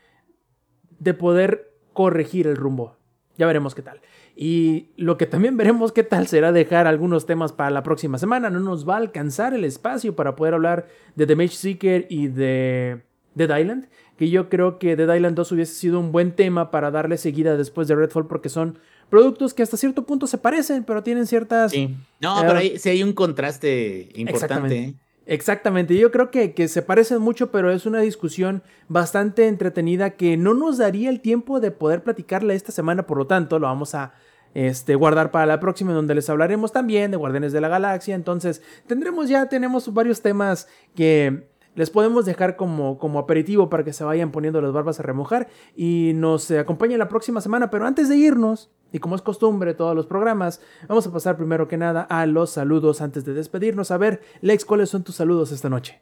de 0.98 1.14
poder 1.14 1.74
corregir 1.92 2.46
el 2.46 2.56
rumbo. 2.56 2.97
Ya 3.39 3.47
veremos 3.47 3.74
qué 3.74 3.82
tal. 3.82 4.01
Y 4.36 4.89
lo 4.97 5.16
que 5.16 5.27
también 5.27 5.56
veremos 5.56 5.93
qué 5.93 6.02
tal 6.02 6.27
será 6.27 6.52
dejar 6.52 6.86
algunos 6.86 7.24
temas 7.24 7.52
para 7.52 7.70
la 7.70 7.85
próxima 7.85 8.19
semana. 8.19 8.51
No 8.51 8.60
nos 8.60 8.86
va 8.86 8.94
a 8.94 8.98
alcanzar 8.98 9.55
el 9.55 9.65
espacio 9.65 10.15
para 10.16 10.36
poder 10.36 10.55
hablar 10.55 10.89
de 11.15 11.27
The 11.27 11.36
Mage 11.36 11.55
Seeker 11.55 12.06
y 12.10 12.27
de 12.27 13.05
Dead 13.35 13.56
Island. 13.56 13.89
Que 14.16 14.28
yo 14.28 14.48
creo 14.48 14.81
que 14.81 14.97
Dead 14.97 15.15
Island 15.15 15.36
2 15.36 15.52
hubiese 15.52 15.74
sido 15.74 16.01
un 16.01 16.10
buen 16.10 16.32
tema 16.32 16.73
para 16.73 16.90
darle 16.90 17.16
seguida 17.16 17.56
después 17.56 17.86
de 17.86 17.94
Redfall 17.94 18.27
porque 18.27 18.48
son 18.48 18.81
productos 19.09 19.55
que 19.55 19.62
hasta 19.62 19.77
cierto 19.77 20.05
punto 20.05 20.27
se 20.27 20.39
parecen, 20.39 20.82
pero 20.82 21.05
tienen 21.05 21.27
ciertas... 21.27 21.70
Sí. 21.70 21.97
No, 22.20 22.36
pero 22.40 22.59
ahí 22.59 22.78
sí 22.78 22.90
hay 22.90 23.05
un 23.05 23.12
contraste 23.12 24.10
importante. 24.16 24.77
¿eh? 24.77 24.94
Exactamente, 25.30 25.94
yo 25.94 26.10
creo 26.10 26.30
que, 26.30 26.55
que, 26.55 26.68
se 26.68 26.80
parecen 26.80 27.20
mucho, 27.20 27.50
pero 27.50 27.70
es 27.70 27.84
una 27.84 28.00
discusión 28.00 28.62
bastante 28.88 29.46
entretenida 29.46 30.12
que 30.16 30.38
no 30.38 30.55
nos 30.55 30.78
daría 30.78 31.10
el 31.10 31.20
tiempo 31.20 31.60
de 31.60 31.70
poder 31.70 32.02
platicarla 32.02 32.55
esta 32.55 32.72
semana, 32.72 33.06
por 33.06 33.18
lo 33.18 33.26
tanto 33.26 33.59
lo 33.59 33.66
vamos 33.66 33.94
a 33.94 34.14
este, 34.55 34.94
guardar 34.94 35.30
para 35.30 35.44
la 35.44 35.60
próxima, 35.60 35.92
donde 35.92 36.14
les 36.14 36.30
hablaremos 36.30 36.72
también 36.72 37.10
de 37.10 37.18
Guardianes 37.18 37.52
de 37.52 37.60
la 37.60 37.68
Galaxia. 37.68 38.14
Entonces, 38.14 38.62
tendremos 38.86 39.28
ya, 39.28 39.50
tenemos 39.50 39.92
varios 39.92 40.22
temas 40.22 40.66
que 40.94 41.46
les 41.74 41.90
podemos 41.90 42.24
dejar 42.24 42.56
como, 42.56 42.98
como 42.98 43.18
aperitivo 43.18 43.68
para 43.68 43.84
que 43.84 43.92
se 43.92 44.05
vayan 44.05 44.32
poniendo 44.32 44.62
las 44.62 44.72
barbas 44.72 44.98
a 44.98 45.02
remojar 45.02 45.48
y 45.76 46.12
nos 46.14 46.50
acompañen 46.50 46.98
la 46.98 47.09
próxima 47.09 47.42
semana. 47.42 47.70
Pero 47.70 47.86
antes 47.86 48.09
de 48.09 48.16
irnos, 48.16 48.70
y 48.93 48.98
como 48.98 49.16
es 49.16 49.23
costumbre 49.23 49.74
todos 49.74 49.94
los 49.94 50.06
programas, 50.06 50.60
vamos 50.89 51.06
a 51.06 51.12
pasar 51.12 51.36
primero 51.36 51.69
que 51.69 51.77
nada 51.77 52.02
a 52.02 52.27
los 52.27 52.51
saludos 52.51 53.01
antes 53.01 53.24
de 53.24 53.35
despedirnos. 53.35 53.90
A 53.90 53.98
ver, 53.98 54.20
Lex, 54.40 54.65
¿cuáles 54.65 54.90
son 54.90 55.05
tus 55.05 55.16
saludos 55.16 55.52
esta 55.52 55.69
noche? 55.69 56.01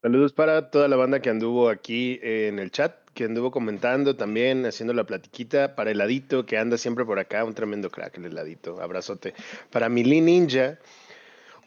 Saludos 0.00 0.32
para 0.32 0.70
toda 0.70 0.86
la 0.86 0.94
banda 0.94 1.20
que 1.20 1.28
anduvo 1.28 1.68
aquí 1.68 2.20
en 2.22 2.60
el 2.60 2.70
chat, 2.70 2.94
que 3.14 3.24
anduvo 3.24 3.50
comentando 3.50 4.14
también, 4.14 4.64
haciendo 4.64 4.94
la 4.94 5.02
platiquita. 5.02 5.74
Para 5.74 5.90
el 5.90 5.96
Heladito, 5.96 6.46
que 6.46 6.56
anda 6.56 6.78
siempre 6.78 7.04
por 7.04 7.18
acá, 7.18 7.44
un 7.44 7.52
tremendo 7.52 7.90
crack, 7.90 8.16
el 8.18 8.26
Heladito. 8.26 8.80
Abrazote. 8.80 9.34
Para 9.72 9.88
Mili 9.88 10.20
Ninja, 10.20 10.78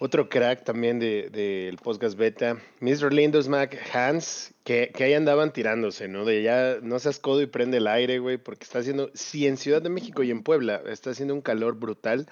otro 0.04 0.30
crack 0.30 0.64
también 0.64 0.98
del 0.98 1.32
de, 1.32 1.78
podcast 1.84 2.18
beta. 2.18 2.58
Mr. 2.80 3.14
Lindos 3.14 3.48
Mac 3.48 3.78
Hans, 3.94 4.52
que, 4.64 4.92
que 4.96 5.04
ahí 5.04 5.14
andaban 5.14 5.54
tirándose, 5.54 6.08
¿no? 6.08 6.26
De 6.26 6.42
ya 6.42 6.80
no 6.82 6.98
seas 6.98 7.20
codo 7.20 7.40
y 7.44 7.46
prende 7.46 7.78
el 7.78 7.86
aire, 7.86 8.18
güey, 8.18 8.38
porque 8.38 8.64
está 8.64 8.80
haciendo, 8.80 9.12
si 9.14 9.46
en 9.46 9.58
Ciudad 9.58 9.80
de 9.80 9.90
México 9.90 10.24
y 10.24 10.32
en 10.32 10.42
Puebla 10.42 10.82
está 10.88 11.12
haciendo 11.12 11.36
un 11.36 11.42
calor 11.42 11.76
brutal, 11.76 12.28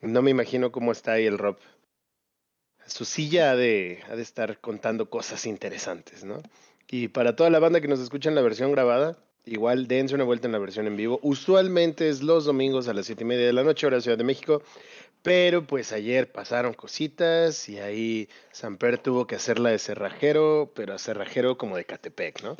no 0.00 0.22
me 0.22 0.30
imagino 0.30 0.70
cómo 0.70 0.92
está 0.92 1.14
ahí 1.14 1.26
el 1.26 1.38
Rob. 1.38 1.56
Su 2.86 3.04
silla 3.04 3.50
ha 3.50 3.56
de, 3.56 3.98
ha 4.08 4.14
de 4.14 4.22
estar 4.22 4.60
contando 4.60 5.10
cosas 5.10 5.44
interesantes, 5.44 6.22
¿no? 6.22 6.40
Y 6.88 7.08
para 7.08 7.34
toda 7.34 7.50
la 7.50 7.58
banda 7.58 7.80
que 7.80 7.88
nos 7.88 7.98
escucha 7.98 8.28
en 8.28 8.36
la 8.36 8.42
versión 8.42 8.70
grabada, 8.70 9.18
igual 9.44 9.88
dense 9.88 10.14
una 10.14 10.22
vuelta 10.22 10.46
en 10.46 10.52
la 10.52 10.58
versión 10.58 10.86
en 10.86 10.96
vivo. 10.96 11.18
Usualmente 11.22 12.08
es 12.08 12.22
los 12.22 12.44
domingos 12.44 12.86
a 12.86 12.94
las 12.94 13.06
siete 13.06 13.24
y 13.24 13.26
media 13.26 13.46
de 13.46 13.52
la 13.52 13.64
noche, 13.64 13.88
hora 13.88 14.00
Ciudad 14.00 14.18
de 14.18 14.22
México. 14.22 14.62
Pero 15.22 15.66
pues 15.66 15.92
ayer 15.92 16.30
pasaron 16.30 16.74
cositas 16.74 17.68
y 17.68 17.78
ahí 17.78 18.28
Samper 18.52 18.98
tuvo 18.98 19.26
que 19.26 19.36
hacerla 19.36 19.70
de 19.70 19.78
cerrajero, 19.78 20.72
pero 20.74 20.94
a 20.94 20.98
cerrajero 20.98 21.58
como 21.58 21.76
de 21.76 21.84
Catepec, 21.84 22.42
¿no? 22.42 22.56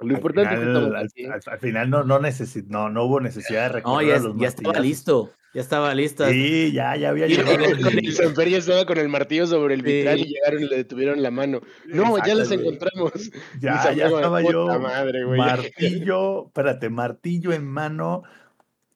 Lo 0.00 0.14
importante 0.14 0.54
al 0.54 1.10
final, 1.10 1.40
al, 1.46 1.58
final 1.58 1.90
no, 1.90 2.04
no, 2.04 2.20
no, 2.20 2.88
no 2.88 3.04
hubo 3.04 3.20
necesidad 3.20 3.64
de 3.64 3.68
recordar 3.68 4.20
no, 4.20 4.32
ya, 4.32 4.40
ya 4.40 4.48
estaba 4.48 4.80
listo. 4.80 5.30
Ya 5.52 5.60
estaba 5.62 5.92
listo. 5.94 6.28
Sí, 6.28 6.70
ya, 6.72 6.94
ya 6.94 7.08
había 7.08 7.26
llegado. 7.26 7.64
El 7.64 8.12
Samper 8.14 8.48
ya 8.48 8.58
estaba 8.58 8.86
con 8.86 8.98
el 8.98 9.08
martillo 9.08 9.48
sobre 9.48 9.74
el 9.74 9.82
vitral 9.82 10.20
y 10.20 10.26
llegaron 10.26 10.62
y 10.62 10.68
le 10.68 10.76
detuvieron 10.76 11.22
la 11.22 11.32
mano. 11.32 11.60
No, 11.86 12.24
ya 12.24 12.36
los 12.36 12.52
encontramos. 12.52 13.30
Ya, 13.60 13.92
ya 13.92 14.06
estaba 14.06 14.42
yo. 14.42 14.78
Madre, 14.78 15.26
martillo, 15.26 16.46
espérate, 16.46 16.88
martillo 16.88 17.52
en 17.52 17.66
mano, 17.66 18.22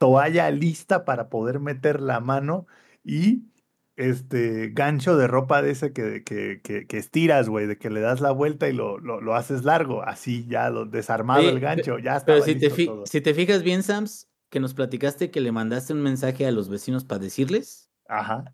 toalla 0.04 0.50
lista 0.50 1.06
para 1.06 1.30
poder 1.30 1.60
meter 1.60 1.98
la 1.98 2.20
mano 2.20 2.66
y 3.02 3.44
este 3.96 4.68
gancho 4.68 5.16
de 5.16 5.26
ropa 5.26 5.62
de 5.62 5.70
ese 5.70 5.94
que, 5.94 6.22
que, 6.22 6.60
que, 6.60 6.98
estiras, 6.98 7.48
güey, 7.48 7.66
de 7.66 7.78
que 7.78 7.88
le 7.88 8.00
das 8.02 8.20
la 8.20 8.30
vuelta 8.30 8.68
y 8.68 8.74
lo, 8.74 8.98
lo, 8.98 9.22
lo 9.22 9.34
haces 9.34 9.64
largo, 9.64 10.02
así 10.02 10.44
ya 10.46 10.68
lo 10.68 10.84
desarmado 10.84 11.48
el 11.48 11.58
gancho, 11.58 11.98
ya 11.98 12.18
está. 12.18 12.34
Pero 12.34 12.44
si 12.44 12.56
te, 12.56 12.70
si 13.06 13.20
te 13.22 13.32
fijas 13.32 13.62
bien, 13.62 13.82
Sams, 13.82 14.28
que 14.50 14.60
nos 14.60 14.74
platicaste 14.74 15.30
que 15.30 15.40
le 15.40 15.52
mandaste 15.52 15.94
un 15.94 16.02
mensaje 16.02 16.46
a 16.46 16.52
los 16.52 16.68
vecinos 16.68 17.06
para 17.06 17.20
decirles. 17.20 17.88
Ajá. 18.06 18.44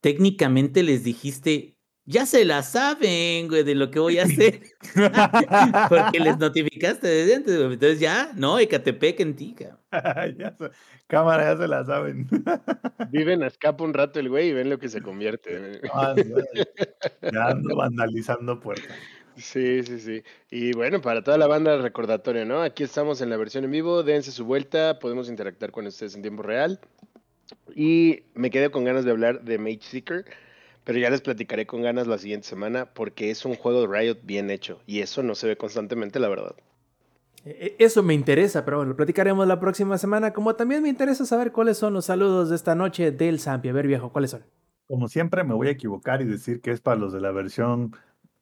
Técnicamente 0.00 0.82
les 0.82 1.04
dijiste, 1.04 1.77
ya 2.08 2.24
se 2.24 2.46
la 2.46 2.62
saben, 2.62 3.48
güey, 3.48 3.64
de 3.64 3.74
lo 3.74 3.90
que 3.90 3.98
voy 3.98 4.18
a 4.18 4.24
hacer. 4.24 4.62
Porque 5.90 6.18
les 6.18 6.38
notificaste 6.38 7.06
desde 7.06 7.34
antes, 7.34 7.56
güey. 7.56 7.74
Entonces 7.74 8.00
ya, 8.00 8.32
no, 8.34 8.58
Ecatepec 8.58 9.20
en 9.20 9.36
ti, 9.36 9.54
cámara, 11.06 11.52
ya 11.52 11.58
se 11.58 11.68
la 11.68 11.84
saben. 11.84 12.26
Viven 13.10 13.42
a 13.42 13.46
escapa 13.46 13.84
un 13.84 13.92
rato 13.92 14.20
el 14.20 14.30
güey 14.30 14.48
y 14.48 14.52
ven 14.54 14.70
lo 14.70 14.78
que 14.78 14.88
se 14.88 15.02
convierte. 15.02 15.82
Ah, 15.92 16.14
ya 17.30 17.46
ando 17.48 17.76
vandalizando 17.76 18.58
puertas. 18.58 18.96
Sí, 19.36 19.82
sí, 19.84 20.00
sí. 20.00 20.22
Y 20.50 20.72
bueno, 20.72 21.02
para 21.02 21.22
toda 21.22 21.36
la 21.36 21.46
banda, 21.46 21.76
recordatorio, 21.76 22.46
¿no? 22.46 22.62
Aquí 22.62 22.84
estamos 22.84 23.20
en 23.20 23.28
la 23.28 23.36
versión 23.36 23.64
en 23.64 23.70
vivo, 23.70 24.02
dense 24.02 24.32
su 24.32 24.46
vuelta, 24.46 24.98
podemos 24.98 25.28
interactuar 25.28 25.72
con 25.72 25.86
ustedes 25.86 26.14
en 26.14 26.22
tiempo 26.22 26.42
real. 26.42 26.80
Y 27.74 28.22
me 28.34 28.50
quedé 28.50 28.70
con 28.70 28.84
ganas 28.84 29.04
de 29.04 29.10
hablar 29.10 29.42
de 29.44 29.58
Mage 29.58 29.82
Seeker, 29.82 30.24
pero 30.88 31.00
ya 31.00 31.10
les 31.10 31.20
platicaré 31.20 31.66
con 31.66 31.82
ganas 31.82 32.06
la 32.06 32.16
siguiente 32.16 32.48
semana 32.48 32.86
porque 32.94 33.30
es 33.30 33.44
un 33.44 33.56
juego 33.56 33.82
de 33.86 33.88
Riot 33.88 34.20
bien 34.22 34.48
hecho 34.48 34.80
y 34.86 35.00
eso 35.00 35.22
no 35.22 35.34
se 35.34 35.46
ve 35.46 35.58
constantemente, 35.58 36.18
la 36.18 36.30
verdad. 36.30 36.56
E- 37.44 37.76
Eso 37.78 38.02
me 38.02 38.14
interesa, 38.14 38.64
pero 38.64 38.78
bueno, 38.78 38.92
lo 38.92 38.96
platicaremos 38.96 39.46
la 39.46 39.60
próxima 39.60 39.98
semana. 39.98 40.32
Como 40.32 40.54
también 40.54 40.82
me 40.82 40.88
interesa 40.88 41.26
saber 41.26 41.52
cuáles 41.52 41.76
son 41.76 41.92
los 41.92 42.06
saludos 42.06 42.48
de 42.48 42.56
esta 42.56 42.74
noche 42.74 43.10
del 43.12 43.38
Zampi. 43.38 43.68
A 43.68 43.74
ver, 43.74 43.86
viejo, 43.86 44.10
¿cuáles 44.14 44.30
son? 44.30 44.44
Como 44.86 45.08
siempre, 45.08 45.44
me 45.44 45.52
voy 45.52 45.68
a 45.68 45.72
equivocar 45.72 46.22
y 46.22 46.24
decir 46.24 46.62
que 46.62 46.70
es 46.70 46.80
para 46.80 46.96
los 46.96 47.12
de 47.12 47.20
la 47.20 47.32
versión 47.32 47.94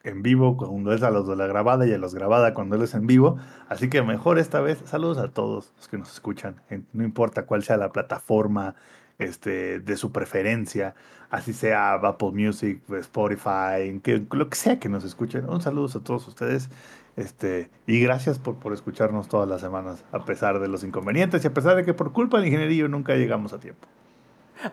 en 0.05 0.23
vivo 0.23 0.56
cuando 0.56 0.93
es 0.93 1.02
a 1.02 1.10
los 1.10 1.27
de 1.27 1.35
la 1.35 1.48
grabada 1.48 1.85
y 1.85 1.93
a 1.93 1.98
los 1.98 2.14
grabada 2.14 2.55
cuando 2.55 2.77
él 2.77 2.82
es 2.82 2.94
en 2.94 3.09
vivo. 3.09 3.39
Así 3.68 3.90
que 3.90 4.02
mejor 4.02 4.39
esta 4.39 4.60
vez, 4.60 4.78
saludos 4.85 5.18
a 5.18 5.32
todos 5.32 5.73
los 5.77 5.89
que 5.89 5.98
nos 5.98 6.12
escuchan, 6.12 6.62
no 6.93 7.02
importa 7.02 7.44
cuál 7.44 7.64
sea 7.64 7.77
la 7.77 7.90
plataforma 7.90 8.77
este, 9.18 9.80
de 9.80 9.97
su 9.97 10.12
preferencia, 10.12 10.94
así 11.30 11.52
sea 11.52 11.94
Apple 11.94 12.32
Music, 12.32 12.82
Spotify, 12.90 14.01
que, 14.02 14.24
lo 14.30 14.48
que 14.48 14.56
sea 14.56 14.78
que 14.78 14.88
nos 14.88 15.05
escuchen. 15.05 15.48
Un 15.48 15.60
saludo 15.60 15.98
a 15.98 16.02
todos 16.02 16.26
ustedes. 16.28 16.68
Este, 17.16 17.70
y 17.86 17.98
gracias 18.01 18.38
por, 18.38 18.56
por 18.56 18.74
escucharnos 18.74 19.28
todas 19.28 19.48
las 19.48 19.62
semanas, 19.62 20.05
a 20.12 20.24
pesar 20.26 20.60
de 20.60 20.68
los 20.68 20.84
inconvenientes 20.84 21.43
y 21.44 21.47
a 21.47 21.55
pesar 21.55 21.74
de 21.76 21.84
que 21.84 21.94
por 21.94 22.12
culpa 22.12 22.36
del 22.36 22.48
ingenierillo 22.48 22.88
nunca 22.88 23.16
llegamos 23.16 23.55
a 23.55 23.60
tiempo. 23.60 23.88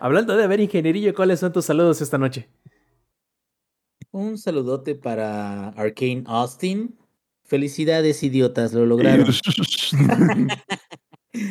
Hablando 0.00 0.36
de 0.36 0.46
ver 0.46 0.60
ingenierillo, 0.60 1.14
¿cuáles 1.14 1.40
son 1.40 1.52
tus 1.52 1.64
saludos 1.64 2.00
esta 2.02 2.18
noche? 2.18 2.48
Un 4.10 4.38
saludote 4.38 4.94
para 4.94 5.70
Arcane 5.70 6.24
Austin. 6.26 6.96
Felicidades, 7.44 8.22
idiotas, 8.22 8.72
lo 8.72 8.86
lograron. 8.86 9.26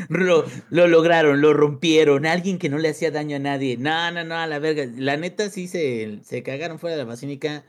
Lo, 0.10 0.46
lo 0.70 0.88
lograron, 0.88 1.42
lo 1.42 1.54
rompieron. 1.54 2.26
Alguien 2.26 2.58
que 2.58 2.70
no 2.70 2.78
le 2.78 2.90
hacía 2.90 3.12
daño 3.12 3.36
a 3.36 3.40
nadie. 3.40 3.78
No, 3.78 4.12
no, 4.12 4.24
no, 4.24 4.36
a 4.36 4.48
la 4.48 4.60
verga. 4.60 4.86
La 4.98 5.18
neta 5.18 5.50
sí 5.50 5.68
se, 5.68 6.20
se 6.24 6.44
cagaron 6.44 6.80
fuera 6.80 6.96
de 6.96 7.04
la 7.04 7.08
basílica. 7.10 7.64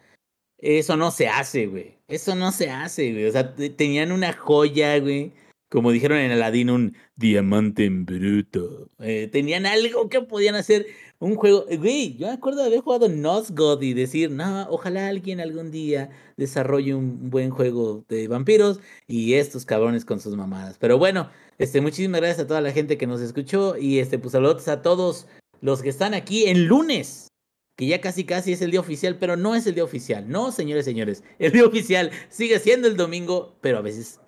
Eso 0.58 0.96
no 0.96 1.10
se 1.10 1.28
hace, 1.28 1.66
güey. 1.66 1.98
Eso 2.08 2.34
no 2.34 2.52
se 2.52 2.70
hace, 2.70 3.12
güey. 3.12 3.26
O 3.26 3.32
sea, 3.32 3.54
te- 3.54 3.70
tenían 3.70 4.12
una 4.12 4.32
joya, 4.32 4.98
güey. 4.98 5.32
Como 5.68 5.90
dijeron 5.90 6.18
en 6.18 6.30
Aladdin, 6.30 6.70
un 6.70 6.96
diamante 7.16 7.84
en 7.84 8.06
bruto. 8.06 8.88
Eh, 9.00 9.28
tenían 9.32 9.66
algo 9.66 10.08
que 10.08 10.20
podían 10.20 10.54
hacer. 10.54 10.86
Un 11.18 11.34
juego. 11.36 11.66
eh, 11.68 11.76
Güey, 11.78 12.16
yo 12.16 12.26
me 12.28 12.32
acuerdo 12.34 12.60
de 12.60 12.66
haber 12.68 12.80
jugado 12.80 13.08
Nosgod 13.08 13.82
y 13.82 13.92
decir, 13.94 14.30
no, 14.30 14.68
ojalá 14.68 15.08
alguien 15.08 15.40
algún 15.40 15.70
día 15.70 16.10
desarrolle 16.36 16.94
un 16.94 17.30
buen 17.30 17.50
juego 17.50 18.04
de 18.08 18.28
vampiros 18.28 18.78
y 19.08 19.34
estos 19.34 19.64
cabrones 19.64 20.04
con 20.04 20.20
sus 20.20 20.36
mamadas. 20.36 20.76
Pero 20.78 20.98
bueno, 20.98 21.30
este, 21.58 21.80
muchísimas 21.80 22.20
gracias 22.20 22.44
a 22.44 22.46
toda 22.46 22.60
la 22.60 22.72
gente 22.72 22.98
que 22.98 23.06
nos 23.06 23.20
escuchó 23.20 23.76
y 23.76 23.98
este, 23.98 24.18
pues 24.18 24.32
saludos 24.32 24.66
a 24.68 24.82
todos 24.82 25.26
los 25.60 25.82
que 25.82 25.88
están 25.88 26.14
aquí 26.14 26.46
en 26.46 26.66
lunes, 26.66 27.28
que 27.76 27.86
ya 27.86 28.00
casi 28.00 28.24
casi 28.24 28.52
es 28.52 28.62
el 28.62 28.70
día 28.70 28.80
oficial, 28.80 29.16
pero 29.18 29.36
no 29.36 29.54
es 29.54 29.66
el 29.66 29.74
día 29.74 29.84
oficial. 29.84 30.28
No, 30.28 30.52
señores, 30.52 30.84
señores, 30.84 31.22
el 31.38 31.52
día 31.52 31.64
oficial 31.64 32.10
sigue 32.28 32.58
siendo 32.58 32.88
el 32.88 32.96
domingo, 32.96 33.56
pero 33.60 33.78
a 33.78 33.80
veces 33.80 34.20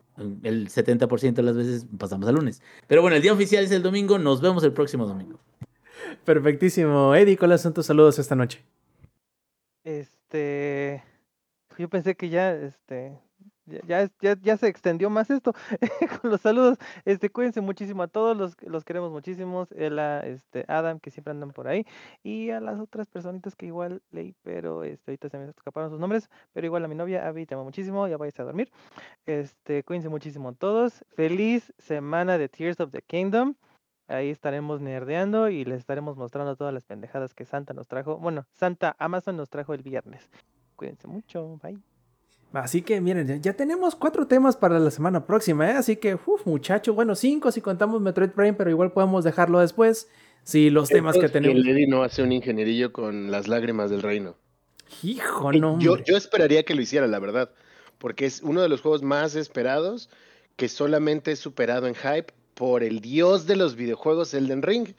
el 0.42 0.68
70% 0.68 1.34
de 1.34 1.42
las 1.42 1.56
veces 1.56 1.86
pasamos 1.98 2.26
al 2.28 2.36
lunes. 2.36 2.62
Pero 2.86 3.02
bueno, 3.02 3.16
el 3.16 3.22
día 3.22 3.32
oficial 3.32 3.64
es 3.64 3.70
el 3.70 3.82
domingo, 3.82 4.18
nos 4.18 4.40
vemos 4.40 4.64
el 4.64 4.72
próximo 4.72 5.06
domingo. 5.06 5.38
Perfectísimo. 6.24 7.14
Eddie, 7.14 7.36
¿cuáles 7.36 7.60
son 7.60 7.74
tus 7.74 7.86
saludos 7.86 8.18
esta 8.18 8.34
noche? 8.34 8.64
Este, 9.84 11.02
yo 11.78 11.88
pensé 11.88 12.16
que 12.16 12.28
ya, 12.28 12.54
este, 12.54 13.18
ya, 13.66 14.08
ya, 14.20 14.36
ya, 14.40 14.56
se 14.56 14.68
extendió 14.68 15.10
más 15.10 15.30
esto 15.30 15.52
con 16.20 16.30
los 16.30 16.40
saludos. 16.40 16.78
Este, 17.04 17.30
cuídense 17.30 17.60
muchísimo 17.60 18.02
a 18.02 18.08
todos, 18.08 18.36
los, 18.36 18.56
los 18.62 18.84
queremos 18.84 19.10
muchísimos. 19.10 19.70
Ela, 19.72 20.20
este, 20.20 20.64
Adam, 20.68 21.00
que 21.00 21.10
siempre 21.10 21.32
andan 21.32 21.50
por 21.50 21.68
ahí, 21.68 21.86
y 22.22 22.50
a 22.50 22.60
las 22.60 22.78
otras 22.80 23.08
personitas 23.08 23.56
que 23.56 23.66
igual 23.66 24.02
leí, 24.10 24.34
pero 24.42 24.84
este, 24.84 25.10
ahorita 25.10 25.28
se 25.28 25.38
me 25.38 25.50
escaparon 25.50 25.90
sus 25.90 26.00
nombres, 26.00 26.30
pero 26.52 26.66
igual 26.66 26.84
a 26.84 26.88
mi 26.88 26.94
novia, 26.94 27.26
Abby, 27.26 27.46
te 27.46 27.54
amo 27.54 27.64
muchísimo, 27.64 28.06
ya 28.08 28.16
vais 28.16 28.38
a 28.40 28.44
dormir. 28.44 28.70
Este, 29.26 29.82
cuídense 29.82 30.08
muchísimo 30.08 30.54
todos. 30.54 31.04
Feliz 31.14 31.72
semana 31.78 32.38
de 32.38 32.48
Tears 32.48 32.80
of 32.80 32.90
the 32.90 33.02
Kingdom. 33.02 33.54
Ahí 34.08 34.30
estaremos 34.30 34.80
nerdeando 34.80 35.48
y 35.48 35.64
les 35.64 35.78
estaremos 35.78 36.16
mostrando 36.16 36.54
todas 36.56 36.72
las 36.72 36.84
pendejadas 36.84 37.34
que 37.34 37.44
Santa 37.44 37.74
nos 37.74 37.88
trajo. 37.88 38.18
Bueno, 38.18 38.46
Santa 38.52 38.94
Amazon 38.98 39.36
nos 39.36 39.50
trajo 39.50 39.74
el 39.74 39.82
viernes. 39.82 40.30
Cuídense 40.76 41.08
mucho. 41.08 41.58
Bye. 41.62 41.95
Así 42.52 42.82
que 42.82 43.00
miren, 43.00 43.42
ya- 43.42 43.52
tenemos 43.52 43.96
cuatro 43.96 44.26
temas 44.26 44.56
para 44.56 44.78
la 44.78 44.90
semana 44.90 45.26
próxima, 45.26 45.68
¿eh? 45.70 45.74
Así 45.74 45.96
que, 45.96 46.14
uff, 46.14 46.46
muchacho, 46.46 46.94
bueno, 46.94 47.14
cinco 47.14 47.52
si 47.52 47.60
contamos 47.60 48.00
Metroid 48.00 48.30
Prime, 48.30 48.54
pero 48.54 48.70
igual 48.70 48.92
podemos 48.92 49.24
dejarlo 49.24 49.58
después. 49.60 50.08
Si 50.42 50.70
los 50.70 50.88
temas 50.88 51.18
que 51.18 51.28
tenemos. 51.28 51.56
El 51.56 51.68
Eddie 51.68 51.88
no 51.88 52.02
hace 52.04 52.22
un 52.22 52.30
ingenierillo 52.32 52.92
con 52.92 53.30
las 53.32 53.48
lágrimas 53.48 53.90
del 53.90 54.00
reino. 54.02 54.36
Hijo, 55.02 55.52
no. 55.52 55.78
yo, 55.80 55.96
esperaría 56.16 56.62
que 56.64 56.74
lo 56.76 56.82
hiciera, 56.82 57.06
la 57.08 57.18
verdad. 57.18 57.50
Porque 57.98 58.26
es 58.26 58.42
uno 58.42 58.62
de 58.62 58.68
los 58.68 58.80
juegos 58.80 59.02
más 59.02 59.34
esperados 59.34 60.08
que 60.54 60.68
solamente 60.68 61.32
es 61.32 61.40
superado 61.40 61.88
en 61.88 61.94
hype 61.94 62.32
por 62.54 62.84
el 62.84 63.00
dios 63.00 63.46
de 63.46 63.56
los 63.56 63.74
videojuegos 63.74 64.32
Elden 64.34 64.62
Ring. 64.62 64.94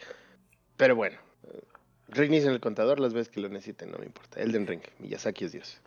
Pero 0.76 0.96
bueno, 0.96 1.18
eh, 1.44 1.62
reinicien 2.10 2.52
el 2.52 2.60
contador 2.60 3.00
las 3.00 3.14
veces 3.14 3.30
que 3.30 3.40
lo 3.40 3.50
necesiten, 3.50 3.90
no 3.92 3.98
me 4.00 4.06
importa. 4.06 4.42
Elden 4.42 4.68
Ring, 4.68 4.82
Miyazaki 5.00 5.46
es 5.46 5.54
dios. 5.54 5.82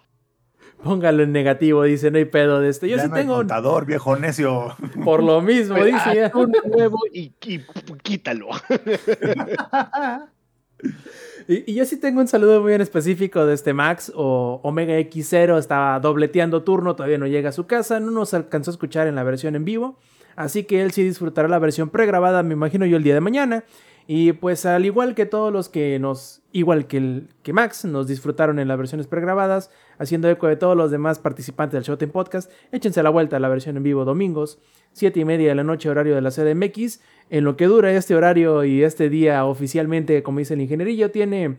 Póngalo 0.82 1.22
en 1.22 1.32
negativo, 1.32 1.82
dice, 1.84 2.10
no 2.10 2.18
hay 2.18 2.24
pedo 2.24 2.60
de 2.60 2.68
esto. 2.70 2.86
Yo 2.86 2.96
Ya 2.96 3.02
sí 3.04 3.08
no 3.08 3.14
hay 3.16 3.22
tengo, 3.22 3.34
contador, 3.36 3.84
viejo 3.86 4.16
necio. 4.16 4.74
por 5.04 5.22
lo 5.22 5.40
mismo, 5.42 5.76
Pues, 5.76 5.92
dice. 5.92 6.30
uno 6.34 6.52
nuevo 6.74 6.98
y, 7.12 7.32
y 7.46 7.60
quítalo. 8.02 8.48
Y, 11.48 11.72
y 11.72 11.74
yo 11.74 11.84
sí 11.84 11.96
tengo 11.98 12.20
un 12.20 12.28
saludo 12.28 12.62
muy 12.62 12.72
en 12.74 12.80
específico 12.80 13.44
de 13.44 13.54
este 13.54 13.72
Max 13.74 14.12
o 14.14 14.60
Omega 14.62 14.94
X0. 14.98 15.58
Estaba 15.58 15.98
dobleteando 15.98 16.62
turno, 16.62 16.94
todavía 16.94 17.18
no 17.18 17.26
llega 17.26 17.48
a 17.48 17.52
su 17.52 17.66
casa. 17.66 17.98
No 18.00 18.10
nos 18.12 18.34
alcanzó 18.34 18.70
a 18.70 18.72
escuchar 18.74 19.06
en 19.08 19.14
la 19.16 19.24
versión 19.24 19.56
en 19.56 19.64
vivo. 19.64 19.98
Así 20.36 20.64
que 20.64 20.80
él 20.82 20.92
sí 20.92 21.02
disfrutará 21.02 21.48
la 21.48 21.58
versión 21.58 21.90
pregrabada, 21.90 22.42
me 22.42 22.52
imagino 22.54 22.86
yo, 22.86 22.96
el 22.96 23.02
día 23.02 23.14
de 23.14 23.20
mañana. 23.20 23.64
Y 24.06 24.32
pues 24.32 24.66
al 24.66 24.84
igual 24.84 25.14
que 25.14 25.26
todos 25.26 25.52
los 25.52 25.68
que 25.68 25.98
nos, 25.98 26.42
igual 26.52 26.86
que, 26.86 26.96
el, 26.96 27.28
que 27.42 27.52
Max, 27.52 27.84
nos 27.84 28.08
disfrutaron 28.08 28.58
en 28.58 28.68
las 28.68 28.76
versiones 28.76 29.06
pregrabadas, 29.06 29.70
haciendo 29.98 30.28
eco 30.28 30.48
de 30.48 30.56
todos 30.56 30.76
los 30.76 30.90
demás 30.90 31.18
participantes 31.18 31.74
del 31.74 31.84
Showtime 31.84 32.12
Podcast, 32.12 32.50
échense 32.72 33.02
la 33.02 33.10
vuelta 33.10 33.36
a 33.36 33.40
la 33.40 33.48
versión 33.48 33.76
en 33.76 33.82
vivo 33.82 34.04
domingos, 34.04 34.58
7 34.92 35.20
y 35.20 35.24
media 35.24 35.48
de 35.50 35.54
la 35.54 35.64
noche, 35.64 35.88
horario 35.88 36.14
de 36.14 36.20
la 36.20 36.30
CDMX. 36.30 37.00
En 37.30 37.44
lo 37.44 37.56
que 37.56 37.66
dura 37.66 37.92
este 37.92 38.16
horario 38.16 38.64
y 38.64 38.82
este 38.82 39.08
día 39.08 39.44
oficialmente, 39.44 40.22
como 40.22 40.40
dice 40.40 40.54
el 40.54 40.62
ingenierillo, 40.62 41.10
tiene 41.10 41.58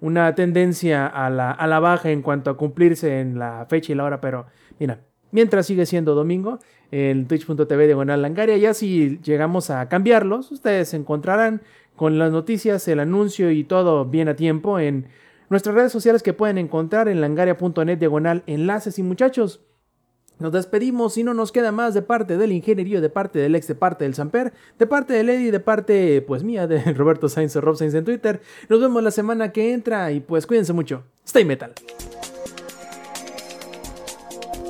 una 0.00 0.34
tendencia 0.36 1.06
a 1.06 1.28
la, 1.30 1.50
a 1.50 1.66
la 1.66 1.80
baja 1.80 2.10
en 2.10 2.22
cuanto 2.22 2.50
a 2.50 2.56
cumplirse 2.56 3.20
en 3.20 3.38
la 3.38 3.66
fecha 3.68 3.92
y 3.92 3.96
la 3.96 4.04
hora, 4.04 4.20
pero 4.20 4.46
mira, 4.78 5.00
mientras 5.30 5.66
sigue 5.66 5.86
siendo 5.86 6.14
domingo, 6.14 6.58
en 6.90 7.26
twitch.tv 7.26 7.86
diagonal 7.86 8.22
langaria, 8.22 8.56
ya 8.56 8.74
si 8.74 9.18
llegamos 9.22 9.70
a 9.70 9.88
cambiarlos, 9.88 10.50
ustedes 10.52 10.94
encontrarán 10.94 11.62
con 11.96 12.18
las 12.18 12.32
noticias, 12.32 12.86
el 12.88 13.00
anuncio 13.00 13.50
y 13.50 13.64
todo 13.64 14.04
bien 14.04 14.28
a 14.28 14.36
tiempo 14.36 14.78
en 14.78 15.06
nuestras 15.50 15.74
redes 15.74 15.92
sociales 15.92 16.22
que 16.22 16.32
pueden 16.32 16.58
encontrar 16.58 17.08
en 17.08 17.20
langaria.net 17.20 17.98
diagonal 17.98 18.42
enlaces 18.46 18.98
y 18.98 19.02
muchachos. 19.02 19.60
Nos 20.38 20.52
despedimos 20.52 21.18
y 21.18 21.24
no 21.24 21.34
nos 21.34 21.50
queda 21.50 21.72
más 21.72 21.94
de 21.94 22.02
parte 22.02 22.36
del 22.36 22.52
ingeniería, 22.52 23.00
de 23.00 23.10
parte 23.10 23.40
del 23.40 23.56
ex, 23.56 23.66
de 23.66 23.74
parte 23.74 24.04
del 24.04 24.14
Samper, 24.14 24.52
de 24.78 24.86
parte 24.86 25.12
de 25.12 25.24
Lady, 25.24 25.50
de 25.50 25.58
parte, 25.58 26.22
pues 26.22 26.44
mía, 26.44 26.68
de 26.68 26.80
Roberto 26.94 27.28
Sainz 27.28 27.56
o 27.56 27.60
Rob 27.60 27.76
Sainz 27.76 27.94
en 27.94 28.04
Twitter. 28.04 28.40
Nos 28.68 28.80
vemos 28.80 29.02
la 29.02 29.10
semana 29.10 29.50
que 29.50 29.72
entra 29.72 30.12
y 30.12 30.20
pues 30.20 30.46
cuídense 30.46 30.72
mucho. 30.72 31.02
Stay 31.24 31.44
metal. 31.44 31.72